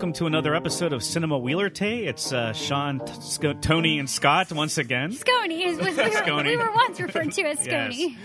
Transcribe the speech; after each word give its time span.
welcome 0.00 0.14
to 0.14 0.24
another 0.24 0.54
episode 0.54 0.94
of 0.94 1.02
Cinema 1.04 1.36
Wheeler 1.36 1.68
Tay. 1.68 2.06
It's 2.06 2.32
uh, 2.32 2.54
Sean, 2.54 3.04
T- 3.04 3.12
Sc- 3.20 3.60
Tony, 3.60 3.98
and 3.98 4.08
Scott 4.08 4.50
once 4.50 4.78
again. 4.78 5.12
Scony 5.12 5.66
is 5.66 5.76
was 5.76 5.94
we 5.94 6.02
were, 6.04 6.08
Scony. 6.22 6.44
we 6.44 6.56
were 6.56 6.72
once 6.74 6.98
referred 6.98 7.30
to 7.32 7.42
as 7.42 7.58
Scony. 7.58 8.16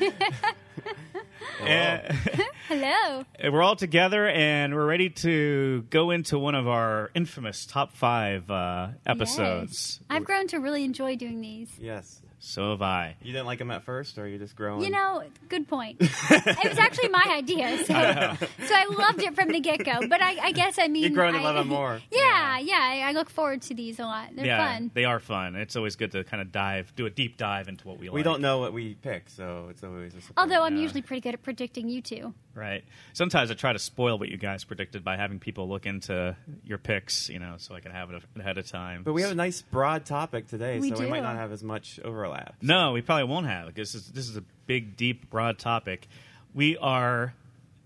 And 1.60 2.18
Hello. 2.70 3.26
we're 3.52 3.62
all 3.62 3.76
together 3.76 4.26
and 4.26 4.74
we're 4.74 4.86
ready 4.86 5.10
to 5.10 5.82
go 5.90 6.12
into 6.12 6.40
one 6.40 6.56
of 6.56 6.66
our 6.66 7.12
infamous 7.14 7.66
top 7.66 7.94
five 7.94 8.50
uh, 8.50 8.88
episodes. 9.06 10.00
Yes. 10.00 10.08
I've 10.10 10.24
grown 10.24 10.48
to 10.48 10.60
really 10.60 10.86
enjoy 10.86 11.18
doing 11.18 11.42
these. 11.42 11.78
Yes. 11.78 12.22
So 12.48 12.70
have 12.70 12.82
I. 12.84 13.16
You 13.24 13.34
didn't 13.34 13.48
like 13.48 13.60
him 13.60 13.72
at 13.72 13.84
first, 13.84 14.20
or 14.20 14.28
you 14.28 14.38
just 14.38 14.56
growing? 14.56 14.84
You 14.84 14.92
know, 14.92 15.24
good 15.50 15.68
point. 15.68 15.98
it 16.02 16.70
was 16.70 16.78
actually 16.78 17.10
my 17.10 17.24
idea, 17.28 17.78
so 17.80 17.86
so 18.68 18.74
I 18.76 18.86
loved 18.98 19.24
it 19.24 19.34
from 19.34 19.50
the 19.50 19.60
get 19.60 19.84
go. 19.84 20.08
But 20.08 20.22
I, 20.22 20.38
I 20.40 20.52
guess 20.52 20.78
I 20.78 20.88
mean 20.88 21.04
You're 21.04 21.12
growing 21.12 21.34
to 21.34 21.40
I- 21.40 21.44
love 21.44 21.56
him 21.58 21.68
more. 21.70 22.00
Yeah, 22.12 22.60
yeah. 22.60 22.80
I, 22.80 23.10
I 23.10 23.12
look 23.14 23.30
forward 23.32 23.64
to 23.64 23.74
these 23.74 24.00
a 24.00 24.04
lot. 24.04 24.30
They're 24.36 24.46
yeah, 24.46 24.74
fun. 24.76 24.92
they 24.94 25.06
are 25.06 25.20
fun. 25.20 25.56
It's 25.56 25.76
always 25.76 25.96
good 25.96 26.12
to 26.12 26.24
kind 26.24 26.40
of 26.40 26.52
dive, 26.52 26.94
do 26.96 27.08
a 27.08 27.10
deep 27.10 27.38
dive 27.38 27.68
into 27.68 27.88
what 27.88 27.98
we, 27.98 28.08
like. 28.10 28.14
we 28.14 28.20
like. 28.20 28.26
don't 28.26 28.42
know 28.42 28.60
what 28.60 28.74
we 28.74 28.94
pick, 28.94 29.28
so 29.30 29.68
it's 29.72 29.84
always 29.84 30.14
a 30.14 30.22
surprise. 30.22 30.34
Although 30.38 30.64
I'm 30.64 30.76
Yeah. 30.76 30.84
usually 30.84 31.02
pretty 31.02 31.22
good 31.22 31.34
at 31.34 31.42
predicting 31.42 31.90
you 31.90 32.02
two. 32.02 32.34
Right. 32.56 32.86
Sometimes 33.12 33.52
I 33.52 33.54
try 33.54 33.74
to 33.74 33.80
spoil 33.80 34.18
what 34.18 34.30
you 34.30 34.38
guys 34.38 34.64
predicted 34.64 35.04
by 35.04 35.18
having 35.18 35.40
people 35.40 35.68
look 35.68 35.86
into 35.86 36.38
your 36.64 36.78
picks, 36.78 37.28
you 37.28 37.38
know, 37.38 37.56
so 37.58 37.76
I 37.76 37.82
can 37.82 37.92
have 37.92 38.10
it 38.12 38.24
ahead 38.40 38.58
of 38.58 38.66
time. 38.66 39.04
But 39.04 39.12
we 39.12 39.24
have 39.24 39.32
a 39.32 39.36
nice 39.36 39.62
broad 39.62 40.06
topic 40.06 40.48
today, 40.48 40.80
We 40.80 40.90
so 40.92 41.00
we 41.00 41.08
might 41.08 41.22
not 41.24 41.36
have 41.36 41.52
as 41.52 41.62
much 41.64 42.00
overlap. 42.04 42.56
No, 42.62 42.94
we 42.94 43.02
probably 43.02 43.26
won't 43.26 43.48
have. 43.48 43.76
This 43.76 43.94
is 43.94 44.08
this 44.08 44.30
is 44.30 44.38
a 44.38 44.44
big, 44.68 44.96
deep, 44.96 45.30
broad 45.30 45.60
topic. 45.60 46.08
We 46.54 46.78
are 46.78 47.34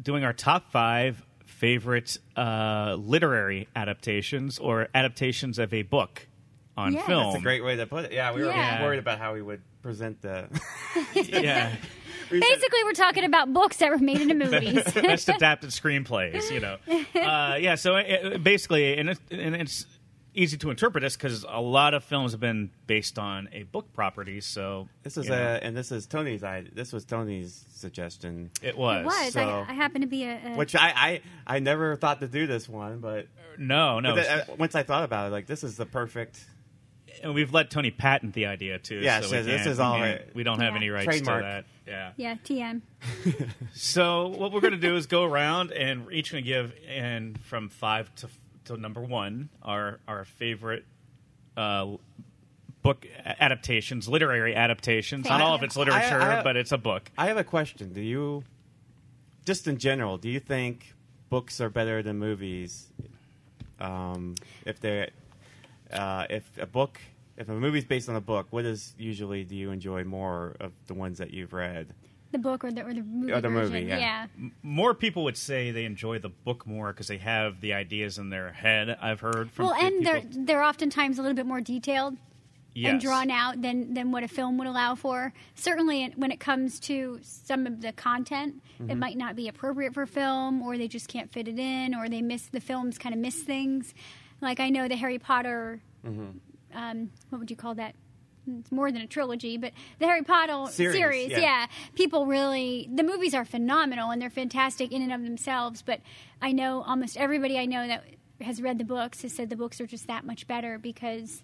doing 0.02 0.23
our 0.23 0.34
top 0.34 0.72
five 0.72 1.25
favorite 1.45 2.20
uh, 2.38 2.95
literary 3.00 3.67
adaptations 3.75 4.59
or 4.59 4.88
adaptations 4.94 5.58
of 5.58 5.73
a 5.73 5.81
book 5.81 6.28
on 6.78 6.94
Yes. 6.94 7.06
film. 7.08 7.23
That's 7.31 7.42
a 7.42 7.44
great 7.44 7.64
way 7.64 7.75
to 7.78 7.88
put 7.88 8.06
it. 8.06 8.12
Yeah, 8.12 8.34
we 8.34 8.42
were 8.44 8.50
Yeah. 8.52 8.84
worried 8.84 9.00
about 9.00 9.17
how 9.17 9.34
we 9.34 9.42
would 9.42 9.62
present 9.81 10.22
the. 10.22 10.47
yeah, 10.95 11.02
We 11.16 11.23
said- 11.23 11.78
Basically, 12.30 12.83
we're 12.83 12.94
talking 12.94 13.23
about 13.23 13.53
books 13.53 13.77
that 13.77 13.89
were 13.91 13.97
made 13.97 14.22
into 14.22 14.35
movies. 14.45 14.83
best 14.94 15.30
adapted 15.30 15.69
screenplays. 15.72 16.52
You 16.52 16.59
know, 16.59 16.77
uh, 17.16 17.55
yeah. 17.59 17.75
So 17.75 17.95
it, 17.95 18.44
basically, 18.44 18.97
and, 18.97 19.09
it, 19.09 19.19
and 19.31 19.55
it's 19.55 19.85
easy 20.33 20.57
to 20.57 20.69
interpret 20.69 21.02
this 21.02 21.17
because 21.17 21.44
a 21.50 21.59
lot 21.59 21.94
of 21.94 22.03
films 22.03 22.31
have 22.31 22.39
been 22.39 22.69
based 22.88 23.17
on 23.19 23.50
a 23.52 23.63
book 23.63 23.91
property. 23.94 24.41
So 24.41 24.88
This 25.03 25.17
is 25.17 25.25
you 25.25 25.31
know, 25.31 25.38
a, 25.38 25.57
and 25.57 25.75
this 25.75 25.91
is 25.91 26.05
Tony's. 26.07 26.44
I 26.44 26.66
this 26.72 26.94
was 26.94 27.03
Tony's 27.05 27.66
suggestion, 27.72 28.52
it 28.61 28.77
was. 28.77 29.02
It 29.02 29.05
was. 29.05 29.33
So- 29.33 29.66
I, 29.67 29.72
I 29.72 29.73
happen 29.73 30.02
to 30.02 30.07
be 30.07 30.23
a. 30.25 30.39
a 30.53 30.55
which 30.55 30.75
I, 30.75 30.94
I 30.95 31.22
I 31.47 31.59
never 31.59 31.95
thought 31.95 32.19
to 32.22 32.27
do 32.27 32.47
this 32.47 32.69
one, 32.69 33.00
but, 33.00 33.27
No, 33.57 34.00
no. 34.00 34.16
but 34.16 34.23
then, 34.23 34.39
uh, 34.41 34.45
once 34.57 34.75
I 34.75 34.83
thought 34.83 35.03
about 35.03 35.27
it, 35.27 35.31
like 35.31 35.47
this 35.47 35.63
is 35.63 35.77
the 35.77 35.85
perfect. 35.85 36.39
And 37.22 37.34
we've 37.34 37.53
let 37.53 37.70
Tony 37.70 37.92
patent 37.92 38.34
the 38.34 38.45
idea 38.48 38.80
too. 38.80 38.98
Yeah, 39.00 39.22
so 39.22 39.28
so 39.28 39.36
we 39.38 39.42
this 39.44 39.58
can't- 39.58 39.67
is 39.70 39.78
we 39.78 39.84
all 39.84 39.98
can't- 39.98 40.20
right. 40.22 40.36
We 40.36 40.44
don't 40.44 40.59
have 40.59 40.73
Yeah. 40.73 40.78
any 40.78 40.89
rights 40.89 41.06
Trademark. 41.06 41.42
to 41.42 41.44
that. 41.45 41.66
Yeah. 41.88 42.12
yeah, 42.17 42.36
TM. 42.44 42.81
So 43.73 44.28
what 44.28 44.52
we're 44.52 44.62
going 44.62 44.73
to 44.73 44.80
do 44.80 44.95
is 44.95 45.06
go 45.08 45.23
around 45.23 45.72
and 45.72 46.06
we're 46.06 46.12
each 46.12 46.31
going 46.31 46.44
to 46.44 46.47
give, 46.47 46.73
and 46.88 47.40
from 47.44 47.70
five 47.70 48.14
to 48.16 48.28
to 48.66 48.78
number 48.78 49.02
one, 49.02 49.50
our 49.64 50.00
our 50.08 50.25
favorite 50.25 50.86
uh, 51.58 51.95
book 52.84 53.06
adaptations, 53.25 54.08
literary 54.08 54.56
adaptations. 54.56 55.28
Not 55.28 55.42
all 55.42 55.56
of 55.56 55.64
it's 55.64 55.75
I- 55.75 55.81
I- 55.81 55.84
literature, 55.86 56.22
I- 56.22 56.44
but 56.44 56.56
it's 56.56 56.72
a 56.72 56.78
book. 56.78 57.09
I 57.17 57.25
have 57.28 57.38
a 57.38 57.44
question. 57.44 57.92
Do 57.94 58.02
you, 58.02 58.44
just 59.46 59.68
in 59.68 59.78
general, 59.78 60.18
do 60.18 60.30
you 60.30 60.40
think 60.40 60.94
books 61.30 61.59
are 61.59 61.69
better 61.69 62.01
than 62.03 62.18
movies? 62.19 62.88
Um, 63.80 64.36
if 64.66 64.80
they, 64.80 65.09
uh, 65.91 66.25
if 66.30 66.44
a 66.57 66.66
book, 66.66 67.00
if 67.39 67.50
a 67.50 67.53
movie's 67.53 67.85
based 67.85 68.09
on 68.09 68.16
a 68.16 68.22
book, 68.22 68.47
what 68.51 68.66
is 68.66 68.94
usually 68.97 69.44
do 69.44 69.55
you 69.55 69.72
enjoy 69.72 70.03
more 70.03 70.55
of 70.59 70.72
the 70.88 70.94
ones 70.94 71.17
that 71.17 71.31
you've 71.33 71.53
read? 71.53 71.94
The 72.31 72.38
book 72.38 72.63
or 72.63 72.72
the 72.72 72.83
or 72.83 72.94
the 72.94 73.01
movie. 73.01 73.31
Or 73.31 73.41
the 73.41 73.50
version. 73.50 73.73
movie, 73.73 73.85
yeah. 73.88 74.27
More 74.61 74.94
people 74.94 75.23
would 75.23 75.38
say 75.38 75.72
they 75.72 75.85
enjoy 75.85 76.19
the 76.19 76.29
book 76.29 76.67
more 76.67 76.94
because 76.94 77.07
they 77.07 77.17
have 77.17 77.59
the 77.61 77.73
ideas 77.73 78.19
in 78.19 78.29
their 78.29 78.51
head. 78.51 78.95
I've 79.01 79.19
heard 79.22 79.50
from 79.50 79.66
Well, 79.66 79.75
pe- 79.75 79.88
and 79.88 80.05
they're 80.05 80.22
they're 80.29 80.63
oftentimes 80.63 81.17
a 81.17 81.23
little 81.23 81.35
bit 81.35 81.47
more 81.47 81.59
detailed 81.61 82.17
yes. 82.75 82.91
and 82.91 83.01
drawn 83.01 83.31
out 83.31 83.61
than 83.63 83.95
than 83.95 84.11
what 84.11 84.21
a 84.23 84.27
film 84.27 84.59
would 84.59 84.67
allow 84.67 84.94
for. 84.94 85.33
Certainly, 85.56 86.13
when 86.17 86.29
it 86.31 86.39
comes 86.39 86.79
to 86.81 87.19
some 87.23 87.66
of 87.66 87.81
the 87.81 87.94
content, 87.94 88.61
it 88.79 88.83
Mm-hmm. 88.83 89.00
might 89.00 89.17
not 89.17 89.35
be 89.35 89.47
appropriate 89.47 89.94
for 89.95 90.06
film, 90.06 90.61
or 90.61 90.77
they 90.77 90.88
just 90.88 91.07
can't 91.07 91.31
fit 91.31 91.47
it 91.47 91.57
in, 91.57 91.95
or 91.95 92.07
they 92.09 92.21
miss 92.21 92.44
the 92.45 92.61
films 92.61 92.97
kind 93.00 93.16
of 93.16 93.19
miss 93.19 93.41
things. 93.41 93.94
Like 94.39 94.59
I 94.59 94.69
know 94.69 94.88
the 94.88 94.95
Harry 94.97 95.17
Potter. 95.19 95.81
Mm-hmm. 96.06 96.38
Um, 96.74 97.12
what 97.30 97.40
would 97.40 97.50
you 97.50 97.57
call 97.57 97.75
that? 97.75 97.96
It's 98.47 98.72
more 98.72 98.91
than 98.91 99.02
a 99.02 99.07
trilogy, 99.07 99.57
but 99.57 99.74
the 100.00 100.07
Harry 100.07 100.24
Potter 100.24 100.72
Series, 100.72 101.30
yeah. 101.30 101.40
yeah. 101.40 101.66
People 101.94 102.25
really, 102.25 102.90
the 102.91 103.03
movies 103.03 103.35
are 103.35 103.46
phenomenal 103.46 104.09
and 104.09 104.19
they're 104.22 104.30
fantastic 104.31 104.91
in 104.91 105.03
and 105.03 105.13
of 105.13 105.22
themselves. 105.22 105.84
But 105.84 106.02
I 106.41 106.52
know 106.52 106.81
almost 106.81 107.16
everybody 107.18 107.59
I 107.59 107.66
know 107.66 107.88
that 107.88 108.06
has 108.41 108.62
read 108.62 108.78
the 108.78 108.85
books 108.85 109.22
has 109.22 109.34
said 109.34 109.50
the 109.50 109.56
books 109.56 109.80
are 109.81 109.85
just 109.85 110.07
that 110.07 110.25
much 110.25 110.47
better 110.47 110.80
because 110.80 111.44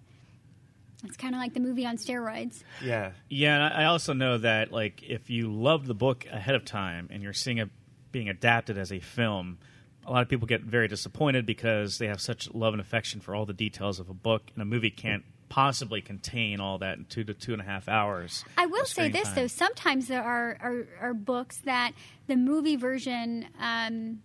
it's 1.03 1.18
kind 1.18 1.36
of 1.36 1.42
like 1.42 1.53
the 1.53 1.59
movie 1.59 1.86
on 1.86 1.97
steroids. 1.97 2.63
Yeah, 2.84 3.12
Yeah, 3.30 3.56
and 3.56 3.63
I 3.63 3.81
I 3.81 3.86
also 3.86 4.13
know 4.13 4.38
that 4.40 4.72
like 4.72 5.03
if 5.03 5.30
you 5.30 5.52
love 5.52 5.86
the 5.86 5.94
book 5.94 6.25
ahead 6.31 6.56
of 6.56 6.66
time 6.66 7.09
and 7.12 7.22
you're 7.22 7.34
seeing 7.34 7.57
it 7.57 7.69
being 8.12 8.30
adapted 8.30 8.78
as 8.78 8.92
a 8.92 9.00
film, 9.00 9.57
a 10.06 10.12
lot 10.12 10.22
of 10.22 10.30
people 10.30 10.48
get 10.48 10.62
very 10.62 10.88
disappointed 10.88 11.46
because 11.46 11.98
they 11.98 12.08
have 12.08 12.22
such 12.22 12.54
love 12.54 12.74
and 12.74 12.82
affection 12.82 13.20
for 13.22 13.34
all 13.36 13.46
the 13.46 13.54
details 13.54 14.00
of 14.00 14.10
a 14.10 14.14
book, 14.14 14.44
and 14.54 14.62
a 14.62 14.66
movie 14.66 14.90
can't 14.92 15.24
possibly 15.50 16.02
contain 16.02 16.60
all 16.60 16.78
that 16.80 16.98
in 16.98 17.06
two 17.06 17.24
to 17.24 17.34
two 17.34 17.54
and 17.54 17.62
a 17.62 17.66
half 17.66 17.88
hours. 17.88 18.44
I 18.58 18.66
will 18.66 18.86
say 18.86 19.10
this 19.10 19.26
time. 19.28 19.36
though: 19.36 19.48
sometimes 19.48 20.08
there 20.08 20.24
are 20.24 20.58
are, 20.62 20.88
are 21.02 21.14
books 21.14 21.58
that 21.66 21.92
the 22.28 22.36
movie 22.36 22.76
version 22.76 23.48
um, 23.60 24.22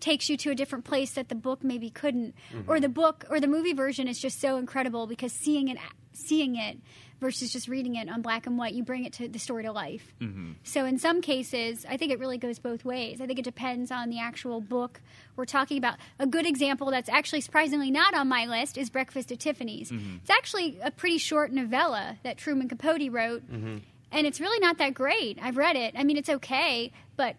takes 0.00 0.28
you 0.28 0.36
to 0.36 0.50
a 0.50 0.54
different 0.54 0.84
place 0.84 1.12
that 1.12 1.28
the 1.28 1.34
book 1.34 1.64
maybe 1.64 1.90
couldn't, 1.90 2.34
Mm-hmm. 2.52 2.70
or 2.70 2.78
the 2.80 2.88
book 2.88 3.24
or 3.30 3.40
the 3.40 3.48
movie 3.48 3.72
version 3.72 4.06
is 4.08 4.18
just 4.20 4.40
so 4.40 4.56
incredible 4.56 5.06
because 5.06 5.32
seeing 5.32 5.68
it 5.68 5.78
seeing 6.12 6.56
it 6.56 6.78
versus 7.20 7.52
just 7.52 7.68
reading 7.68 7.96
it 7.96 8.08
on 8.08 8.22
black 8.22 8.46
and 8.46 8.56
white, 8.58 8.74
you 8.74 8.82
bring 8.84 9.04
it 9.04 9.12
to 9.14 9.28
the 9.28 9.38
story 9.38 9.64
to 9.64 9.72
life. 9.72 10.14
Mm-hmm. 10.20 10.52
So 10.62 10.84
in 10.84 10.98
some 10.98 11.20
cases, 11.20 11.84
I 11.88 11.96
think 11.96 12.12
it 12.12 12.18
really 12.20 12.38
goes 12.38 12.58
both 12.58 12.84
ways. 12.84 13.20
I 13.20 13.26
think 13.26 13.38
it 13.38 13.44
depends 13.44 13.90
on 13.90 14.08
the 14.10 14.20
actual 14.20 14.60
book 14.60 15.00
we're 15.36 15.44
talking 15.44 15.78
about. 15.78 15.96
A 16.18 16.26
good 16.26 16.46
example 16.46 16.90
that's 16.90 17.08
actually 17.08 17.40
surprisingly 17.40 17.90
not 17.90 18.14
on 18.14 18.28
my 18.28 18.46
list 18.46 18.78
is 18.78 18.88
Breakfast 18.90 19.32
at 19.32 19.40
Tiffany's. 19.40 19.90
It's 19.90 20.30
actually 20.30 20.78
a 20.82 20.90
pretty 20.90 21.18
short 21.18 21.52
novella 21.52 22.18
that 22.22 22.38
Truman 22.38 22.68
Capote 22.68 23.10
wrote, 23.10 23.42
and 23.48 23.82
it's 24.26 24.40
really 24.40 24.58
not 24.60 24.78
that 24.78 24.94
great. 24.94 25.38
I've 25.42 25.56
read 25.56 25.76
it. 25.76 25.94
I 25.96 26.04
mean, 26.04 26.16
it's 26.16 26.28
okay, 26.30 26.92
but 27.16 27.36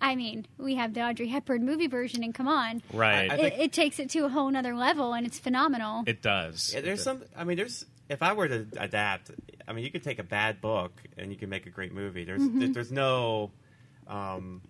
I 0.00 0.16
mean, 0.16 0.46
we 0.58 0.74
have 0.74 0.94
the 0.94 1.02
Audrey 1.02 1.28
Hepburn 1.28 1.64
movie 1.64 1.86
version, 1.86 2.24
and 2.24 2.34
come 2.34 2.48
on, 2.48 2.82
Right. 2.92 3.30
I- 3.30 3.34
I 3.34 3.38
it, 3.38 3.54
it 3.58 3.72
takes 3.72 3.98
it 4.00 4.10
to 4.10 4.24
a 4.24 4.28
whole 4.28 4.54
other 4.56 4.74
level, 4.74 5.12
and 5.14 5.24
it's 5.26 5.38
phenomenal. 5.38 6.02
it 6.06 6.20
does. 6.22 6.72
Yeah, 6.74 6.80
there's 6.80 7.02
some. 7.02 7.22
I 7.36 7.44
mean, 7.44 7.56
there's. 7.56 7.84
If 8.08 8.22
I 8.22 8.32
were 8.32 8.48
to 8.48 8.66
adapt, 8.76 9.30
I 9.66 9.72
mean, 9.72 9.84
you 9.84 9.90
could 9.90 10.02
take 10.02 10.18
a 10.18 10.24
bad 10.24 10.60
book 10.60 11.00
and 11.16 11.30
you 11.30 11.38
can 11.38 11.48
make 11.48 11.66
a 11.66 11.70
great 11.70 11.92
movie. 11.92 12.24
There's 12.24 12.42
Mm-hmm. 12.42 12.72
there's 12.72 12.92
no, 12.92 13.50
um, 14.06 14.60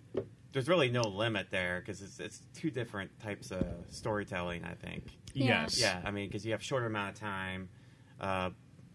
there's 0.53 0.69
really 0.69 0.91
no 0.91 1.03
limit 1.03 1.49
there 1.51 1.81
because 1.81 2.03
it's 2.03 2.21
it's 2.21 2.41
two 2.55 2.71
different 2.71 3.11
types 3.21 3.51
of 3.51 3.65
storytelling. 3.91 4.65
I 4.65 4.75
think. 4.75 5.05
Yes. 5.35 5.81
Yeah, 5.81 6.01
I 6.05 6.11
mean, 6.11 6.29
because 6.29 6.45
you 6.45 6.53
have 6.53 6.63
shorter 6.63 6.87
amount 6.87 7.15
of 7.15 7.21
time. 7.21 7.69
Uh, 8.21 8.51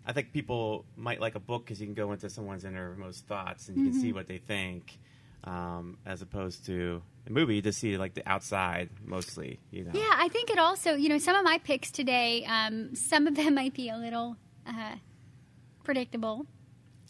I 0.06 0.14
think 0.14 0.32
people 0.32 0.86
might 0.96 1.20
like 1.20 1.36
a 1.36 1.40
book 1.40 1.66
because 1.66 1.82
you 1.82 1.88
can 1.88 1.96
go 1.96 2.14
into 2.14 2.30
someone's 2.30 2.64
innermost 2.64 3.28
thoughts 3.28 3.68
and 3.68 3.78
you 3.78 3.84
can 3.92 4.00
see 4.00 4.14
what 4.14 4.28
they 4.28 4.38
think, 4.38 4.98
um, 5.44 5.98
as 6.06 6.22
opposed 6.22 6.66
to 6.68 7.02
a 7.28 7.32
movie. 7.32 7.56
You 7.56 7.62
just 7.62 7.80
see 7.80 7.98
like 7.98 8.14
the 8.14 8.28
outside 8.28 8.90
mostly. 9.06 9.60
You 9.72 9.86
know. 9.86 9.92
Yeah, 9.94 10.10
I 10.16 10.30
think 10.30 10.50
it 10.50 10.60
also, 10.60 10.94
you 10.96 11.10
know, 11.10 11.18
some 11.18 11.36
of 11.36 11.44
my 11.44 11.58
picks 11.60 11.92
today, 11.92 12.46
um, 12.46 12.96
some 12.96 13.28
of 13.28 13.36
them 13.36 13.56
might 13.62 13.74
be 13.74 13.90
a 13.90 13.98
little 13.98 14.36
uh, 14.68 14.96
predictable, 15.84 16.46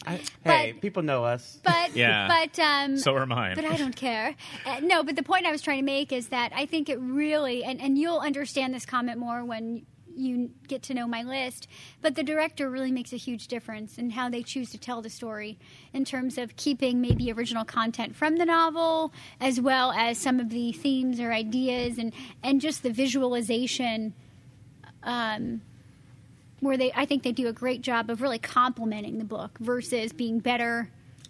I, 0.05 0.17
hey, 0.43 0.73
But- 0.73 0.81
people 0.81 1.01
know 1.03 1.23
us. 1.25 1.59
but 1.63 1.95
Yeah. 1.95 2.27
but 2.53 2.59
um, 2.59 2.97
So 2.97 3.15
are 3.15 3.25
mine. 3.25 3.55
but 3.55 3.65
I 3.65 3.77
don't 3.77 3.95
care. 3.95 4.35
Uh, 4.65 4.79
no, 4.81 5.03
but 5.03 5.15
the 5.15 5.23
point 5.23 5.45
I 5.47 5.51
was 5.51 5.61
trying 5.61 5.79
to 5.79 5.85
make 5.85 6.11
is 6.11 6.27
that 6.27 6.51
I 6.55 6.67
think 6.67 6.87
it 6.89 6.99
really, 6.99 7.63
and, 7.63 7.81
and 7.81 7.97
you'll 7.97 8.19
understand 8.19 8.73
this 8.75 8.85
comment 8.85 9.17
more 9.17 9.43
when 9.43 9.85
you 10.17 10.51
get 10.67 10.81
to 10.83 10.93
know 10.93 11.07
my 11.07 11.23
list, 11.23 11.67
but 12.01 12.15
the 12.15 12.23
director 12.23 12.69
really 12.69 12.91
makes 12.91 13.13
a 13.13 13.17
huge 13.17 13.47
difference 13.47 13.97
in 13.97 14.09
how 14.11 14.29
they 14.29 14.43
choose 14.43 14.71
to 14.71 14.77
tell 14.77 15.01
the 15.01 15.09
story 15.09 15.57
in 15.93 16.05
terms 16.05 16.37
of 16.37 16.55
keeping 16.55 16.99
maybe 17.01 17.31
original 17.31 17.63
content 17.65 18.15
from 18.15 18.37
the 18.37 18.45
novel, 18.45 19.13
as 19.39 19.61
well 19.61 19.91
as 19.91 20.17
some 20.17 20.39
of 20.39 20.49
the 20.49 20.71
themes 20.71 21.19
or 21.19 21.31
ideas, 21.31 21.97
and, 21.97 22.13
and 22.43 22.61
just 22.61 22.83
the 22.83 22.91
visualization. 22.91 24.13
Um, 25.03 25.61
where 26.59 26.75
they, 26.75 26.91
I 26.93 27.05
think 27.05 27.21
they 27.21 27.31
do 27.31 27.47
a 27.47 27.53
great 27.53 27.81
job 27.81 28.09
of 28.09 28.21
really 28.21 28.39
complementing 28.39 29.19
the 29.19 29.23
book 29.25 29.57
versus 29.59 30.11
being 30.11 30.39
better 30.39 30.89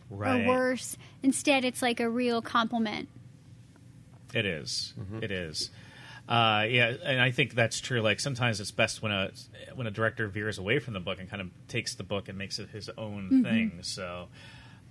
Right. 0.09 0.45
or 0.45 0.47
worse. 0.47 0.97
Instead, 1.21 1.65
it's 1.65 1.81
like 1.81 1.99
a 1.99 2.09
real 2.09 2.41
compliment. 2.41 3.09
It 4.33 4.45
is. 4.45 4.93
Mm-hmm. 4.97 5.21
It 5.21 5.31
is. 5.31 5.69
Uh, 6.27 6.65
yeah, 6.69 6.93
and 7.05 7.21
I 7.21 7.31
think 7.31 7.53
that's 7.55 7.79
true. 7.79 8.01
Like 8.01 8.19
sometimes 8.19 8.59
it's 8.59 8.71
best 8.71 9.01
when 9.01 9.11
a 9.13 9.31
when 9.75 9.87
a 9.87 9.91
director 9.91 10.27
veers 10.27 10.57
away 10.57 10.79
from 10.79 10.93
the 10.93 10.99
book 10.99 11.19
and 11.19 11.29
kind 11.29 11.41
of 11.41 11.49
takes 11.69 11.95
the 11.95 12.03
book 12.03 12.27
and 12.27 12.37
makes 12.37 12.59
it 12.59 12.69
his 12.69 12.89
own 12.97 13.29
Mm-hmm. 13.31 13.43
thing. 13.43 13.79
So, 13.81 14.27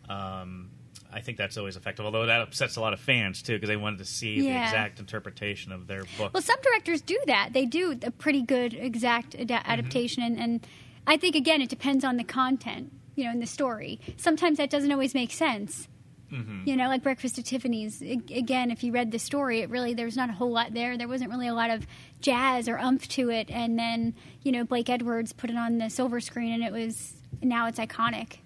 um, 0.08 0.70
I 1.12 1.20
think 1.20 1.38
that's 1.38 1.56
always 1.56 1.76
effective. 1.76 2.04
Although 2.04 2.26
that 2.26 2.40
upsets 2.40 2.76
a 2.76 2.80
lot 2.80 2.92
of 2.92 3.00
fans 3.00 3.42
too 3.42 3.54
because 3.54 3.68
they 3.68 3.76
wanted 3.76 3.98
to 3.98 4.04
see 4.06 4.40
the 4.40 4.48
exact 4.48 4.98
interpretation 4.98 5.72
of 5.72 5.86
their 5.86 6.04
book. 6.18 6.32
Well, 6.32 6.42
some 6.42 6.60
directors 6.62 7.00
do 7.02 7.18
that. 7.26 7.50
They 7.52 7.66
do 7.66 7.98
a 8.02 8.10
pretty 8.10 8.42
good 8.42 8.74
exact 8.74 9.34
Mm-hmm. 9.36 9.52
adaptation, 9.52 10.22
and, 10.22 10.38
and 10.38 10.66
I 11.06 11.16
think 11.18 11.36
again 11.36 11.60
it 11.60 11.68
depends 11.68 12.04
on 12.04 12.16
the 12.16 12.24
content, 12.24 12.92
you 13.14 13.24
know, 13.24 13.30
in 13.30 13.40
the 13.40 13.46
story. 13.46 14.00
Sometimes 14.16 14.56
that 14.58 14.70
doesn't 14.70 14.90
always 14.90 15.14
make 15.14 15.32
sense. 15.32 15.88
Mm-hmm. 16.32 16.62
You 16.68 16.76
know, 16.76 16.88
like 16.88 17.02
Breakfast 17.02 17.38
at 17.38 17.44
Tiffany's. 17.44 18.02
Again, 18.02 18.70
if 18.70 18.82
you 18.82 18.92
read 18.92 19.12
the 19.12 19.18
story, 19.18 19.60
it 19.60 19.70
really 19.70 19.94
there 19.94 20.06
was 20.06 20.16
not 20.16 20.28
a 20.28 20.32
whole 20.32 20.50
lot 20.50 20.74
there. 20.74 20.98
There 20.98 21.08
wasn't 21.08 21.30
really 21.30 21.48
a 21.48 21.54
lot 21.54 21.70
of 21.70 21.86
jazz 22.20 22.68
or 22.68 22.78
umph 22.78 23.08
to 23.10 23.30
it, 23.30 23.50
and 23.50 23.78
then 23.78 24.14
you 24.42 24.52
know 24.52 24.64
Blake 24.64 24.90
Edwards 24.90 25.32
put 25.32 25.50
it 25.50 25.56
on 25.56 25.78
the 25.78 25.88
silver 25.88 26.20
screen, 26.20 26.52
and 26.52 26.64
it 26.64 26.72
was 26.72 27.14
now 27.42 27.66
it's 27.66 27.78
iconic. 27.78 28.38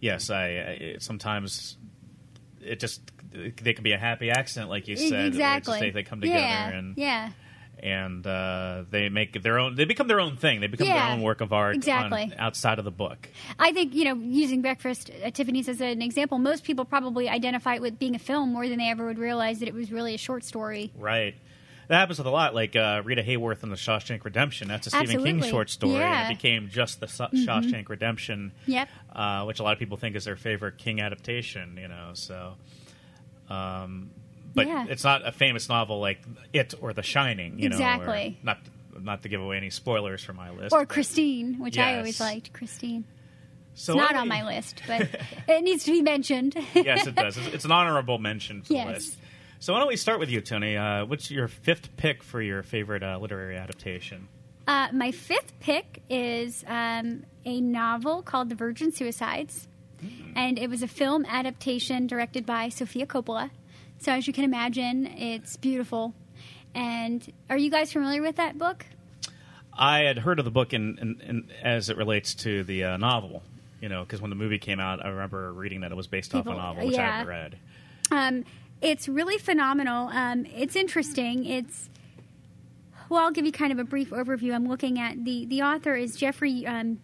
yes, 0.00 0.30
I, 0.30 0.46
I 0.46 0.96
sometimes 0.98 1.76
it 2.60 2.80
just 2.80 3.02
they 3.32 3.72
can 3.72 3.84
be 3.84 3.92
a 3.92 3.98
happy 3.98 4.30
accident, 4.30 4.70
like 4.70 4.88
you 4.88 4.96
said. 4.96 5.26
exactly. 5.26 5.80
they, 5.80 5.90
they 5.90 6.02
come 6.02 6.20
together 6.20 6.38
yeah, 6.38 6.68
and 6.70 6.96
yeah. 6.96 7.30
And 7.82 8.26
uh, 8.26 8.84
they 8.90 9.08
make 9.08 9.42
their 9.42 9.58
own. 9.58 9.74
They 9.74 9.84
become 9.84 10.08
their 10.08 10.20
own 10.20 10.36
thing. 10.36 10.60
They 10.60 10.66
become 10.66 10.86
Yeah, 10.86 11.06
their 11.06 11.14
own 11.14 11.22
work 11.22 11.40
of 11.40 11.52
art 11.52 11.70
on- 11.70 11.76
exactly. 11.76 12.32
outside 12.38 12.78
of 12.78 12.84
the 12.84 12.90
book. 12.90 13.28
I 13.58 13.72
think 13.72 13.94
you 13.94 14.04
know 14.04 14.14
using 14.14 14.62
Breakfast 14.62 15.10
at 15.22 15.34
Tiffany's 15.34 15.68
as 15.68 15.80
an 15.80 16.02
example, 16.02 16.38
most 16.38 16.64
people 16.64 16.84
probably 16.84 17.28
identify 17.28 17.74
it 17.74 17.82
with 17.82 17.98
being 17.98 18.14
a 18.14 18.18
film 18.18 18.52
more 18.52 18.68
than 18.68 18.78
they 18.78 18.88
ever 18.90 19.06
would 19.06 19.18
realize 19.18 19.58
that 19.60 19.68
it 19.68 19.74
was 19.74 19.90
really 19.92 20.14
a 20.14 20.18
short 20.18 20.44
story. 20.44 20.92
Right. 20.96 21.34
That 21.88 22.00
happens 22.00 22.18
with 22.18 22.26
a 22.26 22.30
lot, 22.30 22.54
like 22.54 22.76
uh, 22.76 23.00
Rita 23.02 23.22
Hayworth 23.22 23.62
in 23.62 23.70
the 23.70 23.76
Shawshank 23.76 24.22
Redemption. 24.22 24.68
That's 24.68 24.86
a 24.88 24.90
Stephen 24.90 25.24
King 25.24 25.42
short 25.42 25.70
story, 25.70 25.94
Yeah. 25.94 26.00
Mm-hmm. 26.02 26.22
and 26.22 26.30
it 26.32 26.34
became 26.36 26.68
just 26.68 27.00
the 27.00 27.08
Sa- 27.08 27.30
Shawshank 27.30 27.88
Redemption. 27.88 28.52
Yep. 28.66 28.88
Uh, 29.10 29.44
which 29.44 29.58
a 29.58 29.62
lot 29.62 29.72
of 29.72 29.78
people 29.78 29.96
think 29.96 30.14
is 30.14 30.26
their 30.26 30.36
favorite 30.36 30.76
King 30.76 31.00
adaptation. 31.00 31.78
You 31.80 31.88
know, 31.88 32.10
so. 32.12 32.56
Um, 33.48 34.10
but 34.54 34.66
Yeah. 34.66 34.86
it's 34.88 35.04
not 35.04 35.26
a 35.26 35.32
famous 35.32 35.68
novel 35.68 36.00
like 36.00 36.20
It 36.52 36.74
or 36.80 36.92
The 36.92 37.02
Shining. 37.02 37.58
You 37.58 37.68
know, 37.68 37.76
Exactly. 37.76 38.38
not 38.42 38.58
not 39.00 39.22
to 39.22 39.28
give 39.28 39.40
away 39.40 39.56
any 39.56 39.70
spoilers 39.70 40.24
for 40.24 40.32
my 40.32 40.50
list. 40.50 40.72
Or 40.72 40.84
Christine, 40.84 41.58
which 41.60 41.78
I 41.78 41.98
always 41.98 42.18
liked. 42.20 42.52
Christine. 42.52 43.04
So 43.74 43.92
it's 43.92 44.00
not 44.10 44.16
on 44.16 44.26
my 44.26 44.44
list, 44.44 44.82
but 44.88 45.08
it 45.48 45.62
needs 45.62 45.84
to 45.84 45.92
be 45.92 46.02
mentioned. 46.02 46.56
yes, 46.74 47.06
it 47.06 47.14
does. 47.14 47.36
It's, 47.36 47.64
an 47.64 47.70
honorable 47.70 48.18
mention 48.18 48.62
for 48.62 48.72
Yes. 48.72 48.86
the 48.86 48.92
list. 48.94 49.18
So 49.60 49.72
why 49.72 49.78
don't 49.78 49.88
we 49.88 49.96
start 49.96 50.18
with 50.18 50.30
you, 50.30 50.40
Tony? 50.40 50.76
Uh, 50.76 51.04
what's 51.04 51.30
your 51.30 51.46
fifth 51.46 51.96
pick 51.96 52.24
for 52.24 52.42
your 52.42 52.64
favorite 52.64 53.04
uh, 53.04 53.18
literary 53.20 53.56
adaptation? 53.56 54.26
Uh, 54.66 54.88
my 54.92 55.12
fifth 55.12 55.52
pick 55.60 56.02
is 56.10 56.64
um, 56.66 57.22
a 57.44 57.60
novel 57.60 58.22
called 58.22 58.48
The 58.48 58.54
Virgin 58.56 58.90
Suicides, 58.92 59.68
and 60.34 60.58
it 60.58 60.68
was 60.68 60.82
a 60.82 60.88
film 60.88 61.24
adaptation 61.26 62.06
directed 62.08 62.44
by 62.46 62.68
Sofia 62.68 63.06
Coppola. 63.06 63.50
So, 63.98 64.12
as 64.12 64.26
you 64.26 64.32
can 64.32 64.44
imagine, 64.44 65.06
it's 65.06 65.56
beautiful. 65.56 66.14
And 66.74 67.32
are 67.50 67.56
you 67.56 67.70
guys 67.70 67.92
familiar 67.92 68.22
with 68.22 68.36
that 68.36 68.58
book? 68.58 68.86
I 69.76 70.00
had 70.00 70.18
heard 70.18 70.38
of 70.38 70.44
the 70.44 70.50
book 70.50 70.72
in, 70.72 70.98
in, 70.98 71.20
in 71.20 71.50
as 71.62 71.88
it 71.88 71.96
relates 71.96 72.34
to 72.36 72.64
the 72.64 72.84
uh, 72.84 72.96
novel. 72.96 73.42
You 73.80 73.88
know, 73.88 74.02
because 74.02 74.20
when 74.20 74.30
the 74.30 74.36
movie 74.36 74.58
came 74.58 74.80
out, 74.80 75.04
I 75.04 75.08
remember 75.08 75.52
reading 75.52 75.82
that 75.82 75.92
it 75.92 75.96
was 75.96 76.08
based 76.08 76.34
off 76.34 76.46
a 76.46 76.50
novel, 76.50 76.86
which 76.86 76.96
I 76.96 77.02
yeah. 77.02 77.12
haven't 77.18 77.28
read. 77.28 77.58
Um, 78.10 78.44
it's 78.80 79.08
really 79.08 79.38
phenomenal. 79.38 80.08
Um, 80.08 80.46
it's 80.46 80.74
interesting. 80.74 81.44
It's 81.46 81.88
well, 83.08 83.20
I'll 83.22 83.30
give 83.30 83.46
you 83.46 83.52
kind 83.52 83.72
of 83.72 83.78
a 83.78 83.84
brief 83.84 84.10
overview. 84.10 84.52
I'm 84.52 84.68
looking 84.68 84.98
at 84.98 85.24
the 85.24 85.46
the 85.46 85.62
author 85.62 85.94
is 85.94 86.16
Jeffrey. 86.16 86.66
Um, 86.66 87.00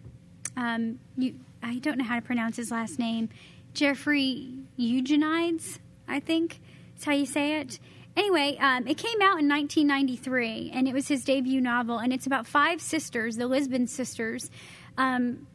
um, 0.57 0.99
you, 1.17 1.35
I 1.63 1.79
don't 1.79 1.97
know 1.97 2.03
how 2.03 2.15
to 2.15 2.21
pronounce 2.21 2.57
his 2.57 2.71
last 2.71 2.99
name. 2.99 3.29
Jeffrey 3.73 4.49
Eugenides, 4.77 5.79
I 6.07 6.19
think 6.19 6.59
is 6.97 7.03
how 7.03 7.13
you 7.13 7.25
say 7.25 7.59
it. 7.59 7.79
Anyway, 8.17 8.57
um, 8.59 8.87
it 8.87 8.97
came 8.97 9.21
out 9.21 9.39
in 9.39 9.49
1993, 9.49 10.71
and 10.73 10.87
it 10.87 10.93
was 10.93 11.07
his 11.07 11.23
debut 11.25 11.59
novel, 11.59 11.97
and 11.97 12.13
it's 12.13 12.25
about 12.25 12.47
five 12.47 12.81
sisters, 12.81 13.35
the 13.35 13.47
Lisbon 13.47 13.87
sisters. 13.87 14.49
Um, 14.97 15.47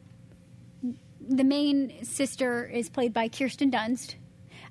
the 1.27 1.45
main 1.45 2.05
sister 2.05 2.67
is 2.67 2.91
played 2.91 3.15
by 3.15 3.29
Kirsten 3.29 3.71
Dunst. 3.71 4.17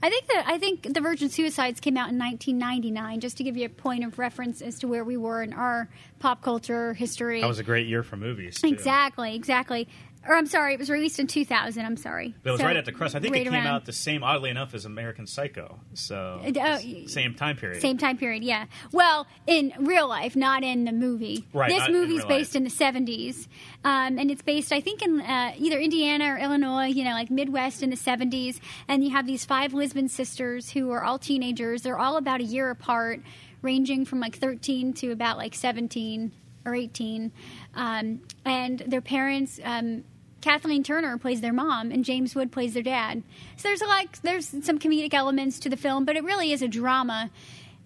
I 0.02 0.10
think 0.10 0.28
that 0.28 0.46
I 0.48 0.58
think 0.58 0.94
the 0.94 1.02
Virgin 1.02 1.30
Suicides 1.30 1.80
came 1.80 1.98
out 1.98 2.10
in 2.10 2.18
1999, 2.18 3.20
just 3.20 3.38
to 3.38 3.44
give 3.44 3.58
you 3.58 3.66
a 3.66 3.70
point 3.70 4.06
of 4.06 4.18
reference 4.18 4.62
as 4.62 4.80
to 4.80 4.88
where 4.88 5.04
we 5.04 5.18
were 5.18 5.42
in 5.42 5.52
our 5.52 5.90
pop 6.20 6.42
culture 6.42 6.94
history. 6.94 7.42
That 7.42 7.48
was 7.48 7.60
a 7.60 7.64
great 7.64 7.88
year 7.88 8.04
for 8.04 8.16
movies. 8.16 8.62
Too. 8.62 8.68
exactly, 8.68 9.36
exactly. 9.36 9.90
Or 10.28 10.36
I'm 10.36 10.46
sorry, 10.48 10.74
it 10.74 10.80
was 10.80 10.90
released 10.90 11.18
in 11.20 11.28
2000. 11.28 11.86
I'm 11.86 11.96
sorry. 11.96 12.36
But 12.44 12.50
it 12.50 12.52
was 12.52 12.60
So, 12.60 12.68
right 12.68 12.76
at 12.76 12.84
the 12.86 12.92
crust. 12.92 13.16
I 13.16 13.20
think 13.20 13.34
right 13.34 13.42
it 13.42 13.46
came 13.46 13.54
around- 13.54 13.68
out 13.68 13.86
the 13.86 13.94
same, 13.94 14.22
oddly 14.22 14.50
enough, 14.50 14.74
as 14.74 14.84
American 14.86 15.26
Psycho. 15.26 15.80
So 15.94 16.42
Uh, 16.46 16.60
uh, 16.60 16.80
same 17.08 17.36
time 17.36 17.56
period. 17.56 17.82
Same 17.82 17.98
time 17.98 18.18
period, 18.18 18.44
yeah. 18.44 18.66
Well, 18.92 19.28
in 19.48 19.72
real 19.80 20.08
life, 20.10 20.36
not 20.36 20.64
in 20.64 20.84
the 20.84 20.92
movie. 20.92 21.46
Right, 21.54 21.70
This 21.70 21.88
movie's 21.90 22.26
based 22.26 22.52
life. 22.54 22.58
in 22.58 22.64
the 22.66 22.70
70s. 22.70 23.48
Um, 23.86 24.20
and 24.20 24.30
it's 24.30 24.42
based, 24.42 24.74
I 24.74 24.82
think, 24.82 25.02
in 25.02 25.22
uh, 25.22 25.54
either 25.58 25.80
Indiana 25.80 26.34
or 26.34 26.38
Illinois, 26.38 26.88
you 26.88 27.06
know, 27.06 27.12
like 27.14 27.32
Midwest 27.32 27.82
in 27.82 27.90
the 27.90 27.96
70s. 27.98 28.60
And 28.90 29.04
you 29.06 29.12
have 29.12 29.26
these 29.26 29.46
five 29.46 29.74
Lisbon 29.74 30.10
sisters 30.10 30.72
who 30.72 30.92
are 30.92 31.04
all 31.04 31.18
teenagers. 31.18 31.82
They're 31.84 31.98
all 31.98 32.18
about 32.18 32.42
a 32.42 32.44
year 32.46 32.70
apart, 32.70 33.22
ranging 33.62 34.04
from 34.06 34.20
like 34.20 34.36
13 34.38 34.92
to 34.94 35.12
about 35.12 35.38
like 35.38 35.56
17 35.56 36.34
or 36.70 36.76
18. 36.76 37.32
Um, 37.76 38.22
and 38.46 38.80
their 38.80 39.02
parents. 39.02 39.60
Um, 39.64 40.04
Kathleen 40.42 40.84
Turner 40.84 41.18
plays 41.18 41.42
their 41.42 41.52
mom, 41.52 41.92
and 41.92 42.06
James 42.06 42.34
Wood 42.34 42.50
plays 42.52 42.74
their 42.74 42.84
dad. 42.84 43.24
So 43.58 43.68
there's 43.68 43.82
like 43.82 44.22
there's 44.22 44.48
some 44.48 44.80
comedic 44.80 45.14
elements 45.14 45.60
to 45.60 45.70
the 45.70 45.76
film, 45.76 46.06
but 46.06 46.16
it 46.16 46.24
really 46.24 46.54
is 46.54 46.62
a 46.62 46.68
drama. 46.68 47.30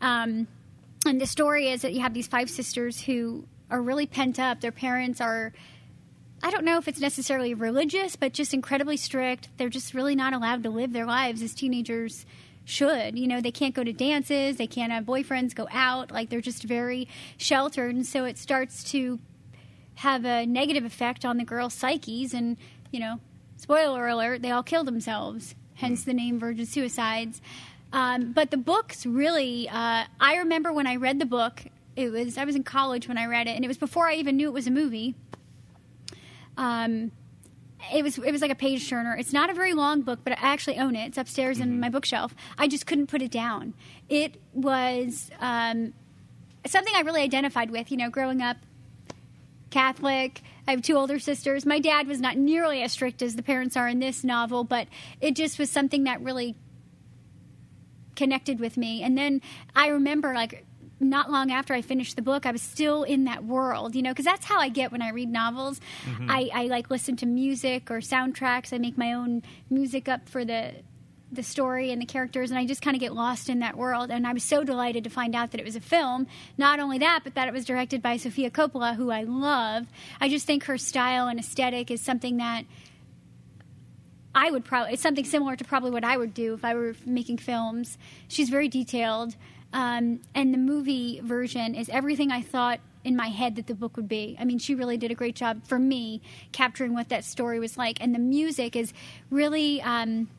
Um, 0.02 0.48
and 1.06 1.20
the 1.20 1.26
story 1.26 1.70
is 1.70 1.82
that 1.82 1.94
you 1.94 2.02
have 2.02 2.14
these 2.14 2.28
five 2.28 2.50
sisters 2.50 3.02
who 3.02 3.46
are 3.70 3.82
really 3.82 4.06
pent 4.06 4.40
up. 4.40 4.62
Their 4.62 4.72
parents 4.72 5.20
are, 5.20 5.52
I 6.42 6.52
don't 6.52 6.64
know 6.64 6.78
if 6.78 6.88
it's 6.88 7.00
necessarily 7.00 7.54
religious, 7.54 8.16
but 8.16 8.34
just 8.34 8.54
incredibly 8.54 8.98
strict. 8.98 9.50
They're 9.58 9.70
just 9.70 9.94
really 9.94 10.16
not 10.16 10.34
allowed 10.34 10.64
to 10.64 10.70
live 10.70 10.94
their 10.94 11.06
lives 11.06 11.42
as 11.42 11.54
teenagers 11.54 12.26
should. 12.66 13.18
You 13.18 13.28
know, 13.28 13.42
they 13.42 13.52
can't 13.52 13.76
go 13.76 13.84
to 13.84 13.94
dances, 13.94 14.58
they 14.58 14.68
can't 14.68 14.92
have 14.92 15.06
boyfriends, 15.06 15.54
go 15.54 15.68
out. 15.72 16.12
Like 16.12 16.30
they're 16.30 16.42
just 16.42 16.64
very 16.64 17.08
sheltered. 17.38 17.96
And 17.96 18.06
so 18.06 18.26
it 18.26 18.38
starts 18.38 18.84
to 18.92 19.20
have 19.96 20.26
a 20.26 20.46
negative 20.46 20.86
effect 20.86 21.26
on 21.26 21.38
the 21.38 21.44
girls' 21.44 21.74
psyches. 21.74 22.34
And, 22.34 22.58
you 22.92 23.00
know, 23.00 23.20
spoiler 23.58 24.08
alert, 24.08 24.42
they 24.42 24.52
all 24.52 24.64
kill 24.64 24.84
themselves, 24.84 25.56
hence 25.76 26.04
the 26.04 26.14
name 26.14 26.40
Virgin 26.40 26.66
Suicides. 26.66 27.42
Um, 27.92 28.32
but 28.32 28.50
the 28.50 28.58
books 28.58 29.06
really, 29.06 29.70
uh, 29.70 30.06
I 30.20 30.36
remember 30.38 30.74
when 30.74 30.88
I 30.88 30.96
read 30.96 31.20
the 31.20 31.28
book, 31.28 31.64
it 31.96 32.10
was, 32.12 32.40
I 32.40 32.46
was 32.46 32.56
in 32.56 32.64
college 32.64 33.08
when 33.08 33.20
I 33.20 33.28
read 33.28 33.48
it, 33.48 33.52
and 33.52 33.64
it 33.64 33.68
was 33.68 33.78
before 33.78 34.08
I 34.08 34.16
even 34.16 34.36
knew 34.36 34.48
it 34.48 34.54
was 34.54 34.66
a 34.66 34.72
movie. 34.72 35.14
Um, 36.58 37.12
it 37.92 38.04
was 38.04 38.18
it 38.18 38.32
was 38.32 38.42
like 38.42 38.52
a 38.52 38.56
page 38.56 38.88
turner. 38.90 39.16
It's 39.16 39.34
not 39.34 39.50
a 39.50 39.54
very 39.54 39.74
long 39.74 40.02
book, 40.02 40.20
but 40.24 40.34
I 40.34 40.42
actually 40.42 40.78
own 40.78 40.96
it. 40.96 41.08
It's 41.08 41.18
upstairs 41.18 41.60
in 41.60 41.80
my 41.80 41.90
bookshelf. 41.90 42.36
I 42.58 42.68
just 42.68 42.86
couldn't 42.86 43.08
put 43.08 43.22
it 43.22 43.32
down. 43.32 43.74
It 44.10 44.40
was 44.54 45.32
um, 45.40 45.94
something 46.66 46.94
I 46.96 47.02
really 47.02 47.22
identified 47.22 47.72
with. 47.72 47.92
You 47.92 47.98
know, 47.98 48.10
growing 48.10 48.42
up 48.42 48.58
Catholic. 49.74 50.42
I 50.68 50.72
have 50.72 50.82
two 50.82 50.96
older 50.96 51.20
sisters. 51.20 51.66
My 51.66 51.80
dad 51.80 52.08
was 52.08 52.22
not 52.22 52.38
nearly 52.38 52.84
as 52.84 52.92
strict 52.94 53.22
as 53.22 53.36
the 53.36 53.44
parents 53.44 53.76
are 53.76 53.88
in 53.88 54.00
this 54.00 54.24
novel, 54.24 54.64
but 54.64 54.88
it 55.20 55.36
just 55.36 55.60
was 55.60 55.70
something 55.70 56.04
that 56.06 56.22
really 56.22 56.56
connected 58.16 58.60
with 58.60 58.78
me. 58.78 59.02
And 59.02 59.18
then 59.18 59.42
I 59.76 59.88
remember, 59.88 60.34
like, 60.34 60.66
not 61.10 61.32
long 61.32 61.52
after 61.52 61.74
I 61.74 61.82
finished 61.82 62.16
the 62.16 62.22
book, 62.22 62.46
I 62.46 62.52
was 62.52 62.62
still 62.62 63.04
in 63.04 63.26
that 63.26 63.44
world, 63.44 63.96
you 63.96 64.02
know, 64.02 64.12
because 64.12 64.26
that's 64.26 64.46
how 64.46 64.60
I 64.60 64.70
get 64.70 64.92
when 64.92 65.02
I 65.02 65.10
read 65.10 65.30
novels. 65.30 65.80
Mm-hmm. 66.06 66.30
I, 66.30 66.50
I 66.54 66.66
like 66.66 66.90
listen 66.90 67.16
to 67.18 67.26
music 67.26 67.92
or 67.92 68.00
soundtracks. 68.00 68.74
I 68.74 68.78
make 68.78 68.98
my 68.98 69.14
own 69.14 69.44
music 69.70 70.08
up 70.08 70.28
for 70.30 70.46
the 70.46 70.74
the 71.32 71.44
story 71.44 71.92
and 71.92 72.00
the 72.00 72.06
characters, 72.06 72.52
and 72.52 72.60
I 72.60 72.66
just 72.66 72.84
kind 72.84 72.96
of 72.96 73.02
get 73.02 73.14
lost 73.14 73.50
in 73.50 73.60
that 73.60 73.76
world. 73.76 74.12
And 74.12 74.28
I 74.28 74.34
was 74.34 74.44
so 74.44 74.64
delighted 74.64 75.04
to 75.06 75.10
find 75.10 75.36
out 75.36 75.52
that 75.52 75.60
it 75.60 75.66
was 75.66 75.76
a 75.76 75.82
film. 75.82 76.28
Not 76.60 76.80
only 76.80 77.00
that, 77.00 77.22
but 77.24 77.34
that 77.34 77.48
it 77.48 77.54
was 77.54 77.66
directed 77.66 78.04
by 78.04 78.18
Sofia 78.18 78.52
Coppola, 78.52 78.96
who 78.96 79.10
I 79.10 79.24
love. 79.24 79.88
I 80.22 80.30
just 80.30 80.46
think 80.46 80.66
her 80.66 80.78
style 80.78 81.28
and 81.28 81.40
aesthetic 81.40 81.90
is 81.90 82.02
something 82.02 82.38
that 82.38 82.66
I 84.36 84.52
would 84.52 84.66
probably 84.66 84.94
it's 84.94 85.02
something 85.02 85.26
similar 85.26 85.56
to 85.56 85.64
probably 85.64 85.92
what 85.92 86.04
I 86.04 86.18
would 86.18 86.34
do 86.34 86.54
if 86.54 86.66
I 86.66 86.76
were 86.76 86.96
making 87.06 87.38
films. 87.38 87.98
She's 88.28 88.50
very 88.50 88.68
detailed, 88.68 89.36
um, 89.74 90.22
and 90.36 90.54
the 90.54 90.58
movie 90.58 91.20
version 91.24 91.74
is 91.74 91.90
everything 91.90 92.32
I 92.32 92.42
thought 92.42 92.80
in 93.04 93.16
my 93.16 93.28
head 93.28 93.56
that 93.56 93.68
the 93.68 93.76
book 93.76 93.98
would 93.98 94.08
be. 94.08 94.38
I 94.40 94.46
mean, 94.46 94.60
she 94.60 94.76
really 94.76 94.98
did 94.98 95.12
a 95.12 95.16
great 95.16 95.36
job 95.36 95.66
for 95.66 95.78
me 95.78 96.22
capturing 96.52 96.94
what 96.94 97.10
that 97.10 97.26
story 97.26 97.60
was 97.60 97.78
like, 97.78 97.98
and 98.00 98.14
the 98.14 98.20
music 98.20 98.76
is 98.76 98.94
really 99.30 99.82
um, 99.82 100.30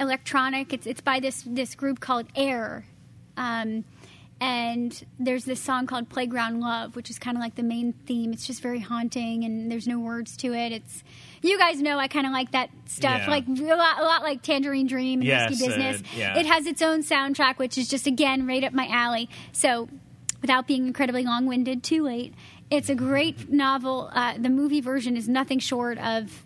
electronic. 0.00 0.72
It's 0.72 0.86
it's 0.86 1.00
by 1.00 1.20
this 1.20 1.44
this 1.46 1.74
group 1.74 2.00
called 2.00 2.26
Air. 2.34 2.86
Um, 3.36 3.84
and 4.38 5.04
there's 5.18 5.44
this 5.46 5.60
song 5.60 5.86
called 5.86 6.10
Playground 6.10 6.60
Love, 6.60 6.94
which 6.94 7.08
is 7.08 7.18
kind 7.18 7.36
of 7.36 7.42
like 7.42 7.54
the 7.54 7.62
main 7.62 7.94
theme. 8.06 8.32
It's 8.32 8.46
just 8.46 8.60
very 8.60 8.80
haunting, 8.80 9.44
and 9.44 9.70
there's 9.70 9.86
no 9.86 9.98
words 9.98 10.36
to 10.38 10.52
it. 10.52 10.72
It's 10.72 11.02
you 11.46 11.58
guys 11.58 11.80
know 11.80 11.98
I 11.98 12.08
kind 12.08 12.26
of 12.26 12.32
like 12.32 12.52
that 12.52 12.70
stuff, 12.86 13.22
Yeah. 13.24 13.30
like 13.30 13.46
a 13.48 13.52
lot, 13.76 14.00
a 14.00 14.02
lot 14.04 14.22
like 14.22 14.42
Tangerine 14.42 14.86
Dream 14.86 15.20
and 15.20 15.26
Yes, 15.28 15.50
Risky 15.50 15.66
Business. 15.68 16.00
uh, 16.00 16.04
yeah. 16.16 16.38
It 16.38 16.46
has 16.46 16.66
its 16.66 16.82
own 16.82 17.02
soundtrack, 17.02 17.58
which 17.58 17.78
is 17.78 17.88
just 17.88 18.06
again 18.06 18.46
right 18.46 18.62
up 18.64 18.72
my 18.72 18.86
alley. 18.88 19.28
So, 19.52 19.88
without 20.42 20.66
being 20.66 20.86
incredibly 20.86 21.24
long-winded, 21.24 21.82
too 21.82 22.02
late. 22.02 22.34
It's 22.70 22.88
a 22.88 22.94
great 22.94 23.50
novel. 23.50 24.10
Uh, 24.12 24.34
the 24.38 24.48
movie 24.48 24.80
version 24.80 25.16
is 25.16 25.28
nothing 25.28 25.58
short 25.60 25.98
of 25.98 26.42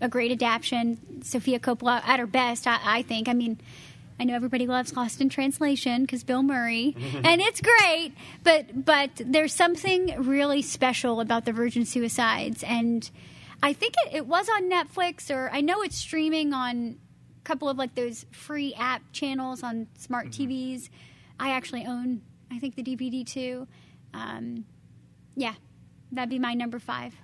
a 0.00 0.08
great 0.08 0.30
adaptation. 0.32 0.98
Sofia 1.22 1.58
Coppola 1.58 2.00
at 2.06 2.20
her 2.20 2.26
best, 2.26 2.66
I, 2.66 2.78
I 2.84 3.02
think. 3.02 3.28
I 3.28 3.32
mean, 3.32 3.58
I 4.18 4.24
know 4.24 4.34
everybody 4.34 4.66
loves 4.66 4.94
Lost 4.96 5.20
in 5.20 5.28
Translation 5.28 6.02
because 6.02 6.22
Bill 6.22 6.42
Murray, 6.44 6.94
and 7.24 7.40
it's 7.40 7.60
great. 7.60 8.12
But 8.44 8.84
but 8.84 9.10
there's 9.16 9.52
something 9.52 10.14
really 10.22 10.62
special 10.62 11.20
about 11.20 11.44
the 11.44 11.52
Virgin 11.52 11.84
Suicides, 11.84 12.62
and 12.62 13.10
I 13.64 13.72
think 13.72 13.94
it, 14.04 14.16
it 14.16 14.26
was 14.26 14.46
on 14.50 14.70
Netflix, 14.70 15.34
or 15.34 15.48
I 15.50 15.62
know 15.62 15.80
it's 15.80 15.96
streaming 15.96 16.52
on 16.52 16.98
a 17.40 17.44
couple 17.44 17.70
of 17.70 17.78
like 17.78 17.94
those 17.94 18.26
free 18.30 18.74
app 18.74 19.00
channels 19.12 19.62
on 19.62 19.86
smart 19.96 20.28
TVs. 20.28 20.90
I 21.40 21.52
actually 21.52 21.86
own, 21.86 22.20
I 22.52 22.58
think 22.58 22.74
the 22.74 22.82
DVD 22.82 23.26
too. 23.26 23.66
Um, 24.12 24.66
yeah, 25.34 25.54
that'd 26.12 26.28
be 26.28 26.38
my 26.38 26.52
number 26.52 26.78
five. 26.78 27.14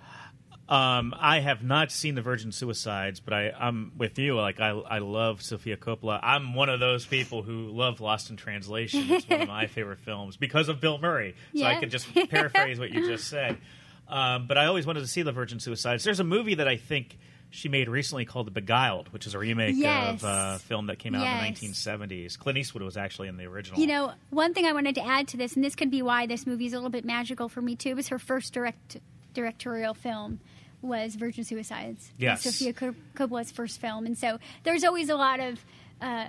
Um, 0.66 1.14
I 1.18 1.40
have 1.40 1.62
not 1.62 1.90
seen 1.90 2.14
the 2.14 2.22
Virgin 2.22 2.52
Suicides, 2.52 3.20
but 3.20 3.34
I, 3.34 3.50
I'm 3.50 3.92
with 3.98 4.18
you. 4.18 4.34
Like 4.34 4.60
I, 4.60 4.70
I 4.70 5.00
love 5.00 5.42
Sofia 5.42 5.76
Coppola. 5.76 6.20
I'm 6.22 6.54
one 6.54 6.70
of 6.70 6.80
those 6.80 7.04
people 7.04 7.42
who 7.42 7.66
love 7.66 8.00
Lost 8.00 8.30
in 8.30 8.36
Translation. 8.36 9.04
It's 9.10 9.28
one 9.28 9.42
of 9.42 9.48
my 9.48 9.66
favorite 9.66 9.98
films 9.98 10.38
because 10.38 10.70
of 10.70 10.80
Bill 10.80 10.96
Murray. 10.96 11.34
So 11.54 11.64
I 11.64 11.74
can 11.74 11.90
just 11.90 12.06
paraphrase 12.30 12.78
what 12.78 12.92
you 12.92 13.06
just 13.06 13.28
said. 13.28 13.58
Um, 14.10 14.46
but 14.46 14.58
I 14.58 14.66
always 14.66 14.86
wanted 14.86 15.00
to 15.00 15.06
see 15.06 15.22
the 15.22 15.32
Virgin 15.32 15.60
Suicides. 15.60 16.04
There's 16.04 16.20
a 16.20 16.24
movie 16.24 16.56
that 16.56 16.66
I 16.68 16.76
think 16.76 17.16
she 17.52 17.68
made 17.68 17.88
recently 17.88 18.24
called 18.24 18.46
The 18.46 18.50
Beguiled, 18.52 19.08
which 19.12 19.26
is 19.26 19.34
a 19.34 19.38
remake 19.38 19.74
Yes. 19.76 20.22
of 20.22 20.24
a 20.24 20.58
film 20.60 20.86
that 20.86 20.98
came 20.98 21.14
out 21.14 21.22
Yes. 21.22 21.32
in 21.62 21.68
the 21.68 21.72
1970s. 21.72 22.36
Clint 22.38 22.58
Eastwood 22.58 22.82
was 22.82 22.96
actually 22.96 23.28
in 23.28 23.36
the 23.36 23.44
original. 23.44 23.80
You 23.80 23.86
know, 23.88 24.12
one 24.30 24.54
thing 24.54 24.66
I 24.66 24.72
wanted 24.72 24.94
to 24.96 25.04
add 25.04 25.26
to 25.28 25.36
this, 25.36 25.54
and 25.56 25.64
this 25.64 25.74
could 25.74 25.90
be 25.90 26.02
why 26.02 26.26
this 26.26 26.46
movie 26.46 26.66
is 26.66 26.72
a 26.72 26.76
little 26.76 26.90
bit 26.90 27.04
magical 27.04 27.48
for 27.48 27.60
me 27.62 27.74
too, 27.76 27.96
was 27.96 28.08
her 28.08 28.18
first 28.18 28.52
direct 28.52 28.98
directorial 29.34 29.94
film 29.94 30.40
was 30.82 31.14
Virgin 31.16 31.44
Suicides. 31.44 32.12
Yes. 32.18 32.42
Sofia 32.42 32.72
Co- 32.72 32.94
Coppola's 33.14 33.50
first 33.50 33.80
film, 33.80 34.06
and 34.06 34.16
so 34.16 34.38
there's 34.62 34.82
always 34.84 35.08
a 35.10 35.14
lot 35.16 35.38
of 35.40 35.64
uh, 36.00 36.26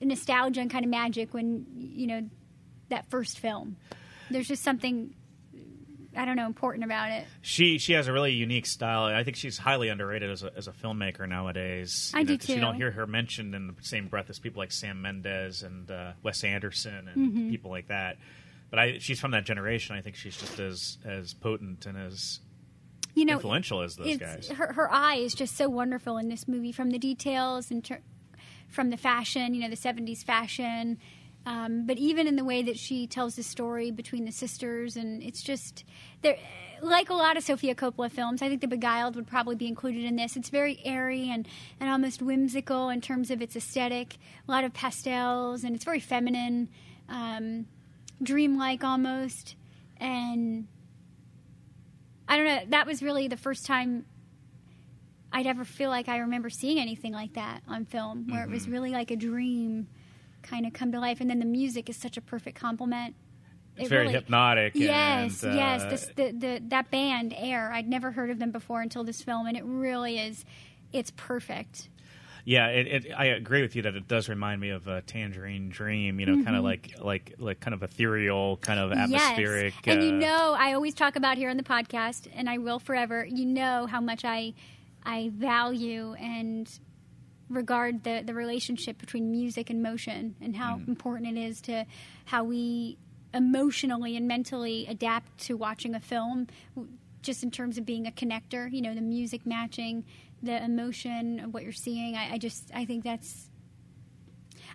nostalgia 0.00 0.60
and 0.60 0.70
kind 0.70 0.84
of 0.84 0.90
magic 0.90 1.32
when 1.32 1.66
you 1.76 2.06
know 2.06 2.28
that 2.88 3.08
first 3.10 3.38
film. 3.38 3.76
There's 4.30 4.48
just 4.48 4.62
something 4.62 5.14
I 6.16 6.24
don't 6.24 6.36
know 6.36 6.46
important 6.46 6.84
about 6.84 7.10
it. 7.10 7.26
She 7.40 7.78
she 7.78 7.94
has 7.94 8.06
a 8.08 8.12
really 8.12 8.32
unique 8.32 8.66
style. 8.66 9.04
I 9.04 9.24
think 9.24 9.36
she's 9.36 9.56
highly 9.58 9.88
underrated 9.88 10.30
as 10.30 10.42
a, 10.42 10.52
as 10.56 10.68
a 10.68 10.72
filmmaker 10.72 11.28
nowadays. 11.28 12.12
I 12.14 12.20
You 12.20 12.26
do 12.26 12.38
'cause 12.38 12.48
You 12.48 12.54
too. 12.56 12.60
don't 12.60 12.74
hear 12.76 12.90
her 12.90 13.06
mentioned 13.06 13.54
in 13.54 13.66
the 13.68 13.74
same 13.80 14.08
breath 14.08 14.28
as 14.30 14.38
people 14.38 14.60
like 14.60 14.72
Sam 14.72 15.00
Mendes 15.02 15.62
and 15.62 15.90
uh, 15.90 16.12
Wes 16.22 16.44
Anderson 16.44 17.08
and 17.08 17.16
Mm-hmm. 17.32 17.50
people 17.50 17.70
like 17.70 17.88
that. 17.88 18.18
But 18.70 18.78
I, 18.78 18.98
she's 18.98 19.20
from 19.20 19.32
that 19.32 19.44
generation. 19.44 19.96
I 19.96 20.00
think 20.00 20.16
she's 20.16 20.36
just 20.36 20.58
as 20.58 20.98
as 21.04 21.34
potent 21.34 21.86
and 21.86 21.96
as 21.98 22.40
You 23.14 23.24
know, 23.24 23.34
influential 23.34 23.82
as 23.82 23.96
those 23.96 24.16
guys. 24.18 24.48
Her, 24.48 24.72
her 24.72 24.90
eye 24.92 25.16
is 25.16 25.34
just 25.34 25.56
so 25.56 25.68
wonderful 25.68 26.16
in 26.18 26.28
this 26.28 26.48
movie, 26.48 26.72
from 26.72 26.90
the 26.90 26.98
details 26.98 27.70
and 27.70 27.84
ter- 27.84 28.00
from 28.68 28.88
the 28.90 28.96
fashion, 28.96 29.52
you 29.54 29.60
know, 29.60 29.68
the 29.68 29.76
'70s 29.76 30.24
fashion, 30.24 30.98
um, 31.46 31.86
but 31.86 31.98
even 31.98 32.26
in 32.26 32.36
the 32.36 32.44
way 32.44 32.62
that 32.62 32.78
she 32.78 33.06
tells 33.06 33.36
the 33.36 33.42
story 33.42 33.90
between 33.90 34.24
the 34.24 34.32
sisters, 34.32 34.96
and 34.96 35.22
it's 35.22 35.42
just 35.42 35.84
there. 36.22 36.36
Like 36.80 37.10
a 37.10 37.14
lot 37.14 37.36
of 37.36 37.44
Sofia 37.44 37.76
Coppola 37.76 38.10
films, 38.10 38.42
I 38.42 38.48
think 38.48 38.60
The 38.60 38.66
Beguiled 38.66 39.14
would 39.14 39.28
probably 39.28 39.54
be 39.54 39.68
included 39.68 40.02
in 40.04 40.16
this. 40.16 40.34
It's 40.34 40.48
very 40.48 40.80
airy 40.84 41.30
and, 41.30 41.46
and 41.78 41.88
almost 41.88 42.20
whimsical 42.20 42.88
in 42.88 43.00
terms 43.00 43.30
of 43.30 43.40
its 43.40 43.54
aesthetic. 43.54 44.16
A 44.48 44.50
lot 44.50 44.64
of 44.64 44.74
pastels, 44.74 45.62
and 45.62 45.76
it's 45.76 45.84
very 45.84 46.00
feminine, 46.00 46.68
um, 47.08 47.66
dreamlike 48.20 48.82
almost. 48.82 49.54
And 49.98 50.66
I 52.26 52.36
don't 52.36 52.46
know. 52.46 52.60
That 52.70 52.86
was 52.88 53.00
really 53.00 53.28
the 53.28 53.36
first 53.36 53.64
time 53.64 54.04
I'd 55.32 55.46
ever 55.46 55.64
feel 55.64 55.88
like 55.88 56.08
I 56.08 56.18
remember 56.18 56.50
seeing 56.50 56.80
anything 56.80 57.12
like 57.12 57.34
that 57.34 57.62
on 57.68 57.84
film, 57.84 58.26
where 58.28 58.42
it 58.42 58.50
was 58.50 58.64
Mm-hmm. 58.64 58.72
really 58.72 58.90
like 58.90 59.12
a 59.12 59.16
dream 59.16 59.86
kind 60.42 60.66
of 60.66 60.72
come 60.72 60.92
to 60.92 61.00
life. 61.00 61.20
And 61.20 61.30
then 61.30 61.38
the 61.38 61.46
music 61.46 61.88
is 61.88 61.96
such 61.96 62.16
a 62.16 62.20
perfect 62.20 62.58
complement. 62.58 63.14
It's 63.76 63.86
It 63.86 63.88
very 63.88 64.02
really- 64.02 64.14
hypnotic. 64.14 64.74
Yes, 64.74 65.42
and, 65.42 65.52
uh, 65.52 65.56
yes. 65.56 65.84
This, 65.84 66.06
the, 66.14 66.32
the 66.32 66.62
that 66.68 66.90
band 66.90 67.34
Air, 67.36 67.72
I'd 67.72 67.88
never 67.88 68.10
heard 68.10 68.30
of 68.30 68.38
them 68.38 68.50
before 68.50 68.82
until 68.82 69.02
this 69.04 69.22
film, 69.22 69.46
and 69.46 69.56
it 69.56 69.64
really 69.64 70.18
is. 70.18 70.44
It's 70.92 71.10
perfect. 71.16 71.88
Yeah, 72.44 72.66
it, 72.66 72.86
it, 72.86 73.12
I 73.16 73.26
agree 73.26 73.62
with 73.62 73.76
you 73.76 73.82
that 73.82 73.94
it 73.94 74.08
does 74.08 74.28
remind 74.28 74.60
me 74.60 74.70
of 74.70 74.88
a 74.88 75.00
Tangerine 75.00 75.68
Dream. 75.68 76.18
You 76.18 76.26
know, 76.26 76.44
kind 76.44 76.56
of 76.56 76.64
like 76.64 76.96
like 77.00 77.36
like 77.38 77.60
kind 77.60 77.72
of 77.72 77.82
ethereal, 77.82 78.56
kind 78.58 78.80
of 78.80 78.92
atmospheric. 78.92 79.74
Yes. 79.86 79.96
And 79.96 80.02
you 80.02 80.10
uh, 80.10 80.28
know, 80.28 80.56
I 80.58 80.72
always 80.72 80.92
talk 80.92 81.16
about 81.16 81.38
here 81.38 81.48
on 81.50 81.56
the 81.56 81.62
podcast, 81.62 82.26
and 82.34 82.50
I 82.50 82.58
will 82.58 82.80
forever. 82.80 83.24
You 83.24 83.46
know 83.46 83.86
how 83.86 84.00
much 84.00 84.24
I 84.24 84.54
I 85.04 85.30
value 85.32 86.14
and 86.14 86.68
regard 87.52 88.04
the 88.04 88.22
the 88.24 88.34
relationship 88.34 88.98
between 88.98 89.30
music 89.30 89.70
and 89.70 89.82
motion, 89.82 90.34
and 90.40 90.56
how 90.56 90.76
Mm. 90.78 90.88
important 90.88 91.36
it 91.36 91.40
is 91.40 91.60
to 91.62 91.84
how 92.26 92.44
we 92.44 92.96
emotionally 93.34 94.16
and 94.16 94.26
mentally 94.28 94.86
adapt 94.88 95.38
to 95.46 95.56
watching 95.56 95.94
a 95.94 96.00
film. 96.00 96.48
Just 97.22 97.42
in 97.44 97.50
terms 97.52 97.78
of 97.78 97.86
being 97.86 98.06
a 98.06 98.10
connector, 98.10 98.70
you 98.72 98.82
know, 98.82 98.94
the 98.94 99.00
music 99.00 99.46
matching 99.46 100.04
the 100.42 100.60
emotion 100.64 101.38
of 101.38 101.54
what 101.54 101.62
you're 101.62 101.70
seeing. 101.72 102.16
I, 102.16 102.32
I 102.34 102.38
just, 102.38 102.68
I 102.74 102.84
think 102.84 103.04
that's 103.04 103.48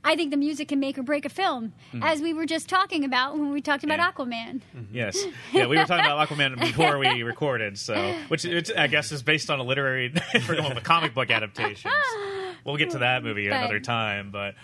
I 0.04 0.16
think 0.16 0.32
the 0.32 0.38
music 0.38 0.68
can 0.70 0.80
make 0.80 0.98
or 0.98 1.04
break 1.04 1.26
a 1.26 1.30
film, 1.30 1.74
as 2.02 2.22
we 2.22 2.32
were 2.34 2.46
just 2.46 2.70
talking 2.70 3.04
about 3.04 3.34
when 3.38 3.52
we 3.52 3.62
talked 3.62 3.84
about 3.84 3.98
Yeah. 3.98 4.12
Aquaman. 4.12 4.62
Yes, 4.94 5.18
yeah, 5.52 5.66
we 5.66 5.76
were 5.76 5.86
talking 5.86 6.06
about 6.06 6.30
Aquaman 6.30 6.58
before 6.60 6.98
we 7.00 7.24
recorded, 7.24 7.78
so 7.80 8.14
which 8.30 8.46
I 8.78 8.88
guess 8.88 9.12
is 9.12 9.24
based 9.24 9.50
on 9.50 9.60
a 9.60 9.64
literary, 9.64 10.08
the 10.34 10.82
comic 10.84 11.14
book 11.14 11.30
adaptations. 11.32 11.94
We'll 12.68 12.78
get 12.78 12.92
to 12.92 13.00
that 13.00 13.24
movie 13.24 13.48
But- 13.50 13.56
another 13.58 13.80
time, 13.80 14.30
but 14.30 14.56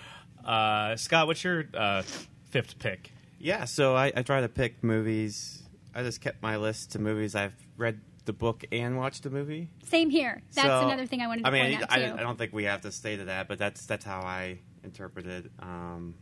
uh, 0.45 0.95
Scott, 0.97 1.25
what's 1.27 1.43
your 1.43 1.63
uh, 1.73 2.03
fifth 2.51 2.77
pick? 2.77 3.11
Yeah, 3.39 3.65
so 3.65 3.95
I, 3.95 4.11
I 4.15 4.21
try 4.23 4.41
to 4.41 4.49
pick 4.49 4.83
movies. 4.83 5.63
I 5.95 6.03
just 6.03 6.21
kept 6.21 6.41
my 6.43 6.57
list 6.57 6.91
to 6.91 6.99
movies 6.99 7.33
I've 7.33 7.55
read 7.77 7.99
the 8.25 8.33
book 8.33 8.63
and 8.71 8.97
watched 8.97 9.23
the 9.23 9.29
movie. 9.29 9.69
Same 9.85 10.09
here. 10.09 10.41
That's 10.53 10.67
So, 10.67 10.85
another 10.87 11.05
thing 11.05 11.21
I 11.21 11.27
wanted 11.27 11.43
to 11.43 11.47
I 11.47 11.51
mean, 11.51 11.71
point 11.77 11.83
out 11.83 11.91
I, 11.91 12.05
too. 12.07 12.13
I 12.17 12.19
don't 12.21 12.37
think 12.37 12.53
we 12.53 12.65
have 12.65 12.81
to 12.81 12.91
stay 12.91 13.17
to 13.17 13.25
that, 13.25 13.47
but 13.47 13.57
that's 13.57 13.85
that's 13.85 14.05
how 14.05 14.19
I 14.21 14.59
interpreted. 14.83 15.49
Um, 15.59 16.15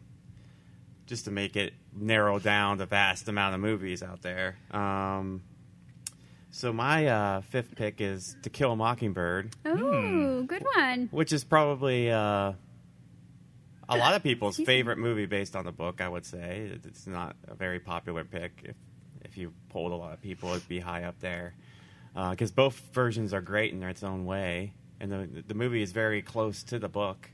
just 1.08 1.26
to 1.26 1.32
make 1.32 1.56
it 1.56 1.74
narrow 1.96 2.40
down 2.40 2.78
the 2.78 2.86
vast 2.86 3.28
amount 3.28 3.54
of 3.54 3.60
movies 3.62 4.02
out 4.02 4.22
there. 4.22 4.56
Um, 4.72 5.42
so 6.52 6.72
my 6.74 7.08
uh, 7.08 7.42
fifth 7.42 7.76
pick 7.76 8.02
is 8.02 8.36
To 8.44 8.50
Kill 8.50 8.74
a 8.74 8.76
Mockingbird, 8.76 9.56
Ooh, 9.68 10.44
good 10.48 10.66
one. 10.76 11.08
which 11.12 11.32
is 11.34 11.44
probably 11.44 12.12
uh, 12.12 12.54
a 13.90 13.98
lot 13.98 14.16
of 14.16 14.24
people's 14.24 14.58
favorite 14.58 14.98
movie 14.98 15.26
based 15.26 15.56
on 15.56 15.66
the 15.66 15.72
book. 15.72 16.02
I 16.02 16.08
would 16.10 16.26
say 16.26 16.72
it's 16.86 17.08
not 17.08 17.36
a 17.48 17.56
very 17.56 17.80
popular 17.80 18.24
pick. 18.24 18.52
If 18.64 18.76
if 19.24 19.38
you 19.38 19.54
polled 19.70 19.92
a 19.92 19.96
lot 19.96 20.14
of 20.14 20.22
people, 20.22 20.50
it'd 20.52 20.68
be 20.68 20.80
high 20.80 21.04
up 21.04 21.20
there 21.20 21.54
because 22.32 22.52
both 22.52 22.80
versions 22.94 23.34
are 23.34 23.42
great 23.42 23.72
in 23.74 23.82
its 23.84 24.04
own 24.04 24.26
way, 24.26 24.74
and 25.00 25.12
the 25.12 25.44
the 25.48 25.54
movie 25.54 25.82
is 25.82 25.92
very 25.92 26.22
close 26.22 26.64
to 26.64 26.80
the 26.80 26.90
book. 26.90 27.30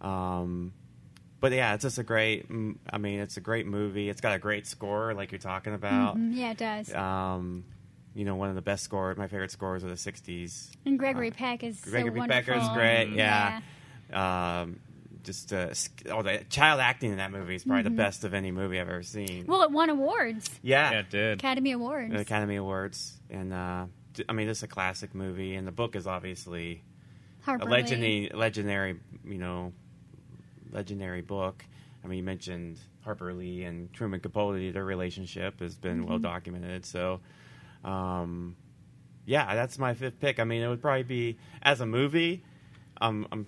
Um, 0.00 0.72
but 1.40 1.52
yeah, 1.52 1.74
it's 1.74 1.82
just 1.82 1.98
a 1.98 2.02
great. 2.02 2.46
I 2.90 2.98
mean, 2.98 3.20
it's 3.20 3.36
a 3.36 3.40
great 3.40 3.66
movie. 3.66 4.08
It's 4.08 4.20
got 4.20 4.34
a 4.34 4.38
great 4.38 4.66
score, 4.66 5.14
like 5.14 5.32
you're 5.32 5.38
talking 5.38 5.74
about. 5.74 6.16
Mm, 6.16 6.34
Yeah, 6.36 6.50
it 6.52 6.58
does. 6.58 6.94
Um, 6.94 7.64
you 8.16 8.24
know, 8.24 8.34
one 8.34 8.48
of 8.48 8.54
the 8.56 8.62
best 8.62 8.82
scores. 8.82 9.16
My 9.16 9.28
favorite 9.28 9.50
scores 9.52 9.84
are 9.84 9.88
the 9.88 9.94
'60s. 9.94 10.70
and 10.84 10.98
Gregory 10.98 11.30
Peck 11.30 11.62
is 11.62 11.80
uh, 11.86 11.90
Gregory 11.90 12.12
so 12.14 12.18
wonderful. 12.18 12.54
Pecker's 12.54 12.68
great. 12.74 13.10
Yeah. 13.14 13.60
Yeah. 14.10 14.60
Um, 14.62 14.80
just 15.22 15.52
uh, 15.52 15.74
sk- 15.74 16.06
oh, 16.10 16.22
the 16.22 16.44
child 16.48 16.78
acting 16.80 17.10
in 17.10 17.18
that 17.18 17.32
movie 17.32 17.56
is 17.56 17.64
probably 17.64 17.82
the 17.82 17.90
best 17.90 18.22
of 18.24 18.32
any 18.32 18.50
movie 18.52 18.80
I've 18.80 18.88
ever 18.88 19.02
seen. 19.02 19.26
Mm-hmm. 19.42 19.50
Well, 19.50 19.62
it 19.62 19.70
won 19.72 19.90
awards, 19.90 20.48
yeah, 20.62 20.92
Yeah, 20.92 20.98
it 21.00 21.10
did. 21.10 21.38
Academy 21.40 21.72
Awards. 21.72 22.12
the 22.12 22.20
Academy 22.20 22.54
Awards, 22.56 23.18
and 23.28 23.52
uh, 23.52 23.86
d- 24.14 24.24
I 24.28 24.32
mean, 24.32 24.46
this 24.46 24.58
is 24.58 24.62
a 24.62 24.68
classic 24.68 25.14
movie, 25.16 25.56
and 25.56 25.66
the 25.66 25.72
book 25.72 25.96
is 25.96 26.06
obviously 26.06 26.84
Harper 27.42 27.66
a 27.66 27.70
legendary, 27.70 28.30
legendary, 28.32 29.00
you 29.24 29.38
know, 29.38 29.72
legendary 30.70 31.22
book. 31.22 31.64
I 32.04 32.08
mean, 32.08 32.18
you 32.18 32.24
mentioned 32.24 32.78
Harper 33.02 33.32
Lee 33.34 33.64
and 33.64 33.92
Truman 33.92 34.20
Capote. 34.20 34.72
Their 34.72 34.84
relationship 34.84 35.60
has 35.60 35.74
been 35.74 36.00
Mm-hmm. 36.02 36.08
well 36.08 36.18
documented. 36.18 36.84
So, 36.86 37.20
um, 37.86 38.56
yeah, 39.24 39.54
that's 39.54 39.78
my 39.78 39.94
fifth 39.94 40.20
pick. 40.20 40.38
I 40.38 40.44
mean, 40.44 40.62
it 40.62 40.68
would 40.68 40.82
probably 40.82 41.02
be 41.02 41.38
as 41.62 41.80
a 41.80 41.86
movie. 41.86 42.44
Um, 43.00 43.26
I'm 43.32 43.46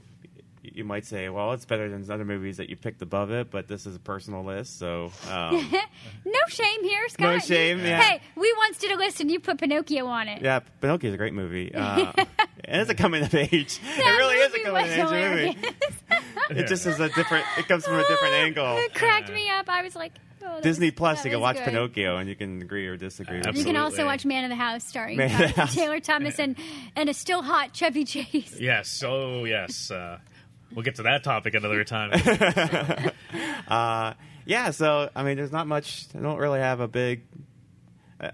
you 0.74 0.84
might 0.84 1.06
say, 1.06 1.28
well, 1.28 1.52
it's 1.52 1.64
better 1.64 1.88
than 1.88 2.10
other 2.10 2.24
movies 2.24 2.56
that 2.58 2.68
you 2.68 2.76
picked 2.76 3.02
above 3.02 3.30
it, 3.30 3.50
but 3.50 3.68
this 3.68 3.86
is 3.86 3.96
a 3.96 3.98
personal 3.98 4.44
list, 4.44 4.78
so 4.78 5.12
um, 5.30 5.54
No 6.24 6.38
shame 6.48 6.84
here, 6.84 7.08
Scott. 7.08 7.32
No 7.32 7.38
shame, 7.38 7.78
yeah. 7.80 8.00
Hey, 8.00 8.20
we 8.36 8.52
once 8.58 8.78
did 8.78 8.92
a 8.92 8.96
list 8.96 9.20
and 9.20 9.30
you 9.30 9.40
put 9.40 9.58
Pinocchio 9.58 10.06
on 10.06 10.28
it. 10.28 10.42
yeah, 10.42 10.60
Pinocchio 10.80 11.08
is 11.08 11.14
a 11.14 11.18
great 11.18 11.34
movie. 11.34 11.74
Uh, 11.74 12.12
it's 12.64 12.90
a 12.90 12.94
coming 12.94 13.22
of 13.22 13.34
age. 13.34 13.80
it 13.96 14.04
really 14.04 14.36
is 14.36 14.54
a 14.54 14.58
coming 14.60 14.72
was 14.72 14.84
of 14.84 14.98
age 14.98 15.04
hilarious. 15.04 15.56
movie. 15.56 15.68
It 16.50 16.66
just 16.66 16.86
is 16.86 16.98
a 16.98 17.10
different. 17.10 17.44
It 17.58 17.68
comes 17.68 17.84
from 17.84 17.96
a 17.96 18.08
different 18.08 18.32
angle. 18.32 18.78
It 18.78 18.94
cracked 18.94 19.30
me 19.30 19.50
up. 19.50 19.68
I 19.68 19.82
was 19.82 19.94
like, 19.94 20.12
oh, 20.42 20.62
Disney 20.62 20.90
Plus, 20.90 21.18
that 21.18 21.28
you 21.28 21.32
can 21.32 21.42
watch 21.42 21.56
good. 21.56 21.66
Pinocchio, 21.66 22.16
and 22.16 22.26
you 22.26 22.34
can 22.36 22.62
agree 22.62 22.86
or 22.86 22.96
disagree. 22.96 23.36
with 23.38 23.54
You 23.54 23.64
can 23.66 23.76
also 23.76 24.06
watch 24.06 24.24
Man 24.24 24.44
of 24.44 24.48
the 24.48 24.56
House 24.56 24.82
starring 24.82 25.18
Man 25.18 25.30
of 25.30 25.54
the 25.54 25.60
House. 25.60 25.74
Taylor 25.74 26.00
Thomas 26.00 26.38
and, 26.38 26.56
and 26.96 27.10
a 27.10 27.12
still 27.12 27.42
hot 27.42 27.74
Chevy 27.74 28.04
Chase. 28.04 28.56
Yes. 28.58 29.02
Oh, 29.06 29.44
yes. 29.44 29.90
Uh, 29.90 30.20
we'll 30.74 30.84
get 30.84 30.94
to 30.94 31.02
that 31.02 31.22
topic 31.22 31.52
another 31.52 31.84
time. 31.84 32.12
Uh, 33.68 34.14
yeah, 34.46 34.70
so 34.70 35.10
I 35.14 35.22
mean, 35.24 35.36
there's 35.36 35.52
not 35.52 35.66
much. 35.66 36.06
I 36.16 36.20
don't 36.20 36.38
really 36.38 36.60
have 36.60 36.80
a 36.80 36.88
big. 36.88 37.24
Uh, 38.20 38.30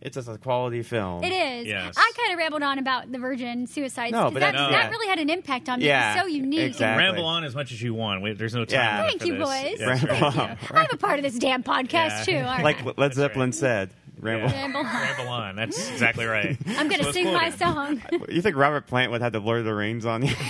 it's 0.00 0.14
just 0.14 0.28
a 0.28 0.38
quality 0.38 0.82
film. 0.82 1.24
It 1.24 1.32
is. 1.32 1.66
Yes. 1.66 1.94
I 1.96 2.12
kind 2.16 2.32
of 2.32 2.38
rambled 2.38 2.62
on 2.62 2.78
about 2.78 3.10
the 3.10 3.18
Virgin 3.18 3.66
suicides. 3.66 4.12
No, 4.12 4.24
'cause 4.24 4.34
but 4.34 4.40
that, 4.40 4.52
that's- 4.52 4.70
that 4.84 4.90
really 4.90 5.08
had 5.08 5.18
an 5.18 5.30
impact 5.30 5.68
on 5.68 5.80
me. 5.80 5.86
Yeah, 5.86 6.12
It 6.12 6.14
was 6.14 6.22
so 6.22 6.28
unique. 6.28 6.60
exactly. 6.60 7.04
Ramble 7.04 7.24
on 7.24 7.42
as 7.44 7.54
much 7.54 7.72
as 7.72 7.82
you 7.82 7.92
want. 7.92 8.22
We, 8.22 8.34
there's 8.34 8.54
no 8.54 8.64
time. 8.64 8.78
Yeah. 8.78 9.06
Thank 9.08 9.20
for 9.22 9.26
you, 9.26 9.36
this. 9.38 9.48
boys. 9.48 9.76
Yeah, 9.80 9.86
that's 9.86 10.04
Ramble 10.04 10.28
right. 10.30 10.50
on. 10.50 10.58
I'm 10.76 10.86
a 10.92 10.96
part 10.96 11.18
of 11.18 11.24
this 11.24 11.38
damn 11.38 11.62
podcast 11.64 11.92
Yeah. 11.92 12.22
too. 12.24 12.36
All 12.38 12.44
right. 12.44 12.62
Like 12.62 12.98
Led 12.98 13.14
Zeppelin 13.14 13.48
right. 13.48 13.54
said. 13.54 13.90
Ramble. 14.20 14.48
Ramble 14.48 14.80
on. 14.80 14.86
Ramble 14.86 15.28
on. 15.28 15.56
That's 15.56 15.90
exactly 15.90 16.24
right. 16.24 16.56
I'm 16.68 16.88
going 16.88 17.00
to 17.00 17.04
So 17.06 17.12
sing 17.12 17.32
my 17.32 17.50
song. 17.50 18.00
You 18.30 18.40
think 18.42 18.56
Robert 18.56 18.86
Plant 18.86 19.10
would 19.12 19.20
have 19.22 19.32
the 19.32 19.40
Lord 19.40 19.58
of 19.58 19.64
the 19.66 19.74
Rings 19.74 20.06
on 20.06 20.24
you? 20.24 20.34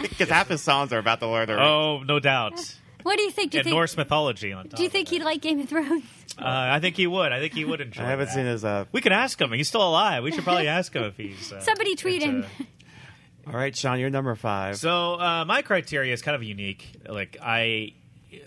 Because 0.00 0.30
half 0.30 0.48
his 0.48 0.60
songs 0.60 0.92
are 0.92 0.98
about 0.98 1.20
the 1.20 1.26
Lord 1.28 1.42
of 1.42 1.48
the 1.48 1.54
Rings. 1.56 1.66
Oh, 1.68 2.02
no 2.04 2.18
doubt. 2.18 2.74
What 3.04 3.16
do 3.18 3.22
you 3.22 3.30
think? 3.30 3.52
Do 3.52 3.58
you 3.58 3.60
And 3.60 3.64
think, 3.66 3.74
Norse 3.74 3.96
mythology 3.96 4.52
on 4.52 4.64
top. 4.68 4.76
do 4.76 4.82
you 4.82 4.88
think 4.88 5.08
he'd 5.08 5.22
like 5.22 5.40
Game 5.40 5.60
of 5.60 5.68
Thrones? 5.68 6.02
Uh, 6.38 6.44
I 6.46 6.80
think 6.80 6.96
he 6.96 7.06
would. 7.06 7.32
I 7.32 7.40
think 7.40 7.54
he 7.54 7.64
would 7.64 7.80
enjoy. 7.80 8.02
I 8.02 8.06
haven't 8.06 8.26
that. 8.26 8.34
seen 8.34 8.46
his. 8.46 8.64
Uh... 8.64 8.86
We 8.92 9.00
could 9.00 9.12
ask 9.12 9.40
him. 9.40 9.52
He's 9.52 9.68
still 9.68 9.86
alive. 9.86 10.22
We 10.22 10.32
should 10.32 10.44
probably 10.44 10.68
ask 10.68 10.92
him 10.94 11.04
if 11.04 11.16
he's. 11.16 11.52
Uh, 11.52 11.60
Somebody 11.60 11.94
tweet 11.94 12.22
into- 12.22 12.48
him. 12.48 12.66
All 13.46 13.54
right, 13.54 13.76
Sean, 13.76 13.98
you're 13.98 14.10
number 14.10 14.34
five. 14.36 14.76
So 14.76 15.14
uh, 15.14 15.44
my 15.44 15.62
criteria 15.62 16.12
is 16.12 16.22
kind 16.22 16.36
of 16.36 16.44
unique. 16.44 16.86
Like 17.08 17.36
I, 17.42 17.94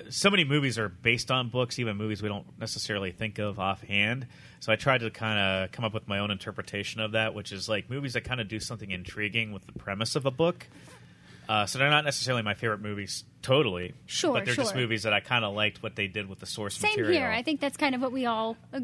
so 0.09 0.29
many 0.29 0.45
movies 0.45 0.79
are 0.79 0.87
based 0.87 1.31
on 1.31 1.49
books, 1.49 1.79
even 1.79 1.97
movies 1.97 2.21
we 2.21 2.29
don't 2.29 2.47
necessarily 2.59 3.11
think 3.11 3.37
of 3.37 3.59
offhand. 3.59 4.25
So 4.61 4.71
I 4.71 4.77
tried 4.77 4.99
to 4.99 5.11
kind 5.11 5.37
of 5.37 5.71
come 5.73 5.83
up 5.83 5.93
with 5.93 6.07
my 6.07 6.19
own 6.19 6.31
interpretation 6.31 7.01
of 7.01 7.11
that, 7.11 7.33
which 7.33 7.51
is 7.51 7.67
like 7.67 7.89
movies 7.89 8.13
that 8.13 8.23
kind 8.23 8.39
of 8.39 8.47
do 8.47 8.59
something 8.59 8.89
intriguing 8.89 9.51
with 9.51 9.65
the 9.65 9.73
premise 9.73 10.15
of 10.15 10.25
a 10.25 10.31
book. 10.31 10.65
Uh, 11.47 11.65
so 11.65 11.79
they're 11.79 11.89
not 11.89 12.05
necessarily 12.05 12.41
my 12.43 12.53
favorite 12.53 12.81
movies 12.81 13.23
totally, 13.41 13.93
Sure, 14.05 14.33
but 14.33 14.45
they're 14.45 14.55
just 14.55 14.75
movies 14.75 15.03
that 15.03 15.13
I 15.13 15.19
kind 15.19 15.45
of 15.45 15.53
liked 15.53 15.83
what 15.83 15.95
they 15.95 16.07
did 16.07 16.27
with 16.29 16.39
the 16.39 16.45
source 16.45 16.75
Same 16.77 16.89
material. 16.91 17.13
Same 17.13 17.21
here. 17.21 17.31
I 17.31 17.41
think 17.43 17.59
that's 17.59 17.77
kind 17.77 17.93
of 17.95 18.01
what 18.01 18.11
we 18.11 18.25
all 18.25 18.57
uh, 18.73 18.79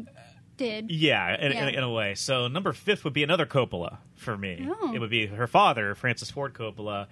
did. 0.56 0.90
Yeah, 0.90 1.34
in, 1.44 1.52
Yeah. 1.52 1.68
In, 1.68 1.74
in 1.76 1.82
a 1.82 1.90
way. 1.90 2.14
So 2.14 2.48
number 2.48 2.72
fifth 2.72 3.04
would 3.04 3.12
be 3.12 3.22
another 3.22 3.46
Coppola 3.46 3.98
for 4.16 4.36
me. 4.36 4.68
Oh. 4.70 4.92
It 4.94 5.00
would 5.00 5.10
be 5.10 5.26
her 5.26 5.46
father, 5.46 5.94
Francis 5.94 6.30
Ford 6.30 6.54
Coppola, 6.54 7.06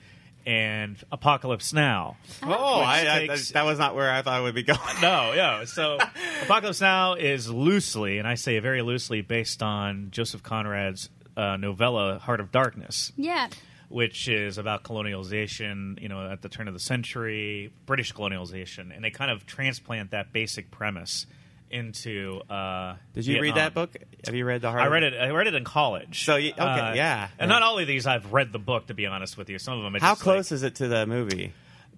and 0.47 0.97
Apocalypse 1.12 1.73
Now. 1.73 2.16
oh, 2.42 2.80
I, 2.80 3.23
I, 3.23 3.26
takes- 3.26 3.50
that 3.52 3.64
was 3.66 3.78
not 3.78 3.95
where 3.95 4.11
I 4.11 4.23
thought 4.23 4.40
it 4.40 4.42
would 4.45 4.54
be 4.54 4.62
going. 4.62 4.78
No, 5.02 5.33
yeah. 5.35 5.64
So 5.64 5.99
Apocalypse 6.42 6.80
Now 6.80 7.14
is 7.14 7.50
loosely, 7.50 8.19
and 8.19 8.26
I 8.28 8.35
say 8.37 8.59
very 8.61 8.83
loosely, 8.83 9.21
based 9.23 9.62
on 9.62 10.09
Joseph 10.11 10.42
Conrad's 10.42 11.11
uh, 11.37 11.57
novella 11.57 12.19
Heart 12.19 12.40
of 12.40 12.52
Darkness, 12.52 13.12
Yeah. 13.16 13.48
Which 13.90 14.29
is 14.29 14.57
about 14.57 14.83
colonialization. 14.85 16.00
You 16.00 16.09
know, 16.09 16.31
at 16.31 16.40
the 16.40 16.48
turn 16.48 16.68
of 16.68 16.74
the 16.74 16.81
century, 16.81 17.72
British 17.87 18.14
colonialization, 18.14 18.94
and 18.94 19.05
they 19.05 19.11
kind 19.11 19.31
of 19.31 19.44
transplant 19.44 20.12
that 20.12 20.33
basic 20.33 20.70
premise 20.70 21.26
into. 21.70 22.40
Uh, 22.48 22.96
Did 23.12 23.26
you 23.26 23.40
read 23.40 23.55
that 23.57 23.74
book? 23.74 23.94
Have 24.24 24.35
you 24.35 24.44
read 24.44 24.62
the 24.62 24.70
Heart? 24.70 24.83
I 24.83 24.87
read 24.87 25.03
it. 25.03 25.14
I 25.20 25.31
read 25.31 25.46
it 25.46 25.55
in 25.55 25.64
college. 25.64 26.24
So 26.24 26.37
you- 26.37 26.53
okay, 26.53 26.92
yeah. 26.96 27.29
And 27.38 27.48
not 27.48 27.62
all 27.62 27.79
of 27.79 27.87
these 27.87 28.07
I've 28.07 28.33
read 28.33 28.53
the 28.53 28.59
book 28.59 28.87
to 28.88 28.94
be 28.94 29.07
honest 29.07 29.37
with 29.37 29.50
you. 29.50 29.59
Some 29.59 29.79
of 29.79 29.85
them. 29.85 30.00
How 30.00 30.12
just, 30.12 30.22
close 30.22 30.50
like- 30.50 30.57
is 30.57 30.62
it 30.62 30.74
to 30.76 30.88
the 30.88 31.07
movie? 31.07 31.53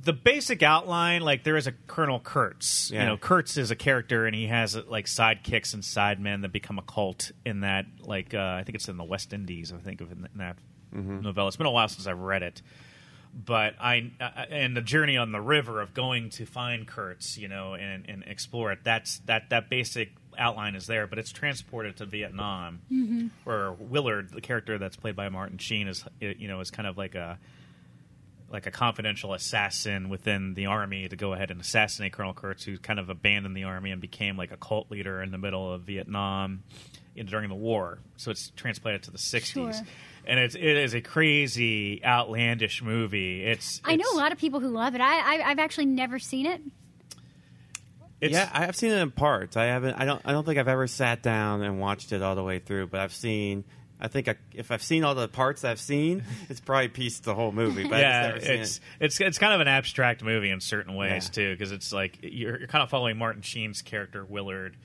the 0.04 0.12
basic 0.12 0.64
outline, 0.64 1.22
like 1.22 1.44
there 1.44 1.56
is 1.56 1.68
a 1.68 1.72
Colonel 1.86 2.18
Kurtz. 2.18 2.90
Yeah. 2.90 3.02
You 3.02 3.06
know, 3.10 3.16
Kurtz 3.16 3.56
is 3.56 3.70
a 3.70 3.76
character, 3.76 4.26
and 4.26 4.34
he 4.34 4.48
has 4.48 4.74
like 4.74 5.06
sidekicks 5.06 5.74
and 5.74 5.82
sidemen 5.84 6.42
that 6.42 6.50
become 6.52 6.78
a 6.78 6.82
cult 6.82 7.30
in 7.46 7.60
that. 7.60 7.86
Like 8.00 8.34
uh, 8.34 8.38
I 8.58 8.64
think 8.64 8.74
it's 8.74 8.88
in 8.88 8.96
the 8.96 9.04
West 9.04 9.32
Indies. 9.32 9.72
I 9.72 9.76
think 9.78 10.00
of 10.00 10.10
in 10.10 10.26
that 10.34 10.56
Mm-hmm. 10.94 11.20
novella. 11.22 11.48
It's 11.48 11.56
been 11.56 11.66
a 11.66 11.70
while 11.70 11.88
since 11.88 12.06
I've 12.06 12.18
read 12.18 12.42
it, 12.42 12.60
but 13.34 13.74
I 13.80 14.10
uh, 14.20 14.30
and 14.50 14.76
the 14.76 14.82
journey 14.82 15.16
on 15.16 15.32
the 15.32 15.40
river 15.40 15.80
of 15.80 15.94
going 15.94 16.30
to 16.30 16.46
find 16.46 16.86
Kurtz, 16.86 17.38
you 17.38 17.48
know, 17.48 17.74
and, 17.74 18.04
and 18.08 18.22
explore 18.26 18.72
it. 18.72 18.80
That's 18.84 19.18
that 19.26 19.50
that 19.50 19.70
basic 19.70 20.12
outline 20.38 20.74
is 20.74 20.86
there, 20.86 21.06
but 21.06 21.18
it's 21.18 21.30
transported 21.32 21.96
to 21.98 22.06
Vietnam, 22.06 22.80
Mm-hmm. 22.90 23.26
where 23.44 23.72
Willard, 23.72 24.30
the 24.30 24.40
character 24.40 24.78
that's 24.78 24.96
played 24.96 25.14
by 25.16 25.28
Martin 25.28 25.58
Sheen, 25.58 25.88
is 25.88 26.04
you 26.20 26.48
know 26.48 26.60
is 26.60 26.70
kind 26.70 26.86
of 26.88 26.96
like 26.98 27.14
a 27.14 27.38
like 28.50 28.66
a 28.66 28.70
confidential 28.70 29.32
assassin 29.32 30.10
within 30.10 30.52
the 30.52 30.66
army 30.66 31.08
to 31.08 31.16
go 31.16 31.32
ahead 31.32 31.50
and 31.50 31.58
assassinate 31.58 32.12
Colonel 32.12 32.34
Kurtz, 32.34 32.64
who 32.64 32.76
kind 32.76 32.98
of 33.00 33.08
abandoned 33.08 33.56
the 33.56 33.64
army 33.64 33.90
and 33.92 34.00
became 34.00 34.36
like 34.36 34.52
a 34.52 34.58
cult 34.58 34.90
leader 34.90 35.22
in 35.22 35.30
the 35.30 35.38
middle 35.38 35.72
of 35.72 35.80
Vietnam 35.82 36.62
in, 37.16 37.26
during 37.26 37.48
the 37.48 37.54
war. 37.54 37.98
So 38.16 38.30
it's 38.30 38.50
transplanted 38.56 39.02
to 39.04 39.10
the 39.10 39.18
'60s, 39.18 39.52
Sure. 39.52 39.72
and 40.26 40.38
it's 40.40 40.54
it 40.54 40.62
is 40.64 40.94
a 40.94 41.00
crazy, 41.00 42.04
outlandish 42.04 42.82
movie. 42.82 43.44
It's, 43.44 43.80
I 43.84 43.96
know 43.96 44.04
a 44.12 44.16
lot 44.16 44.32
of 44.32 44.38
people 44.38 44.60
who 44.60 44.68
love 44.68 44.94
it. 44.94 45.00
I, 45.00 45.38
I 45.40 45.50
I've 45.50 45.58
actually 45.58 45.86
never 45.86 46.18
seen 46.18 46.46
it. 46.46 46.60
It's, 48.20 48.32
yeah, 48.34 48.48
I 48.52 48.66
have 48.66 48.76
seen 48.76 48.92
it 48.92 48.98
in 48.98 49.10
parts. 49.10 49.56
I 49.56 49.64
haven't. 49.64 49.94
I 49.94 50.04
don't. 50.04 50.22
I 50.24 50.30
don't 50.32 50.46
think 50.46 50.58
I've 50.58 50.68
ever 50.68 50.86
sat 50.86 51.22
down 51.22 51.62
and 51.62 51.80
watched 51.80 52.12
it 52.12 52.22
all 52.22 52.36
the 52.36 52.44
way 52.44 52.60
through. 52.60 52.86
But 52.86 53.00
I've 53.00 53.12
seen. 53.12 53.64
I 54.00 54.08
think 54.08 54.26
I, 54.28 54.34
if 54.52 54.70
I've 54.72 54.82
seen 54.82 55.04
all 55.04 55.14
the 55.14 55.28
parts 55.28 55.64
I've 55.64 55.78
seen, 55.80 56.24
it's 56.48 56.58
probably 56.60 56.88
pieced 56.88 57.24
the 57.24 57.34
whole 57.34 57.50
movie. 57.52 57.82
But 57.88 58.00
yeah, 58.00 58.26
I've 58.28 58.34
just 58.36 58.46
never 58.48 58.62
it's 58.62 58.72
seen 58.74 58.80
it's 59.00 59.20
it's 59.20 59.38
kind 59.38 59.54
of 59.54 59.60
an 59.60 59.68
abstract 59.68 60.22
movie 60.22 60.50
in 60.50 60.60
certain 60.60 60.94
ways 60.94 61.26
Yeah. 61.26 61.32
too, 61.34 61.54
because 61.54 61.72
it's 61.72 61.92
like 61.92 62.18
you're, 62.22 62.58
you're 62.60 62.68
kind 62.68 62.82
of 62.84 62.90
following 62.90 63.16
Martin 63.18 63.42
Sheen's 63.42 63.82
character 63.82 64.24
Willard 64.24 64.76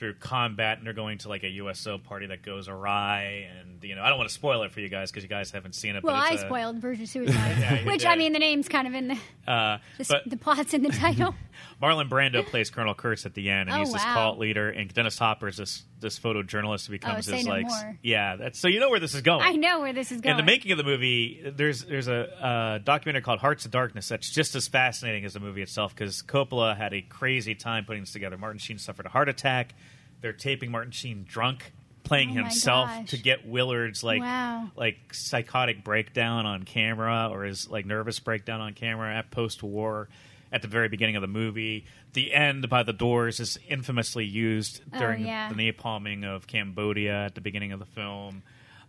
through 0.00 0.14
combat, 0.14 0.78
and 0.78 0.86
they're 0.86 0.92
going 0.94 1.18
to 1.18 1.28
like 1.28 1.44
a 1.44 1.48
USO 1.48 1.98
party 1.98 2.26
that 2.26 2.42
goes 2.42 2.68
awry, 2.68 3.46
and 3.60 3.84
you 3.84 3.94
know 3.94 4.02
I 4.02 4.08
don't 4.08 4.18
want 4.18 4.28
to 4.30 4.34
spoil 4.34 4.62
it 4.64 4.72
for 4.72 4.80
you 4.80 4.88
guys 4.88 5.10
because 5.12 5.22
you 5.22 5.28
guys 5.28 5.52
haven't 5.52 5.74
seen 5.74 5.94
it. 5.94 6.02
Well, 6.02 6.16
but 6.16 6.22
I 6.24 6.32
it's 6.34 6.42
a- 6.42 6.46
spoiled 6.46 6.78
Virgin 6.78 7.06
Suicide, 7.06 7.56
Yeah, 7.60 7.84
which 7.84 8.04
I 8.04 8.16
mean 8.16 8.32
the 8.32 8.38
name's 8.40 8.68
kind 8.68 8.88
of 8.88 8.94
in 8.94 9.08
the 9.08 9.18
Uh, 9.46 9.78
the, 9.98 10.06
but 10.08 10.22
the 10.28 10.36
plot's 10.36 10.74
in 10.74 10.82
the 10.82 10.88
title. 11.06 11.34
Marlon 11.80 12.08
Brando 12.08 12.44
plays 12.44 12.70
Colonel 12.70 12.94
Kurtz 12.94 13.24
at 13.26 13.34
the 13.34 13.48
end, 13.50 13.68
and 13.68 13.76
Oh, 13.76 13.80
he's 13.80 13.92
this 13.92 14.02
cult 14.02 14.38
leader, 14.38 14.68
and 14.70 14.92
Dennis 14.92 15.18
Hopper 15.18 15.46
is 15.48 15.58
this 15.58 15.84
this 16.00 16.18
photojournalist 16.18 16.86
who 16.86 16.92
becomes 16.92 17.26
say 17.26 17.36
his 17.38 17.46
no 17.46 17.52
like 17.52 17.66
more. 17.66 17.98
yeah. 18.02 18.36
That's 18.36 18.58
so 18.58 18.68
you 18.68 18.80
know 18.80 18.90
where 18.90 19.00
this 19.00 19.14
is 19.14 19.22
going. 19.22 19.42
I 19.42 19.52
know 19.52 19.80
where 19.80 19.92
this 19.92 20.10
is 20.10 20.20
going. 20.20 20.32
In 20.32 20.36
the 20.36 20.42
making 20.50 20.72
of 20.72 20.78
the 20.78 20.84
movie, 20.84 21.40
there's 21.54 21.84
there's 21.84 22.08
a 22.08 22.44
uh, 22.44 22.78
documentary 22.78 23.22
called 23.22 23.40
Hearts 23.40 23.64
of 23.64 23.70
Darkness 23.70 24.08
that's 24.08 24.30
just 24.30 24.54
as 24.54 24.66
fascinating 24.68 25.24
as 25.24 25.34
the 25.34 25.40
movie 25.40 25.62
itself 25.62 25.94
because 25.94 26.22
Coppola 26.22 26.76
had 26.76 26.92
a 26.94 27.02
crazy 27.02 27.54
time 27.54 27.84
putting 27.84 28.02
this 28.02 28.12
together. 28.12 28.36
Martin 28.38 28.58
Sheen 28.58 28.78
suffered 28.78 29.06
a 29.06 29.10
heart 29.10 29.28
attack. 29.28 29.74
They're 30.20 30.32
taping 30.32 30.70
Martin 30.70 30.92
Sheen 30.92 31.24
drunk, 31.28 31.72
playing 32.04 32.30
Oh 32.30 32.42
himself 32.42 33.06
to 33.06 33.16
get 33.18 33.46
Willard's 33.48 34.02
like 34.04 34.20
Wow. 34.20 34.70
like 34.76 34.98
psychotic 35.12 35.82
breakdown 35.84 36.46
on 36.46 36.62
camera 36.64 37.28
or 37.30 37.44
his 37.44 37.68
like 37.70 37.86
nervous 37.86 38.18
breakdown 38.18 38.60
on 38.60 38.74
camera 38.74 39.14
at 39.14 39.30
post 39.30 39.62
war. 39.62 40.08
At 40.52 40.62
the 40.62 40.68
very 40.68 40.88
beginning 40.88 41.14
of 41.16 41.22
the 41.22 41.28
movie, 41.28 41.84
the 42.12 42.32
end 42.34 42.68
by 42.68 42.82
the 42.82 42.92
doors 42.92 43.38
is 43.38 43.58
infamously 43.68 44.24
used 44.24 44.80
Oh, 44.92 44.98
during 44.98 45.24
yeah. 45.24 45.48
the 45.52 45.54
napalming 45.54 46.24
of 46.24 46.46
Cambodia 46.46 47.26
at 47.26 47.34
the 47.36 47.40
beginning 47.40 47.70
of 47.72 47.78
the 47.78 47.86
film. 47.86 48.42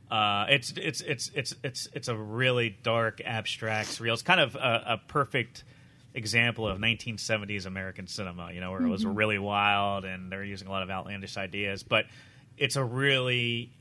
Uh, 0.10 0.46
it's 0.50 0.72
it's 0.72 1.02
it's 1.02 1.30
it's 1.36 1.56
it's 1.64 1.88
it's 1.94 2.08
a 2.08 2.16
really 2.16 2.76
dark, 2.84 3.22
abstract, 3.24 3.90
surreal. 3.90 4.14
It's 4.14 4.24
kind 4.24 4.40
of 4.42 4.56
a, 4.56 4.84
a 4.88 4.98
perfect 5.08 5.64
example 6.14 6.68
of 6.68 6.80
1970s 6.80 7.66
American 7.66 8.08
cinema. 8.08 8.52
You 8.52 8.60
know, 8.60 8.72
where 8.72 8.82
it 8.82 8.90
was 8.90 9.06
really 9.06 9.38
wild 9.40 10.04
and 10.04 10.32
they're 10.32 10.44
using 10.44 10.68
a 10.68 10.72
lot 10.72 10.84
of 10.84 10.90
outlandish 10.90 11.38
ideas, 11.38 11.84
but 11.84 12.06
it's 12.58 12.76
a 12.76 12.84
really 12.84 13.72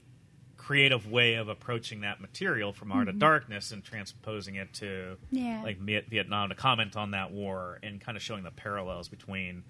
creative 0.60 1.10
way 1.10 1.34
of 1.34 1.48
approaching 1.48 2.02
that 2.02 2.20
material 2.20 2.70
from 2.70 2.92
Art 2.92 3.08
of 3.08 3.14
mm-hmm. 3.14 3.20
Darkness 3.20 3.72
and 3.72 3.82
transposing 3.82 4.56
it 4.56 4.72
to 4.74 5.16
Yeah. 5.30 5.62
like 5.62 5.78
Vietnam 5.78 6.50
to 6.50 6.54
comment 6.54 6.96
on 6.96 7.12
that 7.12 7.30
war 7.30 7.78
and 7.82 7.98
kind 7.98 8.14
of 8.14 8.22
showing 8.22 8.44
the 8.44 8.50
parallels 8.50 9.08
between 9.08 9.64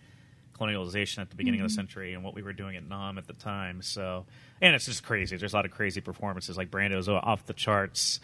colonialization 0.58 1.18
at 1.18 1.30
the 1.30 1.36
beginning 1.36 1.60
of 1.60 1.68
the 1.68 1.72
mm-hmm. 1.72 1.80
century 1.80 2.14
and 2.14 2.24
what 2.24 2.34
we 2.34 2.42
were 2.42 2.52
doing 2.52 2.74
at 2.74 2.86
Nam 2.88 3.18
at 3.18 3.28
the 3.28 3.34
time. 3.34 3.82
So, 3.82 4.26
and 4.60 4.74
it's 4.74 4.86
just 4.86 5.04
crazy. 5.04 5.36
There's 5.36 5.52
a 5.52 5.56
lot 5.56 5.64
of 5.64 5.70
crazy 5.70 6.00
performances. 6.00 6.56
Like 6.56 6.72
Brando's 6.72 7.08
off 7.08 7.46
the 7.46 7.54
charts. 7.54 8.18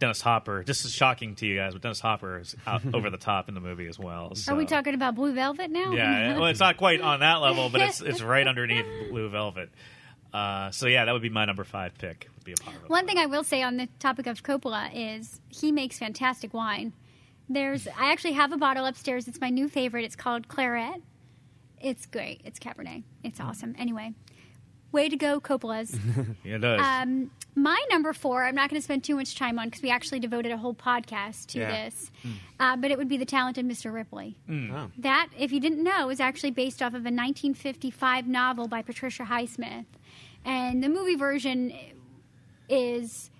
Dennis 0.00 0.20
Hopper, 0.20 0.64
this 0.64 0.84
is 0.84 0.92
shocking 0.92 1.36
to 1.36 1.46
you 1.46 1.56
guys, 1.56 1.74
but 1.74 1.82
Dennis 1.82 2.00
Hopper 2.00 2.40
is 2.40 2.56
out 2.66 2.82
over 2.94 3.08
the 3.08 3.18
top 3.18 3.48
in 3.48 3.54
the 3.54 3.60
movie 3.60 3.86
as 3.86 4.00
well. 4.00 4.34
So. 4.34 4.52
Are 4.52 4.56
we 4.56 4.66
talking 4.66 4.94
about 4.94 5.14
Blue 5.14 5.32
Velvet 5.32 5.70
now? 5.70 5.92
Yeah, 5.92 6.38
well, 6.38 6.46
it's 6.46 6.60
not 6.60 6.76
quite 6.76 7.00
on 7.00 7.20
that 7.20 7.36
level, 7.36 7.70
but 7.70 7.80
it's 7.82 8.00
it's 8.00 8.20
right 8.20 8.46
underneath 8.46 8.84
Blue 9.10 9.28
Velvet. 9.28 9.70
Uh, 10.32 10.70
so 10.70 10.86
yeah, 10.86 11.04
that 11.04 11.12
would 11.12 11.22
be 11.22 11.28
my 11.28 11.44
number 11.44 11.64
five 11.64 11.96
pick. 11.98 12.28
Would 12.36 12.44
be 12.44 12.52
a 12.52 12.56
Potter 12.56 12.76
One 12.86 13.06
thing 13.06 13.18
I 13.18 13.26
will 13.26 13.44
say 13.44 13.62
on 13.62 13.76
the 13.76 13.88
topic 13.98 14.26
of 14.26 14.42
Coppola 14.42 14.90
is 14.94 15.40
he 15.48 15.72
makes 15.72 15.98
fantastic 15.98 16.54
wine. 16.54 16.92
There's 17.48 17.88
I 17.88 18.12
actually 18.12 18.32
have 18.34 18.52
a 18.52 18.56
bottle 18.56 18.86
upstairs. 18.86 19.26
It's 19.26 19.40
my 19.40 19.50
new 19.50 19.68
favorite. 19.68 20.04
It's 20.04 20.16
called 20.16 20.46
Claret. 20.48 21.02
It's 21.80 22.06
great. 22.06 22.42
It's 22.44 22.58
Cabernet. 22.58 23.02
It's 23.24 23.40
awesome. 23.40 23.74
Anyway, 23.78 24.12
way 24.92 25.08
to 25.08 25.16
go, 25.16 25.40
Coppola's. 25.40 25.96
Yeah, 26.44 26.56
it 26.56 26.58
does. 26.60 26.80
Um, 26.80 27.30
my 27.56 27.82
number 27.90 28.12
four, 28.12 28.44
I'm 28.44 28.54
not 28.54 28.70
going 28.70 28.78
to 28.80 28.84
spend 28.84 29.02
too 29.02 29.16
much 29.16 29.34
time 29.36 29.58
on 29.58 29.66
because 29.68 29.82
we 29.82 29.90
actually 29.90 30.20
devoted 30.20 30.52
a 30.52 30.56
whole 30.56 30.74
podcast 30.74 31.46
to 31.48 31.58
Yeah. 31.58 31.70
this, 31.88 32.10
uh, 32.60 32.76
but 32.76 32.90
it 32.92 32.98
would 32.98 33.08
be 33.08 33.16
the 33.16 33.24
talented 33.24 33.66
Mr. 33.66 33.92
Ripley. 33.92 34.36
Oh. 34.48 34.90
That, 34.98 35.28
if 35.36 35.50
you 35.52 35.58
didn't 35.58 35.82
know, 35.82 36.10
is 36.10 36.20
actually 36.20 36.52
based 36.52 36.80
off 36.82 36.90
of 36.92 37.00
a 37.00 37.10
1955 37.10 38.28
novel 38.28 38.68
by 38.68 38.82
Patricia 38.82 39.24
Highsmith, 39.24 39.86
and 40.44 40.82
the 40.82 40.88
movie 40.88 41.16
version 41.16 41.72
is 42.68 43.30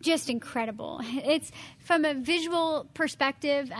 just 0.00 0.30
incredible. 0.30 1.00
It's 1.02 1.50
from 1.78 2.04
a 2.04 2.14
visual 2.14 2.86
perspective. 2.94 3.70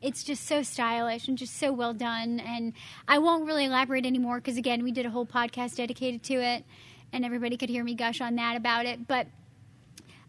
It's 0.00 0.22
just 0.22 0.46
so 0.46 0.62
stylish 0.62 1.28
and 1.28 1.38
just 1.38 1.56
so 1.56 1.72
well 1.72 1.94
done. 1.94 2.40
And 2.40 2.74
I 3.08 3.18
won't 3.18 3.46
really 3.46 3.64
elaborate 3.64 4.04
anymore 4.06 4.36
because, 4.36 4.56
again, 4.56 4.84
we 4.84 4.92
did 4.92 5.06
a 5.06 5.10
whole 5.10 5.26
podcast 5.26 5.76
dedicated 5.76 6.22
to 6.24 6.34
it, 6.34 6.64
and 7.12 7.24
everybody 7.24 7.56
could 7.56 7.70
hear 7.70 7.82
me 7.82 7.94
gush 7.94 8.20
on 8.20 8.36
that 8.36 8.56
about 8.56 8.86
it. 8.86 9.06
But 9.06 9.26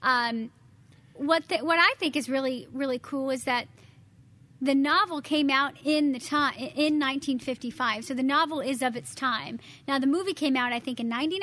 um, 0.01 0.51
what 1.15 1.47
the, 1.49 1.57
what 1.57 1.79
I 1.79 1.93
think 1.97 2.15
is 2.15 2.29
really 2.29 2.67
really 2.73 2.99
cool 2.99 3.29
is 3.29 3.45
that 3.45 3.67
the 4.61 4.73
novel 4.75 5.21
came 5.21 5.49
out 5.49 5.73
in 5.83 6.11
the 6.13 6.19
time 6.19 6.55
in 6.57 6.99
1955, 6.99 8.05
so 8.05 8.13
the 8.13 8.23
novel 8.23 8.59
is 8.61 8.81
of 8.81 8.95
its 8.95 9.13
time. 9.13 9.59
Now 9.87 9.99
the 9.99 10.07
movie 10.07 10.33
came 10.33 10.55
out, 10.55 10.71
I 10.73 10.79
think, 10.79 10.99
in 10.99 11.09
'99. 11.09 11.41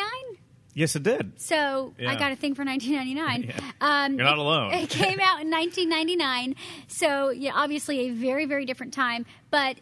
yes, 0.74 0.96
it 0.96 1.02
did. 1.02 1.38
So 1.40 1.94
I 2.06 2.14
got 2.16 2.32
a 2.32 2.36
thing 2.36 2.54
for 2.54 2.64
1999. 2.64 3.42
Yeah. 3.52 4.04
Um, 4.04 4.14
You're 4.14 4.24
not 4.24 4.38
it- 4.38 4.38
alone. 4.40 4.72
It 4.84 4.88
came 4.90 5.20
out 5.20 5.40
in 5.42 5.50
1999. 5.50 6.54
So 6.88 7.30
yeah, 7.30 7.52
obviously 7.54 8.08
a 8.08 8.10
very 8.10 8.46
very 8.46 8.64
different 8.64 8.94
time, 8.94 9.26
but 9.50 9.76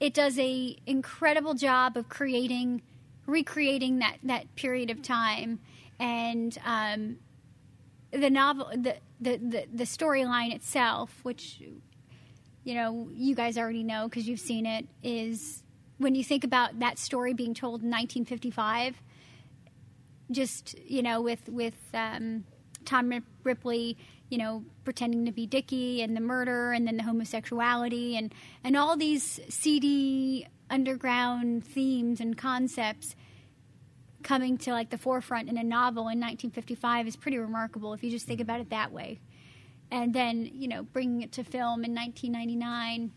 it 0.00 0.12
does 0.12 0.38
a 0.38 0.76
incredible 0.86 1.54
job 1.54 1.96
of 1.96 2.08
creating, 2.10 2.82
recreating 3.26 4.00
that 4.00 4.18
that 4.24 4.54
period 4.56 4.90
of 4.90 5.00
time, 5.02 5.60
and 5.98 6.58
um, 6.66 7.16
the 8.12 8.28
novel, 8.28 8.68
the 8.74 8.96
the 9.20 9.38
the, 9.38 9.64
the 9.72 9.84
storyline 9.84 10.52
itself, 10.54 11.20
which 11.22 11.62
you 12.64 12.74
know 12.74 13.08
you 13.12 13.34
guys 13.34 13.56
already 13.56 13.84
know 13.84 14.08
because 14.08 14.26
you've 14.26 14.40
seen 14.40 14.66
it, 14.66 14.86
is 15.02 15.62
when 15.98 16.14
you 16.14 16.24
think 16.24 16.44
about 16.44 16.80
that 16.80 16.98
story 16.98 17.32
being 17.32 17.54
told 17.54 17.82
in 17.82 17.90
1955 17.90 19.00
just 20.30 20.76
you 20.78 21.02
know 21.02 21.20
with 21.20 21.48
with 21.48 21.78
um, 21.92 22.44
Tom 22.84 23.22
Ripley, 23.42 23.96
you 24.28 24.38
know, 24.38 24.64
pretending 24.84 25.26
to 25.26 25.32
be 25.32 25.46
Dickie 25.46 26.02
and 26.02 26.16
the 26.16 26.20
murder 26.20 26.72
and 26.72 26.86
then 26.86 26.96
the 26.96 27.02
homosexuality 27.02 28.16
and 28.16 28.32
and 28.62 28.76
all 28.76 28.96
these 28.96 29.40
seedy 29.48 30.46
underground 30.70 31.64
themes 31.64 32.20
and 32.20 32.36
concepts 32.36 33.14
coming 34.22 34.56
to 34.56 34.72
like 34.72 34.88
the 34.88 34.96
forefront 34.96 35.50
in 35.50 35.58
a 35.58 35.62
novel 35.62 36.02
in 36.04 36.18
1955 36.18 37.06
is 37.06 37.16
pretty 37.16 37.36
remarkable 37.36 37.92
if 37.92 38.02
you 38.02 38.10
just 38.10 38.26
think 38.26 38.40
about 38.40 38.60
it 38.60 38.70
that 38.70 38.90
way. 38.92 39.20
And 39.90 40.12
then, 40.14 40.50
you 40.52 40.68
know, 40.68 40.82
bringing 40.82 41.22
it 41.22 41.32
to 41.32 41.44
film 41.44 41.84
in 41.84 41.94
1999 41.94 43.12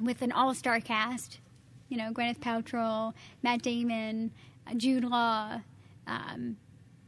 with 0.00 0.22
an 0.22 0.32
all-star 0.32 0.80
cast, 0.80 1.40
you 1.88 1.96
know, 1.96 2.12
Gwyneth 2.12 2.38
Paltrow, 2.38 3.14
Matt 3.42 3.62
Damon, 3.62 4.32
Jude 4.76 5.04
Law, 5.04 5.60
um, 6.06 6.56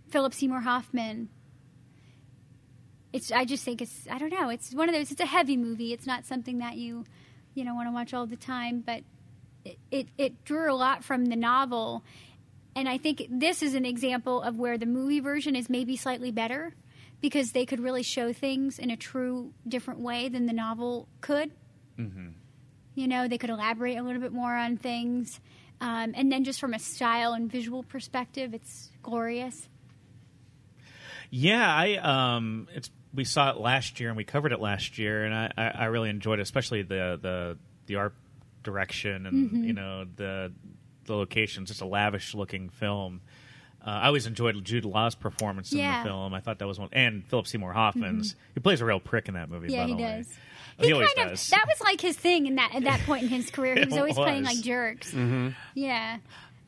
Philip 0.08 0.34
Seymour 0.34 0.60
Hoffman. 0.60 1.28
It's. 3.12 3.32
I 3.32 3.44
just 3.44 3.64
think 3.64 3.80
it's. 3.80 4.06
I 4.10 4.18
don't 4.18 4.32
know. 4.32 4.48
It's 4.50 4.74
one 4.74 4.88
of 4.88 4.94
those. 4.94 5.10
It's 5.10 5.20
a 5.20 5.26
heavy 5.26 5.56
movie. 5.56 5.92
It's 5.92 6.06
not 6.06 6.26
something 6.26 6.58
that 6.58 6.76
you, 6.76 7.04
you 7.54 7.64
know, 7.64 7.74
want 7.74 7.88
to 7.88 7.92
watch 7.92 8.12
all 8.12 8.26
the 8.26 8.36
time. 8.36 8.82
But 8.84 9.02
it, 9.64 9.78
it 9.90 10.08
it 10.18 10.44
drew 10.44 10.70
a 10.70 10.76
lot 10.76 11.04
from 11.04 11.26
the 11.26 11.36
novel, 11.36 12.04
and 12.76 12.88
I 12.88 12.98
think 12.98 13.26
this 13.30 13.62
is 13.62 13.74
an 13.74 13.86
example 13.86 14.42
of 14.42 14.56
where 14.56 14.76
the 14.76 14.86
movie 14.86 15.20
version 15.20 15.56
is 15.56 15.70
maybe 15.70 15.96
slightly 15.96 16.30
better 16.30 16.74
because 17.20 17.52
they 17.52 17.66
could 17.66 17.80
really 17.80 18.02
show 18.02 18.32
things 18.32 18.78
in 18.78 18.90
a 18.90 18.96
true 18.96 19.52
different 19.66 20.00
way 20.00 20.28
than 20.28 20.46
the 20.46 20.52
novel 20.52 21.08
could. 21.20 21.50
You 22.94 23.06
know, 23.08 23.28
they 23.28 23.38
could 23.38 23.50
elaborate 23.50 23.96
a 23.96 24.02
little 24.02 24.20
bit 24.20 24.32
more 24.32 24.54
on 24.54 24.76
things. 24.76 25.40
Um, 25.80 26.12
and 26.16 26.30
then 26.32 26.44
just 26.44 26.58
from 26.60 26.74
a 26.74 26.78
style 26.78 27.32
and 27.32 27.50
visual 27.50 27.82
perspective, 27.84 28.54
it's 28.54 28.90
glorious. 29.02 29.68
Yeah, 31.30 31.66
I 31.66 31.96
um, 31.96 32.68
it's 32.74 32.90
we 33.14 33.24
saw 33.24 33.50
it 33.50 33.58
last 33.58 34.00
year 34.00 34.08
and 34.08 34.16
we 34.16 34.24
covered 34.24 34.52
it 34.52 34.60
last 34.60 34.98
year, 34.98 35.24
and 35.24 35.34
I, 35.34 35.52
I, 35.56 35.68
I 35.68 35.84
really 35.86 36.10
enjoyed 36.10 36.38
it, 36.38 36.42
especially 36.42 36.82
the 36.82 37.18
the 37.20 37.58
the 37.86 37.96
art 37.96 38.14
direction 38.62 39.26
and 39.26 39.50
Mm-hmm. 39.50 39.64
you 39.64 39.72
know 39.72 40.04
the 40.16 40.52
the 41.04 41.14
locations. 41.14 41.70
It's 41.70 41.80
a 41.80 41.86
lavish 41.86 42.34
looking 42.34 42.68
film. 42.68 43.20
Uh, 43.86 43.90
I 43.90 44.06
always 44.08 44.26
enjoyed 44.26 44.62
Jude 44.64 44.84
Law's 44.84 45.14
performance 45.14 45.72
in 45.72 45.78
Yeah. 45.78 45.94
Mm-hmm. 45.94 46.02
the 46.04 46.08
film. 46.10 46.34
I 46.34 46.40
thought 46.40 46.58
that 46.58 46.66
was 46.66 46.78
one, 46.78 46.88
and 46.92 47.24
Philip 47.26 47.46
Seymour 47.46 47.72
Hoffman's. 47.72 48.34
He 48.54 48.60
plays 48.60 48.80
a 48.80 48.84
real 48.84 49.00
prick 49.00 49.28
in 49.28 49.34
that 49.34 49.48
movie. 49.50 49.72
Yeah, 49.72 49.84
by 49.84 49.86
he 49.88 49.94
the 49.94 50.02
way. 50.02 50.16
does. 50.18 50.38
He, 50.80 50.86
He 50.88 50.92
always 50.92 51.12
kind 51.14 51.28
of 51.28 51.32
does. 51.38 51.48
that 51.50 51.64
was 51.66 51.80
like 51.80 52.00
his 52.00 52.16
thing 52.16 52.46
in 52.46 52.56
that 52.56 52.74
at 52.74 52.84
that 52.84 53.00
point 53.00 53.22
in 53.24 53.28
his 53.30 53.50
career. 53.50 53.74
He 53.76 53.84
was 53.84 53.94
It 53.96 53.98
always 53.98 54.14
playing 54.14 54.44
like 54.44 54.60
jerks. 54.60 55.10
Mm-hmm. 55.12 55.48
Yeah. 55.74 56.18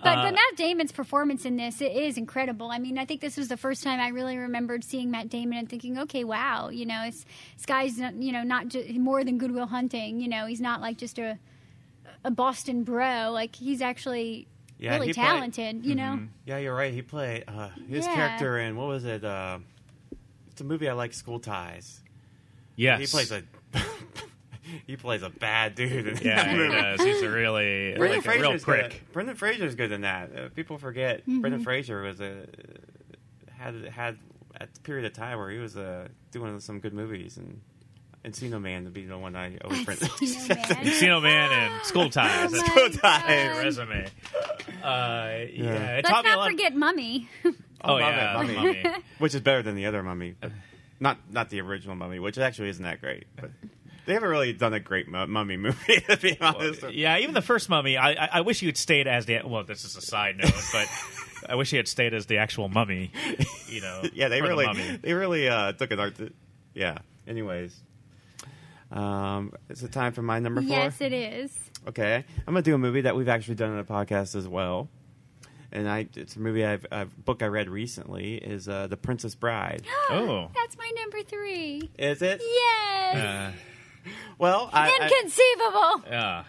But, 0.03 0.17
Uh, 0.19 0.23
but 0.23 0.35
Matt 0.35 0.57
Damon's 0.57 0.93
performance 0.93 1.45
in 1.45 1.57
this 1.59 1.81
it 1.83 1.93
is 1.93 2.17
incredible. 2.17 2.71
I 2.71 2.79
mean, 2.79 2.97
I 2.99 3.05
think 3.05 3.21
this 3.21 3.37
was 3.37 3.49
the 3.49 3.59
first 3.59 3.83
time 3.85 4.01
I 4.01 4.09
really 4.09 4.39
remembered 4.39 4.83
seeing 4.83 5.11
Matt 5.11 5.29
Damon 5.29 5.59
and 5.59 5.69
thinking, 5.69 5.99
okay, 5.99 6.25
wow, 6.25 6.71
you 6.71 6.87
know, 6.87 7.03
it's, 7.05 7.27
this 7.57 7.67
guy's 7.67 7.99
you 7.99 8.33
know 8.33 8.43
not 8.43 8.69
ju- 8.69 8.87
more 8.99 9.23
than 9.25 9.37
Good 9.37 9.51
Will 9.53 9.67
Hunting. 9.67 10.21
You 10.21 10.29
know, 10.29 10.47
he's 10.47 10.61
not 10.61 10.81
like 10.81 10.97
just 10.97 11.19
a 11.19 11.39
a 12.25 12.31
Boston 12.31 12.83
bro. 12.83 13.31
Like 13.31 13.55
he's 13.57 13.83
actually 13.83 14.49
Yeah, 14.81 14.95
really 14.95 15.09
he 15.09 15.13
played- 15.13 15.25
talented. 15.27 15.85
You 15.87 15.95
know, 15.95 16.21
Yeah, 16.47 16.59
you're 16.59 16.75
right. 16.75 16.93
He 16.93 17.03
played 17.03 17.45
uh, 17.47 17.69
his 17.89 18.07
Yeah. 18.07 18.15
character 18.15 18.59
in 18.59 18.77
what 18.77 18.89
was 18.89 19.05
it? 19.05 19.23
Uh, 19.25 19.59
it's 20.51 20.61
a 20.61 20.65
movie 20.65 20.89
I 20.89 20.95
like, 20.95 21.13
School 21.15 21.39
Ties. 21.39 22.01
yes, 22.77 22.99
He 23.01 23.07
plays 23.07 23.31
a 23.31 23.43
he 24.87 24.97
plays 24.97 25.23
a 25.23 25.31
bad 25.31 25.75
dude. 25.75 26.07
In 26.07 26.17
Yeah, 26.19 26.37
that 26.43 26.51
he 26.51 26.57
movie. 26.57 26.75
does. 26.81 27.01
He's 27.03 27.23
a 27.23 27.29
really 27.31 27.95
Brendan 27.97 28.23
like 28.27 28.37
a 28.37 28.41
real 28.41 28.59
prick. 28.59 28.91
good. 28.91 29.13
Brendan 29.13 29.37
Fraser's 29.37 29.75
good 29.75 29.93
in 29.93 30.01
that. 30.03 30.37
Uh, 30.37 30.49
people 30.51 30.79
forget 30.79 31.21
Mm-hmm. 31.23 31.41
Brendan 31.41 31.63
Fraser 31.63 32.03
was 32.03 32.21
a 32.21 32.47
had 33.59 33.75
had 33.89 34.19
at 34.59 34.73
the 34.75 34.81
period 34.81 35.05
of 35.07 35.13
time 35.13 35.39
where 35.39 35.51
he 35.51 35.59
was 35.59 35.77
uh, 35.77 36.09
doing 36.31 36.59
some 36.61 36.81
good 36.81 36.93
movies 36.95 37.37
and 37.37 37.61
Encino 38.25 38.61
Man 38.61 38.85
to 38.85 38.91
be 38.91 39.07
the 39.07 39.17
one 39.17 39.35
I 39.35 39.57
always 39.65 39.85
print. 39.85 40.01
Encino 40.01 40.49
Man. 40.69 40.85
Encino 40.85 41.23
Man 41.23 41.53
and 41.53 41.87
School 41.87 42.11
Ties. 42.11 42.53
Oh 42.53 42.57
School 42.57 42.89
God. 43.01 43.21
Ties. 43.23 43.65
resume. 43.65 44.07
Uh, 44.83 44.83
yeah, 44.83 45.97
it 45.97 46.05
Let's 46.05 46.09
taught 46.11 46.25
a 46.27 46.29
not 46.29 46.39
lot. 46.39 46.51
forget 46.51 46.75
Mummy. 46.77 47.29
oh 47.45 47.99
Mummy, 47.99 48.01
yeah, 48.05 48.33
Mummy. 48.37 48.55
Mummy. 48.57 48.85
which 49.19 49.35
is 49.35 49.41
better 49.41 49.63
than 49.63 49.75
the 49.75 49.87
other 49.87 50.03
Mummy. 50.03 50.35
Not 51.01 51.19
not 51.31 51.49
the 51.49 51.61
original 51.63 51.97
Mummy, 51.97 52.19
which 52.19 52.37
actually 52.39 52.69
isn't 52.69 52.83
that 52.85 53.01
great. 53.01 53.25
But 53.37 53.51
they 54.05 54.13
haven't 54.15 54.29
really 54.29 54.53
done 54.53 54.75
a 54.75 54.81
great 54.81 55.09
mu- 55.09 55.27
Mummy 55.27 55.57
movie, 55.57 56.01
to 56.09 56.17
be 56.19 56.39
honest. 56.41 56.91
yeah, 56.91 57.19
even 57.19 57.33
the 57.35 57.41
first 57.43 57.69
Mummy. 57.71 57.97
I, 57.97 58.11
I, 58.13 58.29
I 58.35 58.41
wish 58.43 58.61
you 58.61 58.69
had 58.69 58.77
stayed 58.77 59.07
as 59.07 59.25
the. 59.25 59.41
Well, 59.47 59.65
this 59.65 59.85
is 59.85 59.97
a 59.97 60.03
side 60.03 60.37
note, 60.37 60.53
but 60.73 60.89
I 61.49 61.55
wish 61.55 61.71
he 61.71 61.79
had 61.79 61.89
stayed 61.89 62.13
as 62.13 62.27
the 62.27 62.37
actual 62.39 62.69
Mummy. 62.69 63.13
You 63.69 63.81
know. 63.81 64.03
yeah, 64.13 64.29
they 64.29 64.41
for 64.41 64.49
the 64.49 64.55
really 64.57 64.97
they 65.03 65.13
really 65.15 65.49
uh, 65.49 65.73
took 65.73 65.91
an 65.91 66.01
art. 66.01 66.17
To, 66.17 66.31
yeah. 66.75 66.99
Anyways, 67.27 67.75
um, 68.91 69.53
is 69.69 69.83
it 69.83 69.93
time 69.93 70.13
for 70.13 70.23
my 70.23 70.39
number 70.41 70.61
four? 70.63 70.71
yes, 70.71 71.01
it 71.01 71.13
is. 71.13 71.57
Okay, 71.89 72.25
I'm 72.47 72.55
gonna 72.55 72.63
do 72.63 72.75
a 72.75 72.79
movie 72.79 73.03
that 73.03 73.17
we've 73.17 73.29
actually 73.29 73.55
done 73.55 73.71
on 73.73 73.79
a 73.79 73.85
podcast 73.85 74.35
as 74.37 74.47
well, 74.47 74.89
and 75.73 75.89
I 75.89 76.09
it's 76.15 76.37
a 76.37 76.41
movie 76.41 76.65
I've 76.65 76.87
a 76.91 77.07
book 77.07 77.43
I 77.43 77.47
read 77.47 77.69
recently 77.71 78.35
is 78.35 78.69
uh, 78.69 78.87
The 78.87 78.97
Princess 78.97 79.35
Bride. 79.35 79.83
Oh. 80.11 80.51
that's 80.55 80.77
my 80.77 80.91
number 80.97 81.23
three. 81.23 81.89
Is 81.99 82.21
it? 82.21 82.41
Yes, 82.45 83.17
Uh, 83.17 83.53
Well, 84.39 84.71
I, 84.73 84.89
I 84.89 85.05
inconceivable. 85.05 86.11
yeah. 86.11 86.45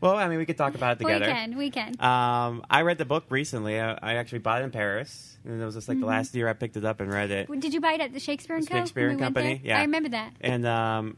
well, 0.00 0.16
I 0.16 0.28
mean, 0.28 0.38
we 0.38 0.44
could 0.46 0.58
talk 0.58 0.74
about 0.74 0.96
it 0.96 0.98
together. 1.04 1.24
we 1.26 1.32
can, 1.32 1.56
we 1.56 1.70
can. 1.70 2.00
Um, 2.00 2.64
I 2.68 2.82
read 2.82 2.98
the 2.98 3.04
book 3.04 3.26
recently. 3.30 3.80
I, 3.80 3.92
I 4.02 4.14
actually 4.16 4.40
bought 4.40 4.60
it 4.62 4.64
in 4.64 4.70
Paris, 4.72 5.36
and 5.44 5.62
it 5.62 5.64
was 5.64 5.76
just 5.76 5.88
like 5.88 6.00
the 6.00 6.06
last 6.06 6.34
year 6.34 6.48
I 6.48 6.52
picked 6.54 6.76
it 6.76 6.84
up 6.84 7.00
and 7.00 7.10
read 7.12 7.30
it. 7.30 7.48
Did 7.60 7.72
you 7.72 7.80
buy 7.80 7.92
it 7.92 8.00
at 8.00 8.12
the 8.12 8.18
Shakespeare 8.18 8.56
and 8.56 8.68
Co? 8.68 8.78
Shakespeare 8.78 9.08
and 9.08 9.18
we 9.20 9.22
Company, 9.24 9.60
yeah. 9.64 9.78
I 9.78 9.82
remember 9.82 10.08
that. 10.10 10.32
and 10.40 10.66
um, 10.66 11.16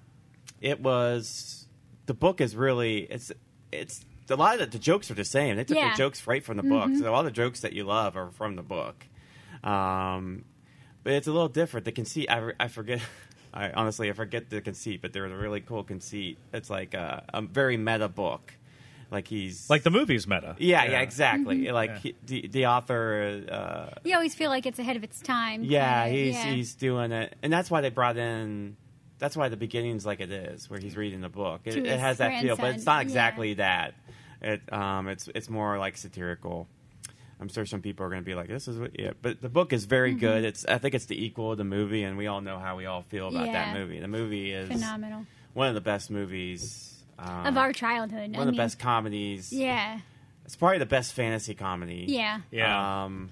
it 0.61 0.81
was 0.81 1.67
the 2.07 2.15
book 2.15 2.41
is 2.41 2.55
really 2.57 2.99
it's 3.01 3.33
it's 3.73 4.05
a 4.31 4.37
lot 4.37 4.55
of 4.55 4.61
the, 4.61 4.67
the 4.67 4.79
jokes 4.79 5.11
are 5.11 5.15
the 5.15 5.25
same. 5.25 5.57
They 5.57 5.65
took 5.65 5.77
Yeah. 5.77 5.91
the 5.93 5.97
jokes 5.97 6.27
right 6.27 6.45
from 6.45 6.57
the 6.59 6.63
book. 6.63 6.91
So 6.99 7.15
all 7.15 7.23
the 7.23 7.31
jokes 7.31 7.61
that 7.61 7.73
you 7.73 7.85
love 7.85 8.17
are 8.17 8.31
from 8.33 8.57
the 8.57 8.63
book. 8.63 9.07
Um, 9.65 10.45
but 11.05 11.15
it's 11.15 11.27
a 11.27 11.33
little 11.33 11.49
different. 11.49 11.85
The 11.85 11.93
conceit, 11.93 12.29
I, 12.31 12.53
I 12.61 12.69
forget. 12.69 13.01
I 13.55 13.71
honestly 13.71 14.11
I 14.11 14.13
forget 14.13 14.51
the 14.51 14.61
conceit, 14.61 15.01
but 15.01 15.15
there 15.15 15.23
was 15.23 15.33
a 15.33 15.37
really 15.37 15.63
cool 15.63 15.83
conceit. 15.83 16.37
It's 16.53 16.69
like 16.69 16.93
a, 16.93 17.25
a 17.33 17.41
very 17.41 17.79
meta 17.79 18.07
book. 18.09 18.53
like 19.11 19.27
he's 19.27 19.71
Like 19.71 19.83
the 19.85 19.91
movies 19.91 20.27
meta. 20.27 20.55
Yeah, 20.59 20.85
yeah, 20.85 21.01
exactly. 21.01 21.61
Mm-hmm. 21.61 21.75
Like 21.75 21.91
Yeah. 21.91 21.99
he, 21.99 22.15
the 22.27 22.49
the 22.49 22.67
author. 22.67 23.43
Uh, 23.51 23.99
You 24.05 24.15
always 24.15 24.35
feel 24.35 24.51
like 24.51 24.67
it's 24.67 24.79
ahead 24.79 24.97
of 24.97 25.03
its 25.05 25.21
time. 25.23 25.65
yeah, 25.65 26.07
he's 26.09 26.35
yeah. 26.35 26.45
he's 26.53 26.75
doing 26.75 27.11
it, 27.13 27.35
and 27.43 27.51
that's 27.51 27.71
why 27.71 27.81
they 27.81 27.89
brought 27.91 28.19
in. 28.19 28.77
That's 29.19 29.37
why 29.37 29.49
the 29.49 29.57
beginning's 29.57 30.07
like 30.07 30.21
it 30.21 30.31
is, 30.31 30.71
where 30.71 30.79
he's 30.79 30.97
reading 30.97 31.21
the 31.21 31.29
book. 31.29 31.63
It, 31.65 31.77
it 31.77 31.99
has 32.01 32.19
that 32.19 32.41
feel, 32.43 32.57
but 32.57 32.75
it's 32.77 32.87
not 32.87 32.99
yeah. 32.99 33.03
exactly 33.03 33.55
that. 33.55 33.95
It 34.41 34.73
um, 34.73 35.09
it's 35.09 35.29
it's 35.35 35.49
more 35.51 35.79
like 35.79 35.97
satirical. 35.97 36.69
I'm 37.41 37.49
sure 37.49 37.65
some 37.67 37.83
people 37.83 38.05
are 38.05 38.09
going 38.09 38.21
to 38.23 38.27
be 38.27 38.35
like, 38.35 38.49
"This 38.49 38.67
is 38.69 38.79
what," 38.79 38.99
yeah. 38.99 39.13
But 39.21 39.41
the 39.41 39.49
book 39.49 39.73
is 39.73 39.85
very 39.85 40.11
Mm-hmm. 40.13 40.21
good. 40.21 40.45
It's 40.45 40.65
I 40.67 40.79
think 40.79 40.95
it's 40.95 41.07
the 41.07 41.23
equal 41.25 41.53
of 41.53 41.59
the 41.59 41.65
movie, 41.65 42.03
and 42.05 42.17
we 42.17 42.27
all 42.27 42.41
know 42.41 42.59
how 42.59 42.77
we 42.77 42.87
all 42.87 43.03
feel 43.03 43.29
about 43.29 43.47
Yeah. 43.47 43.53
that 43.53 43.75
movie. 43.79 43.99
The 44.01 44.09
movie 44.09 44.53
is 44.53 44.69
phenomenal 44.69 45.27
one 45.55 45.67
of 45.69 45.75
the 45.75 45.81
best 45.81 46.11
movies 46.11 46.95
um, 47.19 47.47
of 47.47 47.57
our 47.59 47.73
childhood. 47.73 48.31
one 48.31 48.37
I 48.37 48.43
of 48.43 48.47
the 48.47 48.57
best 48.57 48.79
comedies. 48.79 49.53
Yeah, 49.53 49.99
It's 50.45 50.55
probably 50.55 50.79
the 50.79 50.87
best 50.87 51.13
fantasy 51.15 51.55
comedy. 51.55 52.05
yeah, 52.09 52.41
Yeah. 52.53 53.05
Um, 53.05 53.31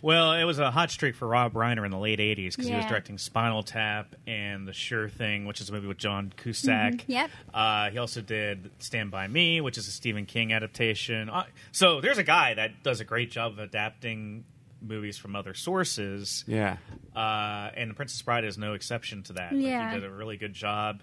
Well, 0.00 0.32
it 0.34 0.44
was 0.44 0.58
a 0.58 0.70
hot 0.70 0.90
streak 0.90 1.14
for 1.16 1.26
Rob 1.26 1.54
Reiner 1.54 1.84
in 1.84 1.90
the 1.90 1.98
late 1.98 2.18
'80s 2.20 2.50
because 2.56 2.66
he 2.68 2.74
was 2.74 2.84
directing 2.86 3.18
Spinal 3.18 3.62
Tap 3.62 4.14
and 4.26 4.66
The 4.68 4.72
Sure 4.72 5.08
Thing, 5.08 5.44
which 5.46 5.60
is 5.60 5.68
a 5.70 5.72
movie 5.72 5.86
with 5.88 5.98
John 5.98 6.32
Cusack. 6.36 6.92
Mhm. 6.94 7.04
Yep. 7.08 7.30
Uh, 7.52 7.90
he 7.90 7.98
also 7.98 8.20
did 8.20 8.70
Stand 8.78 9.10
by 9.10 9.26
Me, 9.26 9.60
which 9.60 9.76
is 9.76 9.88
a 9.88 9.90
Stephen 9.90 10.24
King 10.26 10.52
adaptation. 10.52 11.28
Uh, 11.28 11.44
so 11.72 12.00
there's 12.00 12.18
a 12.18 12.22
guy 12.24 12.54
that 12.54 12.82
does 12.82 13.00
a 13.00 13.04
great 13.04 13.30
job 13.30 13.52
of 13.52 13.58
adapting 13.58 14.44
movies 14.80 15.18
from 15.18 15.34
other 15.34 15.54
sources, 15.54 16.44
yeah. 16.46 16.76
uh, 17.16 17.70
and 17.74 17.90
The 17.90 17.94
Princess 17.94 18.22
Bride 18.22 18.44
is 18.44 18.56
no 18.56 18.74
exception 18.74 19.24
to 19.24 19.32
that. 19.32 19.52
Like, 19.52 19.60
Yeah. 19.64 19.90
he 19.92 20.00
did 20.00 20.04
a 20.08 20.12
really 20.12 20.36
good 20.36 20.54
job. 20.54 21.02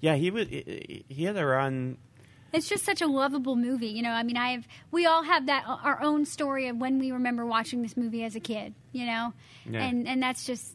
Yeah, 0.00 0.14
he 0.14 0.30
was. 0.30 0.46
He 0.48 1.04
he 1.08 1.24
had 1.24 1.36
a 1.36 1.44
run. 1.46 1.96
It's 2.56 2.68
just 2.68 2.84
such 2.84 3.02
a 3.02 3.06
lovable 3.06 3.54
movie, 3.54 3.88
you 3.88 4.02
know. 4.02 4.10
I 4.10 4.22
mean, 4.22 4.36
I 4.36 4.52
have 4.52 4.66
we 4.90 5.04
all 5.06 5.22
have 5.22 5.46
that 5.46 5.64
uh, 5.66 5.76
our 5.82 6.00
own 6.02 6.24
story 6.24 6.68
of 6.68 6.78
when 6.78 6.98
we 6.98 7.12
remember 7.12 7.44
watching 7.44 7.82
this 7.82 7.96
movie 7.96 8.24
as 8.24 8.34
a 8.34 8.40
kid, 8.40 8.74
you 8.92 9.04
know, 9.06 9.34
Yeah. 9.70 9.82
and 9.84 10.08
and 10.08 10.22
that's 10.22 10.44
just 10.46 10.74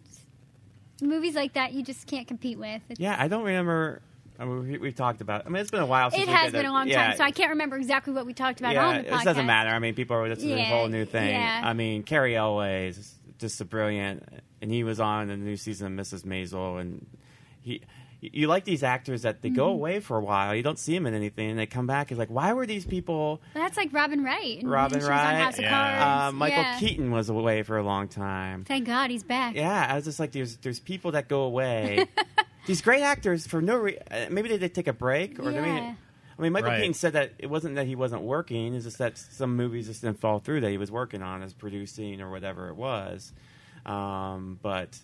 movies 1.01 1.33
like 1.35 1.53
that 1.53 1.73
you 1.73 1.83
just 1.83 2.05
can't 2.05 2.27
compete 2.27 2.59
with. 2.59 2.81
It's, 2.89 2.99
Yeah, 2.99 3.15
I 3.17 3.27
don't 3.27 3.43
remember. 3.43 4.01
I 4.39 4.45
mean, 4.45 4.71
we, 4.71 4.77
we've 4.77 4.95
talked 4.95 5.21
about. 5.21 5.45
I 5.45 5.49
mean, 5.49 5.61
it's 5.61 5.71
been 5.71 5.81
a 5.81 5.85
while. 5.85 6.11
since 6.11 6.23
it 6.23 6.27
we 6.27 6.33
has 6.33 6.45
did 6.45 6.53
been 6.53 6.65
it. 6.65 6.69
a 6.69 6.71
long 6.71 6.87
yeah, 6.87 7.07
time, 7.07 7.17
so 7.17 7.23
I 7.23 7.31
can't 7.31 7.49
remember 7.51 7.77
exactly 7.77 8.13
what 8.13 8.25
we 8.25 8.33
talked 8.33 8.59
about 8.59 8.73
yeah, 8.73 8.85
on 8.87 8.95
the 9.03 9.15
it 9.15 9.23
doesn't 9.23 9.45
matter. 9.45 9.69
I 9.69 9.79
mean, 9.79 9.95
people 9.95 10.15
are. 10.17 10.29
This 10.29 10.39
is 10.39 10.51
a 10.51 10.63
whole 10.65 10.87
new 10.87 11.05
thing. 11.05 11.35
I 11.35 11.73
mean, 11.73 12.03
Cary 12.03 12.35
Elwes 12.35 12.97
is 12.97 13.15
just 13.39 13.59
a 13.61 13.65
brilliant, 13.65 14.23
and 14.61 14.71
he 14.71 14.83
was 14.83 14.99
on 14.99 15.27
the 15.27 15.37
new 15.37 15.57
season 15.57 15.99
of 15.99 16.05
Mrs. 16.05 16.23
Maisel, 16.25 16.79
and 16.79 17.05
he. 17.59 17.81
You 18.23 18.45
like 18.47 18.65
these 18.65 18.83
actors 18.83 19.23
that 19.23 19.41
they 19.41 19.49
go 19.49 19.65
Mm-hmm. 19.65 19.73
away 19.73 19.99
for 19.99 20.15
a 20.17 20.21
while. 20.21 20.53
You 20.53 20.61
don't 20.61 20.77
see 20.77 20.93
them 20.93 21.07
in 21.07 21.15
anything, 21.15 21.49
and 21.49 21.57
they 21.59 21.65
come 21.65 21.87
back. 21.87 22.11
It's 22.11 22.19
like, 22.19 22.29
why 22.29 22.53
were 22.53 22.67
these 22.67 22.85
people? 22.85 23.41
That's 23.55 23.75
like 23.77 23.91
Robin 23.91 24.23
Wright. 24.23 24.59
and- 24.59 24.69
Robin 24.69 24.99
and 24.99 25.05
on 25.05 25.09
Wright, 25.09 25.35
House 25.43 25.57
of 25.57 25.63
Yeah. 25.63 25.71
Cards. 25.71 26.33
Uh, 26.33 26.37
Michael 26.37 26.57
yeah. 26.61 26.79
Keaton 26.79 27.11
was 27.11 27.29
away 27.29 27.63
for 27.63 27.77
a 27.77 27.83
long 27.83 28.07
time. 28.07 28.63
Thank 28.63 28.85
God 28.85 29.09
he's 29.09 29.23
back. 29.23 29.55
Yeah, 29.55 29.87
I 29.89 29.95
was 29.95 30.05
just 30.05 30.19
like, 30.19 30.31
there's 30.33 30.57
there's 30.57 30.79
people 30.79 31.13
that 31.13 31.27
go 31.27 31.41
away. 31.41 32.05
These 32.67 32.83
great 32.83 33.01
actors 33.01 33.47
for 33.47 33.59
no 33.59 33.75
reason. 33.77 34.03
Maybe 34.29 34.49
they 34.49 34.59
did 34.59 34.75
take 34.75 34.87
a 34.87 34.93
break, 34.93 35.39
or 35.39 35.51
maybe. 35.51 35.67
Yeah. 35.67 35.95
I 36.37 36.41
mean, 36.43 36.53
Michael 36.53 36.69
Right. 36.69 36.77
Keaton 36.81 36.93
said 36.93 37.13
that 37.13 37.31
it 37.39 37.47
wasn't 37.47 37.73
that 37.75 37.87
he 37.87 37.95
wasn't 37.95 38.21
working; 38.21 38.75
it's 38.75 38.85
just 38.85 38.99
that 38.99 39.17
some 39.17 39.55
movies 39.55 39.87
just 39.87 40.01
didn't 40.03 40.19
fall 40.19 40.37
through 40.37 40.61
that 40.61 40.69
he 40.69 40.77
was 40.77 40.91
working 40.91 41.23
on 41.23 41.41
as 41.41 41.53
producing 41.55 42.21
or 42.21 42.29
whatever 42.29 42.69
it 42.69 42.75
was. 42.75 43.33
Um, 43.85 44.59
but 44.61 44.89
there's 44.91 45.01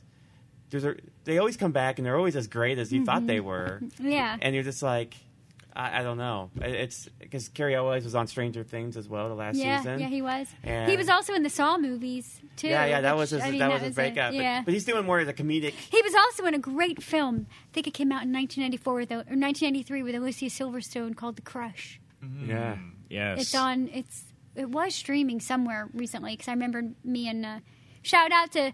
a, 0.74 0.96
they 1.24 1.38
always 1.38 1.58
come 1.58 1.72
back 1.72 1.98
and 2.00 2.06
they're 2.06 2.18
always 2.18 2.36
as 2.36 2.48
great 2.48 2.78
as 2.78 2.92
you 2.92 3.06
thought 3.06 3.26
they 3.28 3.40
were, 3.40 3.82
Yeah. 4.00 4.38
and 4.42 4.54
you're 4.56 4.64
just 4.64 4.84
like. 4.84 5.16
I, 5.76 6.00
I 6.00 6.02
don't 6.02 6.18
know. 6.18 6.50
It's 6.60 7.08
because 7.20 7.50
Cary 7.50 7.76
Elwes 7.76 8.04
was 8.04 8.16
on 8.16 8.26
Stranger 8.26 8.64
Things 8.64 8.98
as 8.98 9.08
well 9.08 9.30
the 9.30 9.36
last 9.36 9.58
yeah, 9.58 9.78
season. 9.78 10.00
yeah, 10.00 10.08
he 10.08 10.24
was. 10.24 10.48
And- 10.64 10.90
he 10.90 10.98
was 10.98 11.08
also 11.08 11.36
in 11.36 11.44
the 11.44 11.52
Saw 11.52 11.78
movies 11.78 12.42
too. 12.56 12.68
yeah, 12.70 12.86
yeah, 12.88 13.02
that 13.02 13.14
which, 13.16 13.20
was 13.20 13.30
his, 13.30 13.44
I 13.44 13.52
mean, 13.52 13.60
that 13.60 13.72
was 13.72 13.82
his 13.84 13.92
a- 13.92 13.94
breakup. 13.94 14.32
But- 14.32 14.42
yeah, 14.42 14.64
But, 14.66 14.74
he's 14.74 14.86
doing 14.86 15.06
more 15.06 15.20
of 15.20 15.28
the 15.28 15.36
comedic. 15.36 15.74
he 15.74 16.02
was 16.02 16.16
also 16.16 16.46
in 16.46 16.56
a 16.56 16.58
great 16.58 17.04
film. 17.04 17.46
I 17.52 17.74
think 17.74 17.86
it 17.86 17.94
came 17.94 18.12
out 18.12 18.24
in 18.24 18.34
1994 18.34 18.94
with, 18.96 19.12
or 19.12 19.16
1993 19.18 20.02
with 20.02 20.16
Alicia 20.16 20.46
Silverstone 20.46 21.16
called 21.16 21.36
The 21.36 21.44
Crush. 21.44 22.00
Yeah. 22.44 22.78
Yes, 23.08 23.42
It's 23.42 23.54
on. 23.54 23.88
It's 23.94 24.24
it 24.56 24.70
was 24.72 24.96
streaming 24.96 25.40
somewhere 25.42 25.90
recently 25.94 26.32
because 26.34 26.48
I 26.48 26.54
remember 26.54 26.82
me 27.04 27.30
and 27.30 27.46
uh, 27.46 27.60
shout 28.02 28.32
out 28.32 28.52
to 28.54 28.72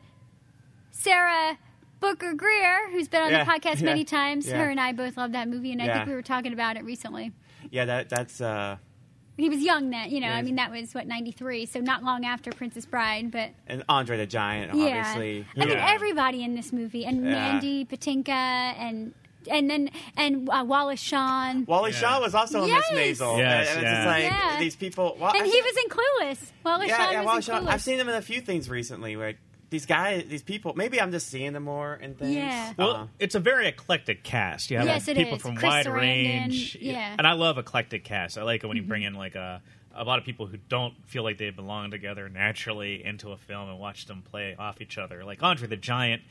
Sarah 0.92 1.58
Booker 2.04 2.34
Greer 2.34 2.90
who's 2.92 3.08
been 3.08 3.22
on 3.24 3.32
Yeah, 3.32 3.44
the 3.46 3.50
podcast 3.52 3.76
yeah, 3.80 3.86
many 3.86 4.04
times. 4.04 4.46
yeah. 4.48 4.58
Her 4.58 4.70
and 4.70 4.80
I 4.80 4.92
both 4.92 5.16
love 5.18 5.32
that 5.32 5.48
movie, 5.48 5.72
and 5.72 5.82
I 5.82 5.94
think 5.94 6.08
we 6.08 6.14
were 6.14 6.22
talking 6.22 6.52
about 6.54 6.76
it 6.78 6.84
recently. 6.84 7.32
Yeah, 7.72 7.86
that 7.86 8.10
that's 8.10 8.42
uh 8.42 8.76
He 9.38 9.48
was 9.50 9.60
young 9.62 9.90
then, 9.90 10.12
you 10.12 10.20
know. 10.20 10.28
Yeah. 10.28 10.36
I 10.36 10.42
mean, 10.42 10.58
that 10.58 10.70
was 10.70 10.94
what 10.94 11.08
93, 11.08 11.66
so 11.66 11.80
not 11.80 12.04
long 12.04 12.26
after 12.26 12.52
Princess 12.52 12.86
Bride, 12.86 13.32
but 13.32 13.52
and 13.68 13.84
Andre 13.90 14.18
the 14.18 14.26
Giant, 14.28 14.76
yeah. 14.76 15.00
obviously. 15.00 15.46
I 15.58 15.66
mean, 15.66 15.78
everybody 15.78 16.44
in 16.44 16.56
this 16.56 16.72
movie, 16.74 17.06
and 17.06 17.24
Yeah. 17.26 17.32
Mandy 17.32 17.86
Patinkin, 17.86 18.28
and 18.30 19.14
and 19.52 19.70
then 19.70 19.90
and 20.18 20.48
uh, 20.50 20.64
Wallace 20.68 21.00
Shawn. 21.02 21.66
Wally 21.68 21.92
Yeah. 21.92 21.98
Shaw 21.98 22.20
was 22.22 22.36
also 22.36 22.66
Yes. 22.66 22.90
in 22.92 22.96
Miss 22.96 23.20
Maisel. 23.22 23.38
Yes, 23.38 23.70
and 23.70 23.78
it's 23.80 23.84
yeah. 23.84 23.96
just 23.96 24.08
like 24.08 24.24
Yeah. 24.24 24.60
these 24.60 24.76
people. 24.76 25.18
Well, 25.20 25.34
and 25.34 25.44
I- 25.44 25.46
he 25.48 25.62
was 25.62 25.76
in 25.84 25.90
Clueless. 25.90 26.52
Wallace 26.66 26.88
yeah, 26.90 26.98
Shawn 26.98 27.12
yeah, 27.14 27.20
was 27.20 27.26
Wally 27.26 27.38
in 27.38 27.42
Shaw. 27.44 27.60
Clueless. 27.62 27.68
I've 27.74 27.82
seen 27.82 28.00
him 28.00 28.08
in 28.10 28.16
a 28.16 28.22
few 28.22 28.40
things 28.42 28.70
recently. 28.70 29.16
Like 29.16 29.38
these 29.74 29.86
guys, 29.86 30.24
these 30.30 30.44
people. 30.44 30.74
Maybe 30.76 31.02
I'm 31.02 31.12
just 31.12 31.28
seeing 31.28 31.52
them 31.54 31.64
more 31.64 31.94
and 31.96 32.18
things. 32.18 32.36
Yeah. 32.36 32.74
Well, 32.78 32.96
Uh, 32.96 33.08
it's 33.20 33.36
a 33.36 33.40
very 33.40 33.68
eclectic 33.68 34.24
cast. 34.24 34.72
You 34.72 34.78
have 34.78 34.86
Yes, 34.86 35.08
it 35.08 35.18
people 35.18 35.36
is. 35.36 35.42
from 35.42 35.56
Chris 35.56 35.70
wide 35.70 35.86
Sarandon, 35.88 35.96
range. 36.00 36.78
yeah. 36.80 37.10
Mm-hmm. 37.10 37.16
And 37.20 37.28
I 37.28 37.34
love 37.34 37.58
eclectic 37.58 38.04
casts. 38.04 38.38
I 38.38 38.44
like 38.44 38.64
it 38.64 38.68
when 38.68 38.78
you 38.78 38.84
bring 38.84 39.04
in 39.04 39.14
like 39.16 39.36
a 39.36 39.62
a 39.96 40.04
lot 40.04 40.18
of 40.18 40.26
people 40.26 40.48
who 40.48 40.58
don't 40.70 40.94
feel 41.06 41.22
like 41.24 41.38
they 41.38 41.52
belong 41.52 41.92
together 41.92 42.28
naturally 42.28 43.04
into 43.06 43.32
a 43.32 43.38
film 43.38 43.70
and 43.70 43.78
watch 43.80 44.08
them 44.08 44.24
play 44.24 44.56
off 44.58 44.82
each 44.82 44.98
other. 44.98 45.24
Like 45.24 45.44
Andre 45.44 45.68
the 45.68 45.78
Giant 45.78 46.24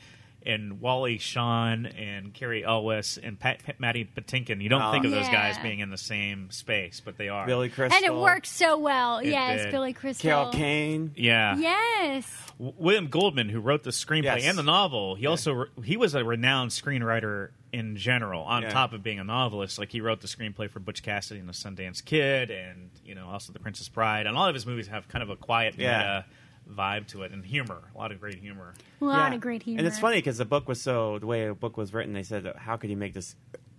and 0.45 0.81
Wally 0.81 1.17
Shawn 1.17 1.85
and 1.85 2.33
Cary 2.33 2.63
Elwes 2.63 3.17
and 3.21 3.39
Pat, 3.39 3.63
Pat, 3.63 3.79
Matty 3.79 4.05
Patinkin. 4.05 4.61
You 4.61 4.69
don't 4.69 4.81
Oh. 4.81 4.91
think 4.91 5.05
of 5.05 5.11
those 5.11 5.29
guys 5.29 5.57
being 5.59 5.79
in 5.79 5.89
the 5.89 5.97
same 5.97 6.51
space, 6.51 6.99
but 6.99 7.17
they 7.17 7.29
are. 7.29 7.45
Billy 7.45 7.69
Crystal. 7.69 7.95
and 7.95 8.05
it 8.05 8.13
worked 8.13 8.47
so 8.47 8.77
well. 8.77 9.19
It 9.19 9.27
yes, 9.29 9.63
did. 9.63 9.71
Billy 9.71 9.93
Crystal. 9.93 10.29
Carol 10.29 10.51
Kane. 10.51 11.11
Yeah. 11.15 11.55
Yes. 11.57 12.51
W- 12.59 12.73
William 12.77 13.07
Goldman, 13.07 13.49
who 13.49 13.59
wrote 13.59 13.83
the 13.83 13.89
screenplay 13.91 14.23
Yes. 14.39 14.45
and 14.45 14.57
the 14.57 14.63
novel, 14.63 15.15
he 15.15 15.25
also 15.25 15.53
re- 15.53 15.67
he 15.83 15.97
was 15.97 16.13
a 16.15 16.23
renowned 16.23 16.71
screenwriter 16.71 17.49
in 17.71 17.95
general. 17.97 18.43
On 18.43 18.61
Yeah. 18.61 18.69
top 18.69 18.93
of 18.93 19.01
being 19.01 19.19
a 19.19 19.23
novelist, 19.23 19.79
like 19.79 19.91
he 19.91 19.99
wrote 20.01 20.21
the 20.21 20.27
screenplay 20.27 20.69
for 20.69 20.79
Butch 20.79 21.01
Cassidy 21.01 21.39
and 21.39 21.49
the 21.49 21.53
Sundance 21.53 22.03
Kid, 22.05 22.51
and 22.51 22.91
you 23.03 23.15
know 23.15 23.27
also 23.27 23.51
The 23.53 23.59
Princess 23.59 23.89
Bride. 23.89 24.27
And 24.27 24.37
all 24.37 24.45
of 24.47 24.53
his 24.53 24.65
movies 24.65 24.87
have 24.89 25.07
kind 25.07 25.23
of 25.23 25.29
a 25.29 25.35
quiet 25.35 25.75
Yeah. 25.77 25.97
meta 25.97 26.25
vibe 26.69 27.07
to 27.07 27.23
it 27.23 27.31
and 27.31 27.45
humor, 27.45 27.81
a 27.93 27.97
lot 27.97 28.11
of 28.11 28.19
great 28.19 28.39
humor. 28.39 28.73
A 29.01 29.05
lot 29.05 29.29
Yeah. 29.31 29.35
of 29.35 29.41
great 29.41 29.63
humor. 29.63 29.79
And 29.79 29.87
it's 29.87 29.99
funny 29.99 30.17
because 30.17 30.37
the 30.37 30.45
book 30.45 30.67
was 30.67 30.81
so 30.81 31.19
the 31.19 31.25
way 31.27 31.47
the 31.47 31.53
book 31.53 31.77
was 31.77 31.93
written. 31.93 32.13
They 32.13 32.23
said, 32.23 32.45
"How 32.57 32.77
could 32.77 32.89
you 32.89 32.97
make 32.97 33.13
this 33.13 33.35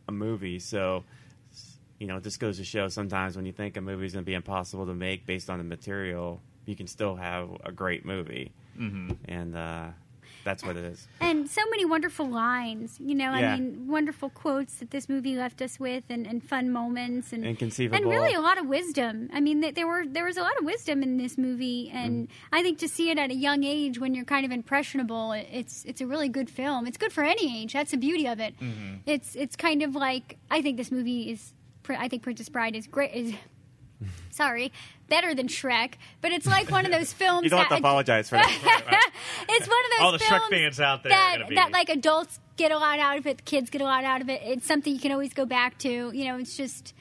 a 0.08 0.12
movie?" 0.12 0.58
So, 0.58 1.04
you 1.98 2.06
know, 2.06 2.16
it 2.18 2.22
just 2.24 2.40
goes 2.40 2.58
to 2.58 2.64
show 2.64 2.88
sometimes 2.88 3.36
when 3.36 3.46
you 3.46 3.52
think 3.52 3.76
a 3.76 3.80
movie 3.80 4.06
is 4.06 4.12
going 4.12 4.24
to 4.24 4.26
be 4.26 4.34
impossible 4.34 4.86
to 4.86 4.94
make 4.94 5.26
based 5.26 5.48
on 5.50 5.58
the 5.58 5.64
material, 5.64 6.40
you 6.66 6.76
can 6.76 6.86
still 6.86 7.16
have 7.16 7.48
a 7.64 7.72
great 7.72 8.04
movie. 8.04 8.52
Mm-hmm. 8.78 9.12
And 9.26 9.56
uh, 9.56 9.88
that's 10.44 10.62
what 10.62 10.76
it 10.76 10.84
is. 10.84 11.08
And 11.20 11.48
so 11.48 11.62
many 11.70 11.84
wonderful 11.84 12.26
lines, 12.26 12.98
you 13.00 13.14
know, 13.14 13.34
Yeah. 13.34 13.54
I 13.54 13.56
mean, 13.56 13.88
wonderful 13.88 14.30
quotes 14.30 14.76
that 14.76 14.90
this 14.90 15.08
movie 15.08 15.36
left 15.36 15.62
us 15.62 15.80
with 15.80 16.04
and, 16.10 16.26
and 16.26 16.42
fun 16.42 16.70
moments 16.70 17.32
and 17.32 17.44
Inconceivable. 17.44 17.96
And 17.96 18.10
really 18.10 18.34
a 18.34 18.40
lot 18.40 18.58
of 18.58 18.66
wisdom. 18.66 19.30
I 19.32 19.40
mean, 19.40 19.62
th- 19.62 19.74
there 19.74 19.86
were 19.86 20.04
there 20.06 20.24
was 20.24 20.36
a 20.36 20.42
lot 20.42 20.56
of 20.58 20.64
wisdom 20.64 21.02
in 21.02 21.16
this 21.16 21.38
movie 21.38 21.90
and 21.92 22.28
mm. 22.28 22.32
I 22.52 22.62
think 22.62 22.78
to 22.78 22.88
see 22.88 23.10
it 23.10 23.18
at 23.18 23.30
a 23.30 23.34
young 23.34 23.64
age 23.64 23.98
when 23.98 24.14
you're 24.14 24.24
kind 24.24 24.44
of 24.44 24.52
impressionable, 24.52 25.32
it's 25.32 25.84
it's 25.84 26.00
a 26.00 26.06
really 26.06 26.28
good 26.28 26.50
film. 26.50 26.86
It's 26.86 26.98
good 26.98 27.12
for 27.12 27.24
any 27.24 27.62
age. 27.62 27.72
That's 27.72 27.90
the 27.90 27.96
beauty 27.96 28.26
of 28.26 28.40
it. 28.40 28.58
Mm-hmm. 28.60 28.96
It's 29.06 29.34
it's 29.34 29.56
kind 29.56 29.82
of 29.82 29.94
like 29.94 30.38
I 30.50 30.62
think 30.62 30.76
this 30.76 30.92
movie 30.92 31.30
is 31.30 31.52
I 31.88 32.08
think 32.08 32.22
Princess 32.22 32.48
Bride 32.48 32.76
is 32.76 32.86
great 32.86 33.12
is 33.12 33.34
Sorry, 34.30 34.72
better 35.08 35.34
than 35.34 35.48
Shrek, 35.48 35.94
but 36.20 36.32
it's 36.32 36.46
like 36.46 36.70
one 36.70 36.86
of 36.86 36.92
those 36.92 37.12
films 37.22 37.44
You 37.44 37.50
don't 37.50 37.60
have 37.60 37.68
to 37.68 37.76
apologize 37.76 38.28
for 38.28 38.36
that. 38.36 38.48
it's 39.48 39.66
one 39.68 39.78
of 39.78 39.90
those 39.90 40.00
All 40.00 40.12
the 40.12 40.18
Shrek 40.18 40.38
films 40.38 40.50
fans 40.50 40.80
out 40.80 41.02
there 41.02 41.10
that, 41.10 41.36
gonna 41.38 41.48
be- 41.48 41.54
that 41.56 41.70
like 41.72 41.88
adults 41.88 42.40
get 42.56 42.72
a 42.72 42.78
lot 42.78 42.98
out 42.98 43.18
of 43.18 43.26
it, 43.26 43.44
kids 43.44 43.70
get 43.70 43.80
a 43.80 43.84
lot 43.84 44.04
out 44.04 44.20
of 44.20 44.28
it. 44.28 44.40
It's 44.44 44.66
something 44.66 44.92
you 44.92 45.00
can 45.00 45.12
always 45.12 45.32
go 45.34 45.44
back 45.44 45.78
to. 45.78 46.10
You 46.12 46.24
know, 46.26 46.38
it's 46.38 46.56
just. 46.56 46.94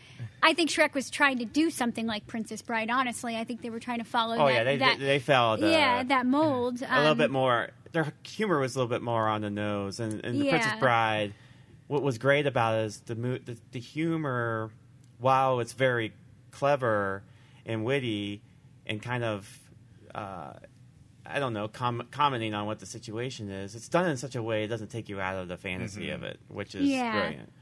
I 0.46 0.54
think 0.54 0.70
Shrek 0.70 0.94
was 0.94 1.10
trying 1.10 1.38
to 1.38 1.46
do 1.46 1.70
something 1.70 2.06
like 2.06 2.28
Princess 2.28 2.62
Bride. 2.62 2.90
Honestly, 2.90 3.38
I 3.38 3.46
think 3.46 3.62
they 3.62 3.70
were 3.70 3.80
trying 3.80 4.00
to 4.00 4.04
follow. 4.04 4.36
oh 4.36 4.48
that, 4.48 4.54
yeah, 4.54 4.64
they 4.66 4.78
that, 4.78 5.00
they, 5.00 5.06
they 5.06 5.20
fell. 5.20 5.56
The, 5.56 5.70
yeah 5.70 6.04
that 6.04 6.26
mold 6.26 6.82
a 6.82 6.98
little 6.98 7.12
Um, 7.14 7.18
bit 7.18 7.32
more. 7.32 7.70
Their 7.94 8.12
humor 8.24 8.60
was 8.60 8.76
a 8.76 8.80
little 8.80 8.90
bit 8.90 9.02
more 9.02 9.28
on 9.30 9.42
the 9.42 9.50
nose, 9.50 10.00
and, 10.02 10.24
and 10.26 10.42
the 10.42 10.50
Princess 10.50 10.74
Bride. 10.80 11.34
What 11.88 12.02
was 12.04 12.18
great 12.18 12.46
about 12.48 12.80
it 12.80 12.86
is 12.88 13.00
the 13.02 13.16
mo- 13.16 13.38
the, 13.38 13.56
the 13.72 13.80
humor, 13.80 14.72
while 15.20 15.60
it's 15.62 15.74
very 15.74 16.12
clever 16.52 17.24
and 17.66 17.84
witty, 17.86 18.42
and 18.86 19.02
kind 19.02 19.24
of, 19.24 19.60
uh, 20.14 20.54
I 21.26 21.40
don't 21.40 21.54
know, 21.54 21.68
com- 21.68 22.08
commenting 22.12 22.54
on 22.54 22.66
what 22.66 22.80
the 22.80 22.86
situation 22.86 23.50
is. 23.50 23.76
It's 23.76 23.88
done 23.90 24.10
in 24.10 24.18
such 24.18 24.36
a 24.36 24.44
way 24.44 24.64
it 24.66 24.68
doesn't 24.68 24.90
take 24.90 25.08
you 25.10 25.20
out 25.22 25.38
of 25.38 25.48
the 25.48 25.58
fantasy 25.58 26.10
of 26.10 26.24
it, 26.24 26.40
which 26.50 26.76
is 26.76 26.88
Yeah. 26.88 27.12
brilliant. 27.20 27.54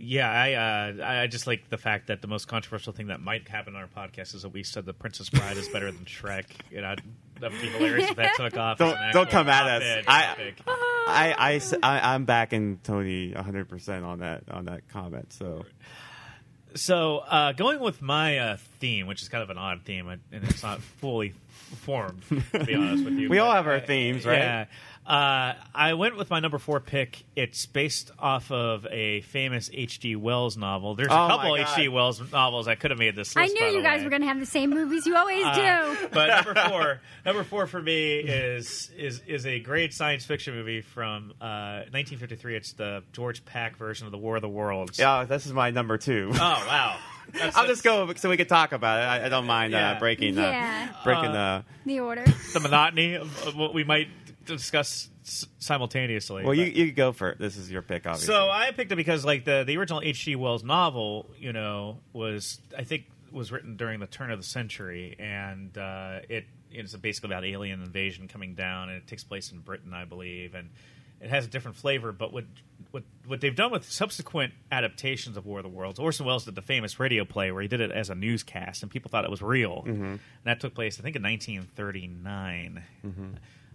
Yeah, 0.00 0.30
I 0.30 0.52
uh, 0.52 1.22
I 1.22 1.26
just 1.26 1.48
like 1.48 1.70
the 1.70 1.76
fact 1.76 2.06
that 2.06 2.22
the 2.22 2.28
most 2.28 2.46
controversial 2.46 2.92
thing 2.92 3.08
that 3.08 3.20
might 3.20 3.48
happen 3.48 3.74
on 3.74 3.82
our 3.82 3.88
podcast 3.88 4.32
is 4.32 4.42
that 4.42 4.50
we 4.50 4.62
said 4.62 4.86
the 4.86 4.92
Princess 4.94 5.28
Bride 5.28 5.56
is 5.56 5.66
better 5.70 5.90
than 5.90 6.04
Shrek. 6.04 6.44
You 6.70 6.82
know, 6.82 6.94
that 7.40 7.50
would 7.50 7.60
be 7.60 7.66
hilarious 7.66 8.08
if 8.08 8.14
that 8.14 8.36
took 8.36 8.56
off. 8.56 8.78
Don't- 8.78 8.96
an 8.96 9.12
don't 9.12 9.28
come 9.28 9.48
at 9.48 9.66
us. 9.66 9.82
op-ed 9.82 10.04
I- 10.06 10.26
topic. 10.26 10.62
I, 10.68 11.34
I, 11.36 11.54
s- 11.54 11.74
I, 11.82 12.14
am 12.14 12.26
backing 12.26 12.78
Tony 12.84 13.32
100 13.32 13.68
percent 13.68 14.04
on 14.04 14.20
that 14.20 14.44
on 14.48 14.66
that 14.66 14.86
comment. 14.88 15.32
So 15.32 15.64
So, 16.74 17.18
uh, 17.18 17.52
going 17.52 17.80
with 17.80 18.02
my 18.02 18.38
uh, 18.38 18.56
theme, 18.78 19.06
which 19.06 19.22
is 19.22 19.28
kind 19.28 19.42
of 19.42 19.50
an 19.50 19.58
odd 19.58 19.82
theme, 19.84 20.08
and 20.08 20.20
it's 20.30 20.62
not 20.62 20.80
fully 20.80 21.34
formed, 21.84 22.22
to 22.52 22.64
be 22.64 22.74
honest 22.74 23.04
with 23.04 23.14
you. 23.14 23.28
We 23.28 23.38
all 23.38 23.52
have 23.52 23.66
our 23.66 23.80
themes, 23.80 24.24
right? 24.26 24.38
Yeah. 24.38 24.64
Uh, 25.08 25.54
I 25.74 25.94
went 25.94 26.18
with 26.18 26.28
my 26.28 26.38
number 26.38 26.58
four 26.58 26.80
pick. 26.80 27.24
It's 27.34 27.64
based 27.64 28.10
off 28.18 28.52
of 28.52 28.86
a 28.90 29.22
famous 29.22 29.70
H.G. 29.72 30.16
Wells 30.16 30.58
novel. 30.58 30.96
There's 30.96 31.08
a 31.08 31.12
Oh, 31.12 31.28
my 31.28 31.28
couple 31.36 31.56
God. 31.56 31.60
H.G. 31.62 31.88
Wells 31.88 32.30
novels 32.30 32.68
I 32.68 32.74
could 32.74 32.90
have 32.90 32.98
made 32.98 33.16
this 33.16 33.34
list. 33.34 33.38
I 33.38 33.46
knew 33.54 33.60
by 33.60 33.66
you 33.68 33.76
the 33.78 33.82
guys 33.82 33.98
way. 34.00 34.04
were 34.04 34.10
going 34.10 34.20
to 34.20 34.28
have 34.28 34.38
the 34.38 34.44
same 34.44 34.68
movies 34.68 35.06
you 35.06 35.16
always 35.16 35.42
Uh, 35.46 35.94
do. 35.94 36.08
but 36.12 36.44
number 36.44 36.60
four, 36.68 37.00
number 37.24 37.42
four 37.44 37.66
for 37.66 37.80
me 37.80 38.16
is 38.18 38.90
is 38.98 39.22
is 39.26 39.46
a 39.46 39.58
great 39.60 39.94
science 39.94 40.26
fiction 40.26 40.54
movie 40.54 40.82
from 40.82 41.32
uh, 41.40 41.88
1953. 41.90 42.56
It's 42.56 42.72
the 42.74 43.02
George 43.14 43.42
Pack 43.46 43.78
version 43.78 44.04
of 44.06 44.12
the 44.12 44.18
War 44.18 44.36
of 44.36 44.42
the 44.42 44.48
Worlds. 44.50 44.98
yeah, 44.98 45.24
this 45.24 45.46
is 45.46 45.54
my 45.54 45.70
number 45.70 45.96
two. 45.96 46.28
Oh 46.34 46.38
wow. 46.38 46.98
That's- 47.32 47.56
I'll 47.56 47.66
just 47.66 47.82
go 47.82 48.12
so 48.14 48.28
we 48.28 48.36
can 48.36 48.46
talk 48.46 48.72
about 48.72 49.00
it. 49.00 49.04
I, 49.22 49.26
I 49.26 49.28
don't 49.30 49.46
mind 49.46 49.72
Yeah. 49.72 49.92
uh, 49.92 49.98
breaking 49.98 50.38
uh, 50.38 50.42
Yeah. 50.42 50.88
breaking 51.02 51.30
Uh, 51.30 51.62
The 51.86 52.00
order. 52.00 52.24
the 52.52 52.60
monotony 52.60 53.14
of, 53.14 53.46
of 53.46 53.56
what 53.56 53.72
we 53.74 53.84
might 53.84 54.08
discuss 54.56 55.08
s- 55.24 55.46
simultaneously. 55.58 56.44
Well, 56.44 56.54
you 56.54 56.64
but- 56.66 56.74
you 56.76 56.92
go 56.92 57.12
for 57.12 57.30
it. 57.30 57.38
This 57.38 57.56
is 57.56 57.70
your 57.70 57.82
pick, 57.82 58.06
obviously. 58.06 58.26
so 58.34 58.48
I 58.50 58.70
picked 58.72 58.90
it 58.92 58.96
because 58.96 59.24
like 59.24 59.44
the 59.44 59.64
the 59.66 59.76
original 59.76 60.00
H.G. 60.02 60.36
Wells 60.36 60.64
novel, 60.64 61.30
you 61.38 61.52
know, 61.52 61.98
was 62.12 62.60
I 62.76 62.84
think 62.84 63.04
was 63.30 63.52
written 63.52 63.76
during 63.76 64.00
the 64.00 64.06
turn 64.06 64.30
of 64.30 64.38
the 64.38 64.44
century, 64.46 65.14
and 65.18 65.76
uh, 65.76 66.20
it 66.28 66.46
it's 66.70 66.94
basically 66.96 67.28
about 67.28 67.44
alien 67.44 67.82
invasion 67.82 68.28
coming 68.28 68.54
down, 68.54 68.88
and 68.88 68.98
it 68.98 69.06
takes 69.06 69.24
place 69.24 69.52
in 69.52 69.58
Britain, 69.60 69.92
I 69.94 70.04
believe, 70.04 70.54
and 70.54 70.68
it 71.20 71.30
has 71.30 71.44
a 71.46 71.48
different 71.48 71.76
flavor. 71.76 72.12
But 72.12 72.32
what 72.32 72.44
what 72.90 73.02
what 73.26 73.40
they've 73.42 73.54
done 73.54 73.70
with 73.70 73.90
subsequent 73.90 74.54
adaptations 74.72 75.36
of 75.36 75.44
War 75.46 75.58
of 75.58 75.62
the 75.64 75.68
Worlds, 75.68 75.98
Orson 75.98 76.24
Welles 76.24 76.44
did 76.46 76.54
the 76.54 76.62
famous 76.62 76.98
radio 77.00 77.24
play 77.26 77.50
where 77.52 77.60
he 77.60 77.68
did 77.68 77.80
it 77.82 77.90
as 77.90 78.08
a 78.08 78.14
newscast, 78.14 78.82
and 78.82 78.90
people 78.90 79.10
thought 79.10 79.24
it 79.24 79.30
was 79.30 79.42
real, 79.42 79.82
and 79.86 80.20
that 80.44 80.60
took 80.60 80.74
place 80.74 80.98
I 80.98 81.02
think 81.02 81.16
in 81.16 81.22
1939. 81.22 82.82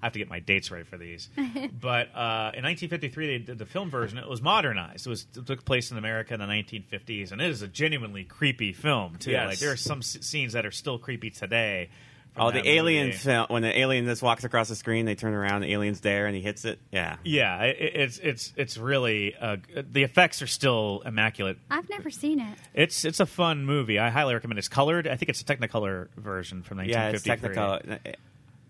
I 0.03 0.07
have 0.07 0.13
to 0.13 0.19
get 0.19 0.29
my 0.29 0.39
dates 0.39 0.69
right 0.69 0.85
for 0.85 0.97
these. 0.97 1.29
but 1.37 2.09
uh, 2.13 2.51
in 2.53 2.63
1953, 2.63 3.27
they 3.27 3.37
did 3.37 3.57
the 3.57 3.65
film 3.65 3.89
version. 3.89 4.17
It 4.17 4.27
was 4.27 4.41
modernized. 4.41 5.07
It 5.07 5.09
was 5.09 5.25
it 5.35 5.45
took 5.47 5.63
place 5.63 5.91
in 5.91 5.97
America 5.97 6.33
in 6.33 6.41
the 6.41 6.45
1950s, 6.45 7.31
and 7.31 7.39
it 7.41 7.49
is 7.49 7.61
a 7.61 7.67
genuinely 7.67 8.25
creepy 8.25 8.73
film 8.73 9.15
too. 9.17 9.31
Yes. 9.31 9.47
Like 9.47 9.59
there 9.59 9.71
are 9.71 9.77
some 9.77 9.99
s- 9.99 10.17
scenes 10.21 10.53
that 10.53 10.65
are 10.65 10.71
still 10.71 10.99
creepy 10.99 11.29
today. 11.29 11.89
from 12.33 12.47
oh, 12.47 12.51
the 12.51 12.67
alien 12.67 13.11
film 13.13 13.45
when 13.49 13.61
the 13.61 13.79
alien 13.79 14.05
just 14.05 14.21
walks 14.21 14.43
across 14.43 14.67
the 14.67 14.75
screen, 14.75 15.05
they 15.05 15.15
turn 15.15 15.33
around, 15.33 15.61
the 15.61 15.71
alien's 15.71 16.01
there, 16.01 16.25
and 16.25 16.35
he 16.35 16.41
hits 16.41 16.65
it. 16.65 16.79
Yeah, 16.91 17.15
Yeah, 17.23 17.61
it, 17.63 17.77
it's 17.95 18.17
it's 18.17 18.53
it's 18.57 18.77
really 18.77 19.35
uh, 19.39 19.57
the 19.89 20.03
effects 20.03 20.41
are 20.41 20.47
still 20.47 21.01
immaculate. 21.05 21.57
I've 21.71 21.87
never 21.89 22.09
seen 22.09 22.39
it. 22.39 22.57
It's 22.73 23.05
it's 23.05 23.19
a 23.19 23.25
fun 23.25 23.65
movie. 23.65 23.99
I 23.99 24.09
highly 24.09 24.33
recommend. 24.33 24.57
it. 24.57 24.61
It's 24.61 24.67
colored. 24.67 25.07
I 25.07 25.15
think 25.15 25.29
it's 25.29 25.41
a 25.41 25.45
Technicolor 25.45 26.09
version 26.17 26.63
from 26.63 26.79
1953. 26.79 26.91
yeah, 26.91 27.09
it's 27.09 27.25
1953. 27.25 28.13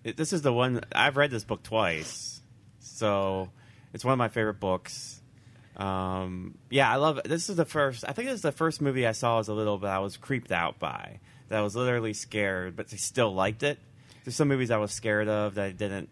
It- 0.04 0.18
This 0.18 0.34
is 0.34 0.42
the 0.42 0.54
one 0.54 0.82
I've 0.94 1.18
read 1.18 1.32
this 1.32 1.44
book 1.44 1.64
twice, 1.64 2.42
so 2.80 3.50
it's 3.94 4.04
one 4.06 4.14
of 4.14 4.18
my 4.18 4.30
favorite 4.30 4.60
books. 4.60 5.22
Um, 5.76 6.58
yeah, 6.70 6.92
I 6.92 6.98
love 6.98 7.18
it. 7.18 7.24
This 7.26 7.50
is 7.50 7.56
the 7.56 7.66
first. 7.66 8.04
I 8.08 8.14
think 8.14 8.28
this 8.28 8.36
is 8.36 8.42
the 8.42 8.52
first 8.52 8.82
movie 8.82 9.08
I 9.08 9.12
saw 9.14 9.40
as 9.40 9.48
a 9.48 9.54
little, 9.54 9.78
but 9.78 9.90
I 9.90 10.00
was 10.00 10.18
creeped 10.18 10.52
out 10.52 10.80
by. 10.80 11.20
That 11.50 11.60
I 11.60 11.62
was 11.62 11.76
literally 11.76 12.14
scared, 12.14 12.76
but 12.76 12.88
I 12.94 12.96
still 12.98 13.34
liked 13.34 13.64
it. 13.64 13.80
There's 14.24 14.36
some 14.36 14.48
movies 14.48 14.72
I 14.72 14.78
was 14.78 14.92
scared 14.92 15.28
of 15.28 15.56
that 15.56 15.66
I 15.66 15.72
didn't 15.72 16.10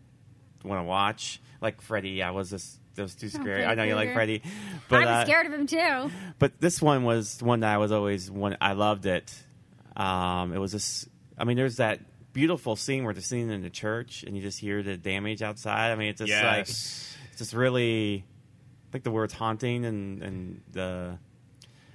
want 0.63 0.79
to 0.79 0.83
watch, 0.83 1.41
like 1.61 1.81
Freddy. 1.81 2.21
I 2.23 2.31
was 2.31 2.49
just. 2.49 2.77
It 2.97 3.01
was 3.01 3.15
too 3.15 3.29
scary. 3.29 3.63
I 3.63 3.73
know 3.75 3.83
you 3.83 3.95
like 3.95 4.11
Freddy 4.13 4.41
but 4.89 4.97
I 4.97 5.05
was 5.05 5.07
uh, 5.07 5.23
scared 5.25 5.45
of 5.45 5.53
him 5.53 5.65
too. 5.65 6.11
but 6.39 6.59
this 6.59 6.81
one 6.81 7.05
was 7.05 7.41
one 7.41 7.61
that 7.61 7.73
I 7.73 7.77
was 7.77 7.91
always 7.93 8.29
one. 8.29 8.57
I 8.59 8.73
loved 8.73 9.05
it. 9.05 9.33
Um, 9.95 10.53
it 10.53 10.57
was 10.57 10.71
just. 10.73 11.07
I 11.37 11.45
mean, 11.45 11.55
there's 11.55 11.77
that 11.77 12.01
beautiful 12.33 12.75
scene 12.75 13.03
where 13.03 13.13
they're 13.13 13.21
sitting 13.21 13.49
in 13.51 13.61
the 13.61 13.69
church 13.69 14.23
and 14.23 14.35
you 14.35 14.41
just 14.41 14.59
hear 14.59 14.81
the 14.83 14.97
damage 14.97 15.41
outside. 15.41 15.91
I 15.91 15.95
mean, 15.95 16.09
it's 16.09 16.19
just 16.21 16.43
like 16.43 16.59
it's 16.61 17.15
just 17.37 17.53
really. 17.53 18.25
I 18.89 18.91
think 18.91 19.03
the 19.05 19.11
word's 19.11 19.33
haunting 19.33 19.85
and 19.85 20.21
and 20.23 20.61
the. 20.71 21.17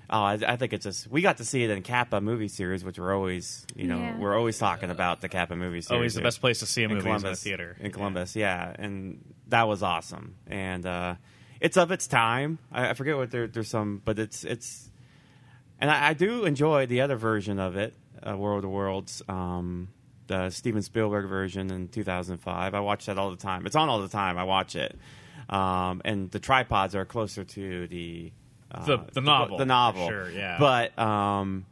Oh, 0.09 0.20
I, 0.22 0.35
I 0.46 0.55
think 0.57 0.72
it's 0.72 0.85
just 0.85 1.09
we 1.11 1.20
got 1.20 1.38
to 1.38 1.44
see 1.44 1.64
it 1.64 1.70
in 1.70 1.83
CAPA 1.83 2.20
movie 2.22 2.46
series, 2.49 2.85
which 2.85 2.96
we're 2.99 3.12
always 3.14 3.66
you 3.75 3.88
know 3.88 3.99
Yeah. 3.99 4.18
we're 4.18 4.37
always 4.37 4.57
talking 4.57 4.88
about 4.90 5.20
the 5.20 5.29
CAPA 5.29 5.57
movie 5.57 5.81
series. 5.81 5.90
Always 5.90 6.14
the 6.14 6.20
best 6.22 6.40
place 6.40 6.61
to 6.61 6.66
see 6.66 6.83
a 6.83 6.85
in 6.88 6.94
movie 6.94 7.01
is 7.01 7.05
in 7.07 7.11
a 7.11 7.18
Columbus 7.18 7.42
theater 7.42 7.77
in 7.81 7.90
Columbus. 7.90 8.37
Yeah. 8.37 8.72
and 8.79 9.35
that 9.49 9.66
was 9.66 9.83
awesome. 9.83 10.37
And 10.46 10.87
uh, 10.87 11.16
it's 11.61 11.77
of 11.77 11.90
its 11.90 12.07
time. 12.07 12.59
I, 12.70 12.90
I 12.90 12.94
forget 12.94 13.16
what 13.16 13.31
there, 13.33 13.49
there's 13.49 13.68
some, 13.68 14.01
but 14.05 14.18
it's 14.20 14.44
it's, 14.44 14.90
and 15.81 15.90
I, 15.90 16.09
I 16.11 16.12
do 16.14 16.44
enjoy 16.44 16.87
the 16.87 17.01
other 17.01 17.16
version 17.16 17.59
of 17.59 17.77
it, 17.77 17.94
uh, 18.25 18.37
World 18.37 18.64
of 18.64 18.70
Worlds, 18.70 19.22
um, 19.29 19.88
the 20.26 20.50
Steven 20.50 20.82
Spielberg 20.82 21.28
version 21.28 21.70
in 21.70 21.88
2005. 21.88 22.74
I 22.74 22.80
watch 22.80 23.06
that 23.06 23.18
all 23.18 23.30
the 23.30 23.36
time. 23.36 23.66
It's 23.66 23.76
on 23.76 23.88
all 23.88 24.00
the 24.00 24.08
time. 24.08 24.38
I 24.38 24.44
watch 24.44 24.74
it, 24.76 24.98
um, 25.48 26.02
and 26.04 26.30
the 26.30 26.38
tripods 26.40 26.94
are 26.94 27.04
closer 27.04 27.44
to 27.44 27.86
the 27.88 28.32
uh, 28.70 28.84
The- 28.84 28.98
the 29.12 29.20
novel, 29.20 29.58
the 29.58 29.66
novel, 29.66 30.08
sure, 30.08 30.30
yeah. 30.30 30.56
But 30.58 30.98
um, 30.98 31.66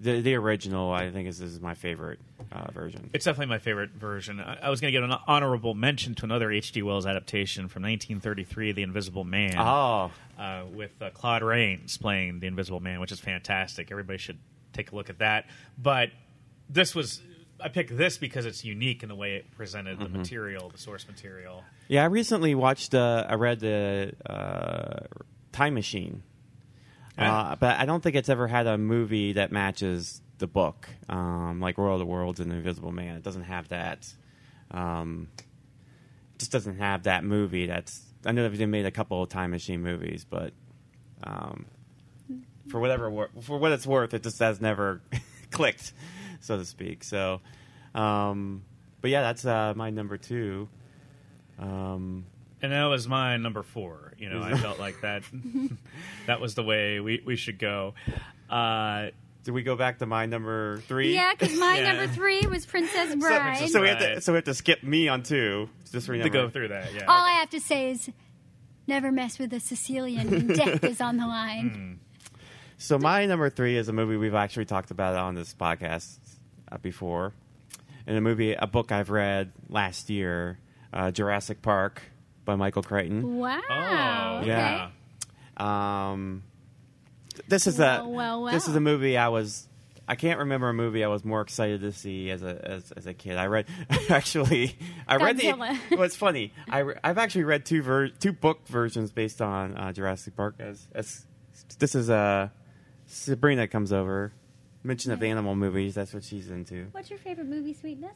the 0.00 0.20
the 0.20 0.34
original, 0.34 0.92
I 0.92 1.10
think, 1.10 1.28
is, 1.28 1.40
is 1.40 1.60
my 1.60 1.74
favorite 1.74 2.20
uh, 2.52 2.70
version. 2.72 3.10
It's 3.12 3.24
definitely 3.24 3.46
my 3.50 3.58
favorite 3.58 3.90
version. 3.90 4.38
I, 4.40 4.58
I 4.64 4.70
was 4.70 4.80
going 4.80 4.92
to 4.92 5.00
give 5.00 5.08
an 5.08 5.16
honorable 5.26 5.74
mention 5.74 6.14
to 6.16 6.24
another 6.24 6.52
H.G. 6.52 6.82
Wells 6.82 7.06
adaptation 7.06 7.68
from 7.68 7.82
1933, 7.82 8.72
The 8.72 8.82
Invisible 8.82 9.24
Man, 9.24 9.54
Oh, 9.58 10.10
uh, 10.38 10.62
with 10.72 10.90
uh, 11.02 11.10
Claude 11.10 11.42
Rains 11.42 11.96
playing 11.96 12.38
the 12.40 12.46
Invisible 12.46 12.80
Man, 12.80 13.00
which 13.00 13.12
is 13.12 13.18
fantastic. 13.20 13.90
Everybody 13.90 14.18
should 14.18 14.38
take 14.72 14.92
a 14.92 14.94
look 14.94 15.10
at 15.10 15.18
that. 15.18 15.46
But 15.76 16.10
this 16.68 16.94
was. 16.94 17.20
I 17.60 17.68
picked 17.68 17.96
this 17.96 18.18
because 18.18 18.46
it's 18.46 18.64
unique 18.64 19.02
in 19.02 19.08
the 19.08 19.14
way 19.14 19.36
it 19.36 19.50
presented 19.52 19.98
Mm-hmm. 19.98 20.12
the 20.12 20.18
material, 20.18 20.68
the 20.70 20.78
source 20.78 21.06
material. 21.06 21.62
Yeah, 21.88 22.02
I 22.02 22.06
recently 22.06 22.54
watched. 22.54 22.94
Uh, 22.94 23.24
I 23.28 23.34
read 23.34 23.60
the 23.60 24.12
uh, 24.28 25.06
Time 25.52 25.74
Machine, 25.74 26.22
uh, 27.18 27.56
but 27.56 27.78
I 27.78 27.86
don't 27.86 28.02
think 28.02 28.16
it's 28.16 28.28
ever 28.28 28.46
had 28.48 28.66
a 28.66 28.76
movie 28.76 29.34
that 29.34 29.52
matches 29.52 30.20
the 30.38 30.46
book, 30.48 30.88
um, 31.08 31.60
like 31.60 31.78
World 31.78 32.00
of 32.00 32.06
the 32.06 32.10
Worlds 32.10 32.40
and 32.40 32.50
The 32.50 32.56
Invisible 32.56 32.90
Man. 32.92 33.16
It 33.16 33.22
doesn't 33.22 33.44
have 33.44 33.68
that. 33.68 34.12
Um, 34.72 35.28
it 35.38 36.38
just 36.38 36.50
doesn't 36.52 36.78
have 36.78 37.04
that 37.04 37.22
movie. 37.24 37.66
That's 37.66 38.02
I 38.26 38.32
know 38.32 38.48
they've 38.48 38.68
made 38.68 38.86
a 38.86 38.90
couple 38.90 39.22
of 39.22 39.28
Time 39.28 39.52
Machine 39.52 39.80
movies, 39.82 40.26
but 40.28 40.52
um, 41.22 41.66
for 42.68 42.80
whatever 42.80 43.28
for 43.42 43.58
what 43.58 43.70
it's 43.72 43.86
worth, 43.86 44.12
it 44.14 44.22
just 44.24 44.38
has 44.40 44.60
never 44.60 45.00
clicked, 45.50 45.92
so 46.44 46.56
to 46.58 46.64
speak. 46.64 47.02
So, 47.04 47.40
um, 47.94 48.62
but 49.00 49.10
yeah, 49.10 49.22
that's 49.22 49.44
uh, 49.44 49.72
my 49.76 49.90
number 49.90 50.16
two. 50.18 50.68
Um, 51.58 52.26
And 52.62 52.72
that 52.72 52.84
was 52.86 53.06
my 53.08 53.36
number 53.36 53.62
four. 53.62 54.12
You 54.18 54.28
know, 54.30 54.42
I 54.42 54.56
felt 54.56 54.78
like 54.78 55.00
that 55.02 55.22
that 56.26 56.40
was 56.40 56.54
the 56.54 56.62
way 56.62 57.00
we, 57.00 57.22
we 57.24 57.36
should 57.36 57.58
go. 57.58 57.94
Uh, 58.50 59.08
did 59.44 59.52
we 59.52 59.62
go 59.62 59.76
back 59.76 59.98
to 59.98 60.06
my 60.06 60.24
number 60.26 60.78
three? 60.88 61.14
Yeah, 61.14 61.32
because 61.38 61.58
my 61.58 61.78
Yeah. 61.78 61.92
number 61.92 62.12
three 62.12 62.40
was 62.46 62.64
Princess 62.64 63.10
So, 63.10 63.16
Bride. 63.18 63.68
so 63.68 63.80
we 63.82 63.88
have 63.88 63.98
to 63.98 64.20
so 64.20 64.32
we 64.32 64.36
have 64.36 64.44
to 64.44 64.54
skip 64.54 64.82
me 64.82 65.08
on 65.08 65.22
two. 65.22 65.68
Just 65.92 66.06
to 66.06 66.28
go 66.30 66.48
through 66.48 66.68
that, 66.68 66.92
yeah. 66.94 67.04
All 67.06 67.22
I 67.24 67.32
have 67.32 67.50
to 67.50 67.60
say 67.60 67.90
is, 67.92 68.10
never 68.86 69.12
mess 69.12 69.38
with 69.38 69.52
a 69.52 69.60
Sicilian 69.60 70.28
when 70.30 70.46
death 70.48 70.82
is 70.82 71.00
on 71.00 71.18
the 71.18 71.26
line. 71.26 72.00
So 72.78 72.98
my 72.98 73.26
number 73.26 73.48
three 73.50 73.76
is 73.76 73.88
a 73.88 73.92
movie 73.92 74.16
we've 74.16 74.34
actually 74.34 74.64
talked 74.64 74.90
about 74.90 75.14
on 75.14 75.34
this 75.36 75.54
podcast 75.54 76.18
before, 76.82 77.32
In 78.06 78.16
a 78.16 78.20
movie, 78.20 78.52
a 78.54 78.66
book 78.66 78.92
I've 78.92 79.10
read 79.10 79.52
last 79.68 80.10
year, 80.10 80.58
uh, 80.92 81.10
Jurassic 81.10 81.62
Park 81.62 82.02
by 82.44 82.54
Michael 82.56 82.82
Crichton. 82.82 83.36
Wow. 83.38 83.60
Oh, 83.70 84.38
okay. 84.40 84.46
Yeah. 84.48 84.88
Um, 85.56 86.42
this 87.48 87.66
is 87.66 87.78
Well, 87.78 88.04
a 88.04 88.08
well, 88.08 88.44
this 88.44 88.68
is 88.68 88.76
a 88.76 88.80
movie 88.80 89.16
I 89.16 89.28
was. 89.28 89.66
I 90.06 90.16
can't 90.16 90.38
remember 90.40 90.68
a 90.68 90.74
movie 90.74 91.02
I 91.02 91.08
was 91.08 91.24
more 91.24 91.40
excited 91.40 91.80
to 91.80 91.90
see 91.92 92.30
as 92.30 92.42
a 92.42 92.60
as, 92.62 92.92
as 92.92 93.06
a 93.06 93.14
kid. 93.14 93.36
I 93.36 93.46
read 93.46 93.66
actually 94.10 94.76
I 95.08 95.16
read 95.16 95.38
the. 95.38 95.44
Godzilla. 95.52 95.78
Well, 95.92 96.02
it's 96.02 96.16
funny. 96.16 96.52
I 96.68 96.78
re- 96.80 96.96
I've 97.02 97.16
actually 97.18 97.44
read 97.44 97.64
two 97.64 97.80
ver- 97.82 98.08
two 98.08 98.32
book 98.32 98.66
versions 98.68 99.12
based 99.12 99.40
on 99.40 99.76
uh, 99.76 99.92
Jurassic 99.92 100.36
Park. 100.36 100.56
As 100.58 100.86
as 100.94 101.24
this 101.78 101.94
is 101.94 102.10
a 102.10 102.14
uh, 102.14 102.48
Sabrina 103.06 103.66
comes 103.66 103.92
over. 103.92 104.32
Mention 104.86 105.12
of 105.12 105.22
animal 105.22 105.56
movies. 105.56 105.94
That's 105.94 106.12
what 106.14 106.22
she's 106.22 106.50
into. 106.50 106.88
What's 106.92 107.08
your 107.10 107.18
favorite 107.18 107.48
movie, 107.48 107.74
Sweetness? 107.74 108.12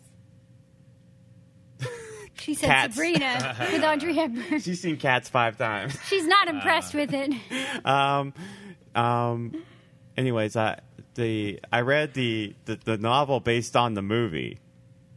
She 2.40 2.54
said 2.54 2.66
Cats. 2.68 2.94
Sabrina 2.94 3.56
with 3.72 3.82
Audrey 3.82 4.14
Hepburn. 4.14 4.60
She's 4.60 4.80
seen 4.80 4.96
Cats 4.96 5.28
five 5.28 5.58
times. 5.58 5.98
She's 6.08 6.24
not 6.24 6.46
impressed 6.46 6.94
with 6.94 7.12
it. 7.12 7.32
Um, 7.84 8.32
Um, 8.94 9.64
anyways, 10.16 10.54
I 10.54 10.78
the 11.16 11.58
I 11.72 11.80
read 11.80 12.14
the, 12.14 12.54
the 12.66 12.76
the 12.76 12.96
novel 12.96 13.40
based 13.40 13.74
on 13.76 13.94
the 13.94 14.02
movie 14.02 14.58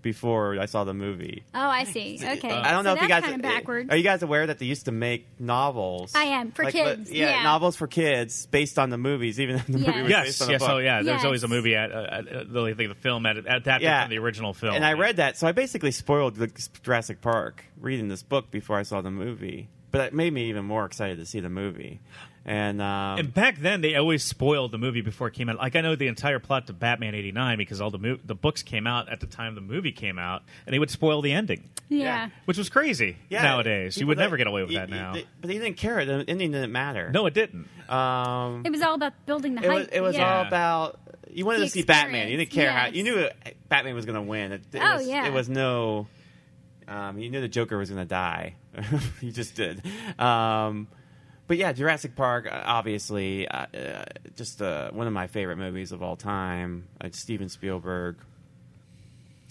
before 0.01 0.59
I 0.59 0.65
saw 0.65 0.83
the 0.83 0.93
movie. 0.93 1.43
Oh, 1.53 1.59
I 1.59 1.83
see. 1.85 2.19
Okay. 2.31 2.49
I 2.51 2.71
don't 2.71 2.83
know 2.83 2.91
so 2.91 2.95
if 2.97 3.01
you 3.03 3.07
that's 3.07 3.21
guys 3.25 3.29
kind 3.31 3.35
of 3.35 3.41
backwards. 3.41 3.89
are 3.89 3.95
you 3.97 4.03
guys 4.03 4.23
aware 4.23 4.47
that 4.47 4.59
they 4.59 4.65
used 4.65 4.85
to 4.85 4.91
make 4.91 5.27
novels. 5.39 6.13
I 6.15 6.23
am, 6.23 6.51
for 6.51 6.63
Like, 6.65 6.73
kids, 6.73 7.09
but- 7.09 7.15
yeah, 7.17 7.37
yeah. 7.37 7.43
novels 7.43 7.75
for 7.75 7.87
kids 7.87 8.45
based 8.47 8.79
on 8.79 8.89
the 8.89 8.97
movies, 8.97 9.39
even 9.39 9.57
though 9.57 9.63
the 9.77 9.79
Yeah. 9.79 9.87
movie 9.87 10.01
was 10.03 10.09
Yes, 10.11 10.25
based 10.25 10.41
on 10.41 10.47
the 10.47 10.51
yes, 10.53 10.61
book. 10.61 10.69
oh 10.71 10.77
yeah. 10.77 10.95
There's 11.03 11.17
Yes. 11.17 11.25
always 11.25 11.43
a 11.43 11.47
movie 11.47 11.75
at, 11.75 11.91
uh, 11.91 12.07
at 12.09 12.27
uh, 12.27 12.43
the, 12.47 12.73
the 12.87 12.95
film 12.95 13.25
at 13.25 13.37
adapted 13.37 13.81
Yeah. 13.81 14.03
from 14.03 14.09
the 14.11 14.17
original 14.19 14.53
film. 14.53 14.75
And 14.75 14.85
I 14.85 14.93
read 14.93 15.17
that, 15.17 15.37
so 15.37 15.47
I 15.47 15.51
basically 15.51 15.91
spoiled 15.91 16.35
the 16.35 16.51
Jurassic 16.83 17.21
Park 17.21 17.65
reading 17.79 18.07
this 18.07 18.23
book 18.23 18.49
before 18.51 18.77
I 18.77 18.83
saw 18.83 19.01
the 19.01 19.11
movie. 19.11 19.69
But 19.91 20.01
it 20.01 20.13
made 20.13 20.31
me 20.31 20.47
even 20.49 20.63
more 20.65 20.85
excited 20.85 21.17
to 21.17 21.25
see 21.25 21.41
the 21.41 21.49
movie. 21.49 21.99
And, 22.43 22.81
um, 22.81 23.19
And 23.19 23.33
back 23.33 23.59
then, 23.59 23.81
they 23.81 23.95
always 23.95 24.23
spoiled 24.23 24.71
the 24.71 24.79
movie 24.79 25.01
before 25.01 25.27
it 25.27 25.35
came 25.35 25.47
out. 25.47 25.57
Like 25.57 25.75
I 25.75 25.81
know 25.81 25.95
the 25.95 26.07
entire 26.07 26.39
plot 26.39 26.67
to 26.67 26.73
Batman 26.73 27.13
'89 27.13 27.57
because 27.59 27.79
all 27.81 27.91
the 27.91 27.99
mo- 27.99 28.17
the 28.25 28.33
books 28.33 28.63
came 28.63 28.87
out 28.87 29.09
at 29.09 29.19
the 29.19 29.27
time 29.27 29.53
the 29.53 29.61
movie 29.61 29.91
came 29.91 30.17
out, 30.17 30.41
and 30.65 30.73
they 30.73 30.79
would 30.79 30.89
spoil 30.89 31.21
the 31.21 31.33
ending, 31.33 31.69
yeah. 31.87 32.29
which 32.45 32.57
was 32.57 32.67
crazy. 32.69 33.17
yeah, 33.29 33.43
nowadays, 33.43 33.95
you 33.97 34.07
would 34.07 34.17
that- 34.17 34.23
never 34.23 34.37
get 34.37 34.47
away 34.47 34.63
with 34.63 34.71
y- 34.71 34.77
that 34.79 34.89
y- 34.89 34.95
now. 34.97 35.13
they- 35.13 35.25
but 35.39 35.49
they 35.49 35.59
didn't 35.59 35.77
care. 35.77 36.03
The 36.03 36.25
ending 36.27 36.51
didn't 36.51 36.71
matter. 36.71 37.11
no, 37.11 37.27
it 37.27 37.35
didn't. 37.35 37.67
Um, 37.87 38.63
It 38.65 38.71
was 38.71 38.81
all 38.81 38.95
about 38.95 39.13
building 39.27 39.53
the 39.53 39.61
it 39.63 39.67
hype. 39.69 39.77
was, 39.79 39.87
it 39.91 40.01
was 40.01 40.15
yeah. 40.15 40.37
all 40.39 40.47
about 40.47 40.99
you 41.31 41.45
wanted 41.45 41.59
The 41.61 41.65
to 41.65 41.71
see 41.71 41.83
Batman. 41.83 42.27
You 42.29 42.37
didn't 42.37 42.49
care 42.49 42.65
experience, 42.71 42.89
how 42.89 42.97
you 42.97 43.03
knew 43.03 43.29
Batman 43.69 43.93
was 43.93 44.05
going 44.05 44.15
to 44.15 44.21
win. 44.23 44.51
It, 44.53 44.63
it 44.73 44.81
Oh, 44.83 44.97
was, 44.97 45.07
yeah. 45.07 45.27
It 45.27 45.31
was 45.33 45.47
no. 45.47 46.07
Um, 46.87 47.19
you 47.19 47.29
knew 47.29 47.39
the 47.39 47.47
Joker 47.47 47.77
was 47.77 47.89
going 47.91 48.01
to 48.01 48.09
die. 48.09 48.55
you 49.21 49.31
just 49.31 49.55
did. 49.55 49.81
Um, 50.19 50.87
but 51.51 51.57
yeah, 51.57 51.73
Jurassic 51.73 52.15
Park, 52.15 52.47
uh, 52.49 52.61
obviously, 52.63 53.45
uh, 53.45 53.65
uh, 53.75 54.05
just 54.37 54.61
uh, 54.61 54.89
one 54.91 55.05
of 55.05 55.11
my 55.11 55.27
favorite 55.27 55.57
movies 55.57 55.91
of 55.91 56.01
all 56.01 56.15
time. 56.15 56.87
Uh, 57.01 57.09
Steven 57.11 57.49
Spielberg. 57.49 58.15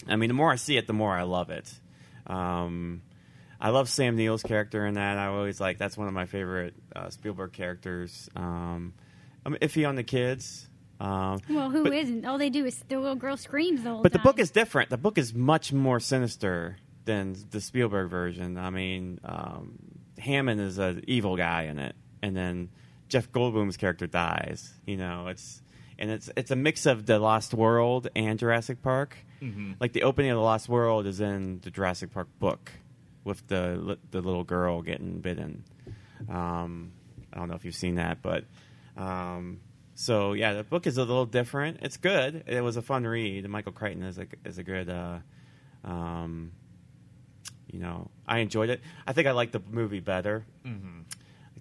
I 0.07 0.15
mean, 0.15 0.29
the 0.29 0.33
more 0.33 0.51
I 0.51 0.55
see 0.55 0.77
it, 0.77 0.87
the 0.87 0.93
more 0.93 1.15
I 1.15 1.21
love 1.21 1.51
it. 1.51 1.71
Um, 2.25 3.03
I 3.59 3.69
love 3.69 3.87
Sam 3.87 4.15
Neill's 4.15 4.41
character 4.41 4.87
in 4.87 4.95
that. 4.95 5.19
I 5.19 5.27
always 5.27 5.61
like 5.61 5.77
that's 5.77 5.95
one 5.95 6.07
of 6.07 6.13
my 6.15 6.25
favorite 6.25 6.73
uh, 6.95 7.11
Spielberg 7.11 7.53
characters. 7.53 8.31
Um, 8.35 8.95
I'm 9.45 9.53
iffy 9.57 9.87
on 9.87 9.93
the 9.93 10.01
kids. 10.01 10.67
Um, 10.99 11.39
Well, 11.47 11.69
who 11.69 11.83
not 11.83 12.31
All 12.31 12.39
they 12.39 12.49
do 12.49 12.65
is 12.65 12.83
the 12.89 12.97
little 12.97 13.13
girl 13.13 13.37
screams 13.37 13.83
the 13.83 13.91
whole 13.91 14.01
But 14.01 14.11
the 14.11 14.17
time. 14.17 14.23
book 14.23 14.39
is 14.39 14.49
different. 14.49 14.89
The 14.89 14.97
book 14.97 15.19
is 15.19 15.35
much 15.35 15.71
more 15.71 15.99
sinister 15.99 16.77
than 17.05 17.35
the 17.51 17.61
Spielberg 17.61 18.09
version. 18.09 18.57
I 18.57 18.71
mean, 18.71 19.19
um, 19.23 19.77
Hammond 20.21 20.61
is 20.61 20.77
an 20.77 21.03
evil 21.07 21.35
guy 21.35 21.63
in 21.63 21.79
it, 21.79 21.95
and 22.21 22.35
then 22.35 22.69
Jeff 23.09 23.31
Goldblum's 23.31 23.77
character 23.77 24.07
dies. 24.07 24.71
You 24.85 24.97
know, 24.97 25.27
it's 25.27 25.61
and 25.99 26.09
it's 26.09 26.29
it's 26.37 26.51
a 26.51 26.55
mix 26.55 26.85
of 26.85 27.05
the 27.05 27.19
Lost 27.19 27.53
World 27.53 28.07
and 28.15 28.39
Jurassic 28.39 28.81
Park. 28.81 29.17
Like 29.79 29.93
the 29.93 30.03
opening 30.03 30.31
of 30.31 30.37
the 30.37 30.41
Lost 30.43 30.69
World 30.69 31.07
is 31.07 31.19
in 31.19 31.59
the 31.61 31.71
Jurassic 31.71 32.13
Park 32.13 32.27
book 32.39 32.71
with 33.23 33.45
the 33.47 33.97
the 34.11 34.21
little 34.21 34.43
girl 34.43 34.81
getting 34.81 35.19
bitten. 35.19 35.63
Um, 36.29 36.91
I 37.33 37.37
don't 37.39 37.49
know 37.49 37.55
if 37.55 37.65
you've 37.65 37.75
seen 37.75 37.95
that, 37.95 38.21
but 38.21 38.45
um, 38.97 39.59
so 39.95 40.33
yeah, 40.33 40.53
the 40.53 40.63
book 40.63 40.85
is 40.87 40.97
a 40.97 41.03
little 41.03 41.25
different. 41.25 41.79
It's 41.81 41.97
good. 41.97 42.43
It 42.47 42.61
was 42.61 42.77
a 42.77 42.81
fun 42.81 43.05
read. 43.05 43.47
Michael 43.49 43.71
Crichton 43.71 44.03
is 44.03 44.17
a 44.17 44.27
is 44.45 44.57
a 44.57 44.63
good. 44.63 44.89
Uh, 44.89 45.19
um, 45.83 46.51
you 47.71 47.79
know, 47.79 48.11
I 48.27 48.39
enjoyed 48.39 48.69
it. 48.69 48.81
I 49.07 49.13
think 49.13 49.27
I 49.27 49.31
like 49.31 49.51
the 49.51 49.61
movie 49.71 49.99
better. 50.01 50.45
Mm-hmm. 50.65 51.01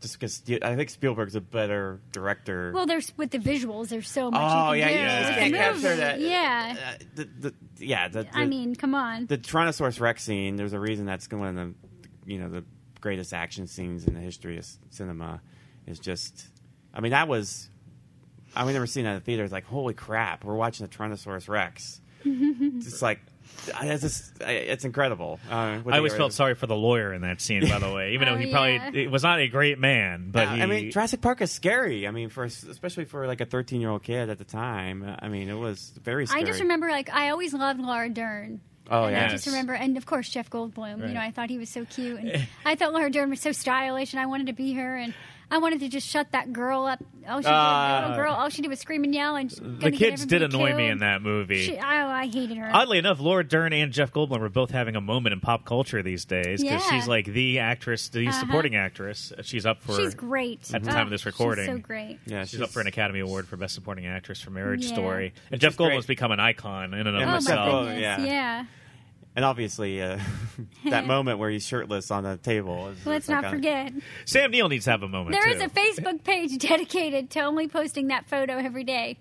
Just 0.01 0.19
because 0.19 0.43
I 0.63 0.77
think 0.77 0.89
Spielberg's 0.89 1.35
a 1.35 1.43
better 1.43 2.01
director. 2.11 2.73
Well, 2.75 2.87
there's 2.87 3.13
with 3.19 3.31
the 3.33 3.39
visuals. 3.39 3.89
There's 3.89 4.09
so 4.09 4.31
much. 4.31 4.41
oh 4.43 4.73
you 4.73 4.81
yeah, 4.81 4.89
do 4.89 4.95
Yeah. 4.95 5.19
with 5.19 5.27
just 5.27 5.29
the 5.29 5.41
can't 5.41 5.53
movie. 5.53 5.59
capture 5.83 5.97
that. 5.97 6.21
Yeah. 6.21 6.77
uh, 6.79 7.05
the, 7.17 7.25
the, 7.25 7.55
yeah. 7.79 8.09
The, 8.09 8.23
the, 8.23 8.37
I 8.39 8.47
mean, 8.47 8.75
come 8.75 8.95
on. 8.95 9.27
the 9.27 9.37
Tyrannosaurus 9.37 10.01
Rex 10.01 10.23
scene. 10.25 10.57
There's 10.57 10.73
a 10.73 10.81
reason 10.81 11.05
that's 11.05 11.31
one 11.31 11.49
of 11.49 11.55
the, 11.55 11.75
you 12.25 12.39
know, 12.39 12.49
the 12.49 12.65
greatest 13.03 13.35
action 13.35 13.67
scenes 13.67 14.07
in 14.07 14.15
the 14.15 14.21
history 14.21 14.57
of 14.57 14.67
cinema. 14.89 15.43
Is 15.87 15.99
just, 15.99 16.47
I 16.95 17.01
mean, 17.01 17.11
that 17.13 17.29
was. 17.29 17.69
I 18.57 18.63
remember 18.63 18.87
seeing 18.87 19.05
that 19.05 19.11
in 19.13 19.17
the 19.19 19.25
theater. 19.25 19.45
It's 19.45 19.53
like, 19.53 19.67
holy 19.67 19.93
crap, 19.95 20.45
we're 20.45 20.55
watching 20.57 20.87
the 20.87 20.93
Tyrannosaurus 20.97 21.47
Rex. 21.49 22.01
it's 22.25 23.03
like, 23.03 23.19
I- 23.19 23.40
it's 23.83 24.03
just, 24.03 24.43
I- 24.43 24.53
it's 24.53 24.85
incredible. 24.85 25.39
Uh, 25.51 25.81
I 25.87 25.97
always 25.97 26.15
felt 26.15 26.33
sorry 26.33 26.55
for 26.55 26.67
the 26.67 26.77
lawyer 26.77 27.13
in 27.13 27.23
that 27.23 27.41
scene, 27.41 27.69
by 27.69 27.79
the 27.79 27.93
way. 27.93 28.15
Even 28.15 28.27
though 28.29 28.35
Oh, 28.35 28.39
he 28.39 28.51
probably 28.51 29.03
yeah. 29.05 29.09
was 29.11 29.23
not 29.23 29.39
a 29.41 29.49
great 29.49 29.79
man, 29.79 30.31
but 30.31 30.43
Yeah, 30.49 30.57
he, 30.57 30.63
I 30.63 30.67
mean, 30.67 30.91
Jurassic 30.91 31.21
Park 31.21 31.41
is 31.43 31.51
scary. 31.53 32.07
I 32.07 32.11
mean, 32.11 32.29
for 32.31 32.45
especially 32.45 33.05
for 33.05 33.27
like 33.27 33.41
a 33.41 33.47
13 33.47 33.81
year 33.81 33.91
old 33.91 34.03
kid 34.03 34.31
at 34.31 34.39
the 34.39 34.45
time. 34.45 35.17
I 35.21 35.29
mean, 35.29 35.49
it 35.49 35.55
was 35.55 35.93
very 36.03 36.27
scary. 36.27 36.43
I 36.43 36.47
just 36.47 36.61
remember, 36.61 36.89
like, 36.91 37.11
I 37.13 37.31
always 37.31 37.53
loved 37.55 37.81
Laura 37.81 38.09
Dern. 38.09 38.61
Oh 38.93 39.05
and 39.05 39.13
yeah. 39.15 39.27
I 39.27 39.29
just 39.29 39.47
remember, 39.47 39.73
and 39.73 39.97
of 39.97 40.05
course 40.05 40.29
Jeff 40.29 40.51
Goldblum. 40.51 41.01
Right. 41.01 41.09
You 41.09 41.15
know, 41.15 41.21
I 41.21 41.31
thought 41.31 41.49
he 41.49 41.59
was 41.59 41.69
so 41.69 41.85
cute, 41.85 42.19
and 42.19 42.49
I 42.65 42.75
thought 42.75 42.93
Laura 42.93 43.09
Dern 43.09 43.31
was 43.31 43.41
so 43.41 43.53
stylish, 43.53 44.13
and 44.13 44.21
I 44.21 44.27
wanted 44.27 44.49
to 44.49 44.53
be 44.53 44.73
her, 44.73 44.97
and 44.97 45.15
I 45.53 45.59
wanted 45.59 45.81
to 45.81 45.89
just 45.89 46.09
shut 46.09 46.31
that 46.33 46.53
girl 46.53 46.85
up. 46.87 47.03
Oh, 47.29 47.39
she 47.41 47.43
did, 47.45 47.51
Uh, 47.53 48.01
little 48.03 48.17
girl. 48.17 48.35
All 48.35 48.49
she 48.51 48.63
did 48.63 48.69
was 48.69 48.79
scream 48.79 49.03
and 49.05 49.13
yell, 49.15 49.35
and 49.37 49.51
the 49.51 49.91
kids 49.91 50.25
did 50.25 50.43
annoy 50.43 50.75
me 50.75 50.87
in 50.89 50.99
that 50.99 51.23
movie. 51.23 51.65
She, 51.65 51.77
oh, 51.77 51.81
I 51.83 52.27
hated 52.29 52.57
her. 52.57 52.71
Oddly 52.73 52.99
enough, 52.99 53.19
Laura 53.21 53.43
Dern 53.47 53.73
and 53.73 53.93
Jeff 53.93 54.13
Goldblum 54.13 54.41
are 54.41 54.49
both 54.49 54.71
having 54.71 54.95
a 54.97 55.01
moment 55.01 55.33
in 55.33 55.41
pop 55.41 55.65
culture 55.65 56.03
these 56.03 56.25
days 56.25 56.63
because 56.63 56.83
Yeah. 56.85 56.91
she's 56.91 57.09
like 57.09 57.27
the 57.27 57.59
actress, 57.59 58.09
the 58.09 58.29
Uh-huh. 58.29 58.41
supporting 58.41 58.77
actress. 58.77 59.33
She's 59.43 59.67
up 59.67 59.83
for 59.83 59.97
she's 59.97 60.15
great 60.15 60.73
at 60.73 60.83
the 60.85 60.91
Oh, 60.91 60.93
time 60.93 61.07
of 61.07 61.11
this 61.11 61.27
recording. 61.27 61.67
She's 61.67 61.75
so 61.75 61.79
great. 61.79 62.19
yeah, 62.27 62.45
She's, 62.45 62.61
up 62.61 62.71
for 62.71 62.81
an 62.81 62.87
Academy 62.87 63.21
Award 63.21 63.47
for 63.49 63.57
Best 63.57 63.75
Supporting 63.75 64.07
Actress 64.07 64.41
for 64.41 64.51
Marriage 64.51 64.85
Yeah. 64.87 64.93
Story, 64.93 65.27
and 65.27 65.35
Which 65.51 65.61
Jeff 65.63 65.73
is 65.73 65.77
great. 65.77 66.07
Become 66.07 66.33
an 66.33 66.41
icon 66.41 66.95
in 66.95 67.07
and 67.07 67.09
of 67.09 67.15
Yeah, 67.21 67.23
Oh 67.23 67.27
my 67.27 67.33
himself. 67.35 67.85
goodness, 67.87 68.01
yeah. 68.01 68.21
yeah. 68.25 68.65
And 69.37 69.45
obviously, 69.45 70.03
uh, 70.03 70.19
that 70.91 71.07
moment 71.07 71.39
where 71.39 71.51
he's 71.51 71.65
shirtless 71.67 72.11
on 72.11 72.25
the 72.25 72.37
table. 72.37 72.89
Is 72.89 73.07
Let's 73.07 73.29
like 73.29 73.43
not 73.43 73.45
a- 73.45 73.51
forget. 73.57 73.93
Sam 74.25 74.51
Neill 74.51 74.69
needs 74.69 74.87
to 74.87 74.91
have 74.91 75.03
a 75.03 75.09
moment. 75.09 75.33
There 75.41 75.45
too. 75.53 75.59
is 75.59 75.63
a 75.63 75.69
Facebook 75.69 76.25
page 76.25 76.59
dedicated 76.59 77.31
to 77.31 77.41
only 77.41 77.69
posting 77.69 78.09
that 78.09 78.29
photo 78.29 78.55
every 78.57 78.85
day 78.85 79.19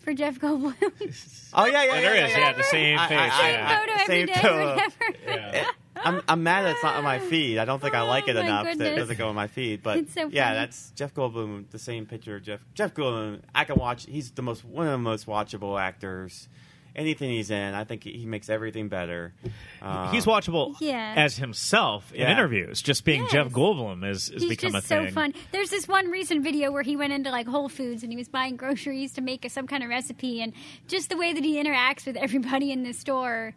for 0.00 0.12
Jeff 0.14 0.38
Goldblum. 0.38 0.74
Oh 1.58 1.64
yeah, 1.64 1.84
yeah, 1.84 1.90
Oh, 1.92 1.94
there 2.00 2.14
yeah, 2.16 2.26
is, 2.26 2.30
yeah, 2.32 2.38
yeah, 2.38 2.52
the 2.52 2.62
same 2.64 2.98
I- 2.98 3.08
face. 3.08 3.18
I- 3.18 3.46
I- 3.46 3.50
yeah. 3.50 3.78
photo 3.80 3.92
every 3.92 4.06
Same 4.06 4.26
day, 4.26 4.34
photo. 4.34 4.58
or 4.58 4.74
whatever. 4.74 4.94
Yeah. 5.26 5.66
I'm, 5.98 6.22
I'm 6.28 6.42
mad 6.42 6.62
that 6.66 6.72
it's 6.72 6.82
not 6.82 6.96
on 6.96 7.04
my 7.04 7.18
feed. 7.18 7.56
I 7.58 7.64
don't 7.64 7.80
think 7.80 7.94
I 7.94 8.00
Oh, 8.00 8.06
like 8.06 8.28
it 8.28 8.34
my 8.34 8.42
enough 8.42 8.64
that 8.76 8.86
it 8.92 8.96
doesn't 8.96 9.16
go 9.16 9.28
on 9.30 9.34
my 9.34 9.46
feed. 9.46 9.82
But 9.82 9.96
It's 9.96 10.12
so 10.12 10.28
yeah, 10.28 10.48
funny. 10.48 10.58
that's 10.58 10.90
Jeff 10.90 11.14
Goldblum. 11.14 11.70
The 11.70 11.78
same 11.78 12.04
picture 12.04 12.36
of 12.36 12.42
Jeff 12.42 12.60
Jeff 12.74 12.92
Goldblum. 12.92 13.40
I 13.54 13.64
can 13.64 13.76
watch. 13.76 14.04
He's 14.04 14.30
the 14.32 14.42
most 14.42 14.62
one 14.64 14.86
of 14.86 14.92
the 14.92 14.98
most 14.98 15.26
watchable 15.26 15.80
actors. 15.80 16.48
Anything 16.96 17.28
he's 17.30 17.50
in, 17.50 17.74
I 17.74 17.84
think 17.84 18.02
he 18.04 18.12
he 18.12 18.24
makes 18.26 18.48
everything 18.48 18.88
better. 18.88 19.34
Um, 19.82 20.08
He's 20.12 20.24
watchable 20.24 20.74
Yeah. 20.80 21.12
as 21.16 21.36
himself 21.36 22.10
in 22.12 22.22
Yeah. 22.22 22.32
interviews. 22.32 22.80
Just 22.80 23.04
being 23.04 23.22
Yes. 23.24 23.32
Jeff 23.32 23.48
Goldblum 23.48 24.02
is, 24.08 24.30
is 24.30 24.42
He's 24.42 24.48
become 24.48 24.72
just 24.72 24.86
a 24.86 24.88
thing. 24.88 25.08
so 25.08 25.12
fun. 25.14 25.34
There's 25.52 25.68
this 25.70 25.86
one 25.86 26.08
recent 26.10 26.42
video 26.42 26.72
where 26.72 26.82
he 26.82 26.96
went 26.96 27.12
into 27.12 27.30
like 27.30 27.46
Whole 27.46 27.68
Foods 27.68 28.02
and 28.02 28.10
he 28.10 28.16
was 28.16 28.28
buying 28.28 28.56
groceries 28.56 29.12
to 29.12 29.20
make 29.20 29.44
a, 29.44 29.50
some 29.50 29.66
kind 29.66 29.82
of 29.82 29.90
recipe, 29.90 30.40
and 30.40 30.54
just 30.88 31.10
the 31.10 31.16
way 31.18 31.34
that 31.34 31.44
he 31.44 31.62
interacts 31.62 32.06
with 32.06 32.16
everybody 32.16 32.72
in 32.72 32.82
the 32.82 32.94
store, 32.94 33.54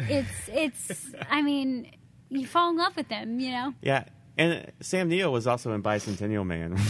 it's 0.00 0.48
it's. 0.48 1.14
I 1.30 1.42
mean, 1.42 1.92
you 2.28 2.44
fall 2.46 2.70
in 2.70 2.76
love 2.76 2.96
with 2.96 3.08
him, 3.08 3.38
you 3.38 3.52
know. 3.52 3.72
Yeah. 3.82 4.04
And 4.36 4.72
Sam 4.80 5.08
Neill 5.08 5.32
was 5.32 5.46
also 5.46 5.72
in 5.72 5.82
Bicentennial 5.82 6.44
Man. 6.44 6.76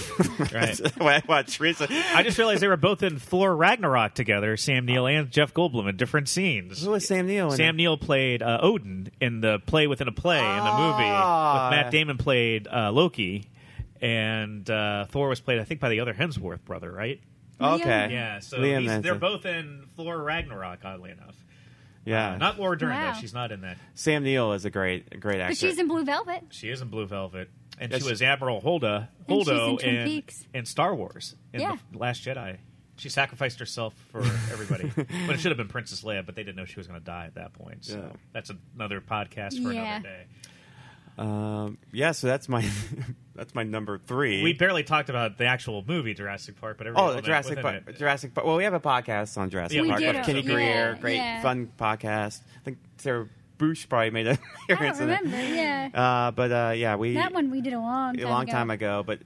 Right. 0.53 0.81
I 1.01 1.23
watched 1.29 1.61
recently. 1.61 1.97
I 2.15 2.23
just 2.23 2.39
realized 2.39 2.61
they 2.63 2.69
were 2.69 2.77
both 2.77 3.03
in 3.03 3.19
Thor 3.19 3.55
Ragnarok 3.55 4.15
together, 4.15 4.57
Sam 4.57 4.85
Neill 4.87 5.07
and 5.07 5.31
Jeff 5.31 5.53
Goldblum, 5.53 5.89
in 5.89 5.97
different 5.97 6.29
scenes. 6.29 6.83
Who 6.83 6.91
was 6.91 7.07
Sam 7.07 7.27
Neill? 7.27 7.51
Sam 7.51 7.75
it? 7.75 7.79
Neill 7.79 7.97
played 7.99 8.43
uh, 8.43 8.59
Odin 8.63 9.11
in 9.21 9.41
the 9.41 9.59
play 9.67 9.87
within 9.87 10.09
a 10.09 10.13
play 10.13 10.39
in 10.39 10.65
the 10.65 10.73
movie. 10.73 11.05
Ah. 11.07 11.69
With 11.71 11.77
Matt 11.77 11.91
Damon 11.93 12.17
played 12.19 12.67
uh, 12.69 12.93
Loki, 12.93 13.49
and 14.01 14.69
uh, 14.69 15.07
Thor 15.07 15.29
was 15.29 15.41
played, 15.41 15.59
I 15.61 15.65
think, 15.65 15.81
by 15.81 15.89
the 15.89 16.01
other 16.01 16.15
Hemsworth 16.15 16.65
brother, 16.65 16.91
right? 16.93 17.21
Okay. 17.61 18.09
Yeah, 18.13 18.41
so 18.41 18.61
he's- 18.63 19.03
they're 19.03 19.15
both 19.15 19.47
in 19.47 19.87
Thor 19.97 20.17
Ragnarok, 20.23 20.81
oddly 20.85 21.11
enough. 21.11 21.37
Yeah. 22.05 22.33
Uh, 22.33 22.37
not 22.37 22.59
Laura 22.59 22.77
Dern, 22.79 22.91
Wow. 22.91 23.13
though. 23.15 23.21
She's 23.21 23.33
not 23.35 23.51
in 23.53 23.63
that. 23.63 23.79
Sam 23.95 24.23
Neill 24.25 24.53
is 24.53 24.65
a 24.65 24.71
great, 24.71 25.21
great 25.21 25.41
actor. 25.41 25.51
But 25.53 25.57
she's 25.59 25.79
in 25.79 25.89
Blue 25.89 26.05
Velvet. 26.05 26.45
She 26.51 26.69
is 26.69 26.81
in 26.83 26.89
Blue 26.89 27.07
Velvet. 27.07 27.51
And 27.79 27.91
Yes. 27.91 28.03
she 28.05 28.09
was 28.11 28.23
Admiral 28.23 28.61
Holdo, 28.61 29.09
And 29.29 29.39
she's 29.41 29.49
Holdo 29.49 29.71
in 29.71 29.79
Twin 29.79 29.95
in, 29.97 30.07
Peaks. 30.07 30.47
in 30.55 30.65
Star 30.65 30.95
Wars, 30.95 31.35
in 31.53 31.61
Yeah. 31.61 31.77
The 31.93 31.99
Last 31.99 32.25
Jedi. 32.25 32.59
She 32.97 33.09
sacrificed 33.09 33.59
herself 33.59 33.95
for 34.13 34.21
everybody. 34.53 34.89
but 34.97 35.35
it 35.35 35.41
should 35.41 35.51
have 35.51 35.57
been 35.57 35.67
Princess 35.67 36.03
Leia, 36.05 36.25
but 36.25 36.37
they 36.37 36.45
didn't 36.45 36.57
know 36.57 36.65
she 36.67 36.77
was 36.79 36.87
going 36.87 37.01
to 37.01 37.05
die 37.05 37.25
at 37.27 37.35
that 37.35 37.53
point. 37.53 37.85
So 37.85 37.99
Yeah. 37.99 38.17
that's 38.33 38.53
another 38.77 39.01
podcast 39.01 39.61
for 39.63 39.73
Yeah. 39.73 39.97
another 39.97 40.09
day. 40.09 40.27
Um, 41.17 41.79
yeah, 41.93 42.13
so 42.13 42.27
that's 42.27 42.49
my 42.49 42.69
that's 43.37 43.55
my 43.55 43.63
number 43.63 43.99
three. 43.99 44.43
We 44.43 44.53
barely 44.53 44.83
talked 44.83 45.09
about 45.11 45.39
the 45.39 45.47
actual 45.47 45.85
movie 45.87 46.15
Jurassic 46.15 46.61
Park, 46.61 46.79
but 46.79 46.87
every 46.87 46.99
oh, 46.99 47.05
element 47.07 47.27
Jurassic 47.27 47.51
within 47.57 47.63
Park. 47.63 47.83
it. 47.89 47.99
Jurassic 47.99 48.35
Park. 48.35 48.47
Well, 48.47 48.57
we 48.57 48.65
have 48.65 48.75
a 48.75 48.81
podcast 48.81 49.39
on 49.39 49.51
Jurassic 49.51 49.77
Yeah, 49.77 49.83
we 49.83 49.89
Park 49.89 50.01
did 50.01 50.09
with 50.17 50.17
a- 50.17 50.27
Kenny 50.27 50.41
yeah, 50.41 50.53
Greer. 50.55 50.99
Great, 51.01 51.17
yeah. 51.17 51.43
fun 51.43 51.71
podcast. 51.79 52.41
I 52.61 52.65
think 52.65 52.79
Sarah 52.99 53.29
Bush 53.59 53.89
probably 53.89 54.11
made 54.11 54.27
an 54.27 54.39
I 54.69 54.73
appearance 54.73 54.99
don't 54.99 55.11
in 55.11 55.15
it. 55.15 55.23
remember. 55.23 55.55
Yeah, 55.55 55.89
Uh, 55.95 56.31
but 56.33 56.51
uh, 56.53 56.73
yeah, 56.75 56.97
we 56.97 57.15
that 57.15 57.33
one 57.33 57.51
we 57.51 57.61
did 57.61 57.73
a 57.75 57.79
long 57.79 58.21
a 58.21 58.25
long 58.29 58.43
ago. 58.45 58.53
time 58.53 58.71
ago. 58.71 59.05
But 59.07 59.21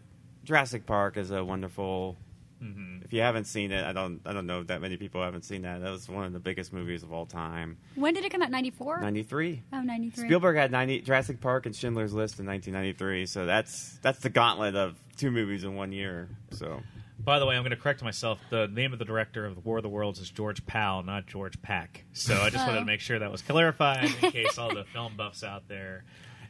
Jurassic 0.44 0.84
Park 0.84 1.16
is 1.16 1.30
a 1.30 1.42
wonderful 1.42 2.16
Mm-hmm. 2.62 3.02
If 3.04 3.12
you 3.12 3.20
haven't 3.20 3.44
seen 3.44 3.70
it, 3.72 3.84
I 3.84 3.92
don't 3.92 4.20
I 4.26 4.32
don't 4.32 4.46
know 4.46 4.62
that 4.64 4.80
many 4.80 4.96
people 4.96 5.22
haven't 5.22 5.44
seen 5.44 5.62
that. 5.62 5.80
That 5.80 5.90
was 5.90 6.08
one 6.08 6.24
of 6.24 6.32
the 6.32 6.40
biggest 6.40 6.72
movies 6.72 7.02
of 7.02 7.12
all 7.12 7.24
time. 7.26 7.78
When 7.94 8.14
did 8.14 8.24
it 8.24 8.30
come 8.32 8.42
out? 8.42 8.50
94? 8.50 9.00
Ninety 9.00 9.22
three. 9.22 9.62
Oh, 9.72 9.80
93. 9.80 10.24
Spielberg 10.26 10.56
had 10.56 10.70
90, 10.72 11.02
Jurassic 11.02 11.40
Park 11.40 11.66
and 11.66 11.74
Schindler's 11.74 12.12
List 12.12 12.40
in 12.40 12.46
1993, 12.46 13.26
so 13.26 13.46
that's 13.46 13.98
that's 14.02 14.18
the 14.20 14.30
gauntlet 14.30 14.74
of 14.74 14.96
two 15.16 15.30
movies 15.30 15.64
in 15.64 15.74
one 15.76 15.92
year. 15.92 16.28
So 16.50 16.80
By 17.18 17.38
the 17.38 17.46
way, 17.46 17.56
I'm 17.56 17.62
going 17.62 17.70
to 17.70 17.76
correct 17.76 18.02
myself. 18.02 18.38
The 18.50 18.66
name 18.68 18.92
of 18.92 18.98
the 18.98 19.04
director 19.04 19.44
of 19.46 19.54
the 19.54 19.60
War 19.60 19.78
of 19.78 19.82
the 19.82 19.88
Worlds 19.88 20.18
is 20.20 20.30
George 20.30 20.64
Powell, 20.66 21.02
not 21.02 21.26
George 21.26 21.60
Pack. 21.62 22.04
So 22.12 22.34
I 22.40 22.50
just 22.50 22.64
wanted 22.66 22.78
Oh. 22.78 22.80
to 22.82 22.86
make 22.86 23.00
sure 23.00 23.18
that 23.18 23.30
was 23.30 23.42
clarified 23.42 24.04
in 24.22 24.30
case 24.32 24.58
all 24.58 24.74
the 24.74 24.84
film 24.84 25.16
buffs 25.16 25.42
out 25.44 25.68
there. 25.68 26.04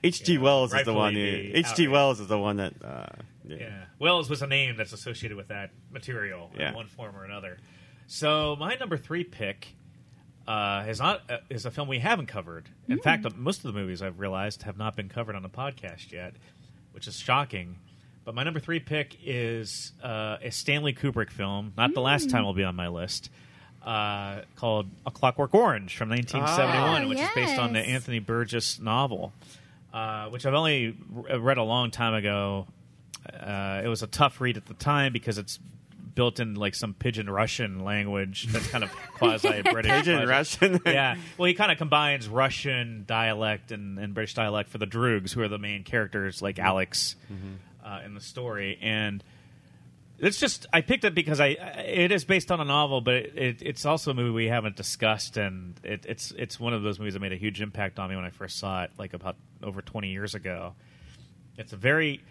H.G. 0.05 0.35
Yeah, 0.35 0.41
Wells 0.41 0.73
is 0.73 0.85
the 0.85 0.95
one. 0.95 1.15
be 1.15 1.53
H.G. 1.55 1.89
Wells 1.89 2.21
is 2.21 2.29
the 2.29 2.39
one 2.39 2.59
that. 2.59 2.73
Uh, 2.85 3.07
yeah. 3.49 3.57
Yeah. 3.59 3.85
Wells 3.99 4.29
was 4.31 4.43
a 4.43 4.47
name 4.47 4.77
that's 4.77 4.93
associated 4.93 5.37
with 5.37 5.49
that 5.49 5.71
material 5.91 6.51
Yeah. 6.57 6.69
in 6.69 6.75
one 6.75 6.87
form 6.87 7.17
or 7.17 7.25
another. 7.25 7.59
So 8.07 8.57
my 8.59 8.75
number 8.77 8.97
three 8.97 9.25
pick 9.25 9.69
uh, 10.47 10.85
is 10.89 10.99
not 10.99 11.23
uh, 11.31 11.39
is 11.51 11.67
a 11.67 11.71
film 11.71 11.89
we 11.89 11.99
haven't 11.99 12.27
covered. 12.27 12.69
In 12.89 12.99
fact, 13.01 13.27
uh, 13.27 13.31
most 13.37 13.59
of 13.65 13.73
the 13.75 13.79
movies 13.79 14.01
I've 14.03 14.19
realized 14.21 14.63
have 14.63 14.79
not 14.79 14.97
been 14.97 15.09
covered 15.09 15.37
on 15.37 15.43
the 15.43 15.49
podcast 15.51 16.11
yet, 16.13 16.35
which 16.93 17.07
is 17.07 17.17
shocking. 17.19 17.77
But 18.25 18.35
my 18.35 18.45
number 18.45 18.61
three 18.61 18.81
pick 18.81 19.17
is 19.25 19.93
uh, 20.03 20.37
a 20.43 20.51
Stanley 20.51 20.93
Kubrick 20.95 21.31
film. 21.31 21.73
Not 21.77 21.95
the 21.95 22.01
last 22.01 22.29
time 22.31 22.45
will 22.45 22.55
be 22.55 22.65
on 22.65 22.77
my 22.77 22.89
list. 22.89 23.31
Uh, 23.83 24.43
called 24.57 24.91
A 25.07 25.11
Clockwork 25.11 25.55
Orange 25.55 25.97
from 25.97 26.11
1971, 26.11 27.05
Ah, 27.05 27.09
which 27.09 27.19
is 27.19 27.29
based 27.35 27.59
on 27.59 27.73
the. 27.73 27.79
Anthony 27.81 28.19
Burgess 28.19 28.79
novel, 28.81 29.33
uh, 29.95 30.29
which 30.29 30.45
I've 30.45 30.53
only 30.53 30.95
r- 31.31 31.39
read 31.39 31.57
a 31.59 31.63
long 31.63 31.91
time 31.91 32.13
ago. 32.13 32.67
Uh, 33.27 33.83
it 33.85 33.89
was 33.89 34.03
a 34.03 34.07
tough 34.07 34.41
read 34.41 34.57
at 34.57 34.67
the 34.67 34.75
time 34.75 35.13
because 35.13 35.39
it's 35.39 35.59
built 36.15 36.41
in 36.41 36.55
like 36.55 36.75
some 36.75 36.95
pidgin 36.95 37.31
Russian 37.31 37.85
language 37.85 38.49
that's 38.51 38.67
kind 38.69 38.83
of 38.83 38.91
quasi 39.15 39.63
British. 39.63 39.93
Pidgin 39.93 40.27
Russian. 40.29 40.81
yeah. 40.87 41.17
Well, 41.37 41.47
he 41.47 41.55
kind 41.55 41.71
of 41.71 41.79
combines 41.79 42.29
Russian 42.29 43.05
dialect 43.07 43.71
and, 43.71 43.99
and 43.99 44.15
British 44.15 44.35
dialect 44.35 44.69
for 44.69 44.79
the 44.79 44.87
Droogs, 44.87 45.33
who 45.33 45.43
are 45.43 45.49
the 45.49 45.59
main 45.59 45.85
characters, 45.85 46.43
like 46.43 46.59
Alex 46.59 47.15
uh, 47.85 48.01
in 48.05 48.15
the 48.15 48.21
story. 48.21 48.79
And 48.83 49.23
it's 50.19 50.41
just 50.41 50.67
I 50.73 50.81
picked 50.81 51.05
it 51.05 51.15
because 51.15 51.39
I 51.39 51.49
it 51.49 52.11
is 52.11 52.25
based 52.25 52.51
on 52.51 52.61
a 52.61 52.65
novel, 52.65 53.01
but 53.01 53.15
it, 53.15 53.33
it, 53.37 53.57
it's 53.63 53.87
also 53.87 54.11
a 54.11 54.15
movie 54.15 54.33
we 54.33 54.47
haven't 54.47 54.75
discussed, 54.75 55.37
and 55.37 55.79
it, 55.85 56.05
it's 56.07 56.33
it's 56.33 56.59
one 56.59 56.75
of 56.75 56.83
those 56.83 56.99
movies 56.99 57.15
that 57.15 57.21
made 57.21 57.33
a 57.33 57.37
huge 57.37 57.61
impact 57.61 57.99
on 57.99 58.11
me 58.11 58.17
when 58.17 58.25
I 58.25 58.31
first 58.31 58.59
saw 58.59 58.83
it, 58.83 58.91
like 58.99 59.15
about 59.15 59.37
over 59.63 59.81
twenty 59.83 60.09
years 60.09 60.35
ago. 60.35 60.75
It's 61.57 61.73
a 61.73 61.77
very 61.77 62.23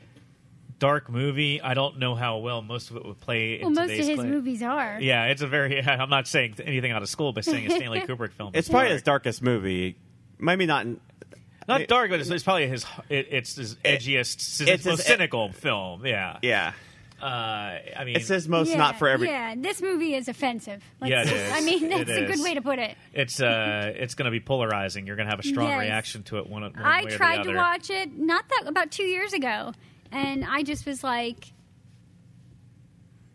dark 0.79 1.09
movie. 1.09 1.61
I 1.61 1.73
don't 1.73 1.99
know 1.99 2.15
how 2.15 2.37
well 2.37 2.61
most 2.61 2.91
of 2.91 2.97
it 2.97 3.05
would 3.05 3.19
play. 3.19 3.59
well, 3.59 3.69
in 3.69 3.73
most 3.75 3.91
of 3.91 3.97
his 3.97 4.07
cli- 4.19 4.25
movies 4.27 4.61
are. 4.63 4.99
Yeah, 5.01 5.25
it's 5.25 5.41
a 5.41 5.47
very. 5.47 5.81
I'm 5.85 6.09
not 6.09 6.27
saying 6.27 6.55
anything 6.63 6.91
out 6.91 7.01
of 7.01 7.09
school 7.09 7.33
by 7.33 7.41
saying 7.41 7.71
a 7.71 7.75
Stanley 7.75 7.99
Kubrick 8.07 8.31
film. 8.33 8.51
It's 8.53 8.67
is 8.67 8.71
probably 8.71 8.91
his 8.91 9.01
darkest 9.03 9.41
movie. 9.41 9.97
Maybe 10.39 10.65
not. 10.65 10.85
in- 10.85 10.99
Not 11.67 11.87
dark, 11.87 12.09
but 12.11 12.19
it's, 12.19 12.29
it's 12.29 12.43
probably 12.43 12.67
his. 12.67 12.85
It, 13.09 13.27
it's 13.31 13.55
his 13.55 13.75
edgiest, 13.83 14.39
cynical, 14.39 14.73
it's 14.75 14.83
his- 14.85 15.03
cynical 15.05 15.51
film. 15.51 16.05
Yeah. 16.05 16.37
Yeah, 16.43 16.73
Uh, 17.21 17.25
I 17.25 18.03
mean, 18.05 18.15
it's 18.15 18.27
his 18.27 18.47
most 18.47 18.69
Yeah, 18.69 18.77
not 18.77 18.99
for 18.99 19.07
every. 19.09 19.27
Yeah, 19.27 19.55
this 19.57 19.81
movie 19.81 20.13
is 20.13 20.27
offensive. 20.27 20.83
Let's- 21.01 21.09
Yeah, 21.11 21.21
it 21.23 21.27
is. 21.31 21.51
I 21.51 21.61
mean, 21.61 21.83
It 21.91 22.05
that's 22.05 22.11
a 22.11 22.25
good 22.27 22.43
way 22.43 22.53
to 22.53 22.61
put 22.61 22.77
it. 22.79 22.95
it's 23.13 23.41
uh, 23.41 23.91
it's 23.95 24.13
going 24.13 24.25
to 24.25 24.31
be 24.31 24.39
polarizing. 24.39 25.07
You're 25.07 25.15
going 25.15 25.25
to 25.25 25.31
have 25.31 25.39
a 25.39 25.43
strong 25.43 25.67
Yes. 25.69 25.79
reaction 25.81 26.23
to 26.23 26.37
it. 26.37 26.47
One, 26.47 26.61
one 26.61 26.73
I 26.77 26.99
way 27.01 27.07
or 27.07 27.11
the 27.11 27.17
tried 27.17 27.35
to 27.43 27.49
other. 27.49 27.55
watch 27.55 27.89
it 27.89 28.15
not 28.15 28.47
that 28.49 28.67
about 28.67 28.91
two 28.91 29.03
years 29.05 29.33
ago, 29.33 29.73
and 30.11 30.43
I 30.45 30.63
just 30.63 30.85
was 30.85 31.03
like 31.03 31.51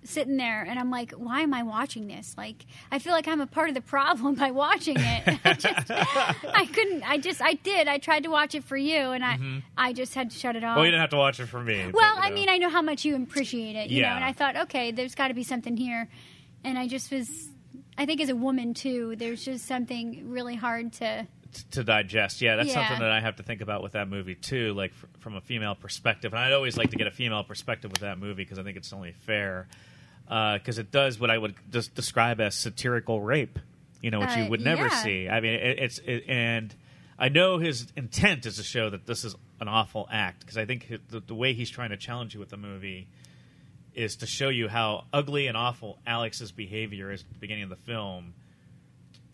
sitting 0.04 0.36
there, 0.36 0.62
and 0.62 0.78
I'm 0.80 0.90
like, 0.90 1.12
why 1.12 1.42
am 1.42 1.54
I 1.54 1.62
watching 1.62 2.08
this? 2.08 2.34
Like, 2.36 2.66
I 2.90 2.98
feel 2.98 3.12
like 3.12 3.28
I'm 3.28 3.40
a 3.40 3.46
part 3.46 3.68
of 3.68 3.74
the 3.76 3.80
problem 3.80 4.34
by 4.34 4.50
watching 4.50 4.96
it. 4.98 5.38
I 5.44 5.52
just, 5.54 5.90
I 5.90 6.66
couldn't. 6.72 7.08
I 7.08 7.18
just, 7.18 7.40
I 7.40 7.54
did. 7.54 7.86
I 7.86 7.98
tried 7.98 8.24
to 8.24 8.28
watch 8.28 8.54
it 8.56 8.64
for 8.64 8.76
you, 8.76 8.96
and 8.96 9.24
I, 9.24 9.38
I 9.76 9.92
just 9.92 10.14
had 10.14 10.30
to 10.32 10.36
shut 10.38 10.56
it 10.56 10.64
off. 10.64 10.70
Mm-hmm. 10.70 10.76
Well, 10.76 10.84
you 10.86 10.90
didn't 10.90 11.02
have 11.02 11.10
to 11.10 11.16
watch 11.18 11.38
it 11.38 11.46
for 11.46 11.62
me. 11.62 11.88
Well, 11.92 12.14
I 12.18 12.28
know. 12.30 12.34
mean, 12.34 12.48
I 12.48 12.58
know 12.58 12.68
how 12.68 12.82
much 12.82 13.04
you 13.04 13.14
appreciate 13.16 13.76
it, 13.76 13.90
you 13.90 14.02
know, 14.02 14.08
Yeah. 14.08 14.16
and 14.16 14.24
I 14.24 14.32
thought, 14.32 14.56
okay, 14.56 14.90
there's 14.90 15.14
got 15.14 15.28
to 15.28 15.34
be 15.34 15.44
something 15.44 15.76
here, 15.76 16.08
and 16.64 16.78
I 16.78 16.88
just 16.88 17.10
was. 17.12 17.48
I 17.96 18.06
think 18.06 18.20
as 18.22 18.30
a 18.30 18.36
woman 18.36 18.72
too, 18.74 19.14
there's 19.16 19.44
just 19.44 19.66
something 19.66 20.30
really 20.30 20.56
hard 20.56 20.94
to. 20.94 21.26
To 21.72 21.84
digest. 21.84 22.40
Yeah, 22.40 22.56
that's 22.56 22.68
Yeah. 22.68 22.74
something 22.74 23.00
that 23.00 23.10
I 23.10 23.20
have 23.20 23.36
to 23.36 23.42
think 23.42 23.60
about 23.60 23.82
with 23.82 23.92
that 23.92 24.08
movie 24.08 24.34
too, 24.34 24.72
like 24.74 24.92
fr- 24.94 25.06
from 25.20 25.36
a 25.36 25.40
female 25.40 25.74
perspective. 25.74 26.32
And 26.32 26.40
I'd 26.40 26.52
always 26.52 26.76
like 26.76 26.90
to 26.90 26.96
get 26.96 27.06
a 27.06 27.10
female 27.10 27.44
perspective 27.44 27.90
with 27.90 28.00
that 28.00 28.18
movie 28.18 28.42
because 28.42 28.58
I 28.58 28.62
think 28.62 28.76
it's 28.76 28.92
only 28.92 29.12
fair. 29.12 29.68
Because 30.26 30.78
it 30.78 30.90
does 30.90 31.20
what 31.20 31.30
I 31.30 31.36
would 31.36 31.54
just 31.70 31.94
describe 31.94 32.40
as 32.40 32.54
satirical 32.54 33.20
rape, 33.20 33.58
you 34.00 34.10
know, 34.10 34.20
which 34.20 34.30
Uh, 34.30 34.40
you 34.44 34.50
would 34.50 34.62
never 34.62 34.84
yeah. 34.84 35.02
see. 35.02 35.28
I 35.28 35.40
mean, 35.40 35.52
it, 35.54 35.78
it's 35.78 35.98
it, 35.98 36.24
and 36.26 36.74
I 37.18 37.28
know 37.28 37.58
his 37.58 37.92
intent 37.96 38.46
is 38.46 38.56
to 38.56 38.62
show 38.62 38.88
that 38.90 39.04
this 39.06 39.24
is 39.24 39.34
an 39.60 39.68
awful 39.68 40.08
act 40.10 40.40
because 40.40 40.56
I 40.56 40.64
think 40.64 40.90
the, 41.10 41.20
the 41.20 41.34
way 41.34 41.52
he's 41.52 41.68
trying 41.70 41.90
to 41.90 41.96
challenge 41.98 42.32
you 42.34 42.40
with 42.40 42.48
the 42.48 42.56
movie 42.56 43.08
is 43.94 44.16
to 44.16 44.26
show 44.26 44.48
you 44.48 44.68
how 44.68 45.04
ugly 45.12 45.48
and 45.48 45.56
awful 45.56 45.98
Alex's 46.06 46.50
behavior 46.50 47.12
is 47.12 47.20
at 47.20 47.28
the 47.28 47.38
beginning 47.38 47.64
of 47.64 47.68
the 47.70 47.76
film 47.76 48.32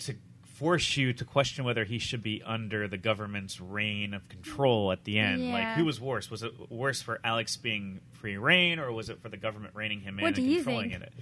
to 0.00 0.16
force 0.59 0.96
you 0.96 1.12
to 1.12 1.24
question 1.24 1.64
whether 1.64 1.84
he 1.84 1.98
should 1.98 2.22
be 2.22 2.42
under 2.44 2.88
the 2.88 2.96
government's 2.98 3.61
reign 3.61 4.12
of 4.12 4.28
control 4.28 4.90
at 4.92 5.04
the 5.04 5.18
end. 5.18 5.52
Like, 5.52 5.76
who 5.76 5.84
was 5.84 6.00
worse? 6.00 6.30
Was 6.30 6.42
it 6.42 6.52
worse 6.70 7.00
for 7.00 7.20
Alex 7.22 7.56
being 7.56 8.00
free 8.14 8.36
reign, 8.36 8.78
or 8.78 8.90
was 8.92 9.09
it 9.09 9.20
for 9.22 9.28
the 9.28 9.36
government 9.36 9.74
reining 9.76 10.00
him 10.00 10.18
in 10.18 10.26
and 10.26 10.34
controlling 10.34 10.90
think? 10.90 11.02
it? 11.02 11.12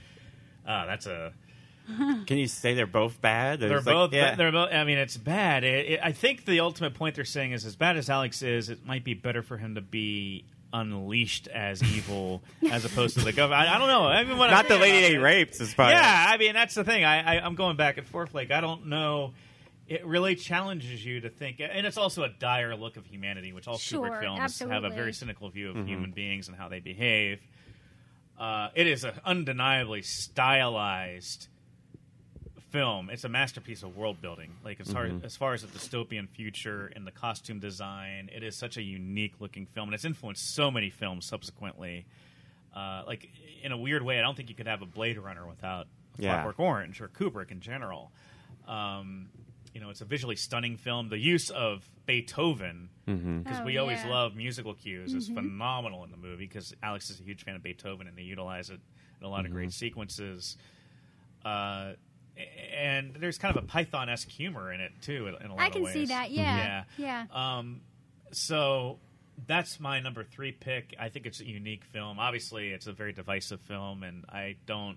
Ah, 0.67 0.87
that's 0.87 1.07
a. 1.07 1.33
Can 2.27 2.39
you 2.39 2.49
say 2.49 2.75
they're 2.75 2.87
both 2.87 3.21
bad? 3.21 3.61
They're 3.61 3.69
There's 3.69 3.87
like- 3.87 3.95
both. 3.95 4.13
yeah. 4.13 4.35
They're 4.35 4.51
both. 4.51 4.73
I 4.73 4.83
mean, 4.85 4.99
it's 4.99 5.17
bad. 5.17 5.63
It, 5.63 5.87
it, 5.93 6.01
I 6.03 6.13
think 6.13 6.45
the 6.45 6.61
ultimate 6.61 6.95
point 6.95 7.15
they're 7.15 7.25
saying 7.25 7.53
is, 7.53 7.65
as 7.65 7.77
bad 7.77 7.97
as 7.97 8.11
Alex 8.11 8.43
is, 8.43 8.71
it 8.71 8.85
might 8.87 9.05
be 9.05 9.15
better 9.15 9.43
for 9.43 9.57
him 9.59 9.75
to 9.77 9.81
be 9.81 10.45
unleashed 10.81 11.49
as 11.49 11.83
evil 11.83 12.43
as 12.71 12.85
opposed 12.85 13.19
to 13.19 13.25
the 13.25 13.33
government. 13.33 13.69
I, 13.69 13.75
I 13.75 13.79
don't 13.79 13.89
know. 13.89 14.05
I 14.07 14.25
mean, 14.25 14.39
when 14.39 14.51
I 14.51 14.53
not 14.53 14.69
the 14.69 14.79
lady 14.79 14.99
about 14.99 15.09
they 15.09 15.15
it- 15.17 15.19
raped. 15.19 15.61
Is 15.61 15.75
probably 15.75 15.95
yeah, 15.95 16.27
I 16.29 16.37
mean 16.37 16.55
that's 16.55 16.75
the 16.75 16.85
thing. 16.85 17.05
I, 17.05 17.37
I 17.37 17.45
I'm 17.45 17.55
going 17.55 17.77
back 17.77 17.99
and 17.99 18.07
forth. 18.07 18.35
Like 18.35 18.51
I 18.51 18.61
don't 18.61 18.87
know. 18.87 19.33
It 19.89 20.05
really 20.05 20.35
challenges 20.35 21.05
you 21.05 21.21
to 21.21 21.31
think, 21.31 21.61
and 21.61 21.87
it's 21.87 21.97
also 21.97 22.25
a 22.25 22.29
dire 22.29 22.75
look 22.75 22.97
of 22.97 23.07
humanity, 23.07 23.53
which 23.53 23.69
all 23.69 23.79
Sure, 23.79 24.09
Kubrick 24.11 24.21
films 24.21 24.59
have 24.59 24.83
a 24.83 24.91
very 24.91 25.13
cynical 25.13 25.49
view 25.49 25.71
of 25.71 25.87
human 25.87 26.11
beings 26.11 26.49
and 26.49 26.57
how 26.57 26.69
they 26.69 26.81
behave. 26.81 27.39
Uh, 28.37 28.69
it 28.75 28.89
is 28.89 29.05
an 29.05 29.15
undeniably 29.25 30.03
stylized 30.03 31.47
film. 32.71 33.11
It's 33.11 33.25
a 33.25 33.29
masterpiece 33.29 33.83
of 33.83 33.97
world 33.97 34.21
building. 34.21 34.51
Like 34.65 34.81
as 34.81 34.93
far 34.93 35.09
as 35.25 35.37
far 35.37 35.55
as 35.55 35.63
the 35.63 35.69
dystopian 35.69 36.29
future 36.29 36.91
and 36.95 37.07
the 37.07 37.11
costume 37.13 37.59
design, 37.61 38.31
it 38.35 38.43
is 38.43 38.57
such 38.57 38.77
a 38.77 38.83
unique 38.83 39.35
looking 39.41 39.67
film, 39.67 39.89
and 39.89 39.95
it's 39.95 40.05
influenced 40.05 40.55
so 40.55 40.71
many 40.71 40.91
films 40.91 41.27
subsequently. 41.27 42.07
Uh, 42.75 43.03
like 43.07 43.29
in 43.63 43.73
a 43.73 43.77
weird 43.77 44.03
way, 44.03 44.19
I 44.19 44.23
don't 44.23 44.37
think 44.37 44.49
you 44.51 44.55
could 44.55 44.67
have 44.67 44.83
a 44.83 44.87
Blade 44.87 45.19
Runner 45.19 45.47
without 45.47 45.87
Yeah. 46.19 46.35
Clockwork 46.43 46.61
Orange 46.61 47.01
or 47.01 47.09
Kubrick 47.09 47.51
in 47.51 47.61
general. 47.61 48.11
Um, 48.69 49.29
you 49.73 49.81
know, 49.81 49.91
it's 49.91 50.01
a 50.01 50.05
visually 50.07 50.37
stunning 50.37 50.77
film. 50.77 51.09
The 51.09 51.19
use 51.19 51.51
of 51.51 51.89
Beethoven, 52.07 52.89
because 53.07 53.61
Oh, 53.61 53.65
we 53.65 53.77
always 53.79 54.03
yeah. 54.05 54.11
love 54.11 54.35
musical 54.35 54.75
cues, 54.75 55.13
is 55.15 55.29
phenomenal 55.29 56.03
in 56.05 56.11
the 56.11 56.17
movie. 56.17 56.47
Because 56.47 56.75
Alex 56.83 57.11
is 57.11 57.21
a 57.21 57.23
huge 57.23 57.45
fan 57.45 57.55
of 57.57 57.63
Beethoven, 57.63 58.07
and 58.07 58.17
they 58.17 58.23
utilize 58.23 58.71
it 58.71 58.81
in 59.21 59.27
a 59.27 59.29
lot 59.29 59.45
of 59.47 59.53
great 59.53 59.73
sequences. 59.73 60.57
Uh, 61.45 61.93
and 62.77 63.15
there's 63.19 63.39
kind 63.39 63.57
of 63.57 63.63
a 63.65 63.67
Python 63.67 64.09
esque 64.09 64.29
humor 64.29 64.73
in 64.73 64.81
it 64.81 64.93
too. 65.03 65.29
In 65.41 65.47
a 65.51 65.55
lot 65.55 65.61
I 65.63 65.67
of 65.67 65.73
can 65.73 65.83
ways. 65.83 65.93
see 65.95 66.07
that. 66.07 66.31
Yeah, 66.31 66.85
Yeah. 66.99 67.25
yeah. 67.33 67.59
Um, 67.59 67.81
so 68.33 68.99
that's 69.47 69.79
my 69.81 70.01
number 70.01 70.25
three 70.25 70.53
pick. 70.53 70.95
I 70.99 71.09
think 71.09 71.27
it's 71.27 71.41
a 71.41 71.47
unique 71.47 71.85
film. 71.85 72.19
Obviously, 72.19 72.71
it's 72.71 72.87
a 72.87 72.93
very 72.93 73.13
divisive 73.13 73.61
film, 73.61 74.03
and 74.03 74.25
I 74.29 74.57
don't 74.67 74.97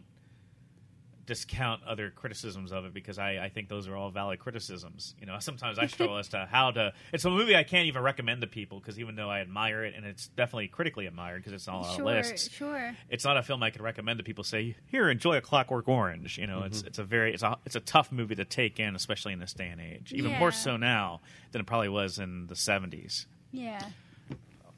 discount 1.29 1.83
other 1.83 2.09
criticisms 2.09 2.71
of 2.71 2.85
it 2.85 2.93
because 2.93 3.19
I, 3.19 3.37
I 3.37 3.49
think 3.49 3.69
those 3.69 3.87
are 3.87 3.95
all 3.95 4.09
valid 4.09 4.39
criticisms. 4.39 5.13
You 5.19 5.27
know, 5.27 5.37
sometimes 5.39 5.77
I 5.77 5.85
struggle 5.85 6.17
as 6.17 6.29
to 6.29 6.47
how 6.49 6.71
to. 6.71 6.91
It's 7.13 7.23
a 7.23 7.29
movie 7.29 7.55
I 7.55 7.61
can't 7.61 7.85
even 7.85 8.01
recommend 8.01 8.41
to 8.41 8.47
people 8.47 8.79
because 8.79 8.97
even 8.99 9.15
though 9.15 9.29
I 9.29 9.41
admire 9.41 9.83
it 9.85 9.93
and 9.95 10.07
it's 10.07 10.29
definitely 10.29 10.69
critically 10.69 11.05
admired 11.05 11.43
because 11.43 11.53
it's 11.53 11.67
on 11.67 11.75
all 11.75 11.95
sure, 11.95 12.05
lists, 12.05 12.49
sure. 12.49 12.95
it's 13.11 13.23
not 13.23 13.37
a 13.37 13.43
film 13.43 13.61
I 13.61 13.69
could 13.69 13.83
recommend 13.83 14.17
to 14.17 14.23
people. 14.23 14.43
Say, 14.43 14.75
here, 14.87 15.07
enjoy 15.07 15.37
a 15.37 15.41
Clockwork 15.41 15.87
Orange. 15.87 16.39
You 16.39 16.47
know, 16.47 16.63
it's 16.63 16.79
mm-hmm. 16.79 16.87
it's 16.87 16.97
a 16.97 17.03
very 17.03 17.31
it's 17.31 17.43
a 17.43 17.59
it's 17.63 17.75
a 17.75 17.79
tough 17.79 18.11
movie 18.11 18.35
to 18.35 18.45
take 18.45 18.79
in, 18.79 18.95
especially 18.95 19.33
in 19.33 19.39
this 19.39 19.53
day 19.53 19.67
and 19.67 19.79
age. 19.79 20.11
Even 20.11 20.31
Yeah. 20.31 20.39
more 20.39 20.51
so 20.51 20.77
now 20.77 21.21
than 21.51 21.61
it 21.61 21.67
probably 21.67 21.89
was 21.89 22.17
in 22.17 22.47
the 22.47 22.55
'70s. 22.55 23.27
Yeah, 23.51 23.83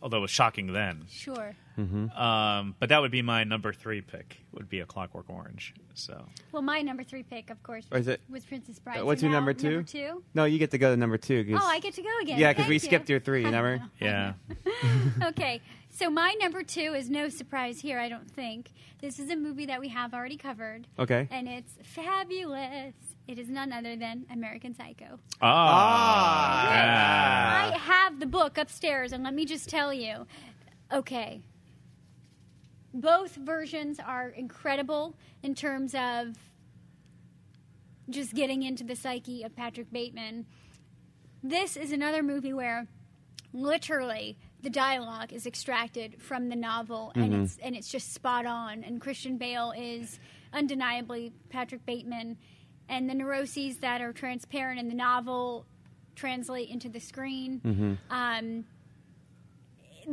Although 0.02 0.18
it 0.18 0.22
was 0.22 0.32
shocking 0.32 0.74
then. 0.74 1.06
sure. 1.10 1.56
Um, 1.78 2.76
but 2.80 2.90
that 2.90 3.02
would 3.02 3.12
be 3.12 3.22
my 3.22 3.44
number 3.44 3.74
three 3.74 4.02
pick. 4.02 4.38
Would 4.54 4.70
be 4.70 4.80
a 4.82 4.86
Clockwork 4.86 5.30
Orange. 5.30 5.74
So 5.94 6.26
Well, 6.52 6.62
my 6.62 6.82
number 6.82 7.04
three 7.04 7.24
pick, 7.24 7.50
of 7.50 7.62
course, 7.64 7.86
Or 7.92 7.98
is 7.98 8.08
was, 8.08 8.16
it- 8.16 8.22
was 8.30 8.46
Princess 8.46 8.80
Bride. 8.80 9.00
Uh, 9.02 9.06
what's 9.06 9.22
So 9.22 9.28
your 9.28 9.34
number 9.36 9.54
two? 9.54 9.70
Number 9.72 9.84
two. 9.84 10.24
No, 10.34 10.46
you 10.46 10.60
get 10.60 10.72
to 10.72 10.78
go 10.78 10.92
to 10.92 10.98
number 10.98 11.18
two. 11.18 11.44
'cause- 11.46 11.62
Oh, 11.64 11.68
I 11.68 11.80
get 11.80 11.94
to 11.96 12.02
go 12.02 12.10
again. 12.22 12.40
yeah, 12.40 12.52
because 12.54 12.68
we 12.68 12.76
you. 12.76 12.80
skipped 12.80 13.10
your 13.10 13.20
three. 13.20 13.44
Remember? 13.46 13.82
yeah, 14.00 14.34
okay, 15.24 15.62
So 15.90 16.10
my 16.10 16.36
number 16.40 16.64
two 16.64 16.94
is 16.96 17.10
no 17.10 17.28
surprise 17.30 17.82
here. 17.82 18.00
I 18.00 18.08
don't 18.10 18.30
think 18.30 18.72
this 19.02 19.20
is 19.20 19.30
a 19.30 19.36
movie 19.36 19.66
that 19.66 19.80
we 19.80 19.90
have 19.90 20.14
already 20.14 20.38
covered, 20.38 20.88
Okay. 21.00 21.28
and 21.32 21.48
it's 21.50 21.74
fabulous. 21.84 22.94
It 23.28 23.38
is 23.40 23.50
none 23.50 23.72
other 23.72 23.96
than 23.96 24.26
American 24.32 24.74
Psycho. 24.74 25.20
Ah, 25.42 26.70
I 26.70 27.70
yeah. 27.70 27.78
have 27.78 28.20
the 28.20 28.26
book 28.26 28.58
upstairs, 28.58 29.12
and 29.14 29.24
let 29.24 29.34
me 29.34 29.46
just 29.46 29.70
tell 29.70 29.94
you, 29.94 30.26
okay. 30.92 31.42
Both 32.94 33.36
versions 33.36 34.00
are 34.00 34.30
incredible 34.30 35.16
in 35.44 35.56
terms 35.56 35.96
of 35.96 36.36
just 38.10 38.34
getting 38.34 38.64
into 38.64 38.84
the 38.84 38.96
psyche 38.96 39.44
of 39.44 39.56
Patrick 39.56 39.92
Bateman. 39.92 40.46
This 41.42 41.78
is 41.78 41.92
another 41.92 42.22
movie 42.22 42.54
where 42.54 42.88
literally 43.54 44.38
the 44.62 44.70
dialogue 44.70 45.34
is 45.34 45.46
extracted 45.46 46.22
from 46.22 46.50
the 46.50 46.56
novel 46.56 47.12
and 47.16 47.34
it's 47.44 47.58
and 47.64 47.76
it's 47.76 47.90
just 47.90 48.14
spot 48.14 48.46
on 48.46 48.84
and 48.84 49.02
Christian 49.02 49.38
Bale 49.38 49.74
is 49.76 50.20
undeniably 50.54 51.34
Patrick 51.50 51.86
Bateman 51.86 52.38
and 52.88 53.10
the 53.10 53.14
neuroses 53.14 53.78
that 53.78 54.02
are 54.02 54.14
transparent 54.14 54.80
in 54.80 54.88
the 54.88 54.96
novel 54.96 55.66
translate 56.16 56.70
into 56.70 56.90
the 56.90 57.00
screen. 57.00 57.62
Um, 58.10 58.66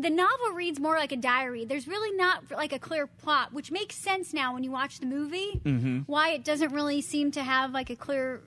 the 0.02 0.10
novel 0.10 0.52
reads 0.54 0.78
more 0.80 0.96
like 0.96 1.12
a 1.12 1.16
diary. 1.16 1.64
There's 1.64 1.88
really 1.88 2.16
not 2.16 2.50
like 2.50 2.72
a 2.72 2.78
clear 2.78 3.06
plot, 3.06 3.52
which 3.52 3.70
makes 3.70 3.94
sense 3.96 4.32
now 4.32 4.54
when 4.54 4.64
you 4.64 4.70
watch 4.70 5.00
the 5.00 5.06
movie. 5.06 5.60
Why 6.06 6.30
it 6.30 6.44
doesn't 6.44 6.72
really 6.72 7.00
seem 7.00 7.30
to 7.32 7.42
have 7.42 7.72
like 7.72 7.90
a 7.90 7.96
clear 7.96 8.42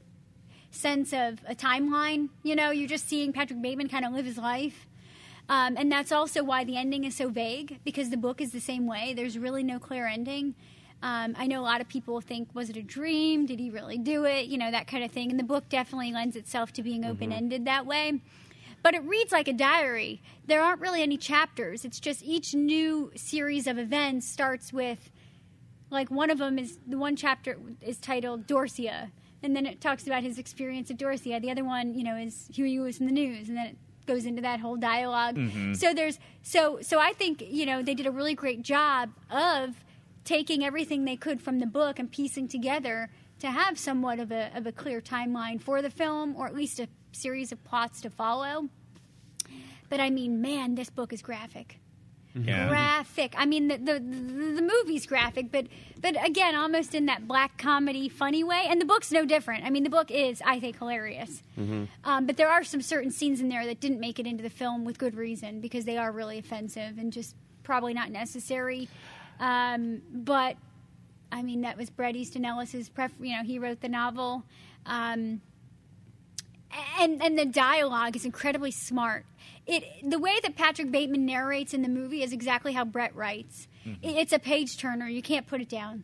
sense 0.72 1.14
of 1.14 1.40
a 1.48 1.56
timeline. 1.56 2.30
You 2.44 2.56
know, 2.56 2.72
you're 2.72 2.88
just 2.88 3.08
seeing 3.08 3.34
Patrick 3.34 3.62
Bateman 3.62 3.90
kind 3.90 4.06
of 4.06 4.14
live 4.14 4.26
his 4.26 4.38
life. 4.38 4.88
Um, 5.50 5.76
and 5.78 5.92
that's 5.92 6.12
also 6.12 6.44
why 6.44 6.64
the 6.64 6.78
ending 6.78 7.04
is 7.04 7.16
so 7.16 7.28
vague 7.28 7.80
because 7.84 8.10
the 8.10 8.18
book 8.18 8.40
is 8.40 8.52
the 8.52 8.62
same 8.62 8.88
way. 8.88 9.14
There's 9.14 9.38
really 9.38 9.64
no 9.64 9.80
clear 9.80 10.08
ending. 10.08 10.56
Um, 11.04 11.36
I 11.38 11.48
know 11.48 11.60
a 11.60 11.64
lot 11.64 11.82
of 11.82 11.90
people 11.90 12.22
think, 12.22 12.50
was 12.54 12.70
it 12.70 12.78
a 12.78 12.84
dream? 12.84 13.46
Did 13.48 13.60
he 13.60 13.70
really 13.70 13.98
do 13.98 14.24
it? 14.26 14.46
You 14.46 14.58
know, 14.58 14.70
that 14.70 14.88
kind 14.88 15.04
of 15.04 15.12
thing. 15.12 15.32
And 15.32 15.40
the 15.40 15.44
book 15.44 15.68
definitely 15.68 16.14
lends 16.14 16.36
itself 16.36 16.72
to 16.74 16.84
being 16.84 17.04
open 17.04 17.32
ended 17.34 17.66
that 17.66 17.86
way. 17.86 18.22
But 18.84 18.96
it 18.96 19.04
reads 19.04 19.32
like 19.32 19.48
a 19.48 19.54
diary. 19.54 20.22
There 20.46 20.62
aren't 20.62 20.82
really 20.82 21.02
any 21.02 21.18
chapters. 21.18 21.86
It's 21.86 22.00
just 22.00 22.24
each 22.24 22.54
new 22.54 23.12
series 23.16 23.68
of 23.68 23.78
events 23.78 24.28
starts 24.28 24.74
with, 24.74 25.12
like, 25.90 26.10
one 26.10 26.30
of 26.30 26.40
them 26.40 26.58
is 26.58 26.80
the 26.88 26.98
one 26.98 27.16
chapter 27.16 27.60
is 27.82 27.98
titled 27.98 28.48
Dorsia. 28.48 29.12
And 29.44 29.56
then 29.56 29.66
it 29.66 29.82
talks 29.82 30.06
about 30.06 30.24
his 30.24 30.38
experience 30.38 30.90
at 30.92 30.98
Dorsia. 30.98 31.40
The 31.42 31.52
other 31.52 31.64
one, 31.64 31.94
you 31.94 32.04
know, 32.04 32.16
is 32.16 32.48
Huey 32.54 32.78
Lewis 32.78 33.00
and 33.00 33.08
the 33.08 33.14
News. 33.14 33.50
And 33.50 33.58
then 33.58 33.68
it 33.68 33.78
goes 34.06 34.26
into 34.26 34.42
that 34.42 34.60
whole 34.60 34.78
dialog 34.78 35.36
mm-hmm. 35.36 35.74
So 35.74 35.94
there's 35.94 36.20
so 36.42 36.80
so 36.82 37.00
I 37.00 37.14
think 37.14 37.44
you 37.48 37.66
know 37.66 37.82
they 37.82 37.94
did 37.94 38.06
a 38.06 38.12
really 38.12 38.34
great 38.34 38.62
job 38.62 39.12
of 39.30 39.76
taking 40.24 40.64
everything 40.64 41.06
they 41.06 41.16
could 41.16 41.42
from 41.42 41.60
the 41.60 41.66
book 41.66 42.00
and 42.00 42.12
piecing 42.12 42.48
together 42.48 43.10
to 43.40 43.50
have 43.50 43.78
somewhat 43.78 44.20
of 44.20 44.32
a 44.32 44.52
of 44.56 44.68
a 44.68 44.72
clear 44.72 45.02
timeline 45.02 45.62
for 45.62 45.82
the 45.82 45.90
film 45.90 46.36
or 46.36 46.46
at 46.48 46.56
least 46.56 46.80
a 46.80 46.88
series 47.12 47.52
of 47.52 47.64
plots 47.64 48.02
to 48.02 48.10
follow. 48.10 48.70
But 49.90 50.00
I 50.00 50.10
mean, 50.10 50.42
man, 50.42 50.76
this 50.76 50.90
book 50.90 51.12
is 51.14 51.22
graphic 51.22 51.78
Yeah. 52.34 52.70
graphic. 52.70 53.34
I 53.38 53.46
mean, 53.46 53.68
the, 53.68 53.78
the 53.78 53.94
the 54.00 54.52
the 54.56 54.62
movie's 54.62 55.06
graphic, 55.06 55.52
but 55.52 55.68
but 56.00 56.16
again, 56.26 56.56
almost 56.56 56.96
in 56.96 57.08
that 57.08 57.28
black 57.28 57.58
comedy, 57.58 58.08
funny 58.08 58.44
way. 58.44 58.66
And 58.70 58.80
the 58.80 58.86
book's 58.86 59.12
no 59.12 59.26
different. 59.26 59.66
I 59.66 59.70
mean, 59.70 59.84
the 59.84 59.90
book 59.90 60.10
is, 60.10 60.42
I 60.46 60.60
think, 60.60 60.78
hilarious. 60.80 61.44
Um, 62.06 62.26
but 62.26 62.38
there 62.38 62.50
are 62.50 62.64
some 62.64 62.82
certain 62.82 63.12
scenes 63.12 63.40
in 63.42 63.50
there 63.50 63.66
that 63.66 63.80
didn't 63.82 64.00
make 64.00 64.18
it 64.18 64.26
into 64.26 64.42
the 64.44 64.50
film 64.50 64.86
with 64.86 64.98
good 64.98 65.16
reason 65.16 65.60
because 65.62 65.84
they 65.86 65.98
are 65.98 66.12
really 66.12 66.38
offensive 66.40 66.98
and 66.98 67.12
just 67.14 67.36
probably 67.64 67.94
not 67.94 68.10
necessary. 68.12 68.88
Um, 69.40 70.02
but 70.14 70.56
I 71.34 71.42
mean, 71.44 71.62
that 71.62 71.78
was 71.78 71.90
Bret 71.90 72.16
Easton 72.16 72.46
Ellis's 72.46 72.88
pref. 72.90 73.12
You 73.20 73.36
know, 73.38 73.44
he 73.44 73.60
wrote 73.60 73.82
the 73.82 73.90
novel. 73.90 74.44
Um, 74.86 75.42
and 77.00 77.22
and 77.22 77.38
the 77.38 77.46
dialogue 77.46 78.16
is 78.16 78.26
incredibly 78.26 78.72
smart. 78.72 79.26
It 79.68 79.84
the 80.04 80.20
way 80.20 80.40
that 80.44 80.56
Patrick 80.56 80.92
Bateman 80.92 81.26
narrates 81.26 81.74
in 81.74 81.82
the 81.82 81.90
movie 81.90 82.24
is 82.24 82.34
exactly 82.34 82.74
how 82.74 82.86
Brett 82.86 83.16
writes. 83.16 83.68
Mm-hmm. 83.86 84.04
It- 84.04 84.18
it's 84.18 84.34
a 84.34 84.40
page 84.40 84.78
turner. 84.78 85.08
You 85.08 85.22
can't 85.22 85.48
put 85.48 85.62
it 85.62 85.70
down. 85.70 86.04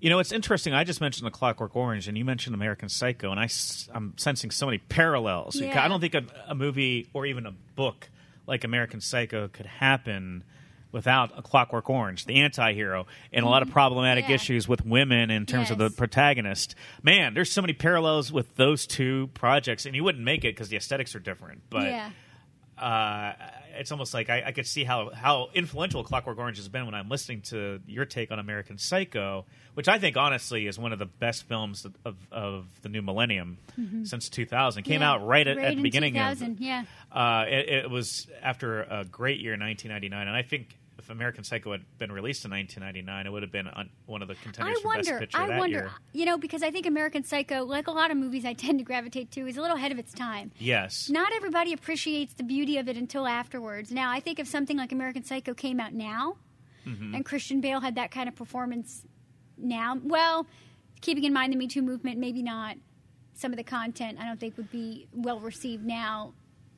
You 0.00 0.10
know, 0.10 0.18
it's 0.18 0.32
interesting. 0.32 0.74
I 0.74 0.84
just 0.84 1.00
mentioned 1.00 1.26
The 1.26 1.30
Clockwork 1.30 1.74
Orange, 1.74 2.08
and 2.08 2.18
you 2.18 2.26
mentioned 2.26 2.54
American 2.54 2.90
Psycho, 2.90 3.30
and 3.30 3.40
I, 3.40 3.48
am 3.94 4.12
sensing 4.18 4.50
so 4.50 4.66
many 4.66 4.76
parallels. 4.78 5.56
Yeah. 5.56 5.82
I 5.82 5.88
don't 5.88 6.00
think 6.00 6.14
a, 6.14 6.24
a 6.48 6.54
movie 6.54 7.08
or 7.14 7.24
even 7.24 7.46
a 7.46 7.52
book 7.74 8.10
like 8.46 8.64
American 8.64 9.00
Psycho 9.00 9.48
could 9.48 9.64
happen 9.64 10.44
without 10.94 11.36
A 11.36 11.42
Clockwork 11.42 11.90
Orange, 11.90 12.24
the 12.24 12.36
anti-hero, 12.40 13.06
and 13.32 13.44
a 13.44 13.48
lot 13.48 13.60
of 13.62 13.70
problematic 13.70 14.24
Mm-hmm. 14.24 14.30
Yeah. 14.30 14.34
issues 14.36 14.66
with 14.68 14.86
women 14.86 15.30
in 15.30 15.44
terms 15.44 15.70
of 15.70 15.76
the 15.76 15.90
protagonist. 15.90 16.74
Man, 17.02 17.34
there's 17.34 17.50
so 17.52 17.60
many 17.60 17.72
parallels 17.74 18.32
with 18.32 18.54
those 18.56 18.86
two 18.86 19.28
projects, 19.34 19.84
and 19.84 19.94
you 19.94 20.02
wouldn't 20.04 20.24
make 20.24 20.44
it 20.44 20.54
because 20.54 20.68
the 20.70 20.76
aesthetics 20.78 21.14
are 21.14 21.20
different. 21.20 21.62
But 21.68 21.82
yeah, 21.84 22.10
uh, 22.78 23.32
it's 23.76 23.90
almost 23.92 24.14
like 24.14 24.30
I, 24.30 24.44
I 24.46 24.52
could 24.52 24.66
see 24.66 24.84
how, 24.84 25.10
how 25.10 25.48
influential 25.54 26.02
Clockwork 26.04 26.38
Orange 26.38 26.58
has 26.58 26.68
been 26.68 26.86
when 26.86 26.94
I'm 26.94 27.08
listening 27.08 27.42
to 27.42 27.80
your 27.86 28.04
take 28.04 28.30
on 28.30 28.38
American 28.38 28.78
Psycho, 28.78 29.46
which 29.74 29.88
I 29.88 29.98
think 29.98 30.16
honestly 30.16 30.66
is 30.66 30.78
one 30.78 30.92
of 30.92 30.98
the 31.00 31.06
best 31.06 31.44
films 31.48 31.84
of, 32.04 32.16
of, 32.30 32.66
the 32.82 32.88
new 32.88 33.02
millennium 33.02 33.58
since 34.04 34.28
2000. 34.28 34.82
Came 34.84 34.94
Mm-hmm. 34.94 35.02
Yeah. 35.02 35.10
out 35.10 35.26
right 35.26 35.46
at, 35.46 35.58
at 35.58 35.70
in 35.72 35.76
the 35.78 35.82
beginning 35.82 36.14
2000, 36.14 36.52
of. 36.52 36.60
yeah. 36.60 36.84
Uh, 37.10 37.44
it, 37.48 37.68
it 37.84 37.90
was 37.90 38.26
after 38.42 38.82
a 38.82 39.04
great 39.04 39.40
year, 39.40 39.52
1999, 39.52 40.28
and 40.28 40.36
I 40.36 40.42
think. 40.42 40.76
If 41.04 41.10
American 41.10 41.44
Psycho 41.44 41.72
had 41.72 41.82
been 41.98 42.10
released 42.10 42.46
in 42.46 42.50
1999, 42.52 43.26
it 43.26 43.30
would 43.30 43.42
have 43.42 43.52
been 43.52 43.66
on, 43.68 43.90
one 44.06 44.22
of 44.22 44.28
the 44.28 44.34
contenders 44.36 44.78
I 44.78 44.80
for 44.82 44.88
Best 44.94 45.08
wonder. 45.10 45.18
Picture 45.20 45.38
I 45.38 45.46
that 45.48 45.58
wonder. 45.58 45.76
year. 45.76 45.90
You 46.14 46.24
know, 46.24 46.38
because 46.38 46.62
I 46.62 46.70
think 46.70 46.86
American 46.86 47.24
Psycho, 47.24 47.62
like 47.64 47.88
a 47.88 47.90
lot 47.90 48.10
of 48.10 48.16
movies, 48.16 48.46
I 48.46 48.54
tend 48.54 48.78
to 48.78 48.84
gravitate 48.84 49.30
to, 49.32 49.46
is 49.46 49.58
a 49.58 49.60
little 49.60 49.76
ahead 49.76 49.92
of 49.92 49.98
its 49.98 50.14
time. 50.14 50.50
Yes, 50.58 51.10
Not 51.10 51.30
everybody 51.36 51.74
appreciates 51.74 52.32
the 52.32 52.42
beauty 52.42 52.78
of 52.78 52.88
it 52.88 52.96
until 52.96 53.26
afterwards. 53.26 53.92
Now, 53.92 54.10
I 54.10 54.20
think 54.20 54.38
if 54.38 54.48
something 54.48 54.78
like 54.78 54.92
American 54.92 55.24
Psycho 55.24 55.52
came 55.54 55.78
out 55.80 55.92
now, 55.92 56.36
Mm-hmm. 56.86 57.14
and 57.14 57.24
Christian 57.24 57.60
Bale 57.62 57.80
had 57.80 57.94
that 57.94 58.10
kind 58.10 58.28
of 58.28 58.34
performance 58.36 59.06
now, 59.56 59.98
well, 60.02 60.46
keeping 61.00 61.24
in 61.24 61.32
mind 61.32 61.50
the 61.52 61.56
Me 61.56 61.66
Too 61.66 61.80
movement, 61.82 62.18
maybe 62.18 62.42
not. 62.42 62.76
Some 63.32 63.52
of 63.52 63.56
the 63.56 63.64
content 63.64 64.18
I 64.20 64.26
don't 64.26 64.38
think 64.38 64.56
would 64.58 64.70
be 64.70 65.06
well 65.12 65.40
received 65.40 65.84
now, 65.84 66.34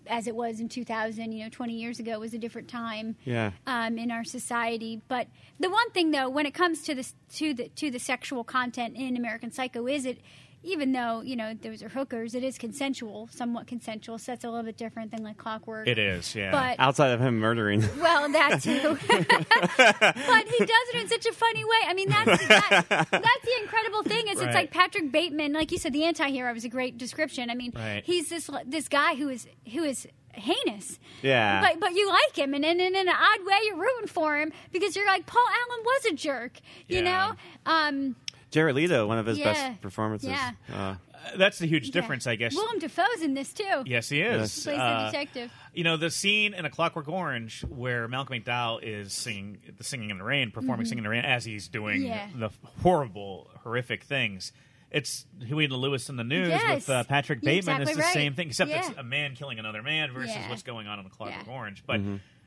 as 0.08 0.26
it 0.26 0.34
was 0.36 0.60
in 0.60 0.68
2000. 0.68 1.32
You 1.32 1.44
know, 1.44 1.50
20 1.50 1.72
years 1.74 1.98
ago 1.98 2.18
was 2.20 2.34
a 2.34 2.38
different 2.38 2.68
time 2.68 3.16
Yeah. 3.24 3.52
um, 3.66 3.98
in 3.98 4.10
our 4.10 4.24
society. 4.24 5.02
But 5.08 5.28
the 5.60 5.70
one 5.70 5.90
thing, 5.90 6.10
though, 6.10 6.28
when 6.28 6.46
it 6.46 6.54
comes 6.54 6.82
to 6.82 6.94
the 6.94 7.06
to 7.34 7.54
the 7.54 7.68
to 7.70 7.90
the 7.90 7.98
sexual 7.98 8.44
content 8.44 8.96
in 8.96 9.16
American 9.16 9.50
Psycho, 9.50 9.86
is 9.86 10.06
it 10.06 10.18
even 10.66 10.92
though 10.92 11.22
you 11.22 11.36
know 11.36 11.54
those 11.54 11.82
are 11.82 11.88
hookers, 11.88 12.34
it 12.34 12.42
is 12.44 12.58
consensual, 12.58 13.28
somewhat 13.32 13.66
consensual. 13.66 14.18
So 14.18 14.32
that's 14.32 14.44
a 14.44 14.48
little 14.50 14.64
bit 14.64 14.76
different 14.76 15.10
than 15.12 15.22
like 15.22 15.36
Clockwork. 15.38 15.88
it 15.88 15.98
is. 15.98 16.34
Yeah, 16.34 16.50
But 16.50 16.76
Outside 16.78 17.10
of 17.12 17.20
him 17.20 17.38
murdering. 17.38 17.80
well, 18.00 18.30
that 18.32 18.62
too. 18.62 18.98
but 19.08 20.48
he 20.48 20.58
does 20.64 20.86
it 20.94 21.00
in 21.02 21.08
such 21.08 21.26
a 21.26 21.32
funny 21.32 21.64
way. 21.64 21.76
I 21.86 21.94
mean, 21.94 22.08
that's 22.08 22.46
that, 22.48 22.86
that's 22.88 23.10
the 23.44 23.54
incredible 23.62 24.02
thing. 24.02 24.28
Is 24.28 24.38
Right. 24.38 24.46
it's 24.48 24.54
like 24.54 24.70
Patrick 24.70 25.10
Bateman, 25.12 25.52
like 25.52 25.72
you 25.72 25.78
said, 25.78 25.92
the 25.92 26.04
anti-hero 26.04 26.52
was 26.52 26.64
a 26.64 26.68
great 26.68 26.98
description. 26.98 27.50
I 27.50 27.54
mean, 27.54 27.72
Right. 27.74 28.02
he's 28.04 28.28
this 28.28 28.50
this 28.66 28.88
guy 28.88 29.14
who 29.14 29.28
is 29.28 29.46
who 29.72 29.82
is 29.84 30.06
heinous. 30.32 30.98
Yeah. 31.22 31.60
But 31.62 31.80
but 31.80 31.92
you 31.94 32.08
like 32.08 32.36
him, 32.36 32.52
and, 32.54 32.64
and, 32.64 32.80
and 32.80 32.94
in 32.94 33.08
an 33.08 33.14
odd 33.14 33.46
way, 33.46 33.56
you're 33.66 33.76
rooting 33.76 34.08
for 34.08 34.36
him 34.38 34.52
because 34.72 34.94
you're 34.96 35.06
like 35.06 35.26
Paul 35.26 35.44
Allen 35.48 35.84
was 35.84 36.04
a 36.06 36.14
jerk. 36.14 36.58
You 36.88 36.98
Yeah. 36.98 37.02
know. 37.02 37.32
Um, 37.72 38.16
Jared 38.56 38.74
Leto, 38.74 39.06
one 39.06 39.18
of 39.18 39.26
his 39.26 39.36
Yeah. 39.38 39.52
best 39.52 39.82
performances. 39.82 40.30
Yeah. 40.30 40.52
Uh, 40.72 40.94
that's 41.36 41.58
the 41.58 41.66
huge 41.66 41.88
yeah. 41.88 41.92
difference, 41.92 42.26
I 42.26 42.36
guess. 42.36 42.54
Willem 42.54 42.78
Dafoe's 42.78 43.20
in 43.20 43.34
this 43.34 43.52
too. 43.52 43.82
Yes, 43.84 44.08
he 44.08 44.20
Yes. 44.20 44.56
is. 44.56 44.64
Plays 44.64 44.78
Uh, 44.78 44.98
the 45.04 45.10
detective. 45.10 45.52
You 45.74 45.84
know 45.84 45.98
the 45.98 46.10
scene 46.10 46.54
in 46.54 46.64
A 46.64 46.70
Clockwork 46.70 47.06
Orange 47.06 47.60
where 47.68 48.08
Malcolm 48.08 48.40
McDowell 48.40 48.80
is 48.82 49.12
singing 49.12 49.58
the 49.76 49.84
"Singing 49.84 50.08
in 50.10 50.16
the 50.16 50.24
Rain," 50.24 50.50
performing 50.52 50.86
"Singing 50.86 51.00
in 51.00 51.04
the 51.04 51.10
Rain" 51.10 51.24
as 51.26 51.44
he's 51.44 51.68
doing 51.68 51.98
Mm-hmm. 52.00 52.06
Yeah. 52.38 52.48
the 52.48 52.50
horrible, 52.82 53.50
horrific 53.62 54.04
things. 54.04 54.52
It's 54.90 55.26
Huey 55.44 55.66
Lewis 55.66 56.08
and 56.08 56.18
the 56.18 56.24
News 56.24 56.48
Yes. 56.48 56.74
with 56.76 56.88
uh, 56.90 57.04
Patrick 57.04 57.40
You're 57.42 57.50
Bateman. 57.52 57.82
exactly 57.82 57.90
it's 57.92 57.96
the 57.98 58.02
right. 58.04 58.14
same 58.14 58.34
thing, 58.34 58.48
except 58.48 58.70
it's 58.70 58.88
Yeah. 58.90 59.00
a 59.00 59.02
man 59.02 59.34
killing 59.34 59.58
another 59.58 59.82
man 59.82 60.12
versus 60.12 60.34
Yeah. 60.34 60.48
what's 60.48 60.62
going 60.62 60.86
on 60.86 60.98
in 61.00 61.04
A 61.06 61.10
Clockwork 61.10 61.46
Yeah. 61.46 61.52
Orange. 61.52 61.82
But 61.86 62.00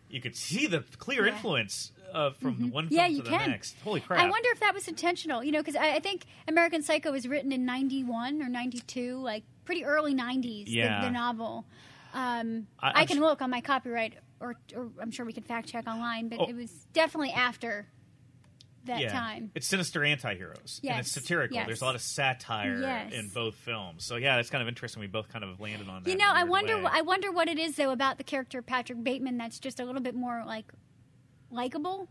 you 0.09 0.21
could 0.21 0.35
see 0.35 0.65
the 0.65 0.79
clear 0.97 1.27
Yeah. 1.27 1.33
influence 1.33 1.91
uh, 2.13 2.31
from 2.31 2.71
one 2.71 2.87
film 2.87 2.89
Mm-hmm. 2.89 2.93
Yeah, 2.95 3.07
to 3.07 3.11
you 3.13 3.21
the 3.23 3.29
can. 3.29 3.49
next. 3.51 3.75
Holy 3.83 3.99
crap! 4.01 4.19
I 4.19 4.29
wonder 4.29 4.49
if 4.51 4.59
that 4.61 4.73
was 4.73 4.87
intentional, 4.87 5.43
you 5.43 5.51
know, 5.51 5.59
because 5.59 5.75
I, 5.75 5.95
I 5.95 5.99
think 5.99 6.25
American 6.47 6.81
Psycho 6.83 7.11
was 7.11 7.27
written 7.27 7.51
in 7.51 7.65
91 7.65 8.41
or 8.41 8.49
92, 8.49 9.17
like 9.17 9.43
pretty 9.65 9.85
early 9.85 10.13
90s, 10.15 10.65
the- 10.65 10.71
Yeah. 10.71 11.01
the, 11.01 11.11
novel. 11.11 11.65
Um, 12.13 12.67
I- 12.79 13.01
I, 13.01 13.05
can 13.05 13.19
look 13.19 13.41
on 13.41 13.49
my 13.51 13.61
copyright, 13.61 14.15
or, 14.39 14.55
or 14.75 14.89
I'm 14.99 15.11
sure 15.11 15.25
we 15.25 15.33
can 15.33 15.43
fact 15.43 15.67
check 15.69 15.87
online, 15.87 16.27
but 16.29 16.39
Oh. 16.39 16.45
it 16.49 16.55
was 16.55 16.71
definitely 16.93 17.31
after 17.31 17.87
that 18.85 19.01
yeah. 19.01 19.11
time. 19.11 19.51
It's 19.53 19.67
sinister 19.67 20.03
anti-heroes, 20.03 20.79
and 20.83 20.99
it's 21.01 21.11
satirical. 21.11 21.53
yes. 21.55 21.67
There's 21.67 21.81
a 21.81 21.85
lot 21.85 21.93
of 21.95 22.01
satire 22.01 22.79
Yes. 22.81 23.13
in 23.13 23.27
both 23.27 23.53
films. 23.55 24.05
So 24.05 24.15
yeah, 24.15 24.37
it's 24.37 24.49
kind 24.49 24.61
of 24.63 24.67
interesting. 24.67 25.01
We 25.01 25.07
both 25.07 25.27
kind 25.29 25.43
of 25.43 25.59
landed 25.59 25.87
on 25.89 26.01
that. 26.03 26.09
You 26.09 26.15
know, 26.17 26.31
I 26.33 26.45
wonder. 26.45 26.77
way. 26.77 26.89
I 26.91 27.01
wonder 27.01 27.31
what 27.31 27.47
it 27.49 27.59
is 27.59 27.75
though 27.75 27.91
about 27.91 28.17
the 28.17 28.23
character 28.23 28.61
Patrick 28.63 29.03
Bateman 29.03 29.37
that's 29.37 29.59
just 29.59 29.79
a 29.79 29.85
little 29.85 30.01
bit 30.01 30.15
more 30.15 30.43
like 30.47 30.71
likable. 31.51 32.07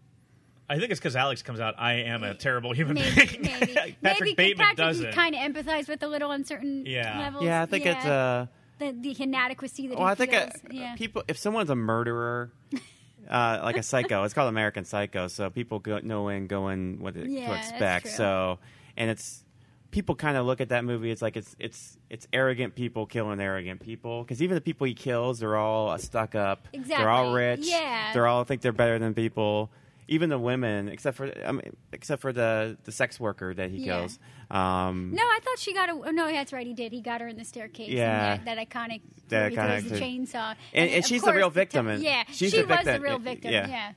I 0.70 0.78
think 0.78 0.91
it's 0.91 1.01
because 1.01 1.16
Alex 1.16 1.43
comes 1.43 1.61
out. 1.61 1.76
I 1.78 1.95
am 1.95 2.22
a 2.22 2.34
terrible 2.34 2.72
human 2.74 2.97
Maybe, 2.97 3.26
being. 3.26 3.43
maybe, 3.43 3.72
Patrick 4.03 4.03
maybe 4.03 4.34
Bateman 4.34 4.66
Patrick 4.66 4.76
doesn't. 4.76 5.07
you 5.07 5.12
kind 5.12 5.34
of 5.34 5.41
empathize 5.41 5.89
with 5.89 6.03
a 6.03 6.07
little 6.09 6.30
uncertain 6.30 6.84
Yeah. 6.86 7.18
levels. 7.18 7.45
Yeah, 7.45 7.62
I 7.62 7.66
think 7.66 7.86
it's 7.86 8.05
uh 8.05 8.47
the 8.78 8.93
the 8.93 9.16
inadequacy 9.22 9.89
that 9.89 9.97
well, 9.99 10.07
he 10.07 10.12
I 10.12 10.14
think 10.14 10.34
uh, 10.34 10.41
feels. 10.51 10.55
yeah. 10.70 10.95
people 10.97 11.22
if 11.26 11.39
someone's 11.39 11.70
a 11.70 11.74
murderer 11.74 12.53
uh, 13.30 13.61
like 13.62 13.76
a 13.78 13.82
psycho, 13.82 14.24
it's 14.24 14.34
called 14.34 14.49
American 14.51 14.84
Psycho, 14.84 15.26
so 15.28 15.49
people 15.51 15.78
go, 15.78 15.99
know 16.01 16.28
in 16.28 16.47
going 16.47 17.01
what 17.01 17.14
to, 17.14 17.26
Yeah, 17.28 17.47
to 17.47 17.53
that's 17.55 17.70
expect. 17.70 18.05
true. 18.07 18.14
So, 18.14 18.59
and 18.97 19.11
it's 19.11 19.43
people 19.91 20.14
kind 20.14 20.36
of 20.36 20.45
look 20.47 20.61
at 20.61 20.68
that 20.70 20.84
movie. 20.84 21.11
It's 21.11 21.22
like 21.22 21.36
it's 21.36 21.57
it's 21.59 21.97
it's 22.11 22.26
arrogant 22.32 22.74
people 22.74 23.07
killing 23.07 23.41
arrogant 23.41 23.80
people 23.80 24.22
because 24.22 24.43
even 24.43 24.55
the 24.55 24.61
people 24.61 24.86
he 24.86 24.95
kills, 24.95 25.39
they're 25.41 25.57
all 25.57 25.97
stuck 25.99 26.34
up. 26.34 26.68
Exactly. 26.72 26.97
They're 26.97 27.11
all 27.11 27.32
rich. 27.32 27.61
Yeah. 27.62 28.12
They're 28.12 28.26
all 28.26 28.45
think 28.45 28.61
they're 28.62 28.72
better 28.72 28.99
than 28.99 29.14
people. 29.14 29.70
Even 30.11 30.30
the 30.30 30.39
women, 30.39 30.89
except 30.89 31.18
for 31.18 31.30
I 31.47 31.53
mean, 31.53 31.76
except 31.93 32.22
for 32.22 32.32
the 32.32 32.78
the 32.84 32.93
sex 32.93 33.20
worker 33.20 33.53
that 33.53 33.70
he 33.70 33.78
Yeah. 33.84 33.99
kills. 34.01 34.18
Um, 34.51 35.11
no, 35.14 35.22
I 35.22 35.39
thought 35.43 35.59
she 35.59 35.74
got 35.74 35.91
a. 35.91 35.93
Oh, 35.93 36.11
no, 36.11 36.26
that's 36.32 36.51
right. 36.51 36.66
He 36.66 36.72
did. 36.72 36.93
He 36.93 37.03
got 37.03 37.20
her 37.20 37.28
in 37.28 37.36
the 37.36 37.45
staircase. 37.45 37.91
Yeah. 37.91 38.34
and 38.36 38.47
that, 38.47 38.57
that 38.57 38.68
iconic. 38.70 39.03
That 39.28 39.41
where 39.41 39.51
he 39.51 39.57
iconic 39.57 39.80
throws 39.89 39.91
the 39.91 40.01
chainsaw. 40.07 40.55
And- 40.72 40.91
and 40.91 41.05
of 41.05 41.07
she's 41.07 41.20
the 41.20 41.26
course, 41.26 41.36
real 41.36 41.51
the 41.51 41.55
victim 41.55 41.86
te- 41.89 41.93
in- 41.93 42.01
yeah, 42.03 42.24
she's 42.32 42.53
she 42.53 42.62
the 42.62 42.66
was 42.66 42.84
the 42.86 43.01
real 43.01 43.18
victim. 43.18 43.53
Yeah. 43.53 43.68
Yeah, 43.68 43.89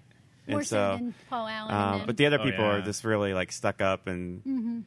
And 0.47 0.53
more 0.55 0.63
so, 0.63 0.67
so 0.75 0.97
than 0.97 1.13
Paul 1.29 1.47
Allen. 1.47 1.73
Um, 1.73 1.93
and 1.99 2.07
but 2.07 2.17
the 2.17 2.25
other 2.25 2.39
Oh, 2.41 2.43
people 2.43 2.65
are 2.65 2.81
just 2.81 3.05
really 3.05 3.33
like 3.33 3.53
stuck 3.53 3.81
up, 3.81 4.07
and 4.07 4.43
Mm-hmm. 4.43 4.79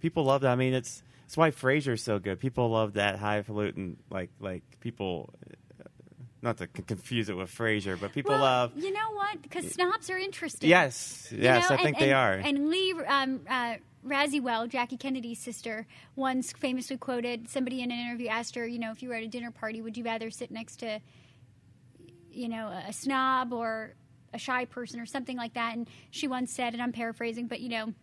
People 0.00 0.24
love 0.24 0.42
that. 0.42 0.50
I 0.52 0.56
mean, 0.56 0.74
it's 0.74 1.02
it's 1.24 1.36
why 1.36 1.50
Frasier's 1.50 2.02
so 2.02 2.18
good. 2.18 2.38
People 2.38 2.70
love 2.70 2.94
that 2.94 3.18
highfalutin, 3.18 3.96
like 4.10 4.30
like 4.40 4.62
people. 4.80 5.34
uh, 5.80 5.84
Not 6.42 6.58
to 6.58 6.68
c- 6.76 6.82
confuse 6.86 7.28
it 7.28 7.36
with 7.36 7.50
Frasier, 7.50 7.98
but 8.00 8.12
people 8.12 8.32
well, 8.32 8.42
love. 8.42 8.72
You 8.76 8.92
know 8.92 9.12
what? 9.14 9.42
Because 9.42 9.72
snobs 9.72 10.08
are 10.10 10.18
interesting. 10.18 10.68
Yes, 10.70 11.32
yes, 11.36 11.68
know, 11.68 11.74
I 11.74 11.82
think 11.82 11.96
and, 11.96 12.04
they 12.06 12.12
and- 12.12 12.18
are. 12.18 12.32
And 12.34 12.70
Lee 12.70 12.92
um, 13.06 13.40
uh, 13.48 13.76
Radziwill, 14.06 14.68
Jackie 14.68 14.96
Kennedy's 14.98 15.40
sister, 15.40 15.86
once 16.14 16.52
famously 16.52 16.96
quoted 16.96 17.48
somebody 17.48 17.82
in 17.82 17.90
an 17.90 17.98
interview 17.98 18.28
asked 18.28 18.54
her, 18.54 18.64
you 18.66 18.78
know, 18.78 18.92
if 18.92 19.02
you 19.02 19.08
were 19.08 19.16
at 19.16 19.24
a 19.24 19.28
dinner 19.28 19.50
party, 19.50 19.80
would 19.80 19.96
you 19.96 20.04
rather 20.04 20.30
sit 20.30 20.52
next 20.52 20.76
to, 20.76 21.00
you 22.30 22.48
know, 22.48 22.68
a 22.68 22.92
snob 22.92 23.52
or 23.52 23.94
a 24.32 24.38
shy 24.38 24.64
person 24.66 25.00
or 25.00 25.06
something 25.06 25.36
like 25.36 25.54
that? 25.54 25.74
And 25.74 25.88
she 26.10 26.28
once 26.28 26.52
said, 26.52 26.74
and 26.74 26.82
I'm 26.82 26.92
paraphrasing, 26.92 27.48
but 27.48 27.58
you 27.60 27.70
know. 27.70 27.94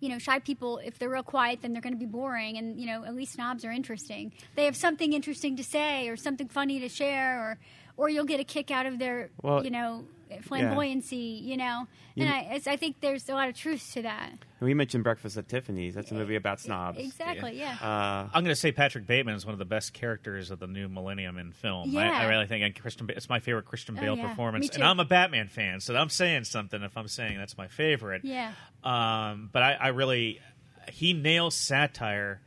You 0.00 0.08
know, 0.08 0.18
shy 0.18 0.38
people, 0.38 0.78
if 0.78 0.98
they're 0.98 1.10
real 1.10 1.22
quiet, 1.22 1.60
then 1.62 1.72
they're 1.72 1.82
going 1.82 1.92
to 1.92 1.98
be 1.98 2.06
boring. 2.06 2.56
And, 2.58 2.80
you 2.80 2.86
know, 2.86 3.04
at 3.04 3.14
least 3.14 3.34
snobs 3.34 3.64
are 3.64 3.70
interesting. 3.70 4.32
They 4.56 4.64
have 4.64 4.76
something 4.76 5.12
interesting 5.12 5.56
to 5.56 5.64
say 5.64 6.08
or 6.08 6.16
something 6.16 6.48
funny 6.48 6.80
to 6.80 6.88
share, 6.88 7.38
or, 7.40 7.58
or 7.96 8.08
you'll 8.08 8.24
get 8.24 8.40
a 8.40 8.44
kick 8.44 8.70
out 8.70 8.86
of 8.86 8.98
their, 8.98 9.30
Well, 9.42 9.62
you 9.62 9.70
know, 9.70 10.04
flamboyancy, 10.38 11.42
you 11.42 11.56
know. 11.56 11.86
You- 12.14 12.24
and 12.26 12.34
I, 12.34 12.40
it's, 12.54 12.66
I 12.66 12.76
think 12.76 13.00
there's 13.00 13.28
a 13.28 13.32
lot 13.34 13.48
of 13.48 13.54
truth 13.54 13.90
to 13.94 14.02
that. 14.02 14.32
we 14.60 14.74
mentioned 14.74 15.04
Breakfast 15.04 15.36
at 15.36 15.48
Tiffany's. 15.48 15.94
That's 15.94 16.10
a 16.10 16.14
movie 16.14 16.36
about 16.36 16.60
snobs. 16.60 16.98
Exactly, 16.98 17.58
yeah. 17.58 17.76
Uh, 17.80 18.28
I'm 18.34 18.44
going 18.44 18.46
to 18.46 18.54
say 18.56 18.72
Patrick 18.72 19.06
Bateman 19.06 19.34
is 19.34 19.44
one 19.46 19.52
of 19.52 19.58
the 19.58 19.64
best 19.64 19.92
characters 19.92 20.50
of 20.50 20.58
the 20.58 20.66
new 20.66 20.88
millennium 20.88 21.38
in 21.38 21.52
film. 21.52 21.96
I, 21.96 22.04
Yeah. 22.06 22.18
I 22.18 22.26
really 22.28 22.46
think 22.46 22.64
and 22.64 22.74
Christian. 22.74 23.08
It's 23.10 23.28
my 23.28 23.38
favorite 23.40 23.64
Christian 23.66 23.96
Oh, 23.98 24.00
Bale 24.00 24.16
yeah. 24.16 24.28
performance, 24.28 24.64
Me 24.64 24.68
too. 24.68 24.74
and 24.76 24.84
I'm 24.84 25.00
a 25.00 25.04
Batman 25.04 25.48
fan, 25.48 25.80
so 25.80 25.94
I'm 25.96 26.10
saying 26.10 26.44
something 26.44 26.82
if 26.82 26.96
I'm 26.96 27.08
saying 27.08 27.38
that's 27.38 27.56
my 27.56 27.68
favorite. 27.68 28.22
Yeah. 28.24 28.52
Um, 28.84 29.48
but 29.52 29.62
I, 29.62 29.72
I 29.74 29.88
really, 29.88 30.40
he 30.90 31.12
nails 31.12 31.54
satire 31.54 32.40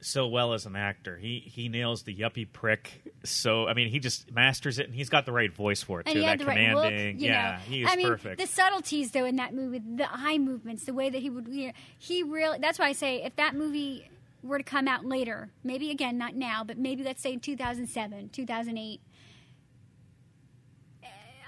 so 0.00 0.26
well 0.26 0.52
as 0.52 0.66
an 0.66 0.76
actor. 0.76 1.16
He 1.16 1.40
he 1.40 1.68
nails 1.68 2.02
the 2.02 2.14
yuppie 2.14 2.50
prick. 2.50 3.02
So 3.24 3.66
I 3.68 3.74
mean, 3.74 3.88
he 3.88 3.98
just 3.98 4.30
masters 4.32 4.78
it, 4.78 4.86
and 4.86 4.94
he's 4.94 5.08
got 5.08 5.26
the 5.26 5.32
right 5.32 5.52
voice 5.52 5.82
for 5.82 6.00
it 6.00 6.06
and 6.06 6.14
too. 6.14 6.20
that 6.22 6.38
the 6.38 6.46
right 6.46 6.74
look, 6.74 6.84
commanding, 6.84 7.20
yeah, 7.20 7.52
know. 7.52 7.58
he 7.58 7.82
is 7.82 7.90
I 7.90 7.96
mean, 7.96 8.08
perfect. 8.08 8.40
the 8.40 8.46
subtleties 8.46 9.10
though 9.12 9.24
in 9.24 9.36
that 9.36 9.54
movie, 9.54 9.78
the 9.78 10.08
eye 10.10 10.38
movements, 10.38 10.84
the 10.84 10.94
way 10.94 11.10
that 11.10 11.20
he 11.20 11.30
would, 11.30 11.48
you 11.48 11.68
know, 11.68 11.72
he 11.98 12.22
really. 12.22 12.58
That's 12.58 12.78
why 12.78 12.88
I 12.88 12.92
say 12.92 13.22
if 13.22 13.36
that 13.36 13.54
movie 13.54 14.08
were 14.42 14.58
to 14.58 14.64
come 14.64 14.88
out 14.88 15.04
later, 15.04 15.50
maybe 15.62 15.90
again 15.90 16.16
not 16.16 16.34
now, 16.34 16.64
but 16.64 16.78
maybe 16.78 17.02
let's 17.02 17.22
say 17.22 17.32
in 17.32 17.40
2007, 17.40 18.30
2008. 18.30 19.00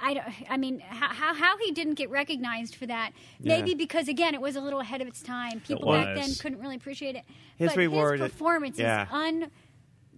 I, 0.03 0.14
don't, 0.14 0.26
I 0.50 0.57
mean, 0.57 0.80
how, 0.80 1.09
how, 1.09 1.34
how 1.34 1.57
he 1.59 1.70
didn't 1.72 1.94
get 1.94 2.11
recognized 2.11 2.74
for 2.74 2.86
that? 2.86 3.12
Maybe 3.40 3.70
Yeah. 3.70 3.76
because 3.76 4.09
again, 4.09 4.34
it 4.34 4.40
was 4.40 4.57
a 4.57 4.61
little 4.61 4.80
ahead 4.80 5.00
of 5.00 5.07
its 5.09 5.22
time. 5.22 5.61
People 5.61 5.88
was. 5.88 6.05
back 6.05 6.16
then 6.16 6.30
couldn't 6.40 6.61
really 6.61 6.76
appreciate 6.76 7.14
it. 7.16 7.22
His 7.57 7.70
but 7.70 7.76
reward- 7.78 8.20
his 8.20 8.30
performance 8.30 8.78
yeah. 8.78 9.05
is 9.05 9.48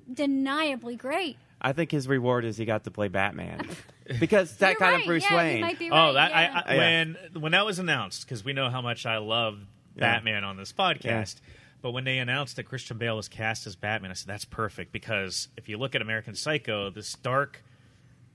undeniably 0.09 0.97
great. 0.97 1.37
I 1.61 1.73
think 1.73 1.91
his 1.91 2.07
reward 2.09 2.45
is 2.45 2.57
he 2.57 2.65
got 2.67 2.85
to 2.85 2.91
play 2.91 3.09
Batman 3.09 3.67
because 4.21 4.55
that 4.59 4.71
You're 4.71 4.79
kind 4.79 4.93
right. 4.95 5.01
of 5.01 5.07
Bruce 5.07 5.25
yeah, 5.31 5.37
Wayne. 5.37 5.57
You 5.59 5.65
might 5.65 5.79
be 5.79 5.91
Oh, 5.91 6.13
that 6.13 6.31
yeah. 6.31 6.63
I, 6.67 6.75
I, 6.75 6.77
when 6.77 7.17
when 7.41 7.53
that 7.53 7.65
was 7.65 7.79
announced, 7.79 8.25
because 8.27 8.45
we 8.45 8.53
know 8.53 8.69
how 8.69 8.83
much 8.83 9.07
I 9.07 9.17
love 9.19 9.59
Yeah. 9.97 10.01
Batman 10.17 10.45
on 10.45 10.57
this 10.57 10.73
podcast. 10.73 11.37
But 11.81 11.93
when 11.93 12.05
they 12.05 12.19
announced 12.19 12.57
that 12.57 12.65
Christian 12.65 12.97
Bale 12.99 13.17
was 13.17 13.29
cast 13.29 13.67
as 13.67 13.77
Batman, 13.77 14.11
I 14.11 14.15
said 14.15 14.27
that's 14.29 14.45
perfect 14.47 14.91
because 14.93 15.49
if 15.57 15.69
you 15.69 15.77
look 15.79 15.95
at 15.95 16.01
American 16.03 16.35
Psycho, 16.35 16.91
this 16.91 17.13
dark, 17.15 17.63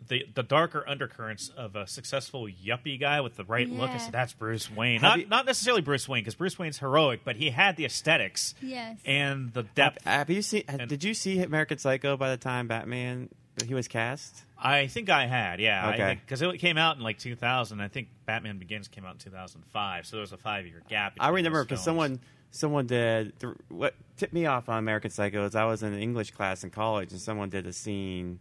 the 0.10 0.26
the 0.36 0.44
darker 0.44 0.84
undercurrents 0.88 1.50
of 1.50 1.76
a 1.76 1.88
successful 1.88 2.48
yuppie 2.48 3.00
guy 3.00 3.22
with 3.22 3.36
the 3.38 3.46
right 3.46 3.70
look, 3.70 3.90
I 3.90 3.94
Yeah. 3.94 3.98
said 4.00 4.12
that's 4.12 4.34
Bruce 4.34 4.70
Wayne. 4.70 5.00
Have 5.00 5.10
Not 5.12 5.20
you- 5.20 5.26
not 5.28 5.46
necessarily 5.46 5.82
Bruce 5.82 6.10
Wayne 6.10 6.22
because 6.22 6.36
Bruce 6.36 6.60
Wayne's 6.60 6.80
heroic, 6.80 7.22
but 7.24 7.38
he 7.38 7.52
had 7.52 7.78
the 7.78 7.86
aesthetics 7.86 8.54
Yes. 8.62 9.00
and 9.06 9.54
the 9.54 9.64
depth. 9.64 10.04
have 10.04 10.30
you 10.30 10.42
seen? 10.42 10.64
And- 10.68 10.90
did 10.90 11.04
you 11.04 11.14
see 11.14 11.40
American 11.42 11.78
Psycho 11.78 12.18
by 12.18 12.30
the 12.30 12.38
time 12.38 12.68
Batman 12.68 13.30
he 13.66 13.74
was 13.74 13.88
cast? 13.88 14.44
I 14.58 14.88
think 14.88 15.10
I 15.10 15.26
had, 15.26 15.60
yeah, 15.60 15.90
Okay. 15.92 16.20
because 16.26 16.42
it 16.42 16.58
came 16.60 16.78
out 16.78 16.98
in 16.98 17.04
like 17.04 17.18
2000. 17.18 17.80
I 17.82 17.88
think 17.88 18.08
Batman 18.26 18.58
Begins 18.58 18.88
came 18.88 19.06
out 19.06 19.14
in 19.14 19.20
2005, 19.20 20.06
so 20.06 20.16
there 20.18 20.22
was 20.22 20.32
a 20.34 20.38
five 20.38 20.66
year 20.66 20.82
gap. 20.90 21.14
I 21.20 21.30
remember 21.30 21.64
because 21.64 21.84
someone 21.84 22.20
someone 22.52 22.88
did 22.88 23.40
th- 23.40 23.54
what 23.68 23.94
tipped 24.18 24.34
me 24.34 24.48
off 24.48 24.70
on 24.70 24.80
American 24.80 25.12
Psycho 25.12 25.46
is 25.46 25.56
I 25.56 25.66
was 25.66 25.84
in 25.84 25.94
an 25.94 26.00
English 26.02 26.32
class 26.32 26.64
in 26.64 26.72
college 26.72 27.12
and 27.12 27.22
someone 27.22 27.50
did 27.50 27.68
a 27.68 27.74
scene. 27.74 28.40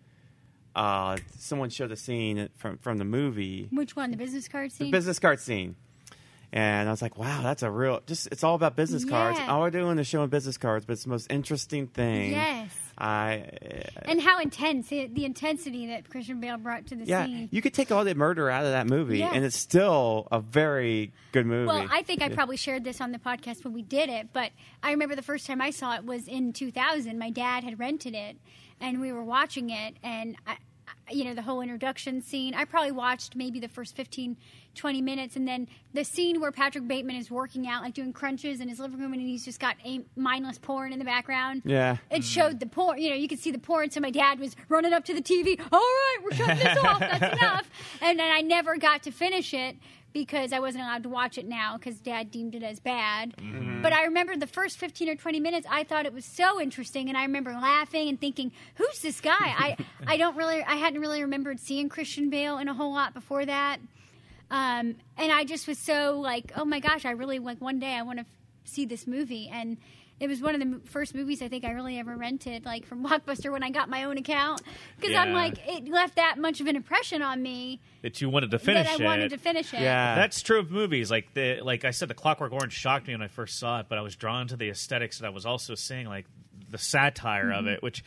Uh, 0.78 1.16
someone 1.38 1.70
showed 1.70 1.90
a 1.92 1.96
scene 1.96 2.48
from 2.56 2.78
from 2.78 2.98
the 2.98 3.04
movie, 3.04 3.68
Which 3.72 3.96
one? 3.96 4.10
The 4.12 4.16
business 4.16 4.46
card 4.46 4.70
scene. 4.70 4.86
the 4.86 4.96
business 4.96 5.18
card 5.18 5.40
scene, 5.40 5.74
and 6.52 6.88
I 6.88 6.90
was 6.92 7.02
like, 7.02 7.18
"Wow, 7.18 7.42
that's 7.42 7.62
a 7.64 7.70
real 7.70 8.00
just 8.06 8.28
it's 8.30 8.44
all 8.44 8.54
about 8.54 8.76
business 8.76 9.04
cards. 9.04 9.38
All 9.48 9.60
we're 9.60 9.70
doing 9.70 9.98
is 9.98 10.06
showing 10.06 10.28
business 10.28 10.56
cards, 10.56 10.86
but 10.86 10.92
it's 10.92 11.02
the 11.04 11.10
most 11.10 11.26
interesting 11.30 11.88
thing." 11.88 12.30
Yes. 12.30 12.70
I 13.00 13.48
And 14.06 14.20
how 14.20 14.40
intense 14.40 14.88
the, 14.88 15.06
the 15.06 15.24
intensity 15.24 15.86
that 15.86 16.10
Christian 16.10 16.40
Bale 16.40 16.56
brought 16.56 16.86
to 16.86 16.96
the 16.96 17.04
yeah, 17.04 17.26
scene. 17.26 17.48
you 17.52 17.62
could 17.62 17.72
take 17.72 17.92
all 17.92 18.02
the 18.04 18.14
murder 18.16 18.50
out 18.50 18.64
of 18.64 18.72
that 18.72 18.88
movie, 18.88 19.22
and 19.22 19.44
it's 19.44 19.56
still 19.56 20.26
a 20.32 20.40
very 20.40 21.12
good 21.30 21.46
movie. 21.46 21.68
Well, 21.68 21.86
I 21.92 22.02
think 22.02 22.22
I 22.22 22.28
probably 22.28 22.56
shared 22.56 22.82
this 22.82 23.00
on 23.00 23.12
the 23.12 23.20
podcast 23.20 23.62
when 23.64 23.72
we 23.72 23.82
did 23.82 24.08
it, 24.08 24.28
but 24.32 24.50
I 24.82 24.90
remember 24.90 25.14
the 25.14 25.22
first 25.22 25.46
time 25.46 25.60
I 25.60 25.70
saw 25.70 25.94
it 25.94 26.04
was 26.04 26.26
in 26.26 26.52
2000. 26.52 27.16
My 27.20 27.30
dad 27.30 27.62
had 27.62 27.78
rented 27.78 28.14
it, 28.16 28.36
and 28.80 29.00
we 29.00 29.12
were 29.12 29.22
watching 29.24 29.70
it, 29.70 29.94
and 30.02 30.34
I- 30.44 30.56
you 31.10 31.24
know 31.24 31.34
the 31.34 31.42
whole 31.42 31.60
introduction 31.60 32.20
scene. 32.22 32.54
I 32.54 32.64
probably 32.64 32.92
watched 32.92 33.36
maybe 33.36 33.60
the 33.60 33.68
first 33.68 33.96
15, 33.96 34.36
20 34.74 35.02
minutes, 35.02 35.36
and 35.36 35.46
then 35.46 35.68
the 35.94 36.04
scene 36.04 36.40
where 36.40 36.52
Patrick 36.52 36.86
Bateman 36.86 37.16
is 37.16 37.30
working 37.30 37.66
out, 37.66 37.82
like 37.82 37.94
doing 37.94 38.12
crunches 38.12 38.60
in 38.60 38.68
his 38.68 38.78
living 38.78 39.00
room, 39.00 39.12
and 39.12 39.22
he's 39.22 39.44
just 39.44 39.60
got 39.60 39.76
a 39.84 40.00
mindless 40.16 40.58
porn 40.58 40.92
in 40.92 40.98
the 40.98 41.04
background. 41.04 41.62
Yeah. 41.64 41.96
it 42.10 42.24
showed 42.24 42.60
the 42.60 42.66
porn. 42.66 42.98
You 43.00 43.10
know, 43.10 43.16
you 43.16 43.28
could 43.28 43.38
see 43.40 43.50
the 43.50 43.58
porn. 43.58 43.90
So 43.90 44.00
my 44.00 44.10
dad 44.10 44.38
was 44.38 44.54
running 44.68 44.92
up 44.92 45.04
to 45.06 45.14
the 45.14 45.22
TV. 45.22 45.58
All 45.72 45.78
right, 45.78 46.16
we're 46.22 46.32
shutting 46.32 46.58
this 46.58 46.78
off. 46.84 47.00
That's 47.00 47.36
enough. 47.38 47.70
And 48.00 48.18
then 48.18 48.30
I 48.32 48.40
never 48.40 48.76
got 48.76 49.02
to 49.04 49.10
finish 49.10 49.52
it 49.54 49.76
because 50.12 50.52
I 50.52 50.58
wasn't 50.60 50.84
allowed 50.84 51.02
to 51.04 51.08
watch 51.08 51.38
it 51.38 51.46
now 51.46 51.76
because 51.76 51.98
Dad 52.00 52.30
deemed 52.30 52.54
it 52.54 52.62
as 52.62 52.80
bad. 52.80 53.34
But 53.82 53.92
I 53.92 54.04
remember 54.04 54.36
the 54.36 54.46
first 54.46 54.78
fifteen 54.78 55.08
or 55.08 55.14
twenty 55.14 55.40
minutes. 55.40 55.66
I 55.70 55.84
thought 55.84 56.06
it 56.06 56.12
was 56.12 56.24
so 56.24 56.60
interesting, 56.60 57.08
and 57.08 57.16
I 57.16 57.22
remember 57.22 57.52
laughing 57.52 58.08
and 58.08 58.20
thinking, 58.20 58.52
"Who's 58.76 59.00
this 59.00 59.20
guy?" 59.20 59.34
I 59.38 59.76
I 60.06 60.16
don't 60.16 60.36
really, 60.36 60.62
I 60.62 60.76
hadn't 60.76 61.00
really 61.00 61.22
remembered 61.22 61.60
seeing 61.60 61.88
Christian 61.88 62.30
Bale 62.30 62.58
in 62.58 62.68
a 62.68 62.74
whole 62.74 62.92
lot 62.92 63.14
before 63.14 63.44
that. 63.46 63.78
Um, 64.50 64.96
and 65.16 65.30
I 65.30 65.44
just 65.44 65.68
was 65.68 65.78
so 65.78 66.18
like, 66.20 66.52
oh 66.56 66.64
my 66.64 66.80
gosh, 66.80 67.04
I 67.04 67.10
really 67.10 67.38
like 67.38 67.60
one 67.60 67.78
day 67.78 67.92
I 67.92 68.02
want 68.02 68.18
to 68.18 68.24
f- 68.24 68.36
see 68.64 68.86
this 68.86 69.06
movie. 69.06 69.50
And 69.52 69.76
it 70.20 70.28
was 70.28 70.40
one 70.40 70.54
of 70.54 70.60
the 70.60 70.80
first 70.90 71.14
movies 71.14 71.42
I 71.42 71.48
think 71.48 71.64
I 71.64 71.70
really 71.70 71.98
ever 71.98 72.16
rented, 72.16 72.64
like 72.64 72.84
from 72.86 73.04
Blockbuster 73.06 73.52
when 73.52 73.62
I 73.62 73.70
got 73.70 73.88
my 73.88 74.04
own 74.04 74.18
account. 74.18 74.62
Because 74.98 75.14
I'm 75.16 75.32
like, 75.32 75.54
it 75.66 75.88
left 75.88 76.16
that 76.16 76.38
much 76.38 76.60
of 76.60 76.66
an 76.66 76.76
impression 76.76 77.22
on 77.22 77.42
me 77.42 77.80
that 78.02 78.20
you 78.20 78.28
wanted 78.28 78.50
to 78.50 78.58
finish 78.58 78.86
that 78.86 79.00
I 79.00 79.02
it. 79.02 79.06
wanted 79.06 79.30
to 79.30 79.38
finish 79.38 79.72
it. 79.72 79.80
Yeah. 79.80 80.14
That's 80.16 80.42
true 80.42 80.58
of 80.58 80.70
movies. 80.70 81.10
Like 81.10 81.32
the 81.34 81.60
like 81.62 81.84
I 81.84 81.90
said, 81.92 82.08
the 82.08 82.14
Clockwork 82.14 82.52
Orange 82.52 82.72
shocked 82.72 83.06
me 83.06 83.14
when 83.14 83.22
I 83.22 83.28
first 83.28 83.58
saw 83.58 83.80
it, 83.80 83.86
but 83.88 83.98
I 83.98 84.02
was 84.02 84.16
drawn 84.16 84.48
to 84.48 84.56
the 84.56 84.70
aesthetics, 84.70 85.18
and 85.18 85.26
I 85.26 85.30
was 85.30 85.46
also 85.46 85.74
seeing 85.74 86.06
like 86.06 86.26
the 86.70 86.78
satire 86.78 87.46
Mm-hmm. 87.46 87.58
of 87.58 87.66
it, 87.68 87.82
which 87.82 88.04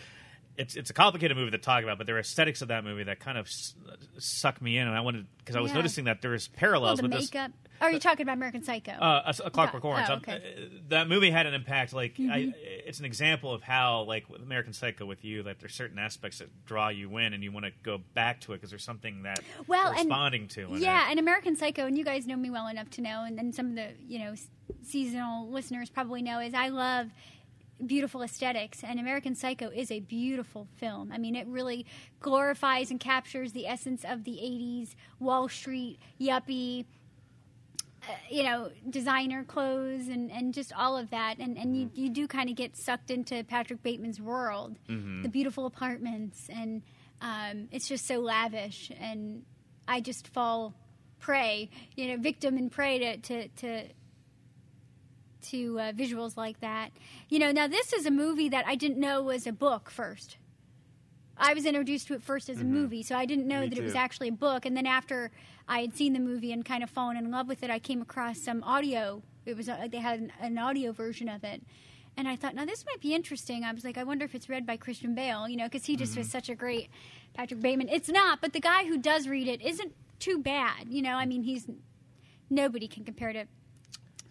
it's 0.61 0.75
it's 0.75 0.89
a 0.89 0.93
complicated 0.93 1.35
movie 1.37 1.51
to 1.51 1.57
talk 1.57 1.83
about, 1.83 1.97
but 1.97 2.07
there 2.07 2.15
are 2.15 2.19
aesthetics 2.19 2.61
of 2.61 2.67
that 2.69 2.83
movie 2.83 3.03
that 3.03 3.19
kind 3.19 3.37
of 3.37 3.45
s- 3.47 3.73
suck 4.17 4.61
me 4.61 4.77
in, 4.77 4.87
and 4.87 4.95
I 4.95 5.01
wanted 5.01 5.25
because 5.39 5.55
I 5.55 5.59
was 5.61 5.71
Yeah. 5.71 5.77
noticing 5.77 6.05
that 6.05 6.21
there's 6.21 6.49
Well, 6.49 6.59
parallels 6.59 6.97
the 6.99 7.03
with 7.03 7.11
this. 7.13 7.33
makeup. 7.33 7.51
Oh, 7.81 7.85
are 7.87 7.91
you 7.91 7.99
talking 7.99 8.21
about 8.21 8.33
American 8.33 8.63
Psycho? 8.63 8.91
Uh, 8.91 9.33
a, 9.39 9.47
a 9.47 9.49
Clockwork 9.49 9.83
Orange. 9.83 10.07
oh, 10.07 10.13
Um, 10.13 10.19
okay. 10.19 10.33
Mm-hmm. 10.33 10.75
uh, 10.75 10.79
that 10.89 11.07
movie 11.09 11.31
had 11.31 11.47
an 11.47 11.55
impact. 11.55 11.93
Like, 11.93 12.13
I, 12.19 12.53
it's 12.85 12.99
an 12.99 13.05
example 13.05 13.51
of 13.51 13.63
how, 13.63 14.03
like, 14.03 14.29
with 14.29 14.43
American 14.43 14.71
Psycho, 14.71 15.07
with 15.07 15.25
you, 15.25 15.41
that 15.43 15.59
there's 15.59 15.73
certain 15.73 15.97
aspects 15.97 16.37
that 16.37 16.49
draw 16.67 16.89
you 16.89 17.17
in, 17.17 17.33
and 17.33 17.43
you 17.43 17.51
want 17.51 17.65
to 17.65 17.71
go 17.81 17.97
back 18.13 18.39
to 18.41 18.53
it 18.53 18.57
because 18.57 18.69
there's 18.69 18.83
something 18.83 19.23
that 19.23 19.39
Well, 19.65 19.81
you're 19.85 19.89
and- 19.99 20.09
responding 20.09 20.47
to. 20.49 20.67
yeah, 20.77 21.07
it. 21.07 21.11
and 21.11 21.19
American 21.19 21.55
Psycho, 21.55 21.87
and 21.87 21.97
you 21.97 22.03
guys 22.05 22.27
know 22.27 22.35
me 22.35 22.51
well 22.51 22.67
enough 22.67 22.91
to 22.91 23.01
know, 23.01 23.23
and 23.23 23.35
then 23.35 23.51
some 23.51 23.69
of 23.71 23.75
the 23.75 23.87
you 24.07 24.19
know 24.19 24.35
seasonal 24.83 25.49
listeners 25.49 25.89
probably 25.89 26.21
know 26.21 26.39
is 26.39 26.53
I 26.53 26.69
love 26.69 27.07
beautiful 27.85 28.21
aesthetics, 28.21 28.83
and 28.83 28.99
American 28.99 29.35
Psycho 29.35 29.69
is 29.69 29.91
a 29.91 29.99
beautiful 29.99 30.67
film. 30.77 31.11
I 31.11 31.17
mean, 31.17 31.35
it 31.35 31.47
really 31.47 31.85
glorifies 32.19 32.91
and 32.91 32.99
captures 32.99 33.51
the 33.53 33.67
essence 33.67 34.03
of 34.03 34.23
the 34.23 34.33
'80s 34.33 34.95
Wall 35.19 35.47
Street 35.49 35.99
yuppie. 36.19 36.85
Uh, 38.03 38.13
you 38.31 38.41
know, 38.41 38.71
designer 38.89 39.43
clothes 39.43 40.07
and, 40.07 40.31
and 40.31 40.55
just 40.55 40.73
all 40.73 40.97
of 40.97 41.11
that, 41.11 41.37
and 41.37 41.55
and 41.55 41.77
you, 41.77 41.91
you 41.93 42.09
do 42.09 42.27
kind 42.27 42.49
of 42.49 42.55
get 42.55 42.75
sucked 42.75 43.11
into 43.11 43.43
Patrick 43.43 43.83
Bateman's 43.83 44.19
world, 44.19 44.77
the 45.21 45.29
beautiful 45.29 45.67
apartments, 45.67 46.49
and 46.49 46.81
um, 47.21 47.67
it's 47.71 47.87
just 47.87 48.07
so 48.07 48.19
lavish, 48.19 48.91
and 48.99 49.43
I 49.87 50.01
just 50.01 50.27
fall 50.29 50.73
prey, 51.19 51.69
you 51.95 52.07
know, 52.07 52.17
victim 52.17 52.57
and 52.57 52.71
prey 52.71 52.97
to 52.97 53.17
to 53.17 53.47
to, 53.49 53.83
to 55.43 55.79
uh, 55.79 55.91
visuals 55.91 56.37
like 56.37 56.59
that. 56.61 56.91
You 57.29 57.39
know, 57.39 57.51
now 57.51 57.67
this 57.67 57.93
is 57.93 58.05
a 58.05 58.11
movie 58.11 58.49
that 58.49 58.65
I 58.67 58.75
didn't 58.75 58.99
know 58.99 59.23
was 59.23 59.47
a 59.47 59.51
book 59.51 59.89
first. 59.89 60.37
I 61.37 61.53
was 61.55 61.65
introduced 61.65 62.07
to 62.07 62.13
it 62.13 62.21
first 62.21 62.49
as 62.49 62.61
a 62.61 62.63
movie, 62.63 63.01
so 63.01 63.15
I 63.15 63.25
didn't 63.25 63.47
know 63.47 63.61
Me 63.61 63.69
that 63.69 63.77
it 63.77 63.83
was 63.83 63.95
actually 63.95 64.27
a 64.27 64.33
book. 64.33 64.65
And 64.65 64.77
then 64.77 64.85
after 64.85 65.31
I 65.67 65.81
had 65.81 65.95
seen 65.95 66.13
the 66.13 66.19
movie 66.19 66.51
and 66.51 66.63
kind 66.63 66.83
of 66.83 66.89
fallen 66.89 67.17
in 67.17 67.31
love 67.31 67.47
with 67.47 67.63
it, 67.63 67.71
I 67.71 67.79
came 67.79 68.01
across 68.01 68.39
some 68.39 68.61
audio. 68.63 69.23
It 69.45 69.57
was 69.57 69.67
uh, 69.67 69.87
they 69.91 69.97
had 69.97 70.19
an, 70.19 70.31
an 70.39 70.57
audio 70.59 70.91
version 70.91 71.27
of 71.27 71.43
it, 71.43 71.63
and 72.15 72.27
I 72.27 72.35
thought, 72.35 72.53
now 72.53 72.65
this 72.65 72.85
might 72.85 73.01
be 73.01 73.15
interesting. 73.15 73.63
I 73.63 73.71
was 73.71 73.83
like, 73.83 73.97
I 73.97 74.03
wonder 74.03 74.25
if 74.25 74.35
it's 74.35 74.49
read 74.49 74.67
by 74.67 74.77
Christian 74.77 75.15
Bale, 75.15 75.49
you 75.49 75.57
know, 75.57 75.65
because 75.65 75.85
he 75.85 75.95
just 75.95 76.15
was 76.15 76.29
such 76.29 76.49
a 76.49 76.55
great 76.55 76.89
Patrick 77.33 77.61
Bateman. 77.61 77.89
It's 77.89 78.09
not, 78.09 78.39
but 78.39 78.53
the 78.53 78.59
guy 78.59 78.85
who 78.85 78.97
does 78.97 79.27
read 79.27 79.47
it 79.47 79.61
isn't 79.61 79.93
too 80.19 80.37
bad, 80.37 80.89
you 80.89 81.01
know. 81.01 81.15
I 81.15 81.25
mean, 81.25 81.41
he's 81.41 81.67
nobody 82.49 82.87
can 82.87 83.03
compare 83.03 83.33
to 83.33 83.45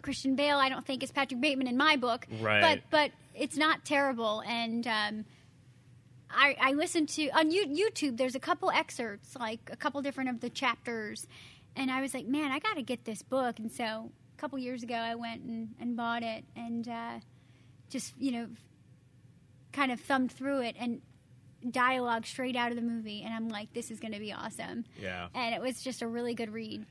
Christian 0.02 0.34
Bale. 0.36 0.56
I 0.58 0.68
don't 0.68 0.84
think 0.86 1.02
is 1.02 1.10
Patrick 1.12 1.40
Bateman 1.40 1.66
in 1.66 1.76
my 1.76 1.96
book, 1.96 2.26
Right. 2.40 2.60
But 2.60 2.80
but 2.90 3.10
it's 3.34 3.56
not 3.56 3.84
terrible, 3.84 4.42
and 4.46 4.86
um, 4.86 5.24
I, 6.30 6.56
I 6.60 6.72
listened 6.72 7.08
to 7.10 7.28
on 7.30 7.50
You- 7.50 7.66
YouTube. 7.66 8.16
There's 8.16 8.34
a 8.34 8.40
couple 8.40 8.70
excerpts, 8.70 9.36
like 9.36 9.70
a 9.72 9.76
couple 9.76 10.00
different 10.02 10.30
of 10.30 10.40
the 10.40 10.50
chapters, 10.50 11.26
and 11.76 11.90
I 11.90 12.00
was 12.00 12.14
like, 12.14 12.26
man, 12.26 12.50
I 12.52 12.58
got 12.58 12.74
to 12.74 12.82
get 12.82 13.04
this 13.04 13.22
book. 13.22 13.58
And 13.58 13.70
so 13.72 14.10
a 14.36 14.40
couple 14.40 14.58
years 14.58 14.82
ago, 14.82 14.94
I 14.94 15.14
went 15.14 15.42
and, 15.42 15.74
and 15.80 15.96
bought 15.96 16.22
it, 16.22 16.44
and 16.56 16.86
uh, 16.88 17.18
just 17.88 18.14
you 18.18 18.32
know, 18.32 18.48
kind 19.72 19.90
of 19.92 20.00
thumbed 20.00 20.32
through 20.32 20.60
it 20.62 20.76
and 20.78 21.00
dialogue 21.68 22.24
straight 22.26 22.56
out 22.56 22.70
of 22.70 22.76
the 22.76 22.82
movie, 22.82 23.22
and 23.22 23.34
I'm 23.34 23.48
like, 23.48 23.72
this 23.74 23.90
is 23.90 24.00
going 24.00 24.12
to 24.14 24.18
be 24.20 24.32
awesome. 24.32 24.84
Yeah. 25.00 25.28
and 25.34 25.54
it 25.54 25.60
was 25.60 25.82
just 25.82 26.00
a 26.02 26.06
really 26.06 26.34
good 26.34 26.50
read. 26.52 26.86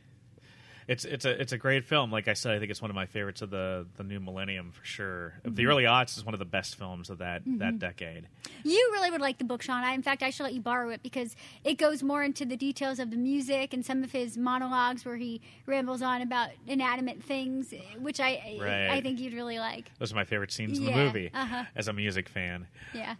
It's 0.89 1.05
it's 1.05 1.23
a 1.23 1.39
it's 1.39 1.51
a 1.51 1.57
great 1.59 1.85
film. 1.85 2.11
Like 2.11 2.27
I 2.27 2.33
said, 2.33 2.55
I 2.55 2.57
think 2.57 2.71
it's 2.71 2.81
one 2.81 2.89
of 2.89 2.95
my 2.95 3.05
favorites 3.05 3.43
of 3.43 3.51
the 3.51 3.85
the 3.97 4.03
new 4.03 4.19
millennium 4.19 4.71
for 4.71 4.83
sure. 4.83 5.35
Mm-hmm. 5.45 5.53
The 5.53 5.67
early 5.67 5.83
aughts 5.83 6.17
is 6.17 6.25
one 6.25 6.33
of 6.33 6.39
the 6.39 6.45
best 6.45 6.77
films 6.77 7.11
of 7.11 7.19
that 7.19 7.43
that 7.45 7.77
decade. 7.77 8.27
You 8.63 8.89
really 8.93 9.11
would 9.11 9.21
like 9.21 9.37
the 9.37 9.43
book, 9.43 9.61
Sean. 9.61 9.83
I, 9.83 9.93
in 9.93 10.01
fact, 10.01 10.23
I 10.23 10.31
should 10.31 10.45
let 10.45 10.55
you 10.55 10.61
borrow 10.61 10.89
it 10.89 11.03
because 11.03 11.35
it 11.63 11.75
goes 11.75 12.01
more 12.01 12.23
into 12.23 12.43
the 12.43 12.57
details 12.57 12.97
of 12.97 13.11
the 13.11 13.17
music 13.17 13.71
and 13.71 13.85
some 13.85 14.03
of 14.03 14.11
his 14.11 14.35
monologues 14.35 15.05
where 15.05 15.15
he 15.15 15.41
rambles 15.67 16.01
on 16.01 16.23
about 16.23 16.49
inanimate 16.65 17.23
things, 17.23 17.71
which 17.99 18.19
I 18.19 18.57
Right. 18.59 18.89
I 18.89 19.01
think 19.01 19.19
you'd 19.19 19.35
really 19.35 19.59
like. 19.59 19.91
Those 19.99 20.11
are 20.11 20.15
my 20.15 20.25
favorite 20.25 20.51
scenes 20.51 20.79
in 20.79 20.85
the 20.85 20.91
movie 20.91 21.29
uh-huh. 21.31 21.65
as 21.75 21.87
a 21.87 21.93
music 21.93 22.27
fan. 22.27 22.65
Yeah. 22.95 23.15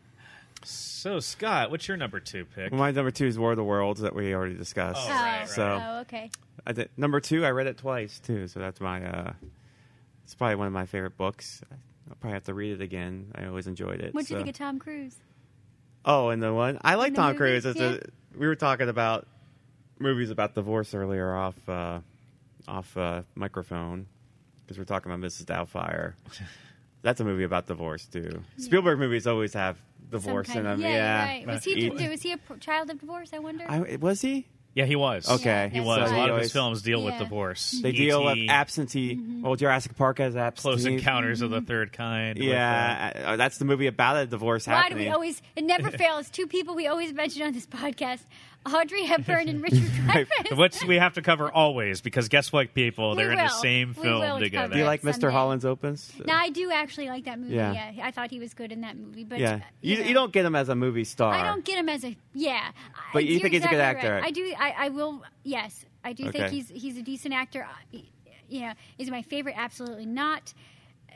So 0.63 1.19
Scott, 1.19 1.69
what's 1.69 1.87
your 1.87 1.97
number 1.97 2.19
two 2.19 2.45
pick? 2.45 2.71
Well, 2.71 2.79
my 2.79 2.89
number 2.89 3.11
two 3.11 3.27
is 3.27 3.37
War 3.37 3.51
of 3.51 3.57
the 3.57 3.63
Worlds 3.63 4.01
that 4.01 4.15
we 4.15 4.33
already 4.33 4.55
discussed. 4.55 5.01
Oh, 5.05 5.09
right, 5.09 5.39
right. 5.41 5.49
So 5.49 5.81
oh, 5.83 5.99
okay. 6.01 6.31
I 6.65 6.71
did, 6.73 6.89
number 6.97 7.19
two, 7.19 7.45
I 7.45 7.49
read 7.51 7.67
it 7.67 7.77
twice 7.77 8.19
too. 8.19 8.47
So 8.47 8.59
that's 8.59 8.79
my. 8.81 9.03
Uh, 9.05 9.33
it's 10.23 10.35
probably 10.35 10.55
one 10.55 10.67
of 10.67 10.73
my 10.73 10.85
favorite 10.85 11.17
books. 11.17 11.61
I'll 11.71 12.15
probably 12.19 12.33
have 12.35 12.43
to 12.45 12.53
read 12.53 12.73
it 12.73 12.81
again. 12.81 13.31
I 13.35 13.45
always 13.45 13.67
enjoyed 13.67 13.99
it. 14.01 14.13
What'd 14.13 14.29
you 14.29 14.37
think 14.37 14.49
of 14.49 14.55
Tom 14.57 14.79
Cruise? 14.79 15.15
Oh, 16.05 16.29
and 16.29 16.41
the 16.41 16.53
one 16.53 16.79
I 16.81 16.95
like 16.95 17.13
Tom 17.15 17.27
movie? 17.27 17.37
Cruise. 17.37 17.65
Yeah. 17.75 17.95
a, 17.95 17.99
we 18.37 18.47
were 18.47 18.55
talking 18.55 18.89
about 18.89 19.27
movies 19.99 20.29
about 20.29 20.55
divorce 20.55 20.93
earlier 20.93 21.35
off 21.35 21.55
uh, 21.67 21.99
off 22.67 22.95
uh, 22.97 23.23
microphone 23.35 24.05
because 24.61 24.77
we're 24.77 24.85
talking 24.85 25.11
about 25.11 25.25
Mrs. 25.27 25.45
Doubtfire. 25.45 26.13
That's 27.01 27.19
a 27.21 27.23
movie 27.23 27.43
about 27.43 27.65
divorce 27.67 28.05
too. 28.05 28.43
Spielberg 28.57 28.99
movies 28.99 29.25
always 29.25 29.53
have 29.53 29.77
divorce 30.09 30.53
in 30.53 30.63
them. 30.63 30.81
Yeah, 30.81 30.89
Yeah, 30.89 31.23
right. 31.25 31.47
Was 31.47 31.63
he, 31.63 31.89
He- 31.89 32.07
was 32.09 32.21
he 32.21 32.33
a 32.33 32.39
child 32.59 32.89
of 32.89 32.99
divorce? 32.99 33.31
I 33.33 33.39
wonder. 33.39 33.65
I, 33.67 33.95
was 33.97 34.21
he? 34.21 34.47
Yeah, 34.75 34.85
he 34.85 34.95
was. 34.95 35.27
Okay. 35.29 35.69
he 35.73 35.79
Yeah, 35.79 35.83
was. 35.85 35.97
that's 35.99 36.11
a 36.11 36.13
right. 36.13 36.19
lot 36.19 36.29
of 36.29 36.35
his 36.37 36.41
always- 36.41 36.51
films 36.53 36.81
deal 36.83 37.03
with 37.03 37.15
Yeah. 37.15 37.19
divorce. 37.23 37.71
They 37.81 37.91
deal 37.91 38.23
with 38.23 38.37
E.T., 38.37 38.49
absentee. 38.49 39.15
Mm-hmm. 39.15 39.41
Well, 39.41 39.55
Jurassic 39.55 39.95
Park 39.97 40.19
has 40.19 40.35
absentee. 40.35 40.61
Close 40.61 40.85
Encounters 40.85 41.41
of 41.41 41.49
the 41.49 41.61
Third 41.61 41.91
Kind. 41.91 42.37
with, 42.37 42.47
uh, 42.47 42.51
Yeah, 42.51 43.11
uh, 43.25 43.35
that's 43.35 43.57
the 43.57 43.65
movie 43.65 43.87
about 43.87 44.17
a 44.17 44.25
divorce 44.27 44.67
Why 44.67 44.73
do 44.73 44.77
happening. 44.83 45.05
we 45.07 45.11
always? 45.11 45.41
It 45.55 45.63
never 45.63 45.89
fails. 45.97 46.29
Two 46.29 46.45
people 46.47 46.75
we 46.75 46.87
always 46.87 47.13
mention 47.13 47.41
on 47.43 47.51
this 47.53 47.65
podcast: 47.65 48.21
Audrey 48.73 49.03
Hepburn 49.03 49.47
and 49.49 49.61
Richard 49.61 49.77
Dreyfuss. 50.07 50.57
which 50.57 50.83
we 50.85 50.95
have 50.97 51.13
to 51.13 51.21
cover 51.21 51.51
always 51.51 52.01
because 52.01 52.27
guess 52.29 52.51
what, 52.51 52.73
people? 52.73 53.11
We 53.11 53.17
They're 53.17 53.31
in 53.31 53.37
the 53.37 53.43
will. 53.43 53.49
same 53.49 53.89
We 53.97 54.03
film 54.03 54.21
cover 54.21 54.39
together. 54.39 54.73
Do 54.73 54.79
you 54.79 54.85
like 54.85 55.01
Mr. 55.01 55.13
someday. 55.21 55.31
Holland's 55.31 55.65
Opus? 55.65 56.11
Now 56.25 56.37
I 56.39 56.49
do 56.49 56.71
actually 56.71 57.07
like 57.07 57.25
that 57.25 57.39
movie. 57.39 57.55
Yeah. 57.55 57.91
Yeah, 57.93 58.05
I 58.05 58.11
thought 58.11 58.29
he 58.31 58.39
was 58.39 58.53
good 58.53 58.71
in 58.71 58.81
that 58.81 58.97
movie. 58.97 59.23
But 59.23 59.39
yeah, 59.39 59.53
uh, 59.55 59.59
you, 59.81 59.97
know, 59.99 60.03
you 60.05 60.13
don't 60.13 60.31
get 60.33 60.45
him 60.45 60.55
as 60.55 60.69
a 60.69 60.75
movie 60.75 61.03
star. 61.03 61.33
I 61.33 61.43
don't 61.43 61.63
get 61.65 61.77
him 61.77 61.89
as 61.89 62.03
a 62.03 62.15
yeah. 62.33 62.71
But 63.13 63.19
I- 63.19 63.21
you 63.25 63.33
you're 63.33 63.41
think 63.41 63.53
he's 63.53 63.63
a 63.65 63.67
good 63.67 63.75
exactly 63.75 64.07
actor? 64.09 64.15
right. 64.15 64.23
I 64.25 64.31
do. 64.31 64.53
I, 64.57 64.73
I 64.85 64.89
will. 64.89 65.23
Yes, 65.43 65.85
I 66.03 66.13
do 66.13 66.31
think 66.31 66.47
he's 66.49 66.69
he's 66.69 66.97
a 66.97 67.01
decent 67.01 67.33
actor. 67.33 67.65
I- 67.93 68.03
You 68.49 68.61
know, 68.61 68.73
is 68.97 69.05
he 69.07 69.11
my 69.11 69.21
favorite? 69.21 69.55
Absolutely 69.57 70.05
not. 70.07 70.53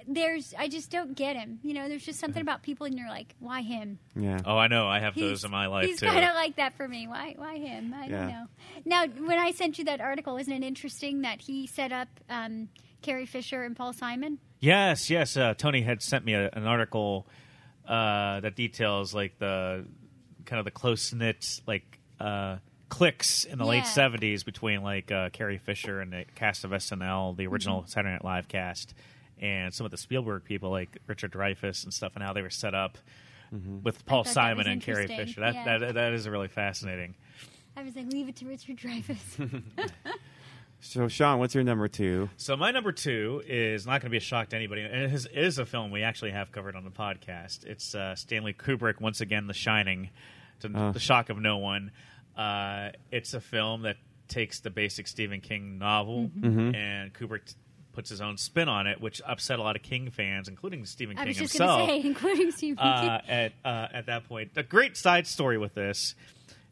There's, 0.07 0.53
I 0.57 0.67
just 0.67 0.89
don't 0.91 1.15
get 1.15 1.35
him. 1.35 1.59
You 1.63 1.73
know, 1.73 1.87
there's 1.89 2.03
just 2.05 2.19
something 2.19 2.41
about 2.41 2.63
people, 2.63 2.85
and 2.85 2.97
you're 2.97 3.09
like, 3.09 3.35
why 3.39 3.61
him? 3.61 3.99
Yeah. 4.15 4.39
Oh, 4.45 4.57
I 4.57 4.67
know. 4.67 4.87
I 4.87 4.99
have 4.99 5.13
He's, 5.13 5.23
those 5.23 5.43
in 5.43 5.51
my 5.51 5.67
life 5.67 5.87
he's 5.87 5.99
too. 5.99 6.05
kind 6.07 6.23
of 6.25 6.33
like 6.35 6.55
that 6.57 6.75
for 6.75 6.87
me. 6.87 7.07
Why? 7.07 7.33
Why 7.37 7.57
him? 7.57 7.93
I 7.93 8.05
Yeah. 8.07 8.17
don't 8.19 8.27
know. 8.27 8.45
Now, 8.85 9.05
when 9.27 9.39
I 9.39 9.51
sent 9.51 9.77
you 9.79 9.85
that 9.85 10.01
article, 10.01 10.37
isn't 10.37 10.53
it 10.53 10.63
interesting 10.63 11.21
that 11.21 11.41
he 11.41 11.67
set 11.67 11.91
up 11.91 12.07
um, 12.29 12.69
Carrie 13.01 13.25
Fisher 13.25 13.63
and 13.63 13.75
Paul 13.75 13.93
Simon? 13.93 14.39
Yes, 14.59 15.09
yes. 15.09 15.35
Uh, 15.35 15.53
Tony 15.55 15.81
had 15.81 16.01
sent 16.01 16.23
me 16.25 16.33
a, 16.33 16.49
an 16.53 16.65
article 16.65 17.27
uh, 17.87 18.39
that 18.39 18.55
details 18.55 19.13
like 19.13 19.37
the 19.39 19.85
kind 20.45 20.59
of 20.59 20.65
the 20.65 20.71
close 20.71 21.13
knit 21.13 21.61
like 21.67 21.99
uh, 22.19 22.57
cliques 22.89 23.43
in 23.43 23.57
the 23.57 23.65
late 23.65 23.77
Yeah. 23.79 23.83
seventies 23.83 24.43
between 24.43 24.81
like 24.83 25.11
uh, 25.11 25.29
Carrie 25.31 25.57
Fisher 25.57 25.99
and 25.99 26.13
the 26.13 26.25
cast 26.35 26.63
of 26.63 26.71
SNL, 26.71 27.35
the 27.35 27.47
original 27.47 27.81
Mm-hmm. 27.81 27.89
Saturday 27.89 28.13
Night 28.13 28.23
Live 28.23 28.47
cast, 28.47 28.93
and 29.43 29.71
some 29.73 29.85
of 29.85 29.91
the 29.91 29.97
Spielberg 29.97 30.43
people 30.45 30.71
like 30.71 30.97
Richard 31.05 31.31
Dreyfuss 31.33 31.83
and 31.83 31.93
stuff, 31.93 32.13
and 32.15 32.23
how 32.23 32.33
they 32.33 32.41
were 32.41 32.49
set 32.49 32.73
up 32.73 32.97
with 33.83 34.03
Paul 34.07 34.23
Simon 34.23 34.65
and 34.65 34.81
Carrie. 34.81 35.05
Fisher. 35.05 35.41
That, 35.41 35.53
Yeah. 35.53 35.77
that 35.77 35.93
that 35.93 36.13
is 36.13 36.27
really 36.27 36.47
fascinating. 36.47 37.13
I 37.77 37.83
was 37.83 37.95
like, 37.95 38.11
leave 38.11 38.29
it 38.29 38.35
to 38.37 38.45
Richard 38.47 38.77
Dreyfuss. 38.77 39.61
So, 40.85 41.07
Sean, 41.07 41.39
what's 41.39 41.55
your 41.55 41.63
number 41.63 41.87
two? 41.87 42.29
So 42.35 42.57
my 42.57 42.71
number 42.71 42.91
two 42.91 43.41
is 43.47 43.85
not 43.85 44.01
going 44.01 44.07
to 44.07 44.09
be 44.09 44.17
a 44.17 44.19
shock 44.19 44.49
to 44.49 44.57
anybody. 44.57 44.81
and 44.81 44.93
It 45.03 45.13
is, 45.13 45.25
it 45.27 45.37
is 45.37 45.57
a 45.57 45.65
film 45.65 45.91
we 45.91 46.03
actually 46.03 46.31
have 46.31 46.51
covered 46.51 46.75
on 46.75 46.83
the 46.83 46.91
podcast. 46.91 47.63
It's 47.63 47.95
uh, 47.95 48.15
Stanley 48.15 48.51
Kubrick 48.53 48.99
once 48.99 49.21
again, 49.21 49.47
The 49.47 49.53
Shining, 49.53 50.09
to 50.59 50.69
Oh. 50.75 50.91
the 50.91 50.99
shock 50.99 51.29
of 51.29 51.37
no 51.39 51.57
one. 51.57 51.91
Uh, 52.35 52.89
it's 53.13 53.33
a 53.33 53.39
film 53.39 53.83
that 53.83 53.95
takes 54.27 54.59
the 54.59 54.69
basic 54.69 55.07
Stephen 55.07 55.39
King 55.39 55.77
novel 55.77 56.29
Mm-hmm. 56.37 56.75
and 56.75 57.13
Kubrick 57.13 57.45
t- 57.45 57.53
puts 57.93 58.09
his 58.09 58.19
own 58.21 58.37
spin 58.37 58.67
on 58.67 58.87
it, 58.87 58.99
which 58.99 59.21
upset 59.25 59.59
a 59.59 59.61
lot 59.61 59.75
of 59.75 59.81
King 59.83 60.09
fans, 60.09 60.47
including 60.47 60.85
Stephen 60.85 61.17
I 61.17 61.21
King 61.21 61.27
was 61.29 61.37
just 61.37 61.53
himself 61.53 61.87
going 61.87 61.89
to 61.89 62.01
say, 62.01 62.07
including 62.07 62.51
Stephen 62.51 62.79
uh, 62.79 63.21
King. 63.21 63.29
at 63.29 63.53
uh, 63.63 63.87
at 63.93 64.05
that 64.07 64.27
point. 64.27 64.51
A 64.55 64.63
great 64.63 64.97
side 64.97 65.27
story 65.27 65.57
with 65.57 65.73
this 65.75 66.15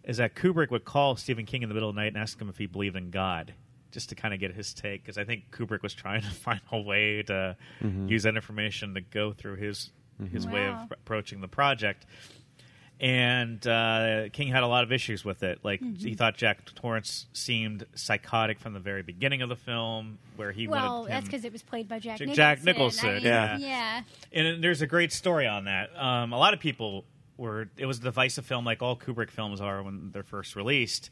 is 0.04 0.18
that 0.18 0.36
Kubrick 0.36 0.72
would 0.72 0.84
call 0.84 1.16
Stephen 1.16 1.46
King 1.46 1.62
in 1.62 1.70
the 1.70 1.76
middle 1.76 1.90
of 1.90 1.96
the 1.96 2.02
night 2.02 2.08
and 2.08 2.18
ask 2.18 2.40
him 2.42 2.50
if 2.50 2.58
he 2.58 2.66
believed 2.66 2.96
in 2.96 3.12
God, 3.12 3.54
just 3.92 4.10
to 4.10 4.16
kind 4.16 4.34
of 4.34 4.40
get 4.40 4.54
his 4.54 4.74
take. 4.74 5.04
Because 5.04 5.18
I 5.18 5.24
think 5.24 5.52
Kubrick 5.52 5.84
was 5.84 5.94
trying 5.94 6.22
to 6.24 6.32
find 6.32 6.62
a 6.72 6.82
way 6.82 7.24
to 7.24 7.56
use 8.08 8.24
that 8.24 8.36
information 8.36 8.96
to 8.96 9.02
go 9.02 9.32
through 9.34 9.56
his 9.56 9.92
his 10.32 10.46
way 10.48 10.68
of 10.68 10.92
approaching 10.92 11.42
the 11.42 11.48
project. 11.48 12.06
And 13.02 13.66
uh, 13.66 14.30
King 14.32 14.50
had 14.50 14.62
a 14.62 14.68
lot 14.68 14.84
of 14.84 14.92
issues 14.92 15.26
with 15.26 15.42
it. 15.42 15.60
Like 15.64 15.82
Mm-hmm. 15.82 16.08
he 16.08 16.14
thought 16.14 16.38
Jack 16.38 16.64
Torrance 16.76 17.26
seemed 17.34 17.86
psychotic 17.96 18.60
from 18.60 18.74
the 18.74 18.80
very 18.80 19.02
beginning 19.02 19.42
of 19.42 19.50
the 19.50 19.56
film, 19.56 20.20
where 20.36 20.52
he 20.52 20.68
Well, 20.68 21.00
wanted 21.02 21.12
that's 21.12 21.26
because 21.26 21.44
it 21.44 21.52
was 21.52 21.64
played 21.64 21.88
by 21.90 21.98
Jack 21.98 22.20
Jack 22.20 22.64
Nicholson. 22.64 22.66
Nicholson, 22.66 23.10
I 23.10 23.14
mean, 23.16 23.24
yeah. 23.24 23.58
yeah. 23.58 24.02
and 24.32 24.64
there's 24.64 24.84
a 24.84 24.88
great 24.88 25.12
story 25.12 25.48
on 25.48 25.66
that. 25.66 25.90
Um, 26.00 26.32
a 26.32 26.38
lot 26.38 26.54
of 26.54 26.60
people 26.60 27.04
were 27.38 27.70
it 27.76 27.88
was 27.88 27.98
a 27.98 28.02
divisive 28.04 28.46
film 28.46 28.66
like 28.66 28.84
all 28.84 28.96
Kubrick 28.96 29.32
films 29.32 29.60
are 29.62 29.82
when 29.82 30.12
they're 30.12 30.22
first 30.22 30.56
released. 30.56 31.10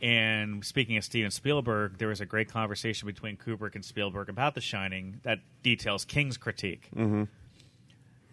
And 0.00 0.64
speaking 0.64 0.96
of 0.96 1.04
Steven 1.04 1.30
Spielberg, 1.30 1.98
there 1.98 2.08
was 2.08 2.22
a 2.22 2.26
great 2.26 2.48
conversation 2.50 3.04
between 3.06 3.36
Kubrick 3.36 3.74
and 3.74 3.84
Spielberg 3.84 4.30
about 4.30 4.54
The 4.54 4.62
Shining 4.62 5.20
that 5.24 5.40
details 5.62 6.06
King's 6.06 6.38
critique. 6.38 6.88
Mm-hmm. 6.96 7.24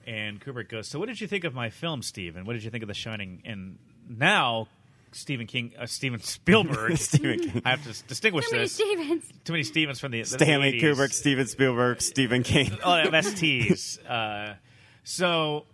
And 0.07 0.39
Kubrick 0.41 0.69
goes, 0.69 0.87
"So, 0.87 0.97
what 0.99 1.07
did 1.07 1.19
you 1.21 1.27
think 1.27 1.43
of 1.43 1.53
my 1.53 1.69
film, 1.69 2.01
Steven? 2.01 2.45
What 2.45 2.53
did 2.53 2.63
you 2.63 2.69
think 2.71 2.81
of 2.81 2.87
The 2.87 2.93
Shining?" 2.93 3.41
And 3.45 3.77
now, 4.09 4.69
Stephen 5.11 5.47
King, 5.47 5.73
uh, 5.77 5.85
Steven 5.85 6.21
Spielberg, 6.21 6.97
Stephen 6.97 7.39
King. 7.39 7.61
I 7.65 7.71
have 7.71 7.83
to 7.83 7.89
s- 7.89 8.03
distinguish 8.07 8.45
Too 8.45 8.51
many 8.53 8.63
this. 8.65 8.73
Stevens. 8.73 9.23
Too 9.43 9.51
many 9.53 9.63
Stevens 9.63 9.99
from 9.99 10.11
the 10.13 10.21
the 10.21 10.25
Stanley 10.25 10.73
80s. 10.73 10.81
Kubrick, 10.81 11.11
Steven 11.13 11.45
Spielberg, 11.47 12.01
Stephen 12.01 12.43
King. 12.43 12.71
oh, 12.83 12.89
MSTs. 13.05 13.99
uh, 14.09 14.55
so, 15.03 15.65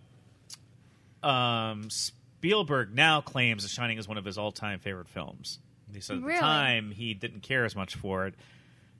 um, 1.22 1.88
Spielberg 1.90 2.94
now 2.94 3.20
claims 3.20 3.62
The 3.62 3.68
Shining 3.68 3.98
is 3.98 4.08
one 4.08 4.18
of 4.18 4.24
his 4.24 4.36
all-time 4.38 4.78
favorite 4.80 5.08
films. 5.08 5.58
He 5.92 6.00
said 6.00 6.16
at 6.18 6.22
Really? 6.24 6.34
the 6.34 6.40
time 6.40 6.90
he 6.90 7.14
didn't 7.14 7.40
care 7.42 7.64
as 7.64 7.76
much 7.76 7.94
for 7.94 8.26
it 8.26 8.34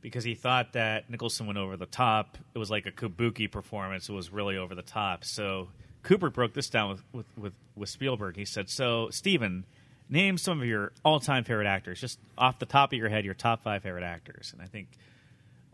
because 0.04 0.22
he 0.22 0.34
thought 0.34 0.74
that 0.74 1.08
Nicholson 1.08 1.46
went 1.46 1.58
over 1.58 1.78
the 1.78 1.86
top. 1.86 2.36
It 2.54 2.58
was 2.58 2.70
like 2.70 2.84
a 2.84 2.90
kabuki 2.92 3.50
performance. 3.50 4.06
It 4.06 4.12
was 4.12 4.30
really 4.30 4.58
over 4.58 4.74
the 4.74 4.82
top. 4.82 5.24
So 5.24 5.68
Cooper 6.02 6.28
broke 6.28 6.52
this 6.52 6.68
down 6.68 6.90
with 6.90 7.02
with, 7.14 7.26
with, 7.38 7.52
with 7.74 7.88
Spielberg. 7.88 8.36
He 8.36 8.44
said, 8.44 8.68
"So, 8.68 9.08
Steven, 9.08 9.64
name 10.10 10.36
some 10.36 10.60
of 10.60 10.66
your 10.66 10.92
all-time 11.06 11.44
favorite 11.44 11.66
actors, 11.66 12.02
just 12.02 12.18
off 12.36 12.58
the 12.58 12.66
top 12.66 12.92
of 12.92 12.98
your 12.98 13.08
head, 13.08 13.24
your 13.24 13.32
top 13.32 13.62
five 13.62 13.82
favorite 13.82 14.04
actors." 14.04 14.52
And 14.52 14.60
I 14.60 14.66
think 14.66 14.88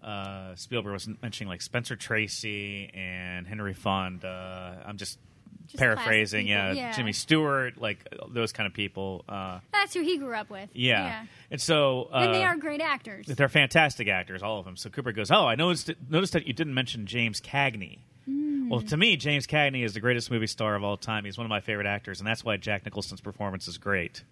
uh, 0.01 0.55
Spielberg 0.55 0.93
was 0.93 1.09
mentioning 1.20 1.49
like 1.49 1.61
Spencer 1.61 1.97
Tracy 1.97 2.89
and 2.95 3.49
Henry 3.49 3.74
Fonda. 3.74 4.81
I'm 4.87 4.97
just, 4.97 5.18
Just 5.67 5.79
paraphrasing, 5.79 6.49
yeah, 6.49 6.73
yeah. 6.73 6.93
Jimmy 6.93 7.13
Stewart, 7.13 7.79
like 7.81 8.05
those 8.29 8.53
kind 8.53 8.67
of 8.67 8.73
people. 8.75 9.25
Uh, 9.29 9.61
That's 9.73 9.95
who 9.95 10.03
he 10.03 10.19
grew 10.19 10.35
up 10.35 10.51
with. 10.51 10.69
yeah. 10.73 11.27
and 11.51 11.61
so 11.61 12.09
uh, 12.13 12.17
And 12.19 12.35
they 12.35 12.43
are 12.43 12.57
great 12.57 12.81
actors. 12.81 13.27
they're 13.27 13.49
fantastic 13.49 14.09
actors, 14.09 14.43
all 14.43 14.59
of 14.59 14.65
them. 14.65 14.77
So 14.77 14.91
Cooper 14.91 15.13
goes, 15.13 15.31
"Oh, 15.31 15.47
I 15.47 15.55
noticed 15.55 15.91
noticed 16.09 16.33
that 16.33 16.47
you 16.49 16.53
didn't 16.53 16.75
mention 16.75 17.07
James 17.07 17.41
Cagney." 17.41 17.99
Well, 18.69 18.83
to 18.83 18.97
me, 18.97 19.17
James 19.17 19.47
Cagney 19.49 19.85
is 19.85 19.95
the 19.95 20.01
greatest 20.01 20.31
movie 20.31 20.47
star 20.47 20.77
of 20.77 20.85
all 20.85 20.97
time. 20.97 21.25
He's 21.25 21.37
one 21.37 21.45
of 21.45 21.51
my 21.51 21.61
favorite 21.61 21.89
actors, 21.89 22.21
and 22.21 22.27
that's 22.27 22.45
why 22.45 22.57
Jack 22.57 22.85
Nicholson's 22.85 23.21
performance 23.21 23.67
is 23.67 23.79
great. 23.79 24.23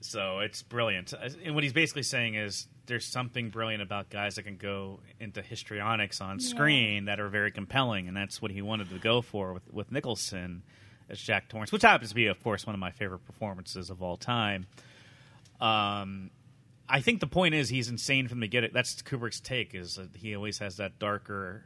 So 0.00 0.40
it's 0.40 0.62
brilliant. 0.62 1.12
And 1.44 1.54
what 1.54 1.64
he's 1.64 1.72
basically 1.72 2.02
saying 2.02 2.34
is 2.34 2.66
there's 2.88 3.06
something 3.06 3.50
brilliant 3.50 3.82
about 3.82 4.10
guys 4.10 4.34
that 4.34 4.42
can 4.42 4.56
go 4.56 5.00
into 5.20 5.42
histrionics 5.42 6.20
on 6.20 6.40
screen 6.40 7.04
that 7.04 7.20
are 7.20 7.28
very 7.28 7.52
compelling, 7.52 8.08
and 8.08 8.16
that's 8.16 8.42
what 8.42 8.50
he 8.50 8.62
wanted 8.62 8.90
to 8.90 8.98
go 8.98 9.22
for 9.22 9.52
with, 9.52 9.72
with 9.72 9.92
Nicholson 9.92 10.62
as 11.08 11.20
Jack 11.20 11.48
Torrance, 11.48 11.70
which 11.70 11.82
happens 11.82 12.10
to 12.10 12.14
be, 12.14 12.26
of 12.26 12.42
course, 12.42 12.66
one 12.66 12.74
of 12.74 12.80
my 12.80 12.90
favorite 12.90 13.24
performances 13.24 13.90
of 13.90 14.02
all 14.02 14.16
time. 14.16 14.66
Um, 15.60 16.30
I 16.88 17.00
think 17.00 17.20
the 17.20 17.26
point 17.26 17.54
is 17.54 17.68
he's 17.68 17.88
insane 17.88 18.26
from 18.26 18.40
the 18.40 18.48
get. 18.48 18.64
It 18.64 18.72
that's 18.72 19.02
Kubrick's 19.02 19.40
take. 19.40 19.74
Is 19.74 19.96
that 19.96 20.16
he 20.16 20.34
always 20.34 20.58
has 20.58 20.78
that 20.78 20.98
darker, 20.98 21.64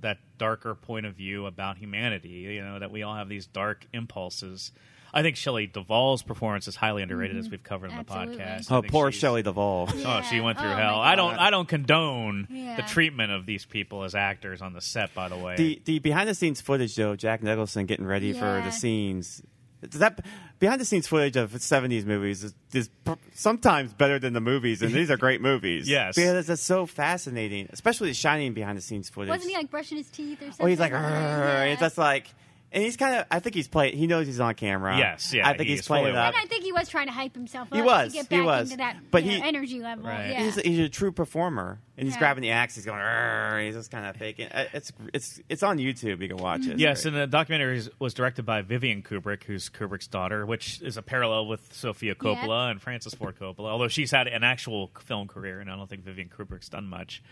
that 0.00 0.18
darker 0.38 0.74
point 0.74 1.06
of 1.06 1.14
view 1.14 1.46
about 1.46 1.78
humanity. 1.78 2.28
You 2.28 2.62
know 2.62 2.78
that 2.78 2.92
we 2.92 3.02
all 3.02 3.16
have 3.16 3.28
these 3.28 3.46
dark 3.46 3.86
impulses. 3.92 4.72
I 5.14 5.22
think 5.22 5.36
Shelley 5.36 5.66
Duvall's 5.66 6.22
performance 6.22 6.68
is 6.68 6.76
highly 6.76 7.02
underrated, 7.02 7.36
as 7.36 7.44
mm-hmm. 7.44 7.50
we've 7.52 7.62
covered 7.62 7.90
in 7.90 7.98
the 7.98 8.04
podcast. 8.04 8.70
Oh, 8.72 8.80
poor 8.82 9.10
she's- 9.10 9.20
Shelley 9.20 9.42
Duvall. 9.42 9.88
Oh, 9.92 10.22
she 10.30 10.40
went 10.40 10.58
through 10.58 10.70
Oh, 10.70 10.74
hell. 10.74 11.00
I 11.00 11.14
don't. 11.16 11.34
I 11.34 11.50
don't 11.50 11.68
condone 11.68 12.46
Yeah. 12.50 12.76
the 12.76 12.82
treatment 12.82 13.30
of 13.32 13.44
these 13.44 13.64
people 13.66 14.04
as 14.04 14.14
actors 14.14 14.62
on 14.62 14.72
the 14.72 14.80
set. 14.80 15.14
By 15.14 15.28
the 15.28 15.36
way, 15.36 15.56
The 15.56 15.82
the 15.84 15.98
behind 15.98 16.28
the 16.28 16.34
scenes 16.34 16.60
footage 16.60 16.94
though, 16.96 17.14
Jack 17.16 17.42
Nicholson 17.42 17.86
getting 17.86 18.06
ready 18.06 18.32
for 18.32 18.62
the 18.64 18.70
scenes. 18.70 19.42
That 19.82 20.24
behind 20.60 20.80
the 20.80 20.84
scenes 20.84 21.08
footage 21.08 21.36
of 21.36 21.50
'70s 21.52 22.04
movies 22.06 22.44
is, 22.44 22.54
is 22.72 22.88
pr- 23.04 23.14
sometimes 23.34 23.92
better 23.92 24.18
than 24.20 24.32
the 24.32 24.40
movies, 24.40 24.80
and 24.80 24.94
these 24.94 25.10
are 25.10 25.16
great 25.16 25.40
movies. 25.40 25.88
Yes. 25.90 26.14
because 26.14 26.48
it's 26.48 26.62
so 26.62 26.86
fascinating, 26.86 27.68
especially 27.72 28.08
the 28.10 28.14
Shining 28.14 28.54
behind 28.54 28.78
the 28.78 28.82
scenes 28.82 29.08
footage. 29.10 29.30
Wasn't 29.30 29.50
he 29.50 29.56
like 29.56 29.70
brushing 29.72 29.98
his 29.98 30.08
teeth 30.08 30.40
or 30.40 30.44
something? 30.46 30.64
Oh, 30.64 30.68
he's 30.68 30.78
like, 30.78 30.92
Yeah. 30.92 31.62
"Arr," 31.62 31.66
it's 31.66 31.80
just 31.80 31.98
like, 31.98 32.28
and 32.72 32.82
he's 32.82 32.96
kind 32.96 33.14
of. 33.16 33.26
I 33.30 33.38
think 33.40 33.54
he's 33.54 33.68
playing. 33.68 33.96
He 33.96 34.06
knows 34.06 34.26
he's 34.26 34.40
on 34.40 34.54
camera. 34.54 34.96
Yes, 34.96 35.32
yeah, 35.34 35.46
I 35.48 35.50
think 35.56 35.64
he 35.68 35.70
he's 35.74 35.80
is 35.80 35.86
playing 35.86 36.04
fully 36.06 36.14
it 36.14 36.18
up. 36.18 36.34
And 36.34 36.42
I 36.42 36.46
think 36.46 36.64
he 36.64 36.72
was 36.72 36.88
trying 36.88 37.06
to 37.06 37.12
hype 37.12 37.34
himself 37.34 37.68
up 37.70 37.76
He 37.76 37.82
was, 37.82 38.12
to 38.12 38.18
get 38.18 38.26
he 38.30 38.36
back 38.38 38.44
was. 38.46 38.70
into 38.72 38.76
that 38.78 38.96
But 39.10 39.24
you 39.24 39.32
know, 39.32 39.36
he- 39.42 39.48
energy 39.48 39.80
level. 39.80 40.04
Right. 40.06 40.30
Yeah. 40.30 40.42
He's, 40.44 40.54
he's 40.56 40.78
a 40.78 40.88
true 40.88 41.12
performer, 41.12 41.80
and 41.98 42.06
he's 42.08 42.14
Yeah. 42.14 42.18
grabbing 42.20 42.42
the 42.42 42.50
axe. 42.50 42.74
He's 42.74 42.84
going, 42.86 42.98
"Arr," 42.98 43.60
he's 43.60 43.74
just 43.74 43.90
kind 43.90 44.06
of 44.06 44.16
faking. 44.16 44.48
Uh, 44.48 44.64
It's 44.72 44.90
it's 45.12 45.40
it's 45.48 45.62
on 45.62 45.78
YouTube. 45.78 46.20
You 46.22 46.28
can 46.28 46.38
watch 46.38 46.62
it. 46.66 46.72
It's 46.72 46.80
Yes, 46.80 47.02
great. 47.02 47.14
and 47.14 47.22
the 47.22 47.26
documentary 47.26 47.76
is- 47.78 47.90
was 47.98 48.14
directed 48.14 48.44
by 48.46 48.62
Vivian 48.62 49.02
Kubrick, 49.02 49.44
who's 49.44 49.68
Kubrick's 49.68 50.06
daughter, 50.06 50.46
which 50.46 50.80
is 50.82 50.96
a 50.96 51.02
parallel 51.02 51.46
with 51.46 51.72
Sofia 51.74 52.14
Coppola 52.14 52.70
and 52.70 52.80
Francis 52.80 53.14
Ford 53.14 53.36
Coppola. 53.38 53.68
Although 53.70 53.88
she's 53.88 54.10
had 54.10 54.26
an 54.28 54.42
actual 54.44 54.90
film 55.04 55.28
career, 55.28 55.60
and 55.60 55.70
I 55.70 55.76
don't 55.76 55.88
think 55.90 56.04
Vivian 56.04 56.28
Kubrick's 56.28 56.68
done 56.70 56.86
much. 56.88 57.22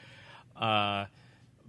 Uh, 0.55 1.07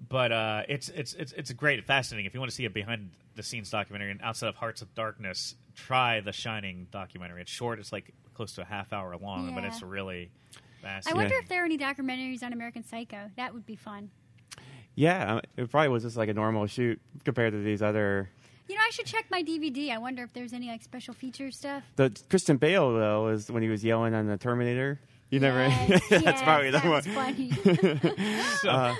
but 0.09 0.31
uh, 0.31 0.63
it's 0.67 0.89
it's 0.89 1.13
it's 1.13 1.31
it's 1.33 1.51
great, 1.53 1.83
fascinating. 1.85 2.25
If 2.25 2.33
you 2.33 2.39
want 2.39 2.49
to 2.51 2.55
see 2.55 2.65
a 2.65 2.69
behind 2.69 3.11
the 3.35 3.43
scenes 3.43 3.69
documentary, 3.69 4.11
and 4.11 4.21
outside 4.21 4.47
of 4.49 4.55
Hearts 4.55 4.81
of 4.81 4.93
Darkness, 4.95 5.55
try 5.75 6.19
the 6.21 6.31
Shining 6.33 6.87
documentary. 6.91 7.41
It's 7.41 7.51
short; 7.51 7.79
it's 7.79 7.91
like 7.91 8.13
close 8.33 8.53
to 8.53 8.61
a 8.61 8.65
half 8.65 8.91
hour 8.93 9.15
long, 9.17 9.53
but 9.53 9.61
Yeah. 9.63 9.67
it's 9.69 9.81
really 9.83 10.31
fascinating. 10.81 11.17
I 11.19 11.21
wonder 11.23 11.35
Yeah. 11.35 11.41
if 11.41 11.49
there 11.49 11.61
are 11.61 11.65
any 11.65 11.77
documentaries 11.77 12.43
on 12.43 12.53
American 12.53 12.83
Psycho. 12.83 13.29
That 13.37 13.53
would 13.53 13.65
be 13.65 13.75
fun. 13.75 14.09
yeah, 14.95 15.35
uh, 15.35 15.41
it 15.57 15.71
probably 15.71 15.89
was 15.89 16.03
just 16.03 16.17
like 16.17 16.29
a 16.29 16.33
normal 16.33 16.67
shoot 16.67 16.99
compared 17.23 17.53
to 17.53 17.61
these 17.63 17.81
other. 17.81 18.29
You 18.67 18.75
know, 18.75 18.81
I 18.85 18.89
should 18.91 19.05
check 19.05 19.25
my 19.29 19.41
DVD. 19.43 19.91
I 19.91 19.97
wonder 19.97 20.23
if 20.23 20.33
there's 20.33 20.53
any 20.53 20.67
like 20.67 20.81
special 20.83 21.13
feature 21.13 21.51
stuff. 21.51 21.83
The 21.95 22.11
Christian 22.29 22.57
Bale 22.57 22.93
though 22.93 23.27
is 23.29 23.51
when 23.51 23.63
he 23.63 23.69
was 23.69 23.83
yelling 23.83 24.13
on 24.13 24.27
the 24.27 24.37
Terminator. 24.37 24.99
You 25.31 25.39
never. 25.39 25.65
Yes, 25.65 26.03
that's 26.09 26.23
yes, 26.23 26.43
probably 26.43 26.71
the 26.71 26.79
that 26.79 26.85
one. 26.85 26.93
was 26.93 27.07
funny. 27.07 27.51
so, 28.61 28.95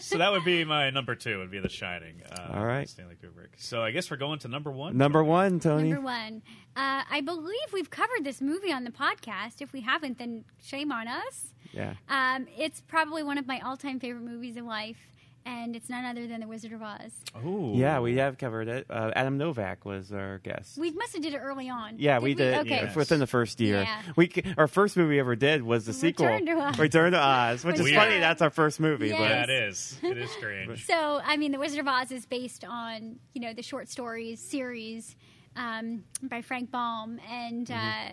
so 0.00 0.18
that 0.18 0.32
would 0.32 0.44
be 0.44 0.64
my 0.64 0.90
number 0.90 1.14
two. 1.14 1.38
Would 1.38 1.50
be 1.52 1.60
The 1.60 1.68
Shining. 1.68 2.22
Uh, 2.28 2.54
All 2.54 2.66
right. 2.66 2.88
Stanley 2.88 3.14
Kubrick. 3.14 3.50
So 3.56 3.82
I 3.82 3.92
guess 3.92 4.10
we're 4.10 4.16
going 4.16 4.40
to 4.40 4.48
number 4.48 4.72
one. 4.72 4.96
Number 4.98 5.22
one, 5.22 5.60
Tony. 5.60 5.90
Number 5.90 6.04
one. 6.04 6.42
Uh, 6.74 7.04
I 7.08 7.20
believe 7.24 7.72
we've 7.72 7.88
covered 7.88 8.24
this 8.24 8.40
movie 8.40 8.72
on 8.72 8.82
the 8.82 8.90
podcast. 8.90 9.62
If 9.62 9.72
we 9.72 9.80
haven't, 9.80 10.18
then 10.18 10.44
shame 10.60 10.90
on 10.90 11.06
us. 11.06 11.54
Yeah. 11.72 11.94
Um, 12.08 12.48
it's 12.58 12.80
probably 12.80 13.22
one 13.22 13.38
of 13.38 13.46
my 13.46 13.60
all-time 13.60 14.00
favorite 14.00 14.24
movies 14.24 14.56
in 14.56 14.66
life, 14.66 14.98
and 15.46 15.74
it's 15.74 15.88
none 15.88 16.04
other 16.04 16.26
than 16.26 16.40
The 16.40 16.46
Wizard 16.46 16.72
of 16.72 16.82
Oz. 16.82 17.12
Ooh. 17.46 17.72
Yeah, 17.74 18.00
we 18.00 18.16
have 18.16 18.36
covered 18.36 18.68
it. 18.68 18.86
Uh, 18.90 19.12
Adam 19.16 19.38
Novak 19.38 19.84
was 19.86 20.12
our 20.12 20.38
guest. 20.38 20.76
We 20.76 20.90
must 20.90 21.14
have 21.14 21.22
did 21.22 21.32
it 21.32 21.38
early 21.38 21.70
on. 21.70 21.94
yeah, 21.98 22.18
we 22.18 22.34
did. 22.34 22.58
Okay. 22.58 22.68
Yes. 22.84 22.96
Within 22.96 23.20
the 23.20 23.26
first 23.26 23.58
year, 23.60 23.82
Yeah. 23.82 24.02
we 24.16 24.30
our 24.58 24.66
first 24.68 24.96
movie 24.96 25.14
we 25.14 25.20
ever 25.20 25.36
did 25.36 25.62
was 25.62 25.86
the 25.86 25.92
sequel, 25.94 26.26
Return 26.26 26.46
to 26.46 26.52
Oz. 26.60 26.78
Return 26.78 27.12
to 27.12 27.18
Oz, 27.20 27.64
which 27.64 27.80
is 27.80 27.90
funny. 27.92 28.18
That's 28.18 28.42
our 28.42 28.50
first 28.50 28.80
movie, 28.80 29.08
Yes. 29.08 29.20
Yeah, 29.20 29.42
it 29.44 29.50
is. 29.50 29.98
It 30.02 30.18
is 30.18 30.30
strange. 30.32 30.84
So, 30.84 31.20
I 31.24 31.36
mean, 31.36 31.52
The 31.52 31.58
Wizard 31.58 31.80
of 31.80 31.88
Oz 31.88 32.10
is 32.12 32.26
based 32.26 32.64
on, 32.64 33.18
you 33.32 33.40
know, 33.40 33.54
the 33.54 33.62
short 33.62 33.88
stories 33.88 34.40
series 34.40 35.16
um, 35.56 36.04
by 36.22 36.42
Frank 36.42 36.70
Baum. 36.70 37.18
And, 37.30 37.66
Mm-hmm. 37.68 38.08
uh, 38.08 38.12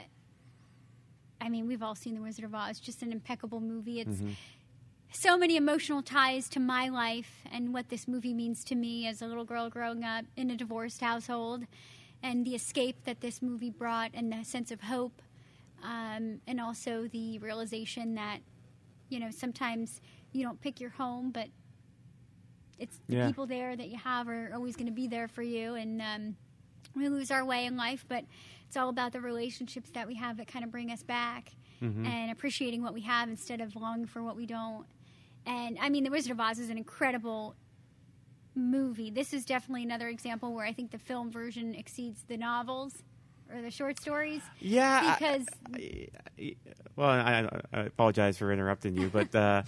I 1.41 1.49
mean, 1.49 1.67
we've 1.67 1.83
all 1.83 1.95
seen 1.95 2.15
The 2.15 2.21
Wizard 2.21 2.45
of 2.45 2.55
Oz, 2.55 2.79
just 2.79 3.01
an 3.01 3.11
impeccable 3.11 3.59
movie. 3.59 3.99
It's 3.99 4.09
Mm-hmm. 4.11 4.31
So 5.13 5.37
many 5.37 5.55
emotional 5.55 6.01
ties 6.01 6.49
to 6.49 6.59
my 6.59 6.89
life 6.89 7.43
and 7.51 7.73
what 7.73 7.89
this 7.89 8.07
movie 8.07 8.33
means 8.33 8.63
to 8.65 8.75
me 8.75 9.07
as 9.07 9.21
a 9.21 9.27
little 9.27 9.45
girl 9.45 9.69
growing 9.69 10.03
up 10.03 10.25
in 10.35 10.49
a 10.49 10.55
divorced 10.55 11.01
household, 11.01 11.63
and 12.21 12.45
the 12.45 12.55
escape 12.55 13.03
that 13.05 13.21
this 13.21 13.41
movie 13.41 13.69
brought, 13.69 14.11
and 14.13 14.31
the 14.31 14.43
sense 14.43 14.71
of 14.71 14.81
hope, 14.81 15.21
um, 15.83 16.39
and 16.47 16.59
also 16.59 17.07
the 17.11 17.37
realization 17.39 18.15
that, 18.15 18.39
you 19.09 19.19
know, 19.19 19.29
sometimes 19.29 20.01
you 20.31 20.43
don't 20.43 20.59
pick 20.61 20.79
your 20.81 20.89
home, 20.91 21.29
but 21.31 21.47
it's 22.79 22.97
the 23.07 23.15
Yeah. 23.17 23.27
people 23.27 23.45
there 23.45 23.75
that 23.75 23.89
you 23.89 23.97
have 23.97 24.27
are 24.27 24.51
always 24.53 24.75
going 24.75 24.87
to 24.87 24.91
be 24.93 25.07
there 25.07 25.27
for 25.27 25.43
you 25.43 25.75
and 25.75 26.01
um, 26.01 26.35
we 26.95 27.07
lose 27.07 27.29
our 27.29 27.45
way 27.45 27.65
in 27.65 27.77
life 27.77 28.03
but 28.09 28.25
it's 28.67 28.75
all 28.75 28.89
about 28.89 29.11
the 29.13 29.21
relationships 29.21 29.91
that 29.91 30.07
we 30.07 30.15
have 30.15 30.37
that 30.37 30.47
kind 30.47 30.65
of 30.65 30.71
bring 30.71 30.91
us 30.91 31.03
back 31.03 31.51
and 32.05 32.31
appreciating 32.31 32.81
what 32.81 32.93
we 32.93 33.01
have 33.01 33.29
instead 33.29 33.61
of 33.61 33.75
longing 33.75 34.07
for 34.07 34.23
what 34.23 34.35
we 34.35 34.45
don't 34.47 34.85
and 35.45 35.77
i 35.81 35.89
mean 35.89 36.03
the 36.03 36.09
wizard 36.11 36.31
of 36.31 36.39
oz 36.39 36.59
is 36.59 36.69
an 36.69 36.77
incredible 36.77 37.55
movie 38.55 39.09
this 39.09 39.33
is 39.33 39.45
definitely 39.45 39.83
another 39.83 40.07
example 40.07 40.53
where 40.53 40.65
i 40.65 40.71
think 40.71 40.91
the 40.91 40.97
film 40.97 41.31
version 41.31 41.73
exceeds 41.75 42.23
the 42.27 42.37
novels 42.37 42.93
or 43.53 43.61
the 43.61 43.71
short 43.71 43.99
stories 43.99 44.41
Yeah, 44.59 45.15
because 45.15 45.45
I- 45.75 46.07
I- 46.39 46.55
well, 46.95 47.09
I, 47.09 47.49
I 47.73 47.79
apologize 47.81 48.37
for 48.37 48.51
interrupting 48.53 48.95
you, 48.95 49.09
but 49.09 49.33
uh, 49.35 49.63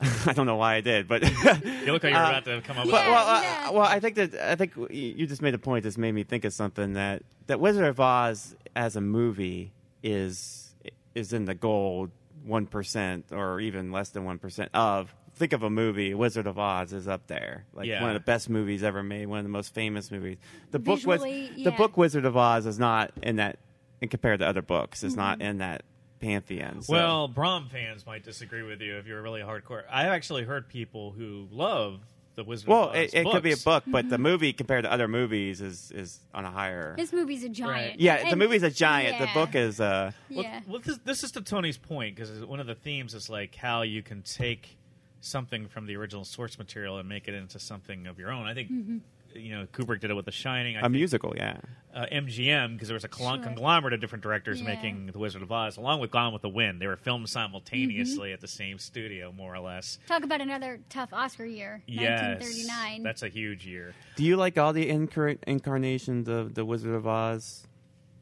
I 0.26 0.32
don't 0.34 0.44
know 0.46 0.56
why 0.56 0.74
I 0.76 0.80
did, 0.82 1.08
but 1.08 1.22
You 1.84 1.92
look 1.92 2.02
like 2.04 2.12
you're 2.12 2.16
Uh, 2.16 2.28
about 2.28 2.44
to 2.44 2.60
come 2.62 2.76
up 2.78 2.84
But, 2.84 2.92
with. 2.92 2.92
Yeah, 2.94 3.10
well, 3.10 3.26
uh, 3.36 3.40
yeah. 3.42 3.70
well, 3.70 3.82
I 3.82 4.00
think 4.00 4.14
that 4.16 4.34
I 4.34 4.54
think 4.54 4.76
you 4.76 4.86
you 4.90 5.26
just 5.26 5.40
made 5.42 5.54
a 5.54 5.58
point. 5.58 5.84
That's 5.84 5.96
made 5.98 6.12
me 6.12 6.22
think 6.24 6.44
of 6.44 6.52
something 6.52 6.92
that 6.92 7.22
that 7.48 7.58
Wizard 7.58 7.84
of 7.84 7.98
Oz 8.00 8.54
as 8.76 8.96
a 8.96 9.00
movie 9.00 9.72
is 10.02 10.74
is 11.14 11.32
in 11.32 11.46
the 11.46 11.54
gold 11.54 12.10
one 12.44 12.66
percent 12.66 13.26
or 13.32 13.60
even 13.60 13.92
less 13.92 14.10
than 14.10 14.24
one 14.24 14.38
percent 14.38 14.70
of 14.74 15.14
think 15.34 15.52
of 15.52 15.62
a 15.62 15.70
movie, 15.70 16.14
Wizard 16.14 16.46
of 16.48 16.58
Oz 16.58 16.92
is 16.92 17.06
up 17.06 17.26
there, 17.28 17.64
like 17.72 17.86
Yeah. 17.86 18.00
one 18.00 18.10
of 18.10 18.14
the 18.14 18.20
best 18.24 18.50
movies 18.50 18.82
ever 18.82 19.02
made, 19.04 19.26
one 19.26 19.38
of 19.38 19.44
the 19.44 19.50
most 19.50 19.72
famous 19.72 20.10
movies. 20.10 20.38
The 20.72 20.78
book 20.80 21.04
was 21.06 21.22
Visually, 21.22 21.62
the 21.64 21.70
book 21.70 21.96
Wizard 21.96 22.24
of 22.24 22.36
Oz 22.36 22.66
is 22.66 22.78
not 22.78 23.12
in 23.22 23.36
that, 23.36 23.58
and 24.02 24.10
compared 24.10 24.40
to 24.40 24.46
other 24.48 24.62
books, 24.62 25.04
is 25.04 25.12
Mm-hmm. 25.12 25.20
not 25.20 25.40
in 25.40 25.58
that 25.58 25.82
pantheon. 26.20 26.82
So. 26.82 26.92
Well, 26.92 27.28
Baum 27.28 27.68
fans 27.68 28.04
might 28.04 28.24
disagree 28.24 28.62
with 28.64 28.80
you 28.80 28.96
if 28.96 29.06
you're 29.06 29.22
really 29.22 29.40
hardcore. 29.42 29.84
I've 29.88 30.08
actually 30.10 30.42
heard 30.42 30.68
people 30.68 31.12
who 31.12 31.46
love 31.52 32.00
the 32.38 32.44
Wizard 32.44 32.68
well, 32.68 32.84
of 32.84 32.90
Oz 32.90 32.96
it, 32.96 33.14
it 33.14 33.26
could 33.30 33.42
be 33.42 33.52
a 33.52 33.56
book, 33.56 33.82
but 33.86 34.08
the 34.08 34.16
movie 34.16 34.52
compared 34.52 34.84
to 34.84 34.92
other 34.92 35.08
movies 35.08 35.60
is 35.60 35.90
is 35.90 36.20
on 36.32 36.44
a 36.44 36.50
higher. 36.50 36.94
This 36.96 37.12
movie's 37.12 37.42
a 37.44 37.48
giant. 37.48 37.90
Right. 37.90 38.00
yeah, 38.00 38.30
the 38.30 38.36
movie's 38.36 38.62
a 38.62 38.70
giant. 38.70 39.18
The 39.18 39.28
book 39.34 39.54
is 39.54 39.80
uh 39.80 40.12
Well, 40.30 40.44
Yeah. 40.44 40.60
well 40.66 40.80
this, 40.80 40.98
this 41.04 41.24
is 41.24 41.32
to 41.32 41.42
Tony's 41.42 41.76
point 41.76 42.14
because 42.16 42.30
one 42.44 42.60
of 42.60 42.66
the 42.66 42.76
themes 42.76 43.12
is 43.12 43.28
like 43.28 43.56
how 43.56 43.82
you 43.82 44.02
can 44.02 44.22
take 44.22 44.78
something 45.20 45.66
from 45.66 45.86
the 45.86 45.96
original 45.96 46.24
source 46.24 46.56
material 46.58 46.98
and 46.98 47.08
make 47.08 47.26
it 47.26 47.34
into 47.34 47.58
something 47.58 48.06
of 48.06 48.18
your 48.18 48.30
own. 48.30 48.46
I 48.46 48.54
think 48.54 48.70
Mm-hmm. 48.70 48.98
You 49.34 49.52
know 49.56 49.66
Kubrick 49.72 50.00
did 50.00 50.10
it 50.10 50.14
with 50.14 50.24
The 50.24 50.32
Shining. 50.32 50.76
I 50.76 50.80
a 50.80 50.82
think, 50.82 50.86
A 50.94 50.98
musical. 50.98 51.34
Yeah. 51.36 51.58
uh, 51.94 52.06
MGM 52.12 52.74
because 52.74 52.88
there 52.88 52.94
was 52.94 53.04
a 53.04 53.08
col- 53.08 53.34
Sure. 53.34 53.42
conglomerate 53.44 53.92
of 53.94 54.00
different 54.00 54.22
directors 54.22 54.60
Yeah. 54.60 54.66
making 54.68 55.06
The 55.06 55.18
Wizard 55.18 55.42
of 55.42 55.50
Oz, 55.52 55.76
along 55.76 56.00
with 56.00 56.10
Gone 56.10 56.32
with 56.32 56.42
the 56.42 56.48
Wind. 56.48 56.80
They 56.80 56.86
were 56.86 56.96
filmed 56.96 57.28
simultaneously 57.28 58.32
at 58.32 58.40
the 58.40 58.48
same 58.48 58.78
studio, 58.78 59.32
more 59.32 59.54
or 59.54 59.60
less. 59.60 59.98
Talk 60.06 60.22
about 60.24 60.40
another 60.40 60.80
tough 60.88 61.12
Oscar 61.12 61.44
year. 61.44 61.82
Yes, 61.86 62.20
1939. 62.40 63.02
that's 63.02 63.22
a 63.22 63.28
huge 63.28 63.66
year. 63.66 63.94
Do 64.16 64.24
you 64.24 64.36
like 64.36 64.56
all 64.58 64.72
the 64.72 64.88
incar- 64.88 65.38
incarnations 65.46 66.28
of 66.28 66.54
the 66.54 66.64
Wizard 66.64 66.94
of 66.94 67.06
Oz, 67.06 67.66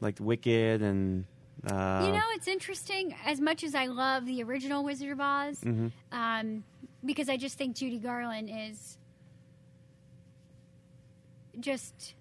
like 0.01 0.17
Wicked 0.19 0.81
and? 0.81 1.25
Uh, 1.65 2.03
You 2.05 2.11
know, 2.13 2.23
it's 2.35 2.47
interesting. 2.47 3.15
As 3.25 3.41
much 3.41 3.63
as 3.63 3.73
I 3.73 3.87
love 3.87 4.25
the 4.25 4.43
original 4.43 4.83
Wizard 4.83 5.11
of 5.11 5.19
Oz, 5.19 5.59
Mm-hmm. 5.61 5.87
um, 6.11 6.63
because 7.05 7.29
I 7.29 7.37
just 7.37 7.57
think 7.57 7.75
Judy 7.75 7.99
Garland 7.99 8.49
is 8.51 8.97
just 11.59 12.13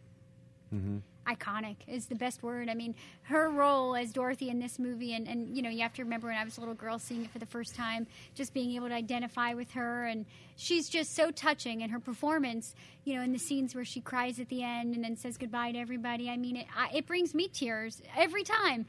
Mm-hmm. 0.74 0.98
iconic 1.32 1.76
is 1.86 2.06
the 2.06 2.16
best 2.16 2.42
word. 2.42 2.68
I 2.68 2.74
mean, 2.74 2.96
her 3.22 3.48
role 3.50 3.94
as 3.94 4.12
Dorothy 4.12 4.48
in 4.48 4.58
this 4.58 4.80
movie, 4.80 5.14
and, 5.14 5.28
and 5.28 5.56
you 5.56 5.62
know, 5.62 5.70
you 5.70 5.80
have 5.82 5.92
to 5.94 6.02
remember 6.02 6.26
when 6.26 6.36
I 6.36 6.42
was 6.44 6.56
a 6.56 6.60
little 6.60 6.74
girl 6.74 6.98
seeing 6.98 7.24
it 7.24 7.30
for 7.30 7.38
the 7.38 7.46
first 7.46 7.76
time, 7.76 8.08
just 8.34 8.52
being 8.52 8.72
able 8.72 8.88
to 8.88 8.94
identify 8.94 9.54
with 9.54 9.70
her, 9.72 10.06
and 10.06 10.26
she's 10.56 10.88
just 10.88 11.14
so 11.14 11.30
touching. 11.30 11.82
And 11.84 11.92
her 11.92 12.00
performance, 12.00 12.74
you 13.04 13.14
know, 13.14 13.22
in 13.22 13.32
the 13.32 13.38
scenes 13.38 13.76
where 13.76 13.84
she 13.84 14.00
cries 14.00 14.40
at 14.40 14.48
the 14.48 14.64
end 14.64 14.96
and 14.96 15.04
then 15.04 15.16
says 15.16 15.36
goodbye 15.36 15.70
to 15.70 15.78
everybody. 15.78 16.28
I 16.28 16.36
mean, 16.36 16.56
it 16.56 16.66
I, 16.76 16.90
it 16.92 17.06
brings 17.06 17.32
me 17.32 17.46
tears 17.46 18.02
every 18.16 18.42
time, 18.42 18.86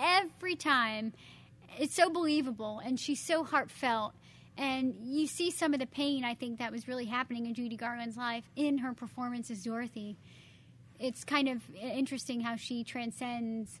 every 0.00 0.56
time. 0.56 1.12
It's 1.78 1.94
so 1.94 2.08
believable, 2.08 2.80
and 2.82 2.98
she's 2.98 3.20
so 3.20 3.44
heartfelt. 3.44 4.14
And 4.58 4.96
you 5.00 5.26
see 5.28 5.50
some 5.50 5.72
of 5.72 5.80
the 5.80 5.86
pain 5.86 6.24
I 6.24 6.34
think 6.34 6.58
that 6.58 6.72
was 6.72 6.88
really 6.88 7.06
happening 7.06 7.46
in 7.46 7.54
Judy 7.54 7.76
Garland's 7.76 8.16
life 8.16 8.44
in 8.56 8.78
her 8.78 8.92
performance 8.92 9.50
as 9.50 9.62
Dorothy 9.62 10.18
it's 10.98 11.24
kind 11.24 11.48
of 11.48 11.62
interesting 11.74 12.40
how 12.40 12.56
she 12.56 12.84
transcends 12.84 13.80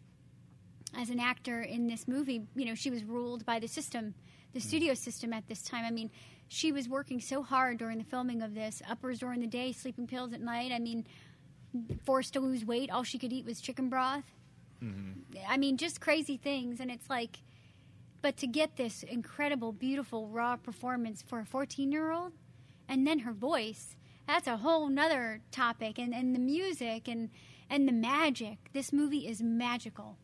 as 0.96 1.10
an 1.10 1.20
actor 1.20 1.60
in 1.60 1.86
this 1.86 2.06
movie. 2.06 2.42
You 2.54 2.66
know, 2.66 2.74
she 2.74 2.90
was 2.90 3.04
ruled 3.04 3.44
by 3.44 3.58
the 3.58 3.68
system, 3.68 4.14
the 4.52 4.60
hmm. 4.60 4.68
studio 4.68 4.94
system 4.94 5.32
at 5.32 5.48
this 5.48 5.62
time. 5.62 5.84
I 5.84 5.90
mean, 5.90 6.10
she 6.48 6.72
was 6.72 6.88
working 6.88 7.20
so 7.20 7.42
hard 7.42 7.78
during 7.78 7.98
the 7.98 8.04
filming 8.04 8.42
of 8.42 8.54
this, 8.54 8.82
uppers 8.88 9.18
during 9.18 9.40
the 9.40 9.46
day, 9.46 9.72
sleeping 9.72 10.06
pills 10.06 10.32
at 10.32 10.40
night. 10.40 10.72
I 10.72 10.78
mean, 10.78 11.06
forced 12.04 12.32
to 12.34 12.40
lose 12.40 12.64
weight. 12.64 12.90
All 12.90 13.02
she 13.02 13.18
could 13.18 13.32
eat 13.32 13.44
was 13.44 13.60
chicken 13.60 13.88
broth. 13.88 14.24
Mm-hmm. 14.82 15.38
I 15.46 15.56
mean, 15.56 15.76
just 15.76 16.00
crazy 16.00 16.36
things. 16.36 16.80
And 16.80 16.90
it's 16.90 17.10
like, 17.10 17.40
but 18.22 18.36
to 18.38 18.46
get 18.46 18.76
this 18.76 19.02
incredible, 19.02 19.72
beautiful, 19.72 20.28
raw 20.28 20.56
performance 20.56 21.22
for 21.26 21.40
a 21.40 21.44
14 21.44 21.92
year 21.92 22.10
old, 22.10 22.32
and 22.88 23.06
then 23.06 23.20
her 23.20 23.32
voice, 23.32 23.96
that's 24.26 24.46
a 24.46 24.56
whole 24.58 24.88
nother 24.88 25.40
topic. 25.50 25.98
And, 25.98 26.14
and 26.14 26.34
the 26.34 26.38
music 26.40 27.08
and, 27.08 27.30
and 27.70 27.86
the 27.88 27.92
magic. 27.92 28.70
This 28.72 28.92
movie 28.92 29.26
is 29.28 29.42
magical. 29.42 30.16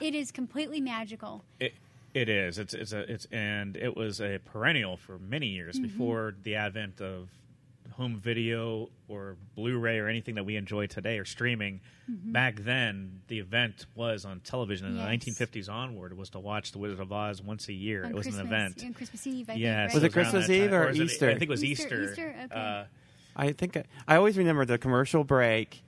It 0.00 0.14
is 0.14 0.30
completely 0.30 0.80
magical. 0.80 1.44
It, 1.60 1.74
it 2.14 2.28
is. 2.28 2.58
It's 2.58 2.72
it's 2.72 2.92
a 2.92 3.00
it's 3.12 3.26
and 3.32 3.76
it 3.76 3.96
was 3.96 4.20
a 4.20 4.38
perennial 4.44 4.96
for 4.96 5.18
many 5.18 5.46
years 5.48 5.76
Mm-hmm. 5.76 5.86
before 5.88 6.34
the 6.44 6.54
advent 6.54 7.00
of 7.00 7.28
home 7.98 8.16
video 8.16 8.88
or 9.08 9.36
Blu-ray 9.56 9.98
or 9.98 10.06
anything 10.08 10.36
that 10.36 10.44
we 10.46 10.56
enjoy 10.56 10.86
today 10.86 11.18
or 11.18 11.24
streaming. 11.24 11.80
Back 12.08 12.60
then, 12.60 13.20
the 13.28 13.38
event 13.40 13.84
was 13.94 14.24
on 14.24 14.40
television 14.40 14.86
in 14.86 14.92
Mm-hmm. 14.94 15.12
Yes. 15.12 15.24
the 15.24 15.32
1950s 15.32 15.68
onward. 15.70 16.16
Was 16.16 16.30
to 16.30 16.38
watch 16.38 16.72
The 16.72 16.78
Wizard 16.78 17.00
of 17.00 17.12
Oz 17.12 17.42
once 17.42 17.68
a 17.68 17.72
year. 17.74 18.04
On 18.04 18.10
it 18.10 18.14
was 18.14 18.22
Christmas, 18.26 18.40
an 18.40 18.46
event. 18.46 18.82
On 18.84 18.94
Christmas 18.94 19.26
Eve, 19.26 19.50
I 19.50 19.54
Yes, 19.54 19.90
think. 19.90 19.94
Was 19.94 20.02
it 20.04 20.12
Christmas 20.12 20.48
Eve 20.48 20.70
time. 20.70 20.80
or 20.80 20.86
was 20.86 20.98
it- 20.98 21.02
Easter? 21.04 21.28
I 21.28 21.32
think 21.32 21.42
it 21.42 21.48
was 21.50 21.64
Easter, 21.64 21.84
Easter. 22.04 22.10
Easter, 22.30 22.34
okay. 22.44 22.54
Uh, 22.54 22.84
I 23.36 23.52
think 23.52 23.76
I, 23.76 23.84
I 24.06 24.16
always 24.16 24.38
remember 24.38 24.64
the 24.64 24.78
commercial 24.78 25.24
break. 25.24 25.82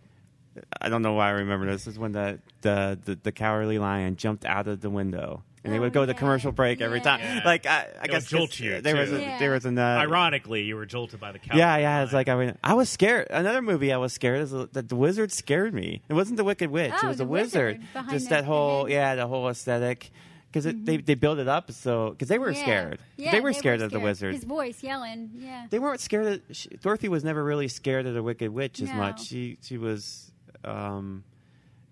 I 0.83 0.89
don't 0.89 1.03
know 1.03 1.13
why 1.15 1.29
I 1.29 1.31
remember 1.31 1.67
this. 1.71 1.87
Is 1.87 1.99
when 1.99 2.13
the 2.13 2.41
the, 2.63 2.99
the, 3.05 3.15
the 3.23 3.33
cowardly 3.33 3.79
lion 3.79 4.17
jumped 4.17 4.45
out 4.45 4.67
of 4.69 4.81
the 4.81 4.91
window, 4.91 5.43
and 5.63 5.73
they 5.73 5.79
Oh, 5.79 5.83
would 5.83 5.93
go 5.93 6.07
to 6.07 6.13
yeah. 6.13 6.19
commercial 6.19 6.53
break 6.53 6.81
every 6.81 6.99
Yeah. 6.99 7.05
time. 7.05 7.21
Yeah. 7.21 7.41
Like 7.45 7.67
I, 7.67 7.71
I 7.79 7.81
It 7.81 8.01
would 8.03 8.11
guess 8.11 8.27
jolt 8.27 8.45
it's- 8.55 8.61
you, 8.61 8.81
there 8.81 8.97
was 8.97 9.13
a, 9.13 9.21
Yeah. 9.21 9.39
there 9.39 9.51
was 9.53 9.65
an 9.67 9.79
uh, 9.79 9.83
Ironically, 10.01 10.63
you 10.63 10.77
were 10.77 10.87
jolted 10.87 11.21
by 11.21 11.33
the 11.33 11.39
cow. 11.39 11.57
Yeah, 11.57 11.77
yeah. 11.77 12.03
It's 12.03 12.13
like 12.13 12.29
I 12.29 12.37
mean, 12.37 12.57
I 12.65 12.75
was 12.75 12.89
scared. 12.89 13.27
Another 13.31 13.61
movie 13.63 13.93
I 13.93 13.99
was 13.99 14.13
scared 14.13 14.41
is 14.41 14.51
that 14.53 14.89
the 14.89 14.97
wizard 14.97 15.33
scared 15.33 15.75
me. 15.75 16.03
It 16.09 16.15
wasn't 16.15 16.37
the 16.39 16.45
Wicked 16.45 16.71
Witch. 16.71 16.93
Oh, 16.95 17.07
it 17.07 17.09
was 17.09 17.19
the 17.19 17.25
the 17.25 17.31
wizard. 17.31 17.79
wizard 17.79 17.93
behind 17.93 18.11
Just 18.11 18.29
the- 18.29 18.35
that 18.37 18.41
the 18.43 18.47
whole 18.47 18.85
head. 18.87 18.93
yeah, 18.93 19.15
the 19.17 19.27
whole 19.27 19.49
aesthetic. 19.49 20.11
Because 20.53 20.65
they 20.65 20.97
they 20.97 21.15
build 21.15 21.39
it 21.39 21.47
up 21.47 21.71
so 21.71 22.11
because 22.11 22.27
they 22.27 22.39
were 22.39 22.51
Yeah. 22.51 22.63
scared. 22.63 22.99
Yeah, 23.17 23.31
they 23.31 23.41
were 23.41 23.53
scared 23.53 23.83
of 23.83 23.93
the 23.93 24.01
wizard. 24.01 24.35
His 24.35 24.43
voice 24.43 24.83
yelling, 24.83 25.31
yeah. 25.37 25.67
They 25.71 25.79
weren't 25.79 26.01
scared 26.01 26.27
of 26.27 26.57
she, 26.57 26.69
Dorothy. 26.71 27.09
Was 27.09 27.23
never 27.23 27.45
really 27.45 27.69
scared 27.69 28.05
of 28.07 28.15
the 28.15 28.23
Wicked 28.23 28.51
Witch 28.53 28.81
as 28.83 28.89
No. 28.89 28.95
much. 28.97 29.27
She 29.29 29.59
she 29.63 29.79
was. 29.79 30.33
Um, 30.65 31.23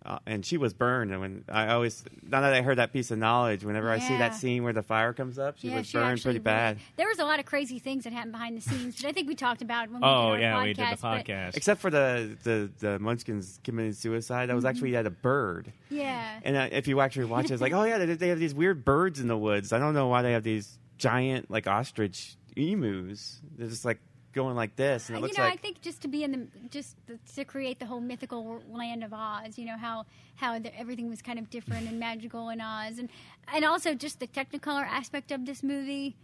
uh, 0.09 0.19
and 0.27 0.45
she 0.45 0.57
was 0.57 0.73
burned, 0.73 1.13
and 1.13 1.21
when 1.21 1.45
I 1.49 1.69
always 1.69 2.03
now 2.23 2.41
that 2.41 2.53
I 2.55 2.63
heard 2.63 2.79
that 2.79 2.93
piece 2.93 3.11
of 3.11 3.19
knowledge, 3.19 3.63
whenever 3.63 3.91
I 3.91 3.99
see 3.99 4.17
that 4.17 4.35
scene 4.35 4.65
where 4.65 4.73
the 4.73 4.83
fire 4.83 5.13
comes 5.13 5.39
up, 5.39 5.59
she 5.59 5.69
yeah, 5.69 5.77
was 5.77 5.87
she 5.87 5.99
burned 5.99 6.13
actually 6.13 6.23
pretty 6.33 6.39
bad. 6.45 6.79
There 6.97 7.07
was 7.07 7.19
a 7.19 7.25
lot 7.25 7.39
of 7.39 7.45
crazy 7.47 7.79
things 7.79 8.05
that 8.05 8.13
happened 8.15 8.33
behind 8.33 8.57
the 8.57 8.63
scenes, 8.63 8.97
which 8.97 9.05
I 9.05 9.13
think 9.13 9.29
we 9.29 9.35
talked 9.35 9.61
about 9.63 9.91
when 9.91 10.01
we 10.01 10.07
Oh 10.09 10.35
did 10.35 10.35
our 10.35 10.41
yeah, 10.41 10.55
podcast. 10.57 10.63
we 10.65 10.73
did 10.73 10.89
the 10.89 10.97
podcast. 11.33 11.57
Except 11.57 11.81
for 11.81 11.91
the 11.91 12.37
the 12.43 12.71
the 12.79 12.99
Munchkins 12.99 13.61
committing 13.63 13.93
suicide, 13.93 14.49
that 14.49 14.55
was 14.55 14.65
Mm-hmm. 14.65 14.71
actually 14.71 14.97
at 14.97 15.07
a 15.07 15.11
bird. 15.11 15.73
yeah. 15.91 16.41
And 16.43 16.57
uh, 16.57 16.69
if 16.73 16.89
you 16.89 17.01
actually 17.01 17.27
watch 17.27 17.45
it, 17.47 17.53
it's 17.53 17.61
like, 17.63 17.75
oh 17.75 17.85
yeah, 17.85 17.99
they, 17.99 18.07
they 18.15 18.29
have 18.29 18.39
these 18.41 18.55
weird 18.55 18.85
birds 18.85 19.21
in 19.21 19.29
the 19.29 19.37
woods. 19.37 19.73
I 19.73 19.79
don't 19.79 19.93
know 19.95 20.07
why 20.09 20.23
they 20.23 20.33
have 20.33 20.43
these 20.43 20.79
giant 20.97 21.51
like 21.51 21.67
ostrich 21.67 22.37
emus. 22.57 23.41
They're 23.57 23.69
just 23.69 23.85
like 23.85 23.99
going 24.39 24.57
like 24.57 24.77
this, 24.77 25.09
and 25.09 25.17
it 25.17 25.21
you 25.21 25.23
looks 25.27 25.37
know, 25.37 25.45
I 25.45 25.57
think 25.57 25.81
just 25.81 26.01
to 26.03 26.09
be 26.09 26.23
in 26.23 26.33
the 26.33 26.69
just 26.71 26.97
to 27.35 27.45
create 27.45 27.79
the 27.81 27.87
whole 27.87 28.01
mythical 28.01 28.63
land 28.71 29.03
of 29.03 29.13
Oz. 29.13 29.59
You 29.59 29.67
know 29.67 29.77
how 29.77 30.07
how 30.37 30.59
the, 30.59 30.77
everything 30.79 31.11
was 31.11 31.21
kind 31.21 31.39
of 31.39 31.51
different 31.51 31.89
and 31.89 31.99
magical 31.99 32.49
in 32.51 32.61
Oz, 32.61 32.99
and 32.99 33.09
and 33.53 33.65
also 33.65 33.95
just 33.95 34.21
the 34.21 34.29
technicolor 34.29 34.87
aspect 34.87 35.33
of 35.33 35.45
this 35.45 35.63
movie 35.63 36.17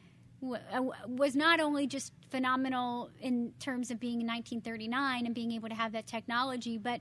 uh, 0.42 0.82
was 1.08 1.34
not 1.34 1.58
only 1.60 1.86
just 1.86 2.12
phenomenal 2.30 3.10
in 3.20 3.52
terms 3.58 3.90
of 3.90 3.98
being 3.98 4.20
in 4.20 4.26
1939 4.26 5.26
and 5.26 5.34
being 5.34 5.52
able 5.52 5.68
to 5.68 5.74
have 5.74 5.92
that 5.92 6.06
technology, 6.06 6.78
but 6.78 7.00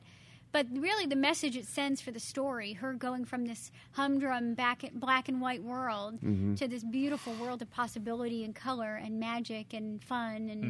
but 0.54 0.68
really 0.72 1.06
the 1.06 1.16
message 1.18 1.58
it 1.58 1.66
sends 1.66 2.00
for 2.00 2.12
the 2.12 2.20
story, 2.20 2.74
her 2.74 2.94
going 2.94 3.26
from 3.26 3.46
this 3.46 3.72
humdrum 3.92 4.54
back 4.54 4.84
black 4.94 5.28
and 5.28 5.42
white 5.42 5.62
world 5.64 6.20
to 6.58 6.68
this 6.68 6.84
beautiful 6.86 7.34
world 7.34 7.62
of 7.62 7.70
possibility 7.70 8.46
and 8.46 8.56
color 8.56 8.96
and 8.96 9.20
magic 9.20 9.74
and 9.74 10.02
fun 10.02 10.50
and 10.50 10.64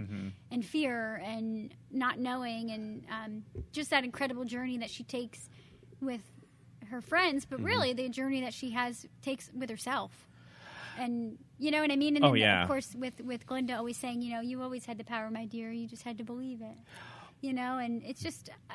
and 0.49 0.65
fear 0.65 1.21
and 1.23 1.75
not 1.91 2.17
knowing 2.17 2.71
and 2.71 3.03
um, 3.11 3.43
just 3.71 3.89
that 3.91 4.03
incredible 4.03 4.45
journey 4.45 4.77
that 4.79 4.89
she 4.89 5.03
takes 5.03 5.49
with 6.01 6.21
her 6.89 7.01
friends, 7.01 7.45
but 7.45 7.59
really 7.61 7.93
the 7.93 8.09
journey 8.09 8.41
that 8.41 8.53
she 8.53 8.71
has 8.71 9.05
takes 9.21 9.49
with 9.53 9.69
herself. 9.69 10.11
And 10.97 11.37
you 11.57 11.71
know 11.71 11.81
what 11.81 11.91
I 11.91 11.95
mean? 11.95 12.15
And 12.15 12.23
Oh, 12.25 12.33
yeah. 12.35 12.61
of 12.63 12.67
course 12.67 12.95
with 12.95 13.19
with 13.21 13.45
Glinda 13.47 13.75
always 13.77 13.97
saying, 13.97 14.21
you 14.21 14.31
know, 14.33 14.41
you 14.41 14.61
always 14.61 14.85
had 14.85 14.97
the 14.97 15.03
power, 15.03 15.29
my 15.31 15.45
dear. 15.45 15.71
You 15.71 15.87
just 15.87 16.03
had 16.03 16.17
to 16.19 16.23
believe 16.23 16.61
it. 16.61 16.77
You 17.41 17.51
know, 17.53 17.77
and 17.79 18.03
it's 18.05 18.21
just 18.21 18.49
uh, 18.69 18.73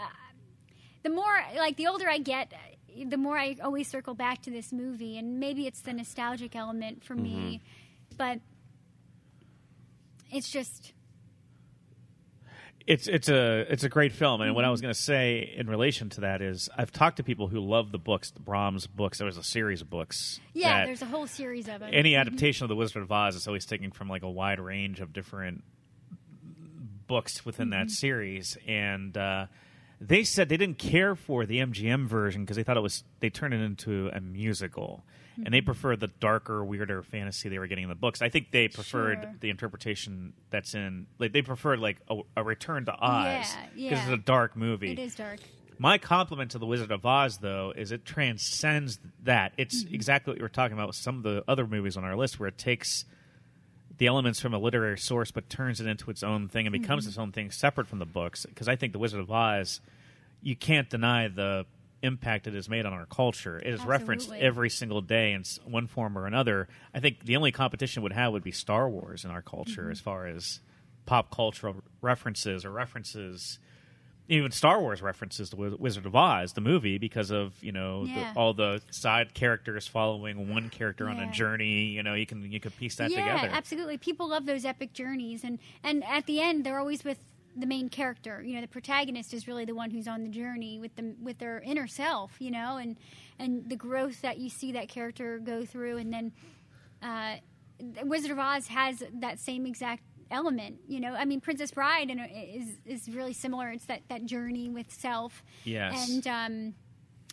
the 1.08 1.14
more 1.14 1.40
like 1.56 1.76
the 1.76 1.86
older 1.86 2.08
I 2.08 2.18
get, 2.18 2.52
the 3.06 3.16
more 3.16 3.38
I 3.38 3.56
always 3.62 3.88
circle 3.88 4.14
back 4.14 4.42
to 4.42 4.50
this 4.50 4.72
movie, 4.72 5.16
and 5.18 5.40
maybe 5.40 5.66
it's 5.66 5.80
the 5.80 5.92
nostalgic 5.92 6.54
element 6.54 7.02
for 7.04 7.14
me, 7.14 7.62
but 8.16 8.40
it's 10.30 10.50
just 10.50 10.92
it's 12.86 13.06
it's 13.08 13.28
a 13.28 13.60
it's 13.70 13.84
a 13.84 13.88
great 13.88 14.12
film, 14.12 14.40
and 14.40 14.54
what 14.54 14.64
I 14.64 14.70
was 14.70 14.80
going 14.80 14.92
to 14.92 15.00
say 15.00 15.52
in 15.56 15.66
relation 15.68 16.08
to 16.10 16.20
that 16.22 16.42
is 16.42 16.68
I've 16.76 16.90
talked 16.92 17.18
to 17.18 17.22
people 17.22 17.48
who 17.48 17.60
love 17.60 17.92
the 17.92 17.98
books, 17.98 18.30
the 18.30 18.40
Baum 18.40 18.78
books. 18.94 19.18
There 19.18 19.26
was 19.26 19.36
a 19.36 19.42
series 19.42 19.80
of 19.80 19.88
books. 19.90 20.40
yeah. 20.54 20.84
There's 20.86 21.02
a 21.02 21.06
whole 21.06 21.26
series 21.26 21.68
of 21.68 21.80
them. 21.80 21.90
any 21.92 22.16
adaptation 22.16 22.64
of 22.64 22.68
the 22.68 22.76
Wizard 22.76 23.02
of 23.02 23.10
Oz 23.12 23.34
is 23.36 23.46
always 23.46 23.64
taken 23.66 23.90
from 23.92 24.08
like 24.08 24.22
a 24.22 24.30
wide 24.30 24.60
range 24.60 25.00
of 25.00 25.12
different 25.12 25.64
books 27.06 27.44
within 27.46 27.68
Mm-hmm. 27.70 27.80
that 27.80 27.90
series, 27.90 28.56
and 28.66 29.16
uh, 29.16 29.46
they 30.00 30.22
said 30.24 30.48
they 30.48 30.56
didn't 30.56 30.78
care 30.78 31.14
for 31.14 31.44
the 31.46 31.58
MGM 31.58 32.06
version 32.06 32.42
because 32.42 32.56
they 32.56 32.62
thought 32.62 32.76
it 32.76 32.82
was 32.82 33.04
they 33.20 33.30
turned 33.30 33.54
it 33.54 33.60
into 33.60 34.08
a 34.12 34.20
musical, 34.20 35.04
and 35.36 35.44
Mm-hmm. 35.44 35.52
they 35.52 35.60
preferred 35.60 36.00
the 36.00 36.08
darker, 36.08 36.64
weirder 36.64 37.02
fantasy 37.02 37.48
they 37.48 37.58
were 37.60 37.66
getting 37.68 37.84
in 37.84 37.88
the 37.88 37.94
books. 37.94 38.20
I 38.22 38.28
think 38.28 38.50
they 38.50 38.66
preferred 38.68 39.20
Sure. 39.22 39.34
the 39.40 39.50
interpretation 39.50 40.32
that's 40.50 40.74
in 40.74 41.06
like 41.18 41.32
they 41.32 41.42
preferred 41.42 41.78
like 41.78 41.98
a, 42.08 42.20
a 42.36 42.42
Return 42.42 42.84
to 42.86 42.92
Oz 42.92 43.00
Yeah, 43.02 43.66
because 43.74 43.76
yeah. 43.76 44.02
it's 44.04 44.12
a 44.12 44.16
dark 44.24 44.56
movie. 44.56 44.92
It 44.92 44.98
is 44.98 45.14
dark. 45.14 45.38
My 45.80 45.96
compliment 45.96 46.50
to 46.52 46.58
the 46.58 46.66
Wizard 46.66 46.90
of 46.90 47.06
Oz, 47.06 47.38
though, 47.38 47.72
is 47.76 47.92
it 47.92 48.04
transcends 48.04 48.98
that. 49.22 49.52
It's 49.56 49.84
Mm-hmm. 49.84 49.94
exactly 49.94 50.32
what 50.32 50.38
you 50.38 50.42
were 50.44 50.48
talking 50.48 50.76
about 50.76 50.88
with 50.88 50.96
some 50.96 51.18
of 51.18 51.22
the 51.22 51.44
other 51.46 51.66
movies 51.68 51.96
on 51.96 52.02
our 52.04 52.16
list, 52.16 52.40
where 52.40 52.48
it 52.48 52.58
takes 52.58 53.04
the 53.98 54.06
elements 54.06 54.40
from 54.40 54.54
a 54.54 54.58
literary 54.58 54.98
source 54.98 55.30
but 55.30 55.48
turns 55.50 55.80
it 55.80 55.86
into 55.86 56.10
its 56.10 56.22
own 56.22 56.48
thing 56.48 56.66
and 56.66 56.72
becomes 56.72 57.02
Mm-hmm. 57.04 57.08
its 57.10 57.18
own 57.18 57.32
thing 57.32 57.50
separate 57.50 57.86
from 57.86 57.98
the 57.98 58.06
books. 58.06 58.46
Because 58.46 58.68
I 58.68 58.76
think 58.76 58.92
the 58.92 58.98
Wizard 58.98 59.20
of 59.20 59.30
Oz, 59.30 59.80
you 60.42 60.54
can't 60.56 60.88
deny 60.88 61.28
the 61.28 61.66
impact 62.00 62.46
it 62.46 62.54
has 62.54 62.68
made 62.68 62.86
on 62.86 62.92
our 62.92 63.06
culture. 63.06 63.58
It 63.58 63.66
is 63.66 63.84
referenced 63.84 64.30
every 64.32 64.70
single 64.70 65.00
day 65.00 65.32
in 65.32 65.42
one 65.64 65.88
form 65.88 66.16
or 66.16 66.26
another. 66.26 66.68
I 66.94 67.00
think 67.00 67.24
the 67.24 67.36
only 67.36 67.50
competition 67.50 68.00
it 68.00 68.04
would 68.04 68.12
have 68.12 68.32
would 68.32 68.44
be 68.44 68.52
Star 68.52 68.88
Wars 68.88 69.24
in 69.24 69.30
our 69.32 69.42
culture 69.42 69.82
Mm-hmm. 69.82 69.90
as 69.92 70.00
far 70.00 70.26
as 70.28 70.60
pop 71.06 71.34
cultural 71.34 71.74
references 72.00 72.64
or 72.64 72.70
references 72.70 73.58
even 74.28 74.50
Star 74.50 74.80
Wars 74.80 75.00
references 75.02 75.50
the 75.50 75.56
Wizard 75.56 76.04
of 76.06 76.14
Oz, 76.14 76.52
the 76.52 76.60
movie, 76.60 76.98
because 76.98 77.30
of 77.30 77.54
you 77.62 77.72
know 77.72 78.04
Yeah. 78.04 78.32
the, 78.32 78.38
all 78.38 78.54
the 78.54 78.82
side 78.90 79.34
characters 79.34 79.86
following 79.86 80.50
one 80.50 80.68
character 80.70 81.08
on 81.08 81.18
a 81.18 81.30
journey. 81.32 81.86
You 81.86 82.02
know, 82.02 82.14
you 82.14 82.26
can 82.26 82.50
you 82.50 82.60
can 82.60 82.70
piece 82.72 82.96
that 82.96 83.10
yeah, 83.10 83.32
together. 83.36 83.50
absolutely. 83.54 83.96
People 83.98 84.28
love 84.28 84.46
those 84.46 84.64
epic 84.64 84.92
journeys, 84.92 85.44
and 85.44 85.58
and 85.82 86.04
at 86.04 86.26
the 86.26 86.40
end, 86.40 86.64
they're 86.64 86.78
always 86.78 87.04
with 87.04 87.18
the 87.56 87.66
main 87.66 87.88
character. 87.88 88.42
You 88.44 88.54
know, 88.56 88.60
the 88.60 88.68
protagonist 88.68 89.32
is 89.34 89.48
really 89.48 89.64
the 89.64 89.74
one 89.74 89.90
who's 89.90 90.06
on 90.06 90.22
the 90.22 90.30
journey 90.30 90.78
with 90.78 90.94
them 90.96 91.16
with 91.22 91.38
their 91.38 91.60
inner 91.60 91.86
self. 91.86 92.32
You 92.38 92.50
know, 92.50 92.76
and 92.76 92.96
and 93.38 93.68
the 93.68 93.76
growth 93.76 94.20
that 94.22 94.38
you 94.38 94.50
see 94.50 94.72
that 94.72 94.88
character 94.88 95.38
go 95.38 95.64
through, 95.64 95.96
and 95.96 96.12
then 96.12 96.32
uh, 97.02 97.36
Wizard 98.04 98.32
of 98.32 98.38
Oz 98.38 98.66
has 98.68 99.02
that 99.20 99.38
same 99.38 99.64
exact 99.66 100.02
element. 100.30 100.80
You 100.88 101.00
know, 101.00 101.14
I 101.14 101.24
mean, 101.24 101.40
Princess 101.40 101.70
Bride 101.70 102.10
and 102.10 102.20
is 102.54 102.68
is 102.86 103.14
really 103.14 103.32
similar. 103.32 103.70
It's 103.70 103.86
that 103.86 104.02
that 104.08 104.24
journey 104.26 104.68
with 104.68 104.92
self. 104.92 105.42
Yes. 105.64 106.08
and 106.10 106.26
um, 106.26 106.74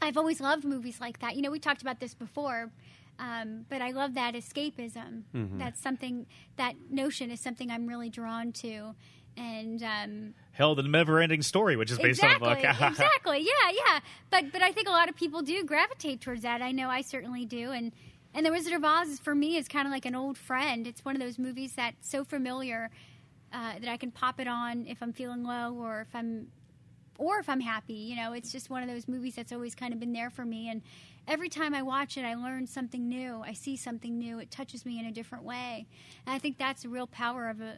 I've 0.02 0.18
always 0.18 0.42
loved 0.42 0.64
movies 0.66 1.00
like 1.00 1.20
that. 1.20 1.36
You 1.36 1.42
know, 1.42 1.52
we 1.52 1.60
talked 1.60 1.82
about 1.82 2.00
this 2.00 2.14
before. 2.14 2.72
Um, 3.18 3.66
but 3.70 3.82
I 3.82 3.92
love 3.92 4.16
that 4.16 4.34
escapism. 4.34 5.24
That's 5.58 5.82
something 5.82 6.26
that 6.58 6.76
notion 6.90 7.32
is 7.32 7.40
something 7.40 7.72
I'm 7.72 7.88
really 7.88 8.10
drawn 8.10 8.52
to, 8.54 8.94
and 9.38 9.82
um, 9.84 10.34
Hell, 10.52 10.76
the 10.76 10.84
never-ending 10.84 11.42
story, 11.42 11.76
which 11.76 11.92
is 11.92 11.98
based 11.98 12.22
exactly, 12.24 12.50
on 12.50 12.58
a 12.58 12.74
book. 12.74 12.82
exactly, 12.92 13.40
yeah, 13.40 13.72
yeah. 13.72 14.00
But 14.30 14.52
but 14.52 14.62
I 14.62 14.74
think 14.74 14.90
a 14.90 14.92
lot 14.92 15.08
of 15.08 15.16
people 15.16 15.42
do 15.42 15.64
gravitate 15.64 16.20
towards 16.22 16.42
that. 16.42 16.62
I 16.62 16.72
know 16.72 16.90
I 16.90 17.02
certainly 17.02 17.46
do, 17.46 17.72
and 17.72 17.94
and 18.36 18.45
The 18.45 18.52
Wizard 18.52 18.74
of 18.74 18.84
Oz 18.84 19.07
is, 19.07 19.20
for 19.20 19.34
me 19.34 19.56
is 19.56 19.70
kind 19.70 19.88
of 19.88 19.94
like 19.94 20.06
an 20.06 20.14
old 20.14 20.38
friend. 20.38 20.86
It's 20.86 21.06
one 21.06 21.16
of 21.16 21.22
those 21.22 21.40
movies 21.40 21.74
that's 21.74 22.10
so 22.10 22.26
familiar 22.26 22.91
uh, 23.53 23.80
that 23.80 23.90
I 23.90 23.95
can 23.95 24.12
pop 24.12 24.41
it 24.41 24.48
on 24.48 24.86
if 24.88 25.02
I'm 25.02 25.14
feeling 25.14 25.45
low 25.45 25.74
or 25.74 26.02
if 26.02 26.14
I'm 26.14 26.48
or 27.18 27.40
if 27.40 27.48
I'm 27.48 27.62
happy. 27.62 27.94
You 27.94 28.18
know, 28.18 28.34
it's 28.34 28.52
just 28.52 28.70
one 28.70 28.84
of 28.84 28.90
those 28.90 29.07
movies 29.07 29.36
that's 29.36 29.53
always 29.53 29.74
kind 29.74 29.94
of 29.94 30.02
been 30.02 30.12
there 30.12 30.30
for 30.30 30.44
me. 30.44 30.70
And 30.70 30.82
every 31.30 31.48
time 31.48 31.74
I 31.74 31.82
watch 31.82 32.18
it, 32.18 32.26
I 32.26 32.36
learn 32.36 32.68
something 32.68 33.07
new. 33.07 33.41
I 33.45 33.53
see 33.53 33.78
something 33.78 34.20
new. 34.20 34.40
It 34.40 34.52
touches 34.52 34.86
me 34.86 34.99
in 34.99 35.06
a 35.06 35.14
different 35.14 35.45
way. 35.45 35.88
And 36.28 36.36
I 36.36 36.40
think 36.40 36.57
that's 36.57 36.84
the 36.84 36.90
real 36.90 37.07
power 37.07 37.48
of 37.48 37.62
a 37.62 37.78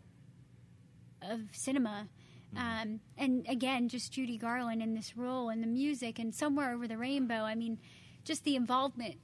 of 1.21 1.41
cinema. 1.51 2.07
Um, 2.55 3.01
and 3.15 3.45
again, 3.47 3.89
just 3.89 4.11
Judy 4.11 4.39
Garland 4.39 4.81
in 4.81 4.95
this 4.95 5.15
role 5.15 5.49
and 5.49 5.61
the 5.61 5.67
music 5.67 6.17
and 6.17 6.33
somewhere 6.33 6.73
over 6.73 6.87
the 6.87 6.97
rainbow. 6.97 7.43
I 7.43 7.53
mean, 7.53 7.77
just 8.23 8.43
the 8.43 8.55
involvement 8.55 9.17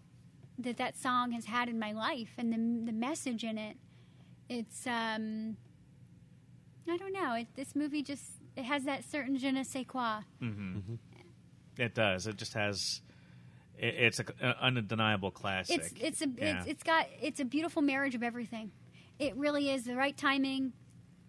that 0.60 0.78
that 0.78 0.98
song 0.98 1.32
has 1.32 1.46
had 1.46 1.68
in 1.70 1.80
my 1.80 1.92
life 1.92 2.32
and 2.38 2.52
the 2.54 2.86
the 2.92 2.98
message 2.98 3.44
in 3.44 3.58
it. 3.58 3.78
It's 4.50 4.86
um, 4.88 5.58
I 6.90 6.98
don't 6.98 7.14
know. 7.14 7.34
It, 7.36 7.48
this 7.56 7.76
movie 7.76 8.04
just 8.04 8.24
it 8.56 8.64
has 8.64 8.84
that 8.84 9.04
certain 9.04 9.38
je 9.38 9.52
ne 9.52 9.64
sais 9.64 9.86
quoi. 9.88 10.20
it 11.78 11.96
does. 11.96 12.28
It 12.28 12.36
just 12.38 12.54
has. 12.54 13.02
It, 13.78 13.96
it's 13.96 14.20
a, 14.20 14.26
an 14.42 14.78
undeniable 14.78 15.32
classic. 15.32 15.80
It's 15.80 15.94
it's 16.00 16.22
a 16.22 16.28
Yeah. 16.38 16.60
it's, 16.60 16.68
it's 16.68 16.84
got 16.84 17.08
it's 17.22 17.40
a 17.40 17.46
beautiful 17.46 17.82
marriage 17.82 18.16
of 18.16 18.24
everything. 18.24 18.72
It 19.20 19.36
really 19.36 19.70
is 19.70 19.86
the 19.86 19.96
right 19.96 20.16
timing, 20.16 20.74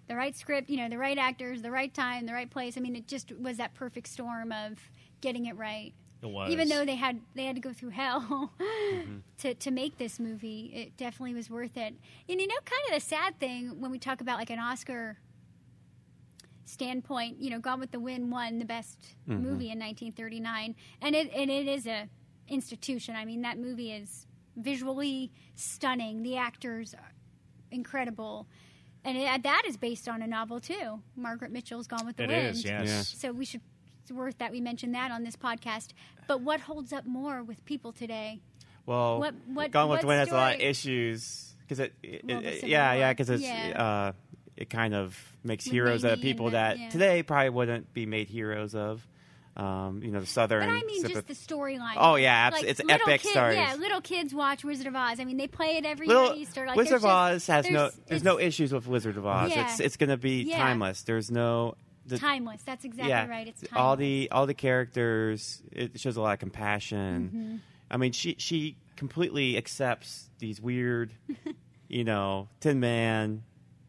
the 0.09 0.17
right 0.17 0.37
script, 0.37 0.69
you 0.71 0.77
know, 0.79 0.89
the 0.89 0.99
right 0.99 1.17
actors, 1.19 1.63
the 1.63 1.71
right 1.71 1.93
time, 1.93 2.27
the 2.27 2.33
right 2.33 2.51
place. 2.51 2.77
I 2.77 2.81
mean, 2.81 2.97
it 2.97 3.07
just 3.07 3.33
was 3.39 3.59
that 3.59 3.75
perfect 3.75 4.09
storm 4.09 4.53
of 4.53 4.79
getting 5.21 5.47
it 5.47 5.57
right. 5.57 5.93
It 6.25 6.31
was. 6.31 6.51
Even 6.51 6.71
though 6.71 6.87
they 6.87 6.95
had 6.95 7.21
they 7.35 7.45
had 7.45 7.55
to 7.55 7.61
go 7.61 7.75
through 7.75 7.91
hell 7.91 8.51
mm-hmm. 8.59 9.19
to 9.39 9.55
to 9.55 9.71
make 9.71 9.99
this 9.99 10.19
movie, 10.19 10.73
it 10.75 10.97
definitely 10.97 11.35
was 11.35 11.51
worth 11.51 11.77
it. 11.77 11.95
And 12.29 12.41
you 12.41 12.47
know, 12.47 12.55
kind 12.65 12.81
of 12.89 12.95
the 12.95 13.01
sad 13.01 13.39
thing 13.39 13.79
when 13.79 13.91
we 13.91 13.99
talk 13.99 14.23
about 14.23 14.39
like 14.39 14.49
an 14.49 14.59
Oscar 14.59 15.19
standpoint, 16.65 17.41
you 17.41 17.51
know, 17.51 17.59
Gone 17.59 17.79
with 17.79 17.91
the 17.91 18.01
Wind 18.01 18.33
won 18.33 18.59
the 18.59 18.65
best 18.65 18.99
mm-hmm. 19.29 19.43
movie 19.43 19.71
in 19.71 19.79
1939, 19.79 20.75
and 21.03 21.15
it 21.15 21.31
and 21.35 21.51
it 21.51 21.69
is 21.69 21.87
a 21.87 22.09
institution. 22.49 23.17
I 23.17 23.27
mean, 23.27 23.43
that 23.43 23.59
movie 23.59 23.93
is 23.93 24.27
visually 24.57 25.31
stunning. 25.57 26.23
The 26.23 26.39
actors 26.39 26.95
are 26.95 27.13
incredible, 27.71 28.47
and 29.05 29.19
it, 29.19 29.43
that 29.43 29.65
is 29.67 29.77
based 29.77 30.09
on 30.09 30.23
a 30.23 30.27
novel 30.27 30.59
too. 30.59 31.03
Margaret 31.17 31.53
Mitchell's 31.53 31.87
Gone 31.87 32.07
with 32.07 32.17
the 32.17 32.25
It 32.25 32.31
Wind. 32.31 32.47
is, 32.49 32.65
yes. 32.65 32.87
Yeah. 32.87 33.03
So 33.03 33.33
we 33.33 33.45
should. 33.45 33.61
It's 34.05 34.13
worth 34.13 34.37
that 34.37 34.53
we 34.53 34.61
mention 34.61 34.93
that 34.93 35.11
on 35.11 35.25
this 35.25 35.35
podcast. 35.35 35.89
But 36.29 36.43
what 36.43 36.61
holds 36.61 36.93
up 36.93 37.07
more 37.07 37.43
with 37.43 37.65
people 37.65 37.91
today? 37.91 38.41
Well, 38.85 39.19
What- 39.19 39.35
what- 39.47 39.71
Gone 39.71 39.89
with 39.89 40.03
the 40.03 40.07
Wind 40.07 40.19
has 40.21 40.31
a 40.31 40.35
lot 40.35 40.55
of 40.57 40.61
issues 40.61 41.55
because 41.63 41.81
it, 41.81 41.95
it, 42.03 42.23
Well, 42.23 42.45
it- 42.45 42.65
yeah, 42.65 42.93
yeah, 42.93 43.13
because 43.13 43.31
it's 43.31 43.43
Yeah. 43.43 43.83
uh, 43.83 44.13
it 44.59 44.69
kind 44.69 44.95
of 44.95 45.19
makes 45.43 45.65
With 45.65 45.73
heroes 45.73 46.05
out 46.05 46.13
of 46.13 46.21
people 46.21 46.47
the- 46.47 46.51
that 46.53 46.79
yeah. 46.79 46.89
today 46.91 47.23
probably 47.23 47.49
wouldn't 47.49 47.95
be 47.95 48.05
made 48.05 48.29
heroes 48.29 48.75
of. 48.75 49.07
Um, 49.57 50.03
you 50.03 50.11
know, 50.11 50.19
the 50.19 50.27
southern. 50.27 50.69
But 50.69 50.75
I 50.75 50.83
mean, 50.83 51.07
just 51.07 51.29
the 51.29 51.33
storyline. 51.33 51.95
Oh, 51.97 52.17
yeah, 52.17 52.51
like, 52.53 52.65
it's 52.65 52.81
epic 52.89 53.21
kid- 53.23 53.31
stories. 53.31 53.55
Yeah, 53.57 53.77
little 53.77 54.01
kids 54.01 54.35
watch 54.35 54.65
Wizard 54.65 54.89
of 54.89 54.97
Oz. 54.97 55.21
I 55.21 55.25
mean, 55.25 55.37
they 55.37 55.47
play 55.47 55.77
it 55.77 55.87
every 55.87 56.09
Little, 56.09 56.35
Easter. 56.35 56.67
Like, 56.67 56.77
Wizard 56.77 56.97
of 56.97 57.05
Oz 57.05 57.35
just- 57.37 57.47
has 57.47 57.71
no. 57.71 57.79
there's- 57.83 58.01
There's 58.09 58.25
no 58.25 58.39
issues 58.41 58.73
with 58.73 58.89
Wizard 58.89 59.17
of 59.17 59.25
Oz. 59.25 59.51
Yeah. 59.53 59.71
It's 59.71 59.79
it's 59.81 59.97
going 59.97 60.11
to 60.11 60.17
be 60.17 60.43
Yeah. 60.43 60.59
timeless. 60.59 61.03
There's 61.05 61.31
no. 61.31 61.77
The, 62.07 62.19
timeless. 62.19 62.63
That's 62.63 62.85
exactly 62.85 63.09
yeah, 63.09 63.27
right. 63.27 63.49
It's 63.49 63.61
timeless. 63.63 63.81
all 63.81 63.97
the 63.97 64.29
all 64.31 64.47
the 64.47 64.55
characters. 64.55 65.63
It 65.73 65.99
shows 65.99 66.17
a 66.17 66.21
lot 66.21 66.35
of 66.35 66.39
compassion. 66.39 67.31
Mm-hmm. 67.35 67.57
I 67.91 67.97
mean, 67.97 68.13
she 68.13 68.37
she 68.39 68.77
completely 68.97 69.57
accepts 69.57 70.29
these 70.39 70.61
weird, 70.61 71.13
you 71.89 72.05
know, 72.05 72.49
Tin 72.61 72.81
Man. 72.81 73.43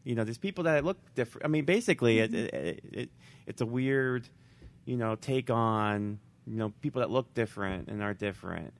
You 0.04 0.14
know, 0.14 0.24
these 0.24 0.38
people 0.38 0.64
that 0.64 0.84
look 0.84 0.98
different. 1.14 1.44
I 1.44 1.48
mean, 1.48 1.64
basically, 1.64 2.16
Mm-hmm. 2.18 2.34
it, 2.34 2.54
it, 2.54 2.84
it 2.92 3.10
it's 3.46 3.60
a 3.60 3.66
weird, 3.66 4.28
you 4.84 4.96
know, 4.96 5.16
take 5.16 5.50
on 5.50 6.18
you 6.46 6.56
know 6.56 6.72
people 6.80 7.00
that 7.00 7.10
look 7.10 7.34
different 7.34 7.88
and 7.88 8.02
are 8.02 8.14
different, 8.14 8.72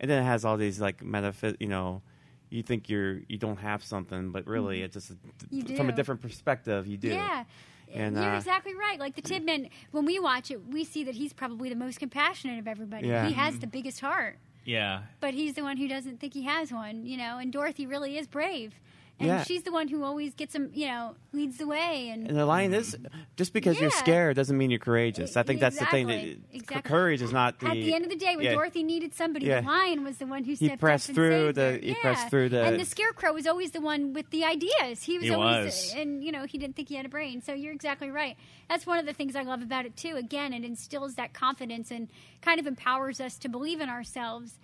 and 0.00 0.10
then 0.10 0.22
it 0.22 0.26
has 0.26 0.44
all 0.44 0.56
these 0.56 0.80
like 0.80 1.02
metaphys. 1.02 1.56
You 1.58 1.68
know, 1.68 2.02
you 2.50 2.62
think 2.62 2.88
you're 2.88 3.20
you 3.28 3.38
don't 3.38 3.56
have 3.58 3.82
something, 3.82 4.30
but 4.30 4.46
really 4.46 4.82
it's 4.82 4.94
just 4.94 5.10
a, 5.10 5.76
from 5.76 5.88
a 5.88 5.92
different 5.92 6.20
perspective. 6.20 6.86
You 6.86 6.98
do. 6.98 7.08
Yeah. 7.08 7.44
And, 7.92 8.16
You're 8.16 8.34
uh, 8.34 8.36
exactly 8.36 8.74
right. 8.74 8.98
Like 8.98 9.16
the 9.16 9.22
Tin 9.22 9.44
Man, 9.44 9.68
when 9.90 10.04
we 10.04 10.18
watch 10.18 10.50
it, 10.50 10.66
we 10.68 10.84
see 10.84 11.04
that 11.04 11.14
he's 11.14 11.32
probably 11.32 11.68
the 11.68 11.76
most 11.76 11.98
compassionate 11.98 12.58
of 12.58 12.68
everybody. 12.68 13.08
Yeah. 13.08 13.26
He 13.26 13.34
has 13.34 13.58
the 13.58 13.66
biggest 13.66 14.00
heart, 14.00 14.38
yeah. 14.64 15.02
but 15.20 15.34
he's 15.34 15.54
the 15.54 15.62
one 15.62 15.76
who 15.76 15.88
doesn't 15.88 16.20
think 16.20 16.34
he 16.34 16.42
has 16.42 16.72
one, 16.72 17.06
you 17.06 17.16
know. 17.16 17.38
And 17.38 17.52
Dorothy 17.52 17.86
really 17.86 18.18
is 18.18 18.26
brave, 18.26 18.74
and 19.18 19.28
Yeah. 19.28 19.44
she's 19.44 19.62
the 19.62 19.72
one 19.72 19.88
who 19.88 20.04
always 20.04 20.34
gets 20.34 20.54
him, 20.54 20.70
you 20.74 20.86
know, 20.86 21.16
leads 21.32 21.56
the 21.56 21.66
way. 21.66 22.10
And, 22.10 22.28
And 22.28 22.36
the 22.36 22.44
line 22.44 22.74
is 22.74 22.96
just 23.36 23.52
because 23.54 23.80
you're 23.80 23.90
scared 23.90 24.36
doesn't 24.36 24.56
mean 24.58 24.70
you're 24.70 24.78
courageous. 24.78 25.36
I 25.38 25.42
think 25.42 25.58
that's 25.60 25.78
the 25.78 25.86
thing. 25.86 26.06
That, 26.08 26.36
Exactly. 26.52 26.82
Courage 26.90 27.22
is 27.22 27.32
not 27.32 27.58
the. 27.60 27.68
At 27.68 27.72
the 27.74 27.94
end 27.94 28.04
of 28.04 28.10
the 28.10 28.16
day, 28.16 28.36
when 28.36 28.44
yeah. 28.44 28.52
Dorothy 28.52 28.82
needed 28.82 29.14
somebody, 29.14 29.46
Yeah. 29.46 29.60
the 29.62 29.66
lion 29.68 30.04
was 30.04 30.18
the 30.18 30.26
one 30.26 30.44
who 30.44 30.50
He 30.54 30.66
stepped 30.66 30.80
pressed 30.80 31.06
up 31.06 31.08
and 31.10 31.16
through 31.16 31.46
saved 31.46 31.56
the- 31.56 31.60
her. 31.62 31.78
he 31.78 31.88
yeah. 31.88 31.94
pressed 32.02 32.28
through 32.28 32.48
the- 32.50 32.64
And 32.64 32.78
the 32.78 32.84
scarecrow 32.84 33.32
was 33.32 33.46
always 33.46 33.70
the 33.70 33.80
one 33.80 34.12
with 34.12 34.28
the 34.30 34.44
ideas. 34.44 35.02
He 35.02 35.16
was 35.18 35.28
He 35.28 35.34
always, 35.34 35.64
was. 35.66 35.94
and 35.96 36.22
you 36.22 36.30
know, 36.32 36.44
he 36.44 36.58
didn't 36.58 36.76
think 36.76 36.88
he 36.90 36.96
had 36.96 37.06
a 37.06 37.10
brain. 37.10 37.40
So 37.40 37.54
you're 37.54 37.72
exactly 37.72 38.10
right. 38.10 38.36
That's 38.68 38.86
one 38.86 38.98
of 38.98 39.06
the 39.06 39.12
things 39.14 39.34
I 39.34 39.42
love 39.42 39.62
about 39.62 39.86
it 39.86 39.96
too. 39.96 40.16
Again, 40.16 40.52
it 40.52 40.62
instills 40.64 41.14
that 41.14 41.32
confidence 41.32 41.90
and 41.90 42.08
kind 42.42 42.60
of 42.60 42.66
empowers 42.66 43.20
us 43.20 43.38
to 43.38 43.48
believe 43.48 43.80
in 43.80 43.88
ourselves 43.88 44.58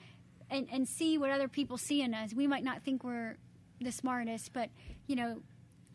and 0.50 0.68
and 0.70 0.86
see 0.86 1.16
what 1.16 1.30
other 1.30 1.48
people 1.48 1.78
see 1.78 2.02
in 2.02 2.12
us. 2.12 2.34
We 2.34 2.46
might 2.46 2.64
not 2.64 2.82
think 2.82 3.02
we're 3.02 3.36
the 3.82 3.92
smartest, 3.92 4.52
but 4.52 4.70
you 5.06 5.16
know. 5.16 5.42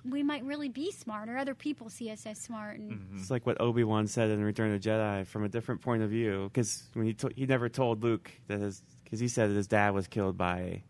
We 0.06 0.24
might 0.24 0.46
really 0.46 0.70
be 0.70 0.92
smart, 0.92 1.28
or 1.28 1.38
other 1.38 1.56
people 1.56 1.90
see 1.90 2.10
us 2.12 2.26
as 2.26 2.38
smart. 2.38 2.80
And 2.80 3.10
It's 3.20 3.30
like 3.30 3.46
what 3.46 3.60
Obi 3.60 3.84
Wan 3.84 4.08
said 4.08 4.30
in 4.30 4.42
Return 4.42 4.72
of 4.72 4.82
the 4.82 4.90
Jedi 4.90 5.26
from 5.28 5.44
a 5.44 5.50
different 5.50 5.82
point 5.82 6.02
of 6.02 6.10
view. 6.10 6.50
Because 6.54 6.84
when 6.94 7.06
he 7.08 7.14
to- 7.16 7.32
he 7.36 7.46
never 7.46 7.68
told 7.68 8.04
Luke 8.04 8.32
that 8.48 8.60
his 8.62 8.84
because 9.04 9.20
he 9.20 9.28
said 9.28 9.50
that 9.50 9.56
his 9.56 9.68
dad 9.68 9.94
was 9.94 10.08
killed 10.08 10.38
by 10.38 10.84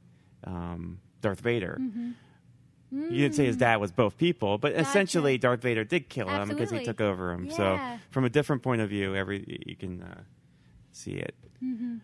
um, 0.44 1.00
Darth 1.22 1.40
Vader. 1.40 1.80
Mm-hmm. 1.82 2.12
You 3.12 3.22
didn't 3.22 3.34
say 3.36 3.46
his 3.46 3.58
dad 3.58 3.78
was 3.78 3.92
both 3.92 4.18
people, 4.18 4.60
but 4.60 4.74
Gotcha. 4.76 4.88
essentially 4.88 5.38
Darth 5.40 5.62
Vader 5.62 5.84
did 5.84 6.10
kill 6.10 6.28
him 6.30 6.50
because 6.50 6.70
he 6.70 6.84
took 6.84 7.02
over 7.02 7.32
him. 7.32 7.46
Yeah. 7.46 7.56
So 7.56 8.00
from 8.12 8.24
a 8.26 8.30
different 8.30 8.62
point 8.62 8.82
of 8.82 8.90
view, 8.90 9.16
every 9.16 9.64
you 9.66 9.76
can 9.76 10.04
uh, 10.04 10.22
see 10.92 11.14
it. 11.14 11.34
Mm-hmm. 11.64 11.96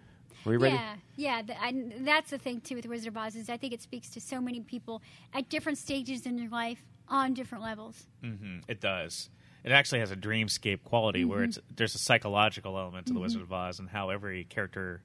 Were 0.45 0.53
you 0.53 0.59
ready? 0.59 0.75
Yeah, 0.75 0.95
yeah. 1.15 1.41
The, 1.41 1.61
I, 1.61 1.73
that's 1.99 2.31
the 2.31 2.37
thing 2.37 2.61
too 2.61 2.75
with 2.75 2.85
Wizard 2.85 3.09
of 3.09 3.17
Oz 3.17 3.35
is 3.35 3.49
I 3.49 3.57
think 3.57 3.73
it 3.73 3.81
speaks 3.81 4.09
to 4.11 4.21
so 4.21 4.41
many 4.41 4.59
people 4.61 5.01
at 5.33 5.49
different 5.49 5.77
stages 5.77 6.25
in 6.25 6.35
their 6.37 6.49
life 6.49 6.83
on 7.07 7.33
different 7.33 7.63
levels. 7.63 8.05
hmm 8.21 8.59
It 8.67 8.79
does. 8.81 9.29
It 9.63 9.71
actually 9.71 9.99
has 9.99 10.11
a 10.11 10.17
dreamscape 10.17 10.83
quality 10.83 11.23
where 11.23 11.43
it's 11.43 11.57
there's 11.73 11.95
a 11.95 11.99
psychological 11.99 12.77
element 12.77 13.07
to 13.07 13.13
the 13.13 13.19
Wizard 13.19 13.41
of 13.41 13.53
Oz 13.53 13.79
and 13.79 13.89
how 13.89 14.09
every 14.09 14.43
character 14.43 15.01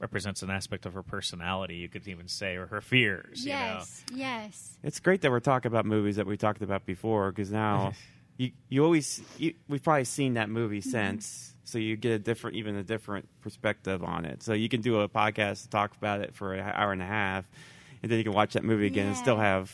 represents 0.00 0.42
an 0.42 0.50
aspect 0.50 0.84
of 0.84 0.92
her 0.94 1.02
personality. 1.02 1.76
You 1.76 1.88
could 1.88 2.06
even 2.08 2.28
say, 2.28 2.56
or 2.56 2.66
her 2.66 2.80
fears. 2.82 3.44
yes, 3.46 4.04
yes. 4.14 4.76
It's 4.82 5.00
great 5.00 5.22
that 5.22 5.30
we're 5.30 5.40
talking 5.40 5.70
about 5.70 5.86
movies 5.86 6.16
that 6.16 6.26
we 6.26 6.36
talked 6.36 6.60
about 6.60 6.84
before 6.84 7.30
because 7.32 7.50
now 7.50 7.94
you 8.36 8.50
you 8.68 8.84
always 8.84 9.22
you, 9.38 9.54
we've 9.68 9.82
probably 9.82 10.04
seen 10.04 10.34
that 10.34 10.50
movie 10.50 10.80
Mm-hmm. 10.80 10.90
since, 10.90 11.51
so 11.72 11.78
you 11.78 11.96
get 11.96 12.12
a 12.12 12.18
different 12.18 12.56
even 12.56 12.76
a 12.76 12.82
different 12.84 13.26
perspective 13.40 14.04
on 14.04 14.24
it. 14.24 14.42
So 14.42 14.52
you 14.52 14.68
can 14.68 14.80
do 14.82 15.00
a 15.00 15.08
podcast 15.08 15.68
talk 15.70 15.96
about 15.96 16.20
it 16.20 16.34
for 16.34 16.54
an 16.54 16.60
hour 16.60 16.92
and 16.92 17.02
a 17.02 17.06
half, 17.06 17.44
and 18.02 18.10
then 18.12 18.18
you 18.18 18.24
can 18.24 18.32
watch 18.34 18.52
that 18.52 18.62
movie 18.64 18.86
again 18.86 19.08
and 19.08 19.16
still 19.16 19.38
have 19.38 19.72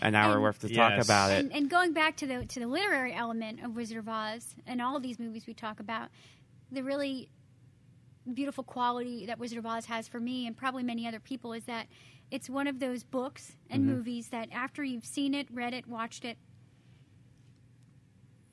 an 0.00 0.14
hour 0.14 0.34
And- 0.34 0.42
worth 0.42 0.60
to 0.60 0.68
talk 0.68 0.98
about 1.02 1.30
it. 1.32 1.38
And, 1.40 1.52
and 1.52 1.70
going 1.70 1.92
back 1.92 2.16
to 2.18 2.26
the 2.26 2.44
to 2.44 2.60
the 2.60 2.66
literary 2.66 3.14
element 3.14 3.64
of 3.64 3.74
Wizard 3.76 3.98
of 3.98 4.08
Oz 4.08 4.54
and 4.66 4.82
all 4.82 4.96
of 4.96 5.02
these 5.02 5.18
movies 5.18 5.46
we 5.46 5.54
talk 5.54 5.80
about, 5.80 6.08
the 6.70 6.82
really 6.82 7.30
beautiful 8.34 8.62
quality 8.64 9.26
that 9.26 9.38
Wizard 9.38 9.58
of 9.58 9.66
Oz 9.66 9.86
has 9.86 10.06
for 10.06 10.20
me 10.20 10.46
and 10.46 10.56
probably 10.56 10.82
many 10.82 11.06
other 11.08 11.20
people 11.20 11.52
is 11.54 11.64
that 11.64 11.86
it's 12.30 12.50
one 12.50 12.66
of 12.66 12.78
those 12.78 13.02
books 13.04 13.52
and 13.70 13.84
Mm-hmm. 13.84 13.92
movies 13.96 14.28
that 14.28 14.48
after 14.52 14.84
you've 14.84 15.06
seen 15.06 15.32
it, 15.34 15.48
read 15.50 15.72
it, 15.72 15.86
watched 15.86 16.24
it, 16.26 16.36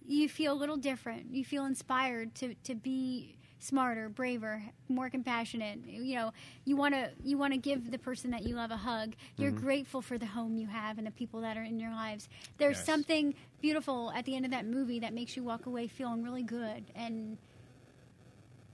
you 0.08 0.30
feel 0.30 0.54
a 0.54 0.60
little 0.60 0.78
different. 0.78 1.34
You 1.34 1.44
feel 1.46 1.66
inspired 1.66 2.36
to, 2.36 2.54
to 2.66 2.76
be 2.76 3.36
smarter, 3.60 4.10
braver, 4.10 4.62
more 4.90 5.10
compassionate. 5.10 5.80
You 5.88 6.16
know, 6.16 6.32
you 6.66 6.76
want 6.76 6.94
to 6.94 7.10
you 7.24 7.38
want 7.38 7.54
to 7.54 7.58
give 7.58 7.90
the 7.90 7.98
person 7.98 8.32
that 8.32 8.44
you 8.44 8.56
love 8.56 8.72
a 8.72 8.78
hug. 8.78 9.14
You're 9.38 9.52
Mm-hmm. 9.52 9.60
grateful 9.66 10.02
for 10.02 10.18
the 10.18 10.26
home 10.28 10.58
you 10.58 10.68
have 10.68 10.98
and 10.98 11.08
the 11.08 11.12
people 11.12 11.42
that 11.42 11.58
are 11.58 11.64
in 11.64 11.80
your 11.80 11.92
lives. 11.92 12.30
There's 12.58 12.78
Yes. 12.78 12.86
something 12.86 13.34
beautiful 13.62 14.12
at 14.16 14.26
the 14.26 14.36
end 14.36 14.46
of 14.46 14.52
that 14.52 14.66
movie 14.66 15.00
that 15.00 15.14
makes 15.14 15.36
you 15.36 15.44
walk 15.44 15.66
away 15.66 15.88
feeling 15.88 16.24
really 16.24 16.44
good 16.44 16.84
and 16.96 17.38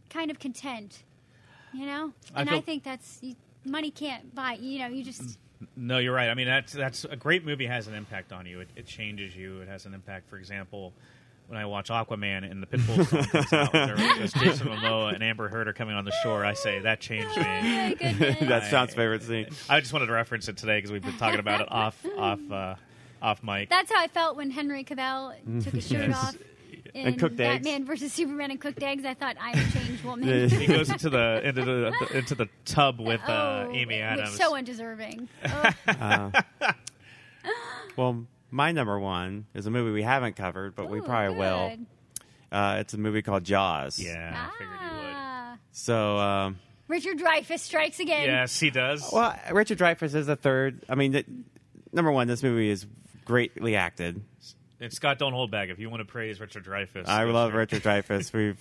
kind 0.09 0.29
of 0.31 0.39
content. 0.39 1.03
You 1.73 1.85
know, 1.85 2.11
and 2.35 2.49
I, 2.49 2.53
feel- 2.53 2.61
think 2.63 2.83
that's 2.83 3.19
you, 3.21 3.35
money 3.63 3.91
can't 3.91 4.35
buy. 4.35 4.57
You 4.59 4.79
know, 4.79 4.87
you 4.87 5.05
just 5.05 5.37
No, 5.77 5.99
you're 5.99 6.13
right. 6.13 6.27
I 6.29 6.33
mean, 6.33 6.47
that's 6.47 6.73
that's 6.73 7.05
a 7.05 7.15
great 7.15 7.45
movie 7.45 7.65
has 7.67 7.87
an 7.87 7.93
impact 7.93 8.33
on 8.33 8.45
you. 8.45 8.59
It, 8.59 8.67
it 8.75 8.85
changes 8.87 9.33
you. 9.37 9.61
It 9.61 9.69
has 9.69 9.85
an 9.85 9.93
impact. 9.93 10.29
For 10.29 10.37
example, 10.37 10.91
when 11.51 11.59
I 11.59 11.65
watch 11.65 11.89
Aquaman 11.89 12.49
and 12.49 12.63
the 12.63 12.65
Pitbull 12.67 13.05
song 13.05 13.23
comes 13.25 13.51
out, 13.53 13.71
there 13.73 13.95
was 14.21 14.31
Jason 14.31 14.67
Momoa 14.67 15.13
and 15.13 15.21
Amber 15.21 15.49
Heard 15.49 15.67
are 15.67 15.73
coming 15.73 15.95
on 15.95 16.05
the 16.05 16.13
shore. 16.23 16.45
I 16.45 16.53
say 16.53 16.79
that 16.79 17.01
changed 17.01 17.27
oh 17.35 17.41
me. 17.41 17.45
my 17.45 17.95
goodness. 17.99 18.37
That's 18.39 18.69
Sean's 18.69 18.93
favorite 18.93 19.21
scene. 19.23 19.47
I 19.69 19.81
just 19.81 19.91
wanted 19.91 20.05
to 20.05 20.13
reference 20.13 20.47
it 20.47 20.55
today 20.55 20.77
because 20.77 20.91
we've 20.93 21.03
been 21.03 21.17
talking 21.17 21.39
about 21.41 21.59
it 21.59 21.67
off 21.71 22.03
off 22.17 22.39
uh, 22.49 22.75
off 23.21 23.43
mic. 23.43 23.69
That's 23.69 23.91
how 23.91 23.99
I 24.01 24.07
felt 24.07 24.37
when 24.37 24.49
Henry 24.49 24.85
Cavill 24.85 25.33
took 25.61 25.73
his 25.73 25.87
shirt 25.87 26.07
Yes. 26.09 26.23
off 26.23 26.37
in 26.93 27.07
And 27.07 27.19
cooked 27.19 27.39
eggs. 27.39 27.65
Batman 27.65 27.85
versus 27.85 28.13
Superman 28.13 28.51
and 28.51 28.59
cooked 28.61 28.81
eggs. 28.81 29.03
I 29.03 29.13
thought 29.13 29.35
I'm 29.39 29.57
a 29.59 29.71
changed 29.71 30.05
woman. 30.05 30.49
he 30.49 30.67
goes 30.67 30.89
into 30.89 31.09
the 31.09 31.41
into 31.43 31.65
the 31.65 32.17
into 32.17 32.33
the 32.35 32.47
tub 32.63 33.01
with 33.01 33.19
uh, 33.27 33.65
Oh, 33.67 33.71
Amy 33.73 33.95
which 33.95 34.03
Adams. 34.03 34.37
So 34.37 34.55
undeserving. 34.55 35.27
Oh, 35.45 35.69
Uh, 35.87 36.31
well, 37.97 38.25
my 38.51 38.71
number 38.71 38.99
one 38.99 39.45
is 39.53 39.65
a 39.65 39.71
movie 39.71 39.91
we 39.91 40.03
haven't 40.03 40.35
covered, 40.35 40.75
but 40.75 40.89
we 40.89 40.99
ooh, 40.99 41.03
probably 41.03 41.37
will. 41.37 41.69
good. 41.69 41.85
Uh, 42.51 42.77
it's 42.81 42.93
a 42.93 42.97
movie 42.97 43.21
called 43.21 43.43
Jaws. 43.45 43.97
yeah, 43.97 44.47
I 44.49 44.57
figured 44.57 44.77
you 44.81 44.97
would. 44.97 45.13
Ah. 45.15 45.57
So, 45.71 46.17
um, 46.17 46.59
Richard 46.89 47.17
Dreyfuss 47.17 47.59
strikes 47.59 47.99
again. 48.01 48.25
Yes, 48.27 48.59
he 48.59 48.69
does. 48.69 49.09
well, 49.11 49.33
Richard 49.53 49.77
Dreyfuss 49.77 50.13
is 50.13 50.27
the 50.27 50.35
third. 50.35 50.83
I 50.89 50.95
mean, 50.95 51.13
th- 51.13 51.25
number 51.93 52.11
one, 52.11 52.27
this 52.27 52.43
movie 52.43 52.69
is 52.69 52.85
greatly 53.23 53.77
acted. 53.77 54.21
and 54.81 54.91
Scott, 54.91 55.17
don't 55.17 55.31
hold 55.31 55.49
back. 55.51 55.69
If 55.69 55.79
you 55.79 55.89
want 55.89 56.01
to 56.01 56.05
praise 56.05 56.41
Richard 56.41 56.65
Dreyfuss, 56.65 57.07
I 57.07 57.23
love 57.23 57.51
for. 57.51 57.57
Richard 57.59 57.83
Dreyfuss. 57.83 58.33
We've, 58.33 58.59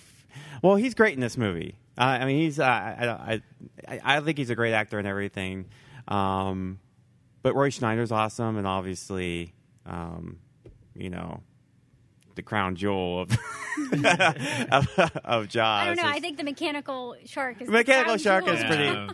well, 0.61 0.75
he's 0.77 0.93
great 0.93 1.13
in 1.15 1.19
this 1.19 1.35
movie. 1.37 1.75
Uh, 1.97 2.03
I 2.21 2.25
mean, 2.25 2.37
he's. 2.39 2.57
Uh, 2.59 2.63
I, 2.63 3.07
I, 3.07 3.41
I, 3.89 3.99
I 4.17 4.19
think 4.21 4.37
he's 4.37 4.49
a 4.49 4.55
great 4.55 4.71
actor 4.71 4.97
and 4.97 5.07
everything. 5.07 5.65
Um, 6.07 6.79
but 7.43 7.55
Roy 7.55 7.69
Schneider's 7.69 8.13
awesome, 8.13 8.57
and 8.57 8.65
obviously, 8.65 9.53
um, 9.85 10.37
you 10.95 11.09
know, 11.09 11.41
the 12.35 12.41
crown 12.41 12.75
jewel 12.75 13.21
of 13.21 13.31
of, 14.71 14.87
of 15.23 15.47
Jaws. 15.47 15.81
I 15.83 15.85
don't 15.87 15.97
know. 15.97 16.09
is- 16.09 16.15
I 16.15 16.19
think 16.19 16.37
the 16.37 16.43
mechanical 16.43 17.15
shark 17.25 17.61
is 17.61 17.67
the 17.67 17.71
Mechanical 17.73 18.13
crown 18.13 18.19
shark 18.19 18.45
jewel. 18.45 18.55
is 18.55 18.63
pretty- 18.63 18.83
Yeah. 18.83 19.09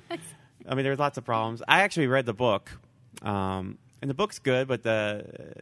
I 0.69 0.76
mean, 0.76 0.84
there's 0.84 0.99
lots 0.99 1.18
of 1.18 1.23
problems. 1.23 1.61
I 1.68 1.81
actually 1.81 2.07
read 2.07 2.26
the 2.26 2.34
book, 2.34 2.69
um, 3.22 3.77
and 4.02 4.10
the 4.10 4.14
book's 4.14 4.38
good, 4.39 4.68
but 4.68 4.84
the 4.84 5.53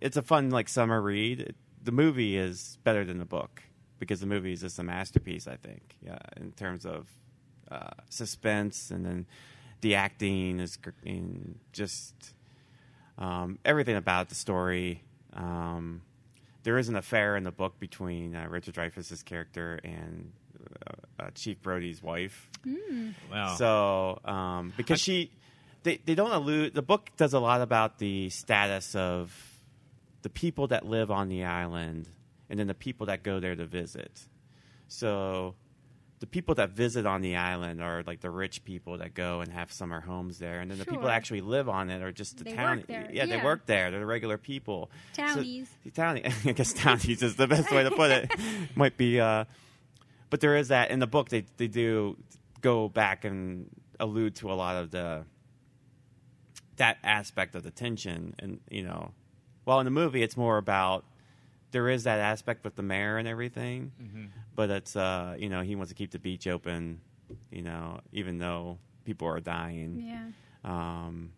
it's 0.00 0.16
a 0.16 0.22
fun 0.22 0.50
like 0.50 0.68
summer 0.68 1.00
read. 1.00 1.54
The 1.82 1.92
movie 1.92 2.36
is 2.36 2.78
better 2.84 3.04
than 3.04 3.18
the 3.18 3.24
book 3.24 3.62
because 3.98 4.20
the 4.20 4.26
movie 4.26 4.52
is 4.52 4.60
just 4.60 4.78
a 4.78 4.82
masterpiece. 4.82 5.46
I 5.46 5.56
think, 5.56 5.96
yeah, 6.04 6.18
in 6.36 6.52
terms 6.52 6.84
of 6.84 7.08
uh, 7.70 7.88
suspense 8.10 8.90
and 8.90 9.04
then 9.06 9.26
the 9.80 9.94
acting 9.94 10.60
is 10.60 10.78
and 11.04 11.58
just 11.72 12.14
um, 13.18 13.58
everything 13.64 13.96
about 13.96 14.28
the 14.28 14.34
story. 14.34 15.02
Um, 15.32 16.02
there 16.62 16.78
is 16.78 16.88
an 16.88 16.96
affair 16.96 17.36
in 17.36 17.44
the 17.44 17.52
book 17.52 17.78
between 17.78 18.34
uh, 18.34 18.46
Richard 18.48 18.74
Dreyfuss's 18.74 19.22
character 19.22 19.78
and 19.84 20.32
uh, 20.86 21.22
uh, 21.22 21.30
Chief 21.34 21.62
Brody's 21.62 22.02
wife. 22.02 22.50
Wow. 23.30 23.54
So, 23.56 24.20
um, 24.24 24.72
because 24.76 25.00
she, 25.00 25.30
they, 25.84 26.00
they 26.04 26.14
don't 26.14 26.32
allude. 26.32 26.74
The 26.74 26.82
book 26.82 27.10
does 27.16 27.34
a 27.34 27.38
lot 27.38 27.60
about 27.60 27.98
the 27.98 28.30
status 28.30 28.94
of 28.94 29.32
the 30.22 30.28
people 30.28 30.66
that 30.68 30.84
live 30.84 31.10
on 31.12 31.28
the 31.28 31.44
island, 31.44 32.08
and 32.50 32.58
then 32.58 32.66
the 32.66 32.74
people 32.74 33.06
that 33.06 33.22
go 33.22 33.38
there 33.38 33.54
to 33.54 33.64
visit. 33.64 34.20
So, 34.88 35.54
the 36.18 36.26
people 36.26 36.54
that 36.54 36.70
visit 36.70 37.04
on 37.04 37.20
the 37.20 37.36
island 37.36 37.82
are 37.82 38.02
like 38.06 38.20
the 38.20 38.30
rich 38.30 38.64
people 38.64 38.98
that 38.98 39.12
go 39.12 39.40
and 39.40 39.52
have 39.52 39.70
summer 39.70 40.00
homes 40.00 40.38
there, 40.38 40.60
and 40.60 40.70
then 40.70 40.78
the 40.78 40.86
people 40.86 41.02
that 41.02 41.12
actually 41.12 41.42
live 41.42 41.68
on 41.68 41.90
it 41.90 42.02
are 42.02 42.12
just 42.12 42.38
the 42.38 42.44
They 42.44 42.52
town. 42.54 42.84
there, 42.88 43.08
Yeah, 43.12 43.26
they 43.26 43.36
work 43.42 43.66
there. 43.66 43.90
They're 43.90 44.00
the 44.00 44.06
regular 44.06 44.38
people. 44.38 44.90
Townies. 45.12 45.68
So, 45.84 45.90
townie. 45.90 46.32
I 46.48 46.52
guess 46.52 46.72
townies 46.72 47.22
is 47.22 47.36
the 47.36 47.46
best 47.46 47.70
way 47.70 47.82
to 47.84 47.90
put 47.90 48.10
it. 48.10 48.30
Might 48.76 48.96
be. 48.96 49.20
Uh, 49.20 49.44
but 50.30 50.40
there 50.40 50.56
is 50.56 50.68
that 50.68 50.90
in 50.90 51.00
the 51.00 51.06
book. 51.06 51.28
They 51.28 51.44
they 51.58 51.68
do 51.68 52.16
go 52.62 52.88
back 52.88 53.24
and 53.24 53.68
allude 54.00 54.36
to 54.36 54.50
a 54.50 54.54
lot 54.54 54.76
of 54.76 54.90
the 54.90 55.24
that 56.76 56.98
aspect 57.04 57.54
of 57.54 57.62
the 57.62 57.70
tension, 57.70 58.34
and 58.38 58.60
you 58.70 58.82
know, 58.82 59.12
well, 59.66 59.80
in 59.80 59.84
the 59.84 59.90
movie 59.90 60.22
it's 60.22 60.36
more 60.36 60.56
about 60.56 61.04
there 61.76 61.90
is 61.90 62.04
that 62.04 62.18
aspect 62.18 62.64
with 62.64 62.74
the 62.74 62.82
mayor 62.82 63.18
and 63.18 63.28
everything, 63.28 63.92
but 64.54 64.70
it's 64.70 64.96
uh 64.96 65.36
you 65.38 65.50
know 65.50 65.60
he 65.60 65.76
wants 65.76 65.90
to 65.90 65.94
keep 65.94 66.10
the 66.10 66.18
beach 66.18 66.46
open, 66.46 67.00
you 67.50 67.60
know, 67.60 68.00
even 68.12 68.38
though 68.38 68.78
people 69.04 69.28
are 69.28 69.40
dying, 69.40 70.02
Yeah. 70.02 70.30
um, 70.64 71.32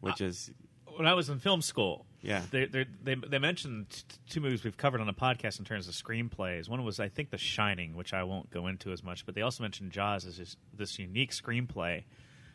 which 0.00 0.20
is 0.20 0.50
when 0.96 1.06
I 1.06 1.14
was 1.14 1.28
in 1.28 1.38
film 1.38 1.62
school, 1.62 2.06
Yeah. 2.22 2.42
they 2.50 2.64
they 2.66 2.86
they, 3.04 3.14
they 3.14 3.38
mentioned 3.38 3.90
t- 3.90 4.02
two 4.28 4.40
movies 4.40 4.64
we've 4.64 4.76
covered 4.76 5.00
on 5.00 5.06
the 5.06 5.14
podcast 5.14 5.60
in 5.60 5.64
terms 5.64 5.86
of 5.86 5.94
screenplays. 5.94 6.68
One 6.68 6.82
was 6.84 6.98
I 6.98 7.08
think 7.08 7.30
The 7.30 7.38
Shining, 7.38 7.94
which 7.94 8.12
I 8.12 8.24
won't 8.24 8.50
go 8.50 8.66
into 8.66 8.90
as 8.90 9.04
much, 9.04 9.24
but 9.26 9.36
they 9.36 9.42
also 9.42 9.62
mentioned 9.62 9.92
Jaws 9.92 10.26
as 10.26 10.38
this, 10.38 10.56
this 10.76 10.98
unique 10.98 11.30
screenplay. 11.30 12.02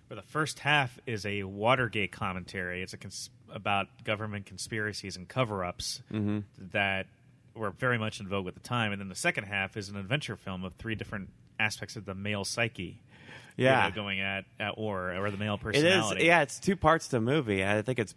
Where 0.07 0.15
the 0.17 0.27
first 0.27 0.59
half 0.59 0.99
is 1.05 1.25
a 1.25 1.43
Watergate 1.43 2.11
commentary. 2.11 2.81
It's 2.83 2.91
a 2.91 2.97
cons- 2.97 3.29
about 3.53 3.87
government 4.03 4.45
conspiracies 4.45 5.15
and 5.17 5.27
cover-ups 5.27 6.01
Mm-hmm. 6.11 6.39
that 6.73 7.07
were 7.53 7.71
very 7.71 7.97
much 7.97 8.19
in 8.19 8.27
vogue 8.27 8.47
at 8.47 8.53
the 8.53 8.59
time, 8.61 8.91
and 8.91 9.01
then 9.01 9.09
the 9.09 9.15
second 9.15 9.43
half 9.43 9.75
is 9.77 9.89
an 9.89 9.97
adventure 9.97 10.35
film 10.37 10.63
of 10.63 10.73
three 10.75 10.95
different 10.95 11.29
aspects 11.59 11.95
of 11.95 12.05
the 12.05 12.15
male 12.15 12.45
psyche. 12.45 12.99
you 13.57 13.65
Yeah. 13.65 13.89
know, 13.89 13.93
going 13.95 14.21
at 14.21 14.45
at 14.59 14.77
war 14.77 15.13
or 15.13 15.29
the 15.29 15.37
male 15.37 15.55
It 15.55 15.61
personality. 15.61 16.21
is. 16.21 16.25
Yeah, 16.27 16.41
it's 16.41 16.59
two 16.59 16.75
parts 16.77 17.07
to 17.09 17.17
the 17.17 17.21
movie. 17.21 17.65
I 17.65 17.81
think 17.81 17.99
it's. 17.99 18.15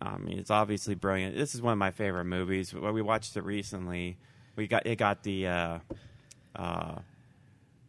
I 0.00 0.16
mean, 0.18 0.38
it's 0.38 0.50
obviously 0.50 0.94
brilliant. 0.94 1.36
This 1.36 1.54
is 1.54 1.62
one 1.62 1.72
of 1.72 1.78
my 1.78 1.90
favorite 1.92 2.24
movies. 2.24 2.72
We 2.72 3.02
watched 3.02 3.36
it 3.36 3.42
recently, 3.44 4.16
we 4.56 4.66
got 4.68 4.86
it 4.86 4.96
got 4.96 5.22
the. 5.24 5.46
Uh, 5.48 5.78
uh, 6.56 6.98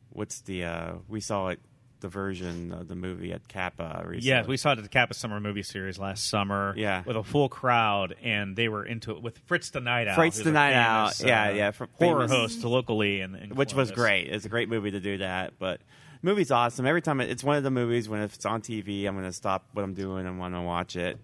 what's 0.10 0.42
the? 0.42 0.64
Uh, 0.66 0.94
we 1.08 1.20
saw 1.22 1.50
it 1.50 1.60
the 2.04 2.10
version 2.10 2.72
of 2.74 2.88
the 2.90 2.96
movie 2.96 3.32
at 3.32 3.48
CAPA 3.48 4.04
recently. 4.06 4.28
Yeah, 4.30 4.46
we 4.46 4.58
saw 4.58 4.74
it 4.74 4.78
at 4.78 4.84
the 4.84 4.90
CAPA 4.90 5.16
Summer 5.16 5.40
Movie 5.40 5.64
Series 5.64 5.98
last 5.98 6.30
summer. 6.30 6.74
Yeah. 6.78 7.02
with 7.06 7.16
a 7.18 7.24
full 7.24 7.48
crowd, 7.50 8.16
and 8.22 8.56
they 8.56 8.68
were 8.68 8.86
into 8.86 9.12
it 9.12 9.24
with 9.24 9.40
Fritz 9.46 9.72
the 9.72 9.80
Night 9.80 10.08
Owl. 10.10 10.16
Fritz 10.16 10.38
the 10.38 10.52
Night 10.52 10.74
famous, 10.74 11.24
yeah, 11.24 11.48
uh, 11.50 11.54
yeah, 11.54 11.72
fr- 11.72 11.86
horror 11.94 12.28
famous- 12.28 12.32
host 12.32 12.64
locally, 12.66 13.22
in, 13.22 13.36
in 13.36 13.56
which 13.56 13.74
was 13.74 13.90
great. 13.92 14.28
It's 14.28 14.46
a 14.46 14.50
great 14.50 14.68
movie 14.70 14.92
to 14.92 15.00
do 15.00 15.18
that, 15.20 15.54
but 15.58 15.80
movie's 16.22 16.52
awesome. 16.52 16.86
Every 16.86 17.02
time 17.02 17.22
it, 17.22 17.30
it's 17.30 17.44
one 17.44 17.56
of 17.56 17.64
the 17.64 17.72
movies 17.72 18.10
when 18.10 18.22
if 18.22 18.36
it's 18.36 18.46
on 18.46 18.62
TV, 18.62 19.08
I'm 19.08 19.16
going 19.16 19.26
to 19.26 19.34
stop 19.34 19.70
what 19.72 19.84
I'm 19.84 19.94
doing 19.94 20.28
and 20.28 20.38
want 20.38 20.54
to 20.56 20.62
watch 20.62 20.96
it. 20.98 21.18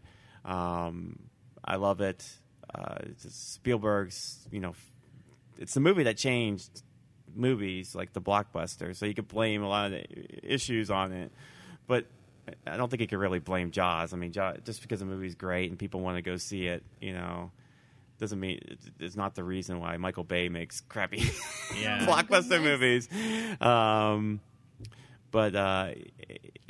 Um, 0.45 1.19
I 1.63 1.75
love 1.75 1.99
it. 2.01 2.25
Uh, 2.73 2.95
it's 3.01 3.35
Spielberg's, 3.35 4.47
you 4.49 4.61
know, 4.61 4.75
it's 5.57 5.73
the 5.73 5.81
movie 5.81 6.03
that 6.03 6.15
changed 6.17 6.83
movies 7.35 7.95
like 7.95 8.13
the 8.13 8.21
blockbuster. 8.21 8.95
So 8.95 9.05
you 9.05 9.13
could 9.13 9.27
blame 9.27 9.63
a 9.63 9.67
lot 9.69 9.87
of 9.87 9.91
the 9.93 10.05
issues 10.53 10.89
on 10.89 11.11
it, 11.11 11.31
but 11.87 12.05
I 12.65 12.77
don't 12.77 12.89
think 12.89 13.01
you 13.01 13.07
could 13.07 13.19
really 13.19 13.39
blame 13.39 13.71
Jaws. 13.71 14.13
I 14.13 14.17
mean, 14.17 14.31
Jaws, 14.31 14.57
just 14.65 14.81
because 14.81 14.99
the 14.99 15.05
movie's 15.05 15.35
great 15.35 15.69
and 15.69 15.77
people 15.79 15.99
want 16.01 16.17
to 16.17 16.21
go 16.21 16.37
see 16.37 16.67
it, 16.67 16.83
you 16.99 17.13
know, 17.13 17.51
doesn't 18.19 18.39
mean 18.39 18.59
it's 18.99 19.15
not 19.15 19.35
the 19.35 19.43
reason 19.43 19.79
why 19.79 19.95
Michael 19.97 20.23
Bay 20.25 20.49
makes 20.49 20.81
crappy 20.81 21.17
Yeah. 21.79 22.05
blockbuster 22.05 22.61
movies. 22.61 23.07
Um, 23.61 24.41
but 25.31 25.55
uh, 25.55 25.91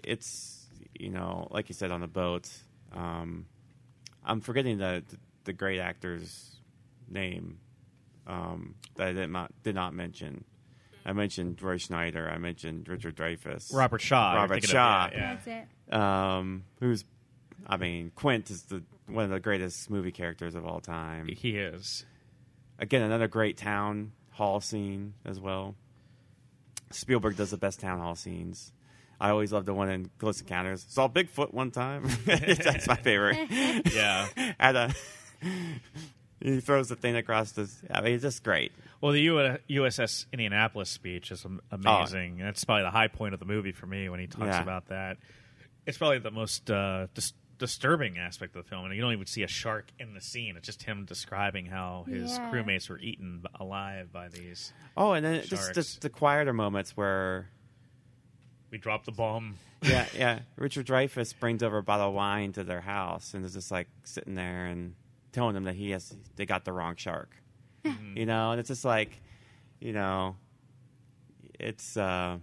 it's 0.03 0.67
you 0.99 1.09
know, 1.09 1.47
like 1.51 1.69
you 1.69 1.75
said 1.75 1.91
on 1.91 2.01
the 2.01 2.07
boat. 2.07 2.49
Um, 2.93 3.45
I'm 4.23 4.41
forgetting 4.41 4.77
the 4.79 5.03
the 5.45 5.53
great 5.53 5.79
actor's 5.79 6.57
name 7.09 7.59
um, 8.27 8.75
that 8.95 9.07
I 9.07 9.13
did 9.13 9.29
not 9.29 9.51
did 9.63 9.75
not 9.75 9.93
mention. 9.93 10.43
I 11.09 11.13
mentioned 11.13 11.59
Roy 11.59 11.77
Schneider. 11.77 12.29
I 12.29 12.37
mentioned 12.37 12.87
Richard 12.87 13.15
Dreyfuss. 13.15 13.73
Robert 13.73 13.99
Shaw. 13.99 14.35
Robert 14.35 14.53
thinking 14.53 14.69
of, 14.69 14.71
Shaw. 14.73 15.09
yeah, 15.11 15.17
yeah. 15.17 15.33
That's 15.35 15.47
it. 15.47 15.93
um, 15.93 16.63
who's, 16.79 17.03
I 17.65 17.77
mean, 17.77 18.11
Quint 18.13 18.51
is 18.51 18.61
the 18.63 18.83
one 19.07 19.23
of 19.23 19.31
the 19.31 19.39
greatest 19.39 19.89
movie 19.89 20.11
characters 20.11 20.53
of 20.53 20.67
all 20.67 20.79
time. 20.81 21.27
He 21.27 21.57
is. 21.57 22.05
Again, 22.77 23.01
another 23.01 23.27
great 23.27 23.57
town 23.57 24.11
hall 24.29 24.61
scene 24.61 25.15
as 25.25 25.39
well. 25.39 25.73
Spielberg 26.91 27.37
does 27.37 27.49
the 27.49 27.57
best 27.57 27.79
town 27.79 27.97
hall 27.99 28.13
scenes. 28.15 28.71
I 29.19 29.31
always 29.31 29.51
love 29.51 29.65
the 29.65 29.73
one 29.73 29.89
in 29.89 30.11
Close 30.19 30.39
Encounters. 30.41 30.85
Saw 30.89 31.09
Bigfoot 31.09 31.55
one 31.55 31.71
time. 31.71 32.07
That's 32.25 32.87
my 32.87 32.95
favorite. 32.97 33.49
Yeah. 33.93 34.27
At 34.59 34.75
a, 34.75 34.93
he 36.41 36.59
throws 36.59 36.89
the 36.89 36.95
thing 36.95 37.15
across 37.15 37.51
the. 37.53 37.69
I 37.91 38.01
mean, 38.01 38.13
it's 38.13 38.23
just 38.23 38.43
great. 38.43 38.71
Well, 39.01 39.11
the 39.13 39.21
U- 39.21 39.57
USS 39.69 40.25
Indianapolis 40.33 40.89
speech 40.89 41.31
is 41.31 41.45
am- 41.45 41.61
amazing. 41.71 42.37
That's 42.39 42.63
probably 42.63 42.83
the 42.83 42.91
high 42.91 43.07
point 43.07 43.33
of 43.33 43.39
the 43.39 43.45
movie 43.45 43.71
for 43.71 43.85
me 43.85 44.09
when 44.09 44.19
he 44.19 44.27
talks 44.27 44.47
Yeah. 44.47 44.61
about 44.61 44.87
that. 44.87 45.17
It's 45.85 45.97
probably 45.97 46.19
the 46.19 46.31
most 46.31 46.69
uh, 46.69 47.07
dis- 47.13 47.33
disturbing 47.57 48.17
aspect 48.17 48.55
of 48.55 48.63
the 48.63 48.69
film, 48.69 48.85
and 48.85 48.95
you 48.95 49.01
don't 49.01 49.13
even 49.13 49.25
see 49.25 49.43
a 49.43 49.47
shark 49.47 49.87
in 49.99 50.13
the 50.13 50.21
scene. 50.21 50.55
It's 50.57 50.65
just 50.65 50.83
him 50.83 51.05
describing 51.05 51.65
how 51.65 52.05
his 52.07 52.37
Yeah. 52.37 52.51
crewmates 52.51 52.89
were 52.89 52.99
eaten 52.99 53.43
alive 53.59 54.11
by 54.13 54.27
these. 54.29 54.71
Oh, 54.95 55.13
and 55.13 55.25
then 55.25 55.41
just, 55.41 55.49
Sharks. 55.63 55.75
just 55.75 56.01
the 56.01 56.09
quieter 56.09 56.53
moments 56.53 56.95
where 56.95 57.49
We 58.71 58.77
dropped 58.77 59.05
the 59.05 59.11
bomb. 59.11 59.55
yeah, 59.81 60.05
yeah. 60.15 60.39
Richard 60.57 60.85
Dreyfuss 60.85 61.37
brings 61.39 61.63
over 61.63 61.77
a 61.79 61.83
bottle 61.83 62.09
of 62.09 62.13
wine 62.13 62.51
to 62.53 62.63
their 62.63 62.81
house 62.81 63.33
and 63.33 63.43
is 63.43 63.53
just 63.53 63.71
like 63.71 63.87
sitting 64.03 64.35
there 64.35 64.65
and 64.67 64.93
telling 65.31 65.53
them 65.53 65.63
that 65.65 65.75
he 65.75 65.91
has 65.91 66.15
they 66.35 66.45
got 66.45 66.65
the 66.65 66.73
wrong 66.73 66.95
shark. 66.95 67.35
You 68.15 68.25
know, 68.25 68.51
and 68.51 68.59
it's 68.59 68.67
just 68.67 68.83
like, 68.83 69.21
you 69.79 69.93
know, 69.93 70.35
it's 71.59 71.95
uh, 71.95 72.37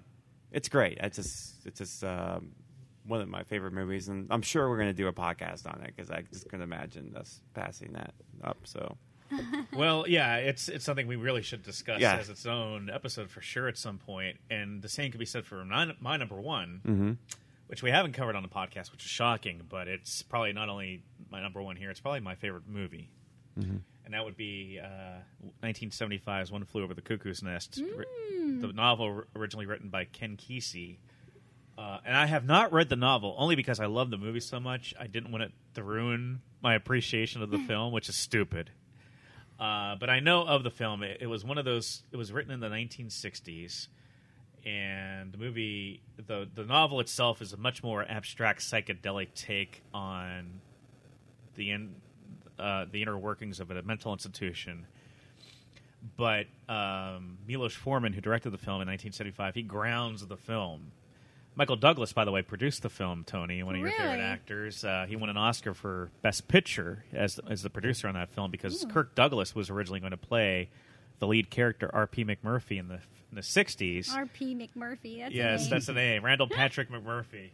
it's 0.52 0.68
great. 0.68 0.96
It's 1.02 1.16
just 1.16 1.66
it's 1.66 1.78
just 1.78 2.04
um, 2.04 2.52
one 3.06 3.20
of 3.20 3.28
my 3.28 3.42
favorite 3.42 3.72
movies, 3.72 4.08
and 4.08 4.26
I'm 4.30 4.42
sure 4.42 4.68
we're 4.70 4.76
going 4.78 4.88
to 4.88 4.94
do 4.94 5.08
a 5.08 5.12
podcast 5.12 5.66
on 5.66 5.82
it 5.82 5.92
because 5.94 6.10
I 6.10 6.22
just 6.22 6.44
couldn't 6.48 6.62
imagine 6.62 7.14
us 7.16 7.42
passing 7.52 7.92
that 7.92 8.14
up. 8.42 8.58
So 8.64 8.96
well, 9.74 10.06
yeah, 10.08 10.36
it's 10.36 10.68
it's 10.68 10.84
something 10.84 11.06
we 11.06 11.16
really 11.16 11.42
should 11.42 11.62
discuss 11.62 12.00
Yeah. 12.00 12.16
as 12.16 12.28
its 12.30 12.46
own 12.46 12.90
episode 12.90 13.30
for 13.30 13.40
sure 13.40 13.68
at 13.68 13.76
some. 13.76 14.00
And 14.50 14.82
the 14.82 14.88
same 14.88 15.10
could 15.10 15.20
be 15.20 15.26
said 15.26 15.44
for 15.44 15.64
my, 15.64 15.92
my 16.00 16.16
number 16.16 16.36
one, 16.36 16.80
mm-hmm. 16.86 17.12
Which 17.66 17.82
we 17.82 17.90
haven't 17.90 18.12
covered 18.12 18.36
on 18.36 18.42
the 18.42 18.48
podcast, 18.48 18.92
which 18.92 19.04
is 19.04 19.10
shocking. 19.10 19.62
But 19.68 19.88
it's 19.88 20.22
probably 20.22 20.52
not 20.52 20.68
only 20.68 21.02
my 21.30 21.40
number 21.40 21.60
one 21.62 21.76
here; 21.76 21.90
it's 21.90 22.00
probably 22.00 22.20
my 22.20 22.34
favorite 22.34 22.66
movie, 22.68 23.10
and 24.04 24.14
that 24.14 24.24
would 24.24 24.36
be 24.36 24.78
uh, 24.82 25.20
1975's 25.64 26.50
"One 26.52 26.64
Flew 26.64 26.82
Over 26.84 26.94
the 26.94 27.02
Cuckoo's 27.02 27.42
Nest," 27.42 27.78
ri- 27.78 28.04
the 28.60 28.72
novel 28.72 29.22
originally 29.34 29.66
written 29.66 29.88
by 29.88 30.04
Ken 30.04 30.36
Kesey. 30.36 30.98
Uh, 31.78 31.98
and 32.06 32.16
I 32.16 32.24
have 32.24 32.46
not 32.46 32.72
read 32.72 32.88
the 32.88 32.96
novel 32.96 33.34
only 33.36 33.54
because 33.54 33.80
I 33.80 33.86
love 33.86 34.08
the 34.10 34.16
movie 34.16 34.40
so 34.40 34.58
much. 34.58 34.94
I 34.98 35.06
didn't 35.06 35.30
want 35.30 35.44
it 35.44 35.52
to 35.74 35.82
ruin 35.82 36.40
my 36.62 36.74
appreciation 36.74 37.42
of 37.42 37.50
the 37.50 37.58
film, 37.68 37.92
which 37.92 38.08
is 38.08 38.16
stupid. 38.16 38.70
Uh, 39.60 39.96
but 39.96 40.08
I 40.10 40.20
know 40.20 40.42
of 40.46 40.62
the 40.64 40.70
film. 40.70 41.02
It, 41.02 41.18
it 41.20 41.26
was 41.26 41.44
one 41.44 41.58
of 41.58 41.64
those. 41.64 42.02
It 42.12 42.16
was 42.16 42.32
written 42.32 42.50
in 42.52 42.60
the 42.60 42.68
1960s, 42.68 43.88
and 44.66 45.32
the 45.32 45.38
movie, 45.38 46.02
the 46.26 46.48
the 46.52 46.64
novel 46.64 46.98
itself, 46.98 47.40
is 47.40 47.52
a 47.52 47.56
much 47.56 47.84
more 47.84 48.04
abstract 48.08 48.60
psychedelic 48.60 49.28
take 49.34 49.82
on 49.94 50.60
the 51.54 51.70
in, 51.70 51.94
uh, 52.58 52.84
the 52.90 53.00
inner 53.00 53.16
workings 53.16 53.60
of 53.60 53.70
a 53.70 53.80
mental 53.82 54.12
institution. 54.12 54.86
But 56.16 56.46
um, 56.68 57.38
Milos 57.46 57.74
Forman, 57.74 58.12
who 58.12 58.20
directed 58.20 58.50
the 58.50 58.58
film 58.58 58.82
in 58.82 58.88
1975, 58.88 59.54
he 59.54 59.62
grounds 59.62 60.26
the 60.26 60.36
film. 60.36 60.90
Michael 61.54 61.76
Douglas, 61.76 62.12
by 62.12 62.24
the 62.24 62.32
way, 62.32 62.42
produced 62.42 62.82
the 62.82 62.90
film. 62.90 63.24
Tony, 63.24 63.62
one 63.62 63.76
of 63.76 63.80
your 63.80 63.90
favorite 63.90 64.20
actors, 64.20 64.84
uh, 64.84 65.06
he 65.08 65.16
won 65.16 65.30
an 65.30 65.36
Oscar 65.36 65.74
for 65.74 66.10
Best 66.22 66.48
Picture 66.48 67.04
as 67.12 67.38
as 67.48 67.62
the 67.62 67.70
producer 67.70 68.08
on 68.08 68.14
that 68.14 68.30
film 68.30 68.50
because 68.50 68.84
Kirk 68.90 69.14
Douglas 69.14 69.54
was 69.54 69.70
originally 69.70 70.00
going 70.00 70.10
to 70.10 70.16
play 70.16 70.70
the 71.20 71.26
lead 71.26 71.50
character 71.50 71.88
R.P. 71.94 72.24
McMurphy 72.24 72.78
in 72.78 72.88
the 72.88 72.98
in 73.30 73.36
the 73.36 73.42
60s. 73.42 74.14
R.P. 74.14 74.54
McMurphy. 74.54 75.20
That's 75.20 75.34
Yes, 75.34 75.68
that's 75.68 75.86
the 75.86 75.92
name. 75.92 76.24
Randall 76.24 76.48
Patrick 76.50 76.90
McMurphy, 76.90 77.50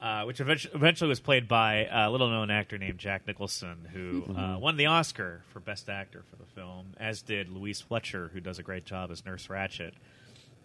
uh, 0.00 0.24
which 0.24 0.40
eventually, 0.40 1.08
was 1.08 1.20
played 1.20 1.48
by 1.48 1.88
a 1.90 2.10
little 2.10 2.28
known 2.30 2.50
actor 2.50 2.78
named 2.78 2.98
Jack 2.98 3.26
Nicholson, 3.26 3.88
who 3.92 4.24
uh, 4.36 4.58
won 4.58 4.76
the 4.76 4.86
Oscar 4.86 5.42
for 5.52 5.60
Best 5.60 5.88
Actor 5.88 6.24
for 6.30 6.36
the 6.36 6.46
film, 6.54 6.94
as 6.98 7.22
did 7.22 7.48
Louise 7.48 7.80
Fletcher, 7.80 8.30
who 8.32 8.40
does 8.40 8.58
a 8.58 8.62
great 8.62 8.84
job 8.84 9.10
as 9.10 9.24
Nurse 9.24 9.46
Ratched. 9.48 9.92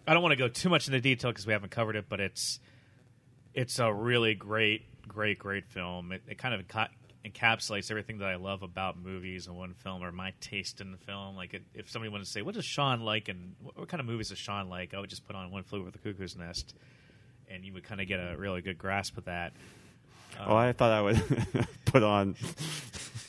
I 0.06 0.12
don't 0.12 0.22
want 0.22 0.32
to 0.32 0.36
go 0.36 0.48
too 0.48 0.68
much 0.68 0.86
into 0.86 1.00
detail 1.00 1.30
because 1.30 1.46
we 1.46 1.52
haven't 1.52 1.70
covered 1.70 1.96
it, 1.96 2.06
but 2.08 2.20
it's 2.20 2.60
it's 3.54 3.78
a 3.78 3.92
really 3.92 4.34
great, 4.34 4.82
great, 5.08 5.38
great 5.38 5.66
film. 5.66 6.12
It, 6.12 6.22
it 6.28 6.38
kind 6.38 6.54
of 6.54 6.60
encapsulates 7.24 7.90
everything 7.90 8.18
that 8.18 8.28
I 8.28 8.36
love 8.36 8.62
about 8.62 8.98
movies 8.98 9.46
in 9.46 9.54
one 9.54 9.74
film, 9.74 10.02
or 10.02 10.12
my 10.12 10.32
taste 10.40 10.80
in 10.80 10.92
the 10.92 10.98
film. 10.98 11.36
Like, 11.36 11.54
it, 11.54 11.62
if 11.74 11.90
somebody 11.90 12.10
wanted 12.10 12.24
to 12.24 12.30
say, 12.30 12.42
"What 12.42 12.54
does 12.54 12.64
Sean 12.64 13.00
like?" 13.00 13.28
and 13.28 13.54
what, 13.62 13.78
what 13.78 13.88
kind 13.88 14.00
of 14.00 14.06
movies 14.06 14.28
does 14.28 14.38
Sean 14.38 14.68
like? 14.68 14.94
I 14.94 15.00
would 15.00 15.10
just 15.10 15.26
put 15.26 15.34
on 15.34 15.50
One 15.50 15.62
Flew 15.62 15.80
Over 15.80 15.90
the 15.90 15.98
Cuckoo's 15.98 16.36
Nest, 16.36 16.74
and 17.48 17.64
you 17.64 17.72
would 17.72 17.84
kind 17.84 18.00
of 18.00 18.06
get 18.06 18.20
a 18.20 18.36
really 18.36 18.60
good 18.60 18.78
grasp 18.78 19.16
of 19.16 19.24
that. 19.24 19.52
oh, 20.38 20.54
I 20.54 20.72
thought 20.72 20.92
I 20.92 21.02
would 21.02 21.22
put 21.86 22.02
on. 22.02 22.36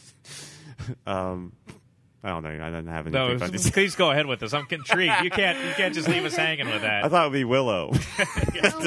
um, 1.07 1.53
I 2.25 2.29
don't 2.29 2.43
know. 2.43 2.49
I 2.49 2.71
didn't 2.71 2.87
have 2.87 3.05
anything. 3.05 3.11
No, 3.11 3.37
funny 3.37 3.59
please 3.71 3.95
go 3.95 4.09
ahead 4.09 4.25
with 4.25 4.39
this. 4.39 4.51
I'm 4.51 4.65
intrigued. 4.71 5.13
You 5.23 5.29
can't, 5.29 5.59
you 5.63 5.73
can't 5.75 5.93
just 5.93 6.07
leave 6.07 6.25
us 6.25 6.35
hanging 6.35 6.67
with 6.67 6.81
that. 6.81 7.05
I 7.05 7.09
thought 7.09 7.27
it 7.27 7.29
would 7.29 7.35
be 7.35 7.43
Willow. 7.43 7.91
Oh. 8.67 8.79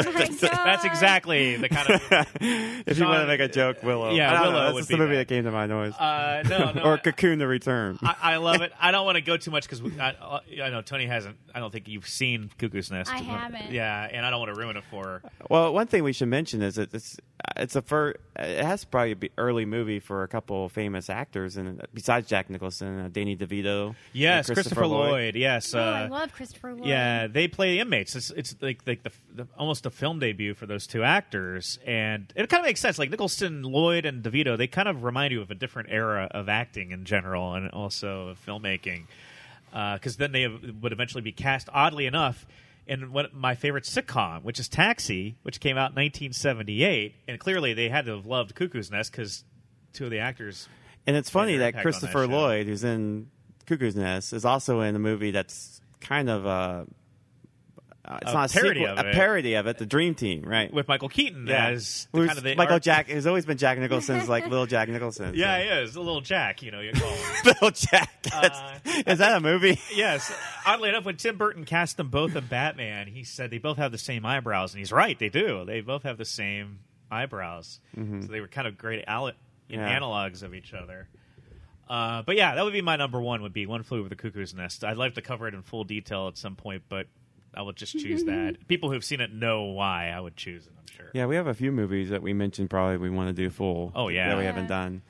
That's 0.64 0.84
exactly 0.84 1.56
the 1.56 1.68
kind 1.68 1.90
of 1.90 2.02
if 2.40 2.98
you 2.98 3.04
want 3.04 3.20
to 3.20 3.26
make 3.26 3.40
a 3.40 3.48
joke, 3.48 3.82
Willow. 3.82 4.10
Yeah, 4.10 4.30
I 4.30 4.34
don't 4.34 4.42
know, 4.44 4.50
Willow 4.50 4.62
That's 4.64 4.74
would 4.74 4.80
just 4.80 4.88
be 4.88 4.94
the 4.94 4.98
movie 4.98 5.14
that. 5.16 5.28
that 5.28 5.34
came 5.34 5.44
to 5.44 5.50
my 5.50 5.66
noise. 5.66 5.92
uh, 5.94 6.42
no, 6.48 6.72
no. 6.74 6.82
or 6.82 6.98
Cocoon: 6.98 7.38
The 7.38 7.46
Return. 7.46 7.98
I, 8.02 8.16
I 8.22 8.36
love 8.38 8.60
it. 8.62 8.72
I 8.80 8.90
don't 8.90 9.04
want 9.04 9.16
to 9.16 9.20
go 9.20 9.36
too 9.36 9.50
much 9.50 9.68
because 9.68 9.82
I, 10.00 10.40
I 10.62 10.70
know 10.70 10.82
Tony 10.82 11.06
hasn't. 11.06 11.36
I 11.54 11.60
don't 11.60 11.70
think 11.70 11.86
you've 11.88 12.08
seen 12.08 12.50
Cuckoo's 12.58 12.90
Nest. 12.90 13.12
I 13.12 13.18
haven't. 13.18 13.70
Yeah, 13.70 14.08
and 14.10 14.24
I 14.26 14.30
don't 14.30 14.40
want 14.40 14.54
to 14.54 14.60
ruin 14.60 14.76
it 14.76 14.84
for 14.90 15.04
her. 15.04 15.22
well, 15.48 15.72
one 15.72 15.86
thing 15.86 16.02
we 16.02 16.12
should 16.12 16.28
mention 16.28 16.62
is 16.62 16.76
that 16.76 16.92
it's 16.94 17.18
it's 17.56 17.76
a 17.76 17.82
fir- 17.82 18.14
it 18.36 18.64
has 18.64 18.82
to 18.82 18.86
probably 18.86 19.14
be 19.14 19.30
early 19.38 19.64
movie 19.64 20.00
for 20.00 20.22
a 20.22 20.28
couple 20.28 20.68
famous 20.68 21.08
actors, 21.10 21.56
and 21.56 21.82
besides 21.94 22.28
Jack 22.28 22.50
Nicholson, 22.50 23.00
uh, 23.00 23.08
Danny 23.10 23.27
DeVito, 23.36 23.94
Yes, 24.12 24.48
and 24.48 24.56
Christopher, 24.56 24.86
Lloyd. 24.86 25.34
Yes, 25.36 25.74
oh, 25.74 25.80
I 25.80 26.04
uh, 26.04 26.08
love 26.08 26.32
Christopher 26.32 26.74
Lloyd. 26.74 26.86
yeah, 26.86 27.26
they 27.26 27.48
play 27.48 27.78
inmates. 27.78 28.16
It's, 28.16 28.30
it's 28.30 28.56
like 28.60 28.80
like 28.86 29.02
the, 29.02 29.12
the 29.34 29.48
almost 29.56 29.86
a 29.86 29.90
film 29.90 30.18
debut 30.18 30.54
for 30.54 30.66
those 30.66 30.86
two 30.86 31.02
actors, 31.02 31.78
and 31.86 32.32
it 32.36 32.48
kind 32.48 32.60
of 32.60 32.66
makes 32.66 32.80
sense. 32.80 32.98
Like 32.98 33.10
Nicholson, 33.10 33.62
Lloyd, 33.62 34.04
and 34.06 34.22
DeVito, 34.22 34.56
they 34.56 34.66
kind 34.66 34.88
of 34.88 35.04
remind 35.04 35.32
you 35.32 35.40
of 35.40 35.50
a 35.50 35.54
different 35.54 35.88
era 35.90 36.28
of 36.30 36.48
acting 36.48 36.90
in 36.92 37.04
general, 37.04 37.54
and 37.54 37.70
also 37.70 38.28
of 38.28 38.44
filmmaking. 38.44 39.04
Because 39.70 40.16
then 40.16 40.32
they 40.32 40.48
would 40.48 40.92
eventually 40.92 41.20
be 41.22 41.32
cast, 41.32 41.68
oddly 41.72 42.06
enough, 42.06 42.46
in 42.86 43.12
what 43.12 43.34
my 43.34 43.54
favorite 43.54 43.84
sitcom, 43.84 44.42
which 44.42 44.58
is 44.58 44.66
Taxi, 44.66 45.36
which 45.42 45.60
came 45.60 45.76
out 45.76 45.90
in 45.90 45.96
1978, 45.96 47.14
and 47.28 47.38
clearly 47.38 47.74
they 47.74 47.90
had 47.90 48.06
to 48.06 48.16
have 48.16 48.26
loved 48.26 48.54
Cuckoo's 48.54 48.90
Nest 48.90 49.12
because 49.12 49.44
two 49.92 50.06
of 50.06 50.10
the 50.10 50.18
actors. 50.18 50.68
And 51.08 51.16
it's 51.16 51.30
funny 51.30 51.56
that 51.56 51.66
on 51.68 51.72
that 51.72 51.82
Christopher. 51.82 52.26
Lloyd, 52.28 52.66
who's 52.66 52.84
in 52.84 53.30
Cuckoo's 53.66 53.96
Nest, 53.96 54.32
is 54.32 54.44
also 54.44 54.80
in 54.82 54.94
a 54.94 54.98
movie 55.00 55.30
that's 55.32 55.80
kind 56.00 56.28
of 56.30 56.46
uh, 56.46 56.84
uh, 58.04 58.18
it's 58.22 58.30
A 58.30 58.34
not 58.34 58.50
a 58.50 58.52
parody 58.58 58.80
sequel, 58.80 58.98
of 58.98 59.04
a 59.04 59.08
it. 59.10 59.14
parody 59.14 59.54
of 59.54 59.66
it, 59.66 59.76
the 59.78 59.84
Dream 59.86 60.14
Team, 60.14 60.42
right? 60.42 60.72
with 60.72 60.88
Michael 60.88 61.08
Keaton 61.10 61.46
yeah, 61.46 61.68
as 61.68 62.08
the, 62.12 62.26
kind 62.26 62.38
of 62.38 62.44
the 62.44 62.54
Michael 62.54 62.74
art- 62.74 62.82
Jack. 62.82 63.08
He's 63.08 63.26
always 63.26 63.44
been 63.44 63.58
Jack 63.58 63.78
Nicholson's 63.78 64.28
like 64.28 64.46
little 64.48 64.64
Jack 64.66 64.88
Nicholson. 64.88 65.34
Yeah, 65.34 65.58
so. 65.58 65.62
he 65.64 65.68
is 65.82 65.96
a 65.96 66.00
little 66.00 66.20
Jack. 66.22 66.62
You 66.62 66.70
know, 66.70 66.80
you 66.80 66.92
call 66.92 67.10
him. 67.10 67.20
little 67.44 67.70
Jack. 67.70 68.10
Uh, 68.32 68.48
is 69.06 69.18
that 69.18 69.36
a 69.36 69.40
movie? 69.40 69.78
yes. 69.94 70.32
Oddly 70.64 70.88
enough, 70.90 71.04
when 71.04 71.16
Tim 71.16 71.36
Burton 71.36 71.64
cast 71.64 71.96
them 71.98 72.08
both 72.08 72.34
in 72.36 72.46
Batman, 72.46 73.08
he 73.08 73.24
said 73.24 73.50
they 73.50 73.58
both 73.58 73.76
have 73.76 73.92
the 73.92 73.98
same 73.98 74.24
eyebrows, 74.24 74.72
and 74.72 74.78
he's 74.78 74.92
right. 74.92 75.18
They 75.18 75.28
do. 75.28 75.64
They 75.66 75.80
both 75.82 76.04
have 76.04 76.16
the 76.16 76.24
same 76.24 76.78
eyebrows. 77.10 77.80
So 77.94 78.26
they 78.30 78.40
were 78.40 78.48
kind 78.48 78.66
of 78.66 78.78
great 78.78 79.04
al- 79.06 79.32
Yeah. 79.68 79.98
analogs 79.98 80.42
of 80.42 80.54
each 80.54 80.72
other. 80.74 81.08
Uh, 81.88 82.22
but 82.22 82.36
yeah, 82.36 82.54
that 82.54 82.64
would 82.64 82.72
be 82.72 82.82
my 82.82 82.96
number 82.96 83.20
one. 83.20 83.42
Would 83.42 83.52
be 83.52 83.66
One 83.66 83.82
Flew 83.82 84.00
Over 84.00 84.08
the 84.10 84.16
Cuckoo's 84.16 84.52
Nest. 84.54 84.84
I'd 84.84 84.98
like 84.98 85.14
to 85.14 85.22
cover 85.22 85.48
it 85.48 85.54
in 85.54 85.62
full 85.62 85.84
detail 85.84 86.28
at 86.28 86.36
some 86.36 86.54
point, 86.54 86.82
but 86.88 87.06
I 87.54 87.62
will 87.62 87.72
just 87.72 87.98
choose 87.98 88.24
that. 88.24 88.56
People 88.68 88.90
who've 88.90 89.04
seen 89.04 89.20
it 89.20 89.32
know 89.32 89.64
why 89.64 90.10
I 90.10 90.20
would 90.20 90.36
choose 90.36 90.66
it. 90.66 90.72
I'm 90.78 90.86
sure. 90.94 91.10
Yeah, 91.14 91.24
we 91.26 91.36
have 91.36 91.46
a 91.46 91.54
few 91.54 91.72
movies 91.72 92.10
that 92.10 92.20
we 92.22 92.34
mentioned. 92.34 92.68
Probably 92.68 92.98
we 92.98 93.08
want 93.08 93.28
to 93.28 93.32
do 93.42 93.48
full. 93.48 93.92
Oh, 93.94 94.08
yeah. 94.08 94.28
that 94.28 94.36
we 94.36 94.42
Yeah. 94.42 94.52
haven't 94.52 94.66
done. 94.66 95.00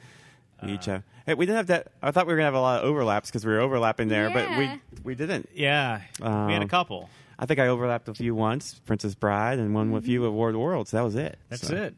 We 0.63 0.71
Uh, 0.71 0.75
each 0.75 0.85
have. 0.87 1.03
Hey, 1.27 1.35
we 1.35 1.47
didn't 1.47 1.57
have 1.59 1.67
that. 1.69 1.89
I 2.01 2.11
thought 2.13 2.27
we 2.27 2.33
were 2.33 2.37
gonna 2.39 2.47
have 2.47 2.55
a 2.55 2.61
lot 2.61 2.81
of 2.81 2.85
overlaps 2.89 3.29
because 3.29 3.45
we 3.45 3.53
were 3.53 3.61
overlapping 3.61 4.09
there, 4.09 4.31
but 4.31 4.57
we 4.57 4.71
we 5.05 5.15
didn't. 5.15 5.49
Yeah, 5.55 6.01
we 6.21 6.25
had 6.27 6.61
a 6.61 6.63
Um, 6.63 6.69
couple. 6.69 7.11
I 7.41 7.47
think 7.47 7.61
I 7.61 7.67
overlapped 7.69 8.09
a 8.09 8.15
few 8.15 8.35
once, 8.35 8.81
Princess 8.87 9.15
Bride, 9.15 9.59
and 9.59 9.73
one 9.75 9.91
with 9.93 10.09
you 10.09 10.25
at 10.27 10.33
War 10.33 10.49
of 10.49 10.55
the 10.55 10.59
Worlds. 10.59 10.91
That 10.93 11.03
was 11.03 11.15
it. 11.17 11.39
That's 11.49 11.67
So- 11.69 11.77
it. 11.77 11.95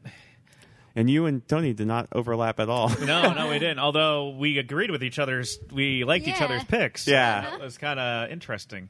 And 0.96 1.08
you 1.08 1.26
and 1.26 1.46
Tony 1.46 1.72
did 1.72 1.86
not 1.86 2.08
overlap 2.12 2.58
at 2.60 2.68
all. 2.68 2.88
No, 3.00 3.32
no, 3.32 3.48
we 3.48 3.58
didn't. 3.60 3.78
Although 3.78 4.30
we 4.30 4.58
agreed 4.58 4.90
with 4.90 5.04
each 5.04 5.18
other's, 5.20 5.58
we 5.72 6.02
liked 6.04 6.26
each 6.26 6.40
other's 6.42 6.64
picks. 6.64 7.04
So 7.04 7.12
Yeah. 7.12 7.42
that 7.42 7.60
was 7.60 7.78
kind 7.78 8.00
of 8.00 8.30
interesting. 8.30 8.88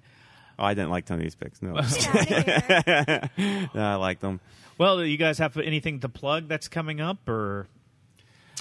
oh, 0.58 0.64
I 0.64 0.74
didn't 0.74 0.90
like 0.90 1.04
Tony's 1.06 1.34
picks. 1.34 1.60
No, 1.60 1.74
Get 1.74 2.88
out 2.88 3.08
of 3.08 3.30
here. 3.36 3.70
no 3.74 3.82
I 3.82 3.94
liked 3.96 4.20
them. 4.22 4.40
Well, 4.78 4.96
do 4.98 5.04
you 5.04 5.18
guys 5.18 5.38
have 5.38 5.56
anything 5.58 6.00
to 6.00 6.08
plug 6.08 6.48
that's 6.48 6.68
coming 6.68 7.02
up, 7.02 7.28
or 7.28 7.66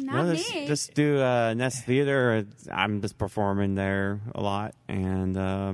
Not 0.02 0.26
no, 0.26 0.32
me. 0.32 0.38
just, 0.38 0.68
just 0.68 0.94
do 0.94 1.22
uh, 1.22 1.54
Nest 1.54 1.86
Theater. 1.86 2.46
I'm 2.70 3.02
just 3.02 3.18
performing 3.18 3.76
there 3.76 4.20
a 4.36 4.42
lot, 4.42 4.76
and 4.90 5.38
uh, 5.38 5.74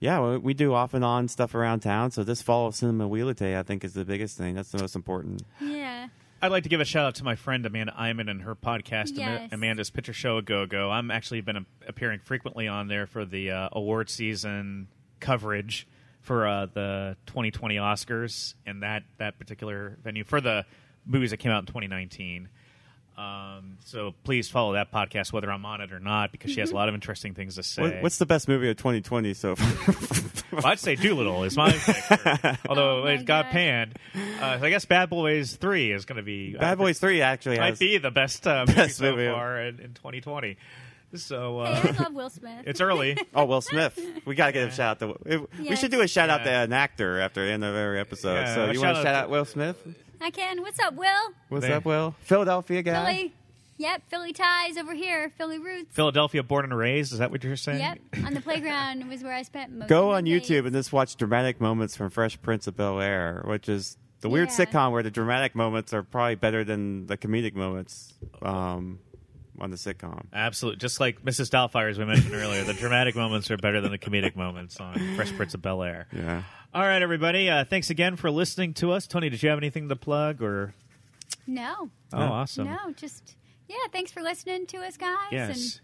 yeah, 0.00 0.20
we, 0.20 0.36
we 0.36 0.54
do 0.54 0.74
off 0.74 0.92
and 0.92 1.02
on 1.02 1.28
stuff 1.28 1.54
around 1.54 1.80
town. 1.80 2.10
So 2.10 2.24
this 2.24 2.42
fall 2.42 2.66
of 2.66 2.74
Cinema 2.74 3.08
Wheelite, 3.08 3.40
I 3.40 3.62
think, 3.62 3.84
is 3.84 3.94
the 3.94 4.04
biggest 4.04 4.36
thing. 4.36 4.54
That's 4.54 4.70
the 4.70 4.78
most 4.78 4.94
important. 4.96 5.42
yeah. 5.62 6.08
I'd 6.44 6.50
like 6.50 6.64
to 6.64 6.68
give 6.68 6.80
a 6.82 6.84
shout 6.84 7.06
out 7.06 7.14
to 7.14 7.24
my 7.24 7.36
friend 7.36 7.64
Amanda 7.64 7.94
Iman 7.98 8.28
and 8.28 8.42
her 8.42 8.54
podcast, 8.54 9.12
Yes. 9.16 9.50
Amanda's 9.50 9.88
Picture 9.88 10.12
Show 10.12 10.36
a 10.36 10.42
Go 10.42 10.66
Go. 10.66 10.90
I'm 10.90 11.10
actually 11.10 11.40
been 11.40 11.56
a- 11.56 11.66
appearing 11.88 12.20
frequently 12.20 12.68
on 12.68 12.86
there 12.86 13.06
for 13.06 13.24
the 13.24 13.50
uh, 13.50 13.68
award 13.72 14.10
season 14.10 14.88
coverage 15.20 15.86
for 16.20 16.46
uh, 16.46 16.66
the 16.66 17.16
2020 17.26 17.76
Oscars 17.76 18.52
and 18.66 18.82
that 18.82 19.04
that 19.16 19.38
particular 19.38 19.96
venue 20.04 20.22
for 20.22 20.42
the 20.42 20.66
movies 21.06 21.30
that 21.30 21.38
came 21.38 21.50
out 21.50 21.60
in 21.60 21.66
2019. 21.66 22.50
Um, 23.16 23.78
so 23.84 24.12
please 24.24 24.48
follow 24.48 24.72
that 24.72 24.90
podcast, 24.90 25.32
whether 25.32 25.50
I'm 25.50 25.64
on 25.64 25.80
it 25.80 25.92
or 25.92 26.00
not, 26.00 26.32
because 26.32 26.50
she 26.50 26.58
has 26.60 26.72
a 26.72 26.74
lot 26.74 26.88
of 26.88 26.94
interesting 26.96 27.32
things 27.34 27.54
to 27.54 27.62
say. 27.62 27.82
What, 27.82 28.02
what's 28.02 28.18
the 28.18 28.26
best 28.26 28.48
movie 28.48 28.68
of 28.70 28.76
2020 28.76 29.34
so 29.34 29.54
far? 29.56 29.94
Well, 30.54 30.66
I'd 30.66 30.78
say 30.78 30.94
Dolittle 30.94 31.42
is 31.42 31.56
my 31.56 31.72
pick. 31.72 31.96
although 32.68 33.00
Oh 33.00 33.04
my 33.04 33.12
it 33.14 33.24
got 33.24 33.46
God. 33.46 33.50
panned. 33.50 33.98
Uh, 34.40 34.60
so 34.60 34.64
I 34.66 34.70
guess 34.70 34.84
Bad 34.84 35.10
Boys 35.10 35.56
3 35.56 35.90
is 35.90 36.04
going 36.04 36.18
to 36.18 36.22
be. 36.22 36.54
Bad 36.54 36.78
Boys 36.78 37.00
Three 37.00 37.22
actually 37.22 37.58
might 37.58 37.70
has. 37.70 37.78
be 37.80 37.98
the 37.98 38.12
best, 38.12 38.46
uh, 38.46 38.60
movie 38.68 38.76
Best 38.76 38.98
so 38.98 39.10
movie. 39.10 39.26
far 39.28 39.60
in, 39.62 39.80
in 39.80 39.94
2020. 39.94 40.56
So 41.16 41.64
Hey, 41.64 41.72
uh, 41.72 41.92
I 41.98 42.02
love 42.04 42.14
Will 42.14 42.30
Smith. 42.30 42.62
it's 42.66 42.80
early. 42.80 43.16
Oh, 43.34 43.46
Will 43.46 43.62
Smith. 43.62 43.98
We 44.26 44.36
got 44.36 44.46
to 44.46 44.52
get 44.52 44.68
a 44.68 44.70
shout 44.70 45.02
out 45.02 45.18
to. 45.24 45.46
We 45.58 45.64
Yes. 45.70 45.80
should 45.80 45.90
do 45.90 46.02
a 46.02 46.06
shout 46.06 46.30
out 46.30 46.44
to 46.44 46.50
an 46.50 46.72
actor 46.72 47.18
after 47.18 47.44
the 47.44 47.50
end 47.50 47.64
of 47.64 47.74
every 47.74 47.98
episode. 47.98 48.34
Yeah, 48.34 48.54
so 48.54 48.64
a 48.66 48.72
you 48.72 48.80
want 48.80 48.96
to 48.98 49.02
shout 49.02 49.14
out 49.16 49.30
Will 49.30 49.44
Smith? 49.44 49.76
I 50.20 50.30
can. 50.30 50.62
What's 50.62 50.78
up, 50.80 50.94
Will? 50.94 51.32
What's 51.48 51.66
There. 51.66 51.76
up, 51.76 51.84
Will? 51.84 52.14
Philadelphia 52.20 52.82
guy. 52.82 53.04
Philly. 53.14 53.32
Yep, 53.76 54.02
Philly 54.08 54.32
ties 54.32 54.76
over 54.76 54.94
here. 54.94 55.30
Philly 55.36 55.58
roots. 55.58 55.88
Philadelphia, 55.90 56.42
born 56.44 56.64
and 56.64 56.76
raised. 56.76 57.12
Is 57.12 57.18
that 57.18 57.30
what 57.32 57.42
you're 57.42 57.56
saying? 57.56 57.80
Yep, 57.80 57.98
on 58.24 58.32
the 58.34 58.40
playground 58.40 59.08
was 59.08 59.22
where 59.24 59.32
I 59.34 59.42
spent 59.42 59.72
most. 59.72 59.88
Go 59.88 60.10
of 60.10 60.16
on 60.18 60.24
my 60.24 60.30
YouTube 60.30 60.48
days. 60.48 60.64
and 60.66 60.72
just 60.74 60.92
watch 60.92 61.16
dramatic 61.16 61.60
moments 61.60 61.96
from 61.96 62.08
Fresh 62.10 62.40
Prince 62.40 62.68
of 62.68 62.76
Bel 62.76 63.00
Air, 63.00 63.42
which 63.46 63.68
is 63.68 63.96
the 64.20 64.28
weird 64.28 64.50
Yeah. 64.50 64.64
sitcom 64.66 64.92
where 64.92 65.02
the 65.02 65.10
dramatic 65.10 65.56
moments 65.56 65.92
are 65.92 66.04
probably 66.04 66.36
better 66.36 66.62
than 66.62 67.06
the 67.08 67.16
comedic 67.16 67.54
moments 67.54 68.14
um, 68.42 69.00
on 69.60 69.70
the 69.70 69.76
sitcom. 69.76 70.26
Absolutely. 70.32 70.78
Just 70.78 71.00
like 71.00 71.22
Mrs. 71.22 71.50
Doubtfire, 71.50 71.90
as 71.90 71.98
we 71.98 72.04
mentioned 72.04 72.34
earlier, 72.34 72.64
the 72.64 72.74
dramatic 72.74 73.14
moments 73.14 73.50
are 73.50 73.56
better 73.56 73.80
than 73.80 73.92
the 73.92 73.98
comedic 73.98 74.36
moments 74.36 74.78
on 74.80 75.14
Fresh 75.16 75.32
Prince 75.36 75.54
of 75.54 75.62
Bel 75.62 75.82
Air. 75.82 76.06
Yeah. 76.12 76.42
All 76.74 76.82
right, 76.82 77.02
everybody. 77.02 77.48
Uh, 77.48 77.64
thanks 77.64 77.90
again 77.90 78.16
for 78.16 78.30
listening 78.30 78.74
to 78.74 78.90
us. 78.92 79.06
Tony, 79.06 79.28
did 79.30 79.42
you 79.42 79.48
have 79.50 79.58
anything 79.58 79.88
to 79.88 79.96
plug 79.96 80.42
or? 80.42 80.74
No, 81.46 81.90
Oh, 82.12 82.18
awesome. 82.22 82.66
no, 82.66 82.78
just 82.96 83.36
yeah. 83.68 83.76
Thanks 83.92 84.10
for 84.12 84.22
listening 84.22 84.66
to 84.66 84.78
us, 84.78 84.96
guys. 84.96 85.16
Yes. 85.30 85.56
And 85.58 85.80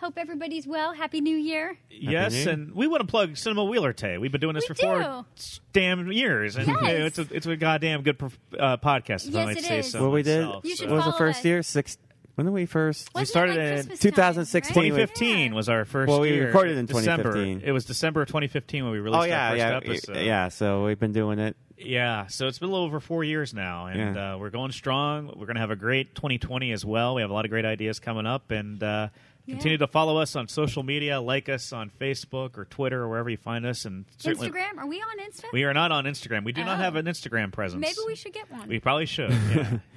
hope 0.00 0.14
everybody's 0.18 0.66
well. 0.66 0.92
Happy 0.94 1.20
New 1.20 1.36
Year. 1.36 1.76
Yes, 1.90 2.32
New 2.32 2.38
Year. 2.40 2.48
and 2.50 2.74
we 2.74 2.86
want 2.88 3.02
to 3.02 3.06
plug 3.06 3.36
Cinema 3.36 3.64
Wheeler 3.64 3.92
Tay. 3.92 4.18
We've 4.18 4.32
been 4.32 4.40
doing 4.40 4.54
this 4.54 4.64
We 4.68 4.74
for 4.74 4.82
four 4.82 5.26
damn 5.72 6.10
years, 6.10 6.56
and 6.56 6.66
Yes. 6.66 6.76
you 6.80 6.88
know, 6.98 7.06
it's 7.06 7.18
a 7.18 7.26
it's 7.30 7.46
a 7.46 7.56
goddamn 7.56 8.02
good 8.02 8.20
uh, 8.58 8.78
podcast. 8.78 9.28
If 9.28 9.34
I 9.36 9.38
Yes, 9.38 9.46
might 9.46 9.56
it 9.58 9.64
say 9.64 9.78
is. 9.80 9.90
so. 9.92 10.02
What 10.02 10.12
we 10.12 10.22
did 10.22 10.44
myself, 10.46 10.64
You 10.64 10.76
should 10.76 10.88
what 10.90 10.96
was 10.96 11.04
the 11.04 11.12
first 11.12 11.40
us. 11.40 11.44
year? 11.44 11.62
Six. 11.62 11.98
When 12.34 12.46
did 12.46 12.52
we 12.54 12.64
first? 12.66 13.10
Wasn't 13.14 13.28
it 13.28 13.30
started 13.30 13.56
like 13.56 13.64
in 13.66 13.74
Christmas 13.88 14.00
time, 14.00 14.10
2016. 14.12 14.74
right? 14.74 14.84
2015 14.90 15.50
Yeah. 15.50 15.56
was 15.56 15.68
our 15.68 15.84
first. 15.84 16.08
Well, 16.08 16.20
we 16.20 16.30
year. 16.30 16.46
recorded 16.46 16.78
in 16.78 16.86
December. 16.86 17.24
2015. 17.24 17.68
It 17.68 17.72
was 17.72 17.84
December 17.84 18.22
of 18.22 18.28
2015 18.28 18.84
when 18.84 18.92
we 18.92 19.00
released 19.00 19.20
Oh 19.20 19.24
yeah, 19.24 19.50
our 19.50 19.56
yeah, 19.56 19.80
first 19.80 20.08
episode. 20.08 20.24
yeah. 20.24 20.48
So 20.48 20.84
we've 20.86 20.98
been 20.98 21.12
doing 21.12 21.38
it. 21.38 21.56
Yeah, 21.76 22.28
so 22.28 22.46
it's 22.46 22.58
been 22.60 22.68
a 22.68 22.72
little 22.72 22.86
over 22.86 23.00
four 23.00 23.24
years 23.24 23.52
now, 23.52 23.86
and 23.86 24.14
Yeah. 24.14 24.34
uh, 24.34 24.38
we're 24.38 24.50
going 24.50 24.70
strong. 24.72 25.26
We're 25.26 25.46
going 25.46 25.56
to 25.56 25.60
have 25.60 25.72
a 25.72 25.76
great 25.76 26.14
2020 26.14 26.70
as 26.72 26.84
well. 26.84 27.16
We 27.16 27.22
have 27.22 27.30
a 27.30 27.34
lot 27.34 27.44
of 27.44 27.50
great 27.50 27.64
ideas 27.64 27.98
coming 27.98 28.24
up, 28.24 28.52
and 28.52 28.80
uh, 28.82 29.08
continue 29.48 29.72
Yeah. 29.78 29.78
to 29.86 29.86
follow 29.88 30.16
us 30.18 30.36
on 30.36 30.46
social 30.46 30.84
media, 30.84 31.20
like 31.20 31.48
us 31.48 31.72
on 31.72 31.90
Facebook 32.00 32.56
or 32.56 32.66
Twitter 32.66 33.02
or 33.02 33.08
wherever 33.08 33.28
you 33.28 33.36
find 33.36 33.66
us, 33.66 33.84
and 33.84 34.04
certainly 34.18 34.48
Instagram? 34.50 34.78
Are 34.78 34.86
we 34.86 35.00
on 35.00 35.18
Insta? 35.28 35.46
we 35.52 35.64
are 35.64 35.74
not 35.74 35.90
on 35.90 36.04
Instagram. 36.04 36.44
We 36.44 36.52
do 36.52 36.62
not 36.64 36.78
Oh. 36.78 36.82
have 36.82 36.94
an 36.94 37.06
Instagram 37.06 37.50
presence. 37.52 37.80
Maybe 37.80 37.96
we 38.06 38.14
should 38.14 38.32
get 38.32 38.48
one. 38.50 38.68
We 38.68 38.78
probably 38.78 39.06
should. 39.06 39.30
Yeah. 39.32 39.78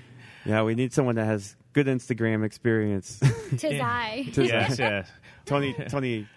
Yeah, 0.46 0.64
we 0.64 0.76
need 0.76 0.94
someone 0.94 1.16
that 1.16 1.26
has 1.26 1.56
good 1.74 1.88
Instagram 1.88 2.46
experience. 2.46 3.20
Tis 3.58 3.80
I. 3.82 4.28
Tis 4.32 4.48
yes, 4.50 4.78
yes. 4.80 5.10
Tony, 5.46 5.74
Tony 5.90 6.28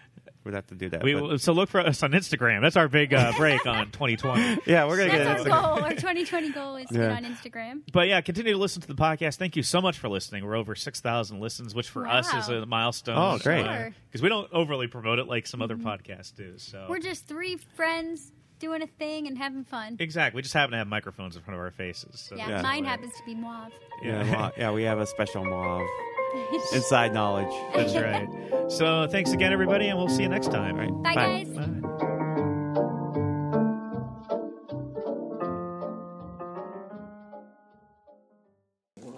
would 0.45 0.55
have 0.55 0.67
to 0.69 0.75
do 0.75 0.89
that. 0.91 1.03
We 1.03 1.15
but- 1.15 1.41
so 1.41 1.53
look 1.53 1.69
for 1.69 1.81
us 1.81 2.03
on 2.03 2.13
Instagram. 2.13 2.63
That's 2.63 2.77
our 2.77 2.89
big 2.89 3.13
uh, 3.13 3.33
break 3.37 3.67
on 3.67 3.91
2020. 3.91 4.61
yeah, 4.67 4.87
we're 4.87 4.97
gonna 4.97 5.11
That's 5.11 5.43
get 5.45 5.53
our 5.53 5.69
it. 5.75 5.77
goal. 5.77 5.85
Our 5.85 5.91
2020 5.91 6.53
goal 6.53 6.77
is 6.77 6.89
to 6.89 6.95
Yeah. 6.95 7.09
get 7.09 7.25
on 7.25 7.25
Instagram. 7.35 7.81
But 7.93 8.09
yeah, 8.09 8.21
continue 8.23 8.53
to 8.53 8.59
listen 8.59 8.81
to 8.83 8.89
the 8.89 8.95
podcast. 8.95 9.37
Thank 9.37 9.57
you 9.57 9.63
so 9.63 9.81
much 9.83 9.99
for 9.99 10.09
listening. 10.09 10.45
We're 10.47 10.57
over 10.57 10.75
6,000 10.75 11.41
listens, 11.41 11.75
which 11.75 11.91
for 11.91 12.07
us 12.07 12.33
is 12.33 12.49
a 12.49 12.65
milestone. 12.67 13.17
Oh, 13.19 13.39
great. 13.39 13.65
Sure. 13.65 13.95
Because 14.11 14.23
we 14.23 14.29
don't 14.31 14.51
overly 14.53 14.87
promote 14.87 15.19
it 15.19 15.27
like 15.27 15.47
some 15.47 15.61
other 15.61 15.77
podcasts 15.77 16.35
do. 16.35 16.55
So 16.57 16.87
We're 16.89 17.01
just 17.01 17.27
three 17.27 17.57
friends 17.75 18.33
doing 18.59 18.83
a 18.83 18.87
thing 18.87 19.27
and 19.27 19.39
having 19.39 19.65
fun. 19.65 19.97
Exactly. 20.01 20.39
We 20.39 20.43
just 20.43 20.55
happen 20.55 20.73
to 20.73 20.79
have 20.79 20.87
microphones 20.89 21.37
in 21.37 21.43
front 21.43 21.59
of 21.59 21.65
our 21.65 21.71
faces. 21.71 22.21
So 22.29 22.37
Yeah, 22.37 22.49
Yeah. 22.49 22.63
mine 22.63 22.85
happens 22.85 23.13
to 23.17 23.25
be 23.25 23.35
mauve. 23.35 23.73
Yeah, 24.03 24.23
well, 24.31 24.53
yeah, 24.57 24.71
we 24.73 24.83
have 24.85 24.99
a 24.99 25.07
special 25.07 25.45
mauve. 25.45 25.87
Inside 26.75 27.15
knowledge. 27.15 27.53
That's 27.75 27.95
right. 27.95 28.29
So 28.71 29.07
thanks 29.11 29.33
again, 29.33 29.53
everybody, 29.53 29.89
and 29.89 29.99
we'll 29.99 30.09
see 30.11 30.23
you 30.23 30.29
next 30.29 30.51
time. 30.53 30.77
Right. 30.77 30.91
Bye, 31.03 31.15
guys. 31.15 31.49
Bye. 31.49 32.89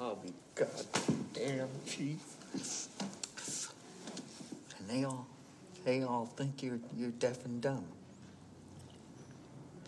I'll 0.01 0.17
be 0.17 0.33
goddamn 0.55 1.69
chief. 1.87 2.19
And 4.79 4.89
they 4.89 5.05
all, 5.05 5.27
they 5.85 6.03
all 6.03 6.27
think 6.27 6.62
you're 6.62 6.81
you're 6.97 7.11
deaf 7.11 7.45
and 7.45 7.61
dumb. 7.61 7.85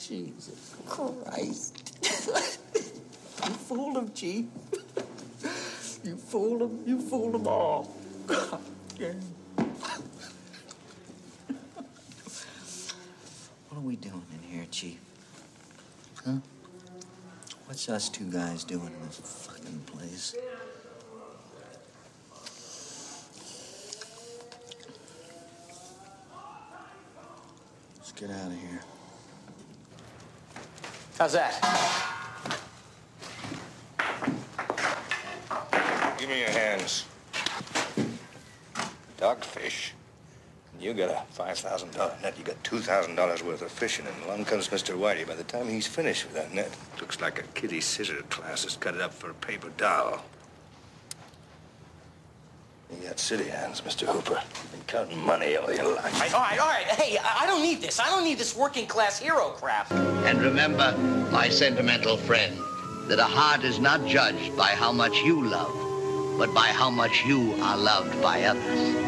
Jesus 0.08 0.74
Christ! 0.86 1.98
you 2.02 3.52
fooled 3.52 3.96
them, 3.96 4.12
chief. 4.12 4.46
you 6.02 6.16
fooled 6.16 6.60
them. 6.60 6.82
You 6.84 7.00
fooled 7.00 7.34
them 7.34 7.46
all. 7.46 7.94
God 8.26 8.58
what 13.68 13.76
are 13.76 13.80
we 13.80 13.94
doing 13.96 14.24
in 14.32 14.42
here, 14.50 14.66
chief? 14.70 14.98
Huh? 16.24 16.38
What's 17.66 17.88
us 17.88 18.08
two 18.08 18.24
guys 18.24 18.64
doing 18.64 18.86
in 18.86 19.06
this 19.06 19.20
fucking 19.20 19.80
place? 19.86 20.34
Let's 27.98 28.12
get 28.12 28.30
out 28.30 28.46
of 28.46 28.60
here. 28.60 28.80
How's 31.22 31.34
that? 31.34 31.54
Give 36.18 36.28
me 36.28 36.40
your 36.40 36.50
hands. 36.50 37.04
Dogfish. 39.18 39.92
You 40.80 40.94
got 40.94 41.10
a 41.10 41.22
$5,000 41.40 42.22
net. 42.22 42.36
You 42.36 42.42
got 42.42 42.60
$2,000 42.64 43.42
worth 43.44 43.62
of 43.62 43.70
fishing, 43.70 44.04
and 44.04 44.24
along 44.24 44.46
comes 44.46 44.66
Mr. 44.70 44.98
Whitey. 44.98 45.24
By 45.24 45.36
the 45.36 45.44
time 45.44 45.68
he's 45.68 45.86
finished 45.86 46.24
with 46.24 46.34
that 46.34 46.52
net, 46.52 46.76
looks 47.00 47.20
like 47.20 47.38
a 47.38 47.44
kiddie 47.54 47.80
scissor 47.80 48.22
class 48.22 48.64
has 48.64 48.76
cut 48.76 48.96
it 48.96 49.00
up 49.00 49.14
for 49.14 49.30
a 49.30 49.34
paper 49.34 49.68
doll. 49.76 50.24
You 53.00 53.08
got 53.08 53.18
city 53.18 53.48
hands, 53.48 53.80
Mr. 53.80 54.06
Hooper. 54.06 54.34
You've 54.34 54.72
been 54.72 54.80
counting 54.86 55.18
money 55.24 55.56
all 55.56 55.72
your 55.72 55.94
life. 55.94 56.14
All 56.14 56.20
right, 56.20 56.34
all 56.34 56.40
right, 56.40 56.58
all 56.60 56.68
right. 56.68 56.86
Hey, 56.86 57.18
I 57.18 57.42
I 57.42 57.46
don't 57.46 57.62
need 57.62 57.80
this. 57.80 57.98
I 57.98 58.06
don't 58.06 58.24
need 58.24 58.38
this 58.38 58.54
working 58.56 58.86
class 58.86 59.18
hero 59.18 59.50
crap. 59.50 59.90
And 59.92 60.40
remember, 60.40 60.96
my 61.30 61.48
sentimental 61.48 62.16
friend, 62.16 62.56
that 63.08 63.18
a 63.18 63.24
heart 63.24 63.64
is 63.64 63.78
not 63.78 64.06
judged 64.06 64.56
by 64.56 64.68
how 64.68 64.92
much 64.92 65.16
you 65.22 65.44
love, 65.44 66.38
but 66.38 66.54
by 66.54 66.68
how 66.68 66.90
much 66.90 67.24
you 67.24 67.54
are 67.62 67.76
loved 67.76 68.20
by 68.22 68.44
others. 68.44 69.01